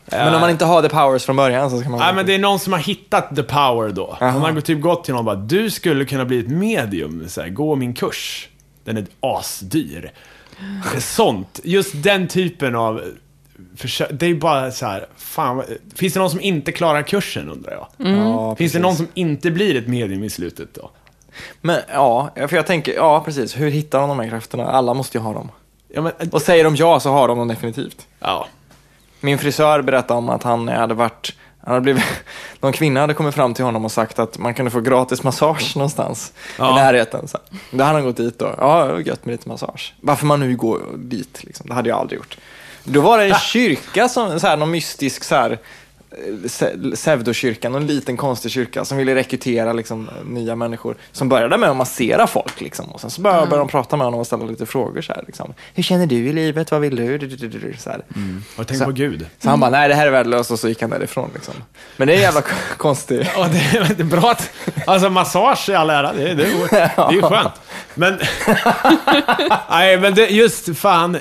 Men 0.06 0.34
om 0.34 0.41
man 0.41 0.50
inte 0.50 0.66
har 0.66 0.82
the 0.82 0.89
powers 0.89 1.26
från 1.26 1.36
början 1.36 1.70
så 1.70 1.80
ska 1.80 1.89
man... 1.89 2.00
Nej, 2.00 2.16
men 2.16 2.26
det 2.26 2.36
är 2.36 2.39
någon 2.39 2.60
som 2.60 2.74
har 2.74 2.80
hittat 2.80 3.36
the 3.36 3.44
power 3.44 3.89
då. 3.89 4.18
Aha. 4.22 4.39
Han 4.39 4.41
har 4.41 4.62
typ 4.62 4.82
gått 4.82 5.04
till 5.04 5.14
någon 5.14 5.20
och 5.20 5.26
bara, 5.26 5.46
du 5.46 5.70
skulle 5.70 6.06
kunna 6.06 6.26
bli 6.26 6.39
ett 6.39 6.48
medium, 6.48 7.30
så 7.30 7.41
här, 7.41 7.50
gå 7.50 7.76
min 7.76 7.94
kurs. 7.94 8.50
Den 8.84 8.98
är 8.98 9.06
asdyr. 9.20 10.12
Sånt, 11.00 11.60
just 11.64 12.04
den 12.04 12.28
typen 12.28 12.76
av 12.76 13.02
försök, 13.76 14.10
det 14.12 14.26
är 14.26 14.34
bara 14.36 14.72
så 14.72 14.86
här, 14.86 15.06
fan, 15.18 15.64
finns 15.96 16.14
det 16.14 16.20
någon 16.20 16.30
som 16.30 16.42
inte 16.42 16.72
klarar 16.72 17.02
kursen 17.02 17.50
undrar 17.50 17.72
jag? 17.72 17.88
ja, 17.98 18.56
Finns 18.56 18.74
det 18.74 18.80
någon 18.80 18.96
som 18.96 19.08
inte 19.14 19.52
blir 19.52 19.76
ett 19.76 19.88
medium 19.88 20.24
i 20.24 20.30
slutet 20.30 20.74
då? 20.74 20.90
Men 21.62 21.80
ja, 21.94 22.30
för 22.36 22.56
jag 22.56 22.68
tänker, 22.68 22.94
ja 22.94 23.22
precis. 23.26 23.58
Hur 23.60 23.70
hittar 23.70 24.00
de 24.00 24.10
de 24.10 24.20
här 24.20 24.30
krafterna? 24.30 24.68
Alla 24.68 24.94
måste 24.94 25.18
ju 25.18 25.24
ha 25.24 25.34
dem. 25.34 25.52
Ja, 25.88 26.02
men, 26.02 26.12
Och 26.32 26.42
säger 26.42 26.64
de 26.64 26.76
ja 26.76 27.00
så 27.00 27.12
har 27.12 27.28
de 27.28 27.38
dem 27.38 27.48
definitivt. 27.48 28.08
ja. 28.20 28.48
Min 29.20 29.38
frisör 29.38 29.82
berättade 29.82 30.18
om 30.18 30.30
att 30.30 30.44
han 30.44 30.68
hade 30.68 30.94
varit, 30.94 31.36
han 31.64 31.74
hade 31.74 31.82
blivit, 31.82 32.03
någon 32.61 32.74
kvinna 32.74 32.99
hade 32.99 33.14
kommit 33.14 33.36
fram 33.36 33.53
till 33.53 33.66
honom 33.66 33.86
och 33.86 33.91
sagt 33.91 34.20
att 34.20 34.38
man 34.38 34.53
kunde 34.53 34.72
få 34.72 34.82
gratis 34.82 35.24
massage 35.24 35.76
någonstans 35.76 36.34
Ja. 36.57 36.72
i 36.72 36.76
närheten. 36.76 37.28
Så. 37.28 37.38
Då 37.72 37.84
hade 37.84 37.97
han 37.97 38.03
gått 38.05 38.18
dit 38.18 38.39
då, 38.39 38.55
ja 38.57 38.86
det 38.86 38.93
var 38.93 38.99
gött 38.99 39.26
med 39.26 39.34
lite 39.34 39.49
massage. 39.49 39.93
Varför 40.01 40.26
man 40.26 40.39
nu 40.39 40.55
går 40.55 40.80
dit, 40.97 41.43
liksom. 41.43 41.68
det 41.68 41.74
hade 41.74 41.89
jag 41.89 41.99
aldrig 41.99 42.18
gjort. 42.18 42.38
Då 42.84 43.01
var 43.01 43.18
det 43.18 43.26
en 43.26 43.36
kyrka, 43.39 44.09
som, 44.09 44.39
så 44.39 44.47
här, 44.47 44.57
någon 44.57 44.72
mystisk 44.72 45.24
så 45.24 45.36
här, 45.36 45.59
pseudokyrka, 46.95 47.70
någon 47.70 47.88
liten 47.88 48.18
konstig 48.18 48.51
kyrka 48.51 48.86
som 48.86 48.97
ville 48.97 49.16
rekrytera 49.16 49.74
liksom, 49.74 50.09
nya 50.26 50.55
människor. 50.55 50.95
Som 51.11 51.30
började 51.30 51.57
med 51.57 51.70
att 51.70 51.76
massera 51.78 52.28
folk 52.28 52.61
liksom. 52.61 52.86
och 52.91 53.01
sen 53.01 53.09
så 53.09 53.22
började, 53.22 53.47
började 53.47 53.61
de 53.68 53.68
prata 53.72 53.97
med 53.97 54.05
honom 54.07 54.20
och 54.20 54.28
ställa 54.28 54.45
lite 54.45 54.66
frågor. 54.66 55.01
Så 55.01 55.14
här, 55.14 55.24
liksom. 55.28 55.53
Hur 55.74 55.84
känner 55.84 56.05
du 56.05 56.16
i 56.16 56.34
livet? 56.34 56.72
Vad 56.72 56.82
vill 56.82 56.95
du? 56.95 57.20
Så 57.80 57.89
här. 57.89 57.99
Har 57.99 58.03
du 58.57 58.64
tänkt 58.64 58.80
Så- 58.80 58.86
på 58.86 58.91
Gud? 58.91 59.26
Så 59.39 59.49
han 59.49 59.59
bara, 59.59 59.72
nej 59.72 59.89
det 59.89 59.95
här 59.95 60.07
är 60.07 60.11
värdelöst 60.11 60.51
och 60.51 60.59
så 60.59 60.68
gick 60.70 60.82
han 60.82 60.89
därifrån 60.89 61.30
liksom. 61.34 61.53
Men 61.97 62.07
det 62.07 62.14
är 62.16 62.20
jävla 62.20 62.41
k- 62.41 62.49
konstig... 62.78 63.30
Ja, 63.36 63.47
det 63.51 63.78
är, 63.78 63.93
det 63.95 64.03
är 64.03 64.03
bra 64.03 64.32
att... 64.32 64.49
Alltså 64.88 65.09
massage 65.09 65.70
i 65.70 65.76
all 65.76 65.89
ära, 65.89 66.14
det, 66.14 66.34
det, 66.34 66.43
är- 66.43 66.70
det 66.70 66.78
är 66.97 67.11
ju 67.11 67.22
skönt. 67.22 67.53
Men... 67.95 68.20
Nej, 69.70 69.97
men 69.99 70.14
det, 70.16 70.28
just 70.28 70.78
fan... 70.78 71.18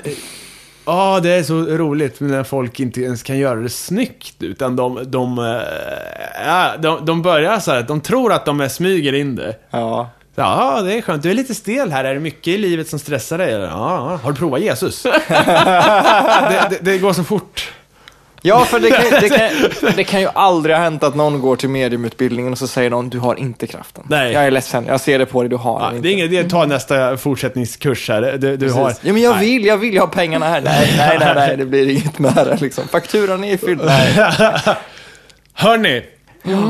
Ja, 0.85 1.19
det 1.19 1.29
är 1.29 1.43
så 1.43 1.61
roligt 1.61 2.19
när 2.19 2.43
folk 2.43 2.79
inte 2.79 3.01
ens 3.01 3.23
kan 3.23 3.37
göra 3.37 3.59
det 3.59 3.69
snyggt. 3.69 4.43
Utan 4.43 4.75
de, 4.75 4.99
de, 5.05 5.39
eh, 5.39 6.45
ja, 6.45 6.73
de, 6.79 7.05
de 7.05 7.21
börjar 7.21 7.59
så 7.59 7.71
här, 7.71 7.81
de 7.81 8.01
tror 8.01 8.33
att 8.33 8.45
de 8.45 8.69
smyger 8.69 9.13
in 9.13 9.35
det. 9.35 9.55
Ja. 9.69 10.09
Ja, 10.35 10.81
det 10.81 10.97
är 10.97 11.01
skönt. 11.01 11.23
Du 11.23 11.29
är 11.29 11.33
lite 11.33 11.55
stel 11.55 11.91
här. 11.91 12.03
Är 12.03 12.13
det 12.13 12.19
mycket 12.19 12.47
i 12.47 12.57
livet 12.57 12.89
som 12.89 12.99
stressar 12.99 13.37
dig? 13.37 13.51
Ja. 13.51 14.19
har 14.23 14.31
du 14.31 14.37
provat 14.37 14.61
Jesus? 14.61 15.03
det, 15.27 16.67
det, 16.69 16.77
det 16.81 16.97
går 16.97 17.13
så 17.13 17.23
fort. 17.23 17.71
Ja, 18.45 18.65
för 18.65 18.79
det 18.79 18.91
kan, 18.91 19.05
det, 19.21 19.29
kan, 19.29 19.91
det 19.95 20.03
kan 20.03 20.21
ju 20.21 20.27
aldrig 20.33 20.75
ha 20.75 20.83
hänt 20.83 21.03
att 21.03 21.15
någon 21.15 21.41
går 21.41 21.55
till 21.55 21.69
mediumutbildningen 21.69 22.51
och 22.51 22.57
så 22.57 22.67
säger 22.67 22.89
någon, 22.89 23.09
du 23.09 23.19
har 23.19 23.35
inte 23.35 23.67
kraften. 23.67 24.03
Nej. 24.07 24.33
Jag 24.33 24.45
är 24.45 24.51
ledsen, 24.51 24.85
jag 24.87 25.01
ser 25.01 25.19
det 25.19 25.25
på 25.25 25.41
dig, 25.41 25.49
du 25.49 25.55
har 25.55 25.79
Ja, 25.81 25.89
den 25.91 26.01
det 26.01 26.09
är 26.09 26.11
inte. 26.11 26.35
inget, 26.35 26.43
det 26.45 26.49
ta 26.49 26.65
nästa 26.65 27.17
fortsättningskurs 27.17 28.09
här. 28.09 28.37
Du, 28.37 28.57
du 28.57 28.71
har... 28.71 28.93
Ja, 29.01 29.13
men 29.13 29.21
jag 29.21 29.35
Nej. 29.35 29.45
vill, 29.49 29.65
jag 29.65 29.77
vill, 29.77 29.93
jag 29.93 30.01
har 30.01 30.07
pengarna 30.07 30.45
här. 30.45 30.61
Nej, 30.61 30.93
nej, 30.97 31.17
nej, 31.19 31.33
nej 31.35 31.57
det 31.57 31.65
blir 31.65 31.89
inget 31.89 32.19
med 32.19 32.33
det 32.35 32.57
liksom. 32.61 32.87
Fakturan 32.87 33.43
är 33.43 33.57
fylld. 33.57 33.81
Hörni, 35.53 36.03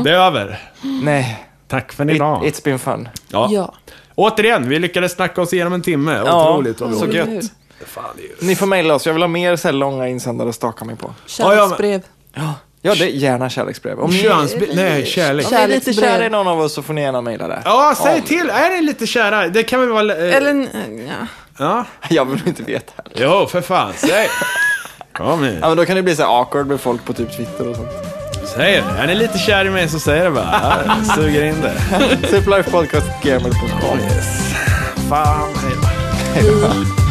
det 0.04 0.10
är 0.10 0.14
över. 0.26 0.58
nej. 1.02 1.44
Tack 1.68 1.92
för 1.92 2.04
It, 2.10 2.16
idag. 2.16 2.42
it's 2.44 2.64
been 2.64 2.78
fun. 2.78 3.08
Ja. 3.28 3.48
Ja. 3.50 3.74
Återigen, 4.14 4.68
vi 4.68 4.78
lyckades 4.78 5.12
snacka 5.12 5.42
oss 5.42 5.52
igenom 5.52 5.72
en 5.72 5.82
timme. 5.82 6.22
Ja, 6.26 6.50
Otroligt 6.50 6.80
vad 6.80 6.90
vi 6.90 6.96
så 6.96 7.06
gött. 7.06 7.52
Fan, 7.86 8.04
det 8.16 8.22
är 8.22 8.26
ju- 8.26 8.34
Ni 8.40 8.56
får 8.56 8.66
mejla 8.66 8.94
oss, 8.94 9.06
jag 9.06 9.12
vill 9.12 9.22
ha 9.22 9.28
mer 9.28 9.56
så 9.56 9.68
här 9.68 9.72
långa 9.72 10.08
insändare 10.08 10.48
att 10.48 10.54
staka 10.54 10.84
mig 10.84 10.96
på. 10.96 11.14
Kärleksbrev. 11.26 12.02
Ja, 12.86 12.94
det 12.94 13.04
är 13.04 13.08
gärna 13.08 13.50
kärleksbrev. 13.50 14.00
Om 14.00 14.10
ni, 14.10 14.22
Nej, 14.74 15.06
kärlek. 15.06 15.46
om 15.46 15.52
ni 15.54 15.58
är 15.60 15.68
lite 15.68 15.92
Kärleksbrev. 15.92 15.94
kära 15.94 16.26
i 16.26 16.30
någon 16.30 16.48
av 16.48 16.60
oss 16.60 16.74
så 16.74 16.82
får 16.82 16.94
ni 16.94 17.00
gärna 17.02 17.20
mejla 17.20 17.48
det. 17.48 17.62
Ja, 17.64 17.94
säg 18.02 18.22
till. 18.22 18.50
Är 18.50 18.70
ni 18.70 18.82
lite 18.82 19.06
kära? 19.06 19.48
Det 19.48 19.62
kan 19.62 19.80
väl 19.80 19.88
vara... 19.88 20.16
eh, 20.28 20.36
Eller, 20.36 20.50
en- 20.50 20.68
ja. 21.08 21.26
Ja. 21.58 21.84
Jag 22.08 22.24
vill 22.24 22.40
inte 22.46 22.62
veta. 22.62 22.92
Jo, 23.14 23.46
för 23.50 23.60
fan. 23.60 23.92
Säg. 23.96 24.28
Kom 25.12 25.44
igen. 25.44 25.58
Ja, 25.60 25.68
men 25.68 25.76
då 25.76 25.84
kan 25.84 25.96
det 25.96 26.02
bli 26.02 26.16
så 26.16 26.22
här 26.22 26.40
awkward 26.40 26.66
med 26.66 26.80
folk 26.80 27.04
på 27.04 27.12
typ 27.12 27.36
Twitter 27.36 27.68
och 27.68 27.76
sånt. 27.76 27.90
Säg 28.56 28.72
det. 28.72 29.02
Är 29.02 29.06
ni 29.06 29.14
lite 29.14 29.38
kär 29.38 29.64
i 29.64 29.70
mig 29.70 29.88
så 29.88 29.98
säg 30.00 30.20
det 30.20 30.30
bara. 30.30 30.76
Ja, 30.86 31.14
suger 31.14 31.44
in 31.44 31.60
det. 31.60 31.74
Suplifepodcast.gmail.com 32.30 33.98
Yes. 33.98 34.54
Fan. 35.08 35.48
hej 35.62 35.72
då. 35.82 35.88
Hej 36.34 36.44
då. 36.62 37.03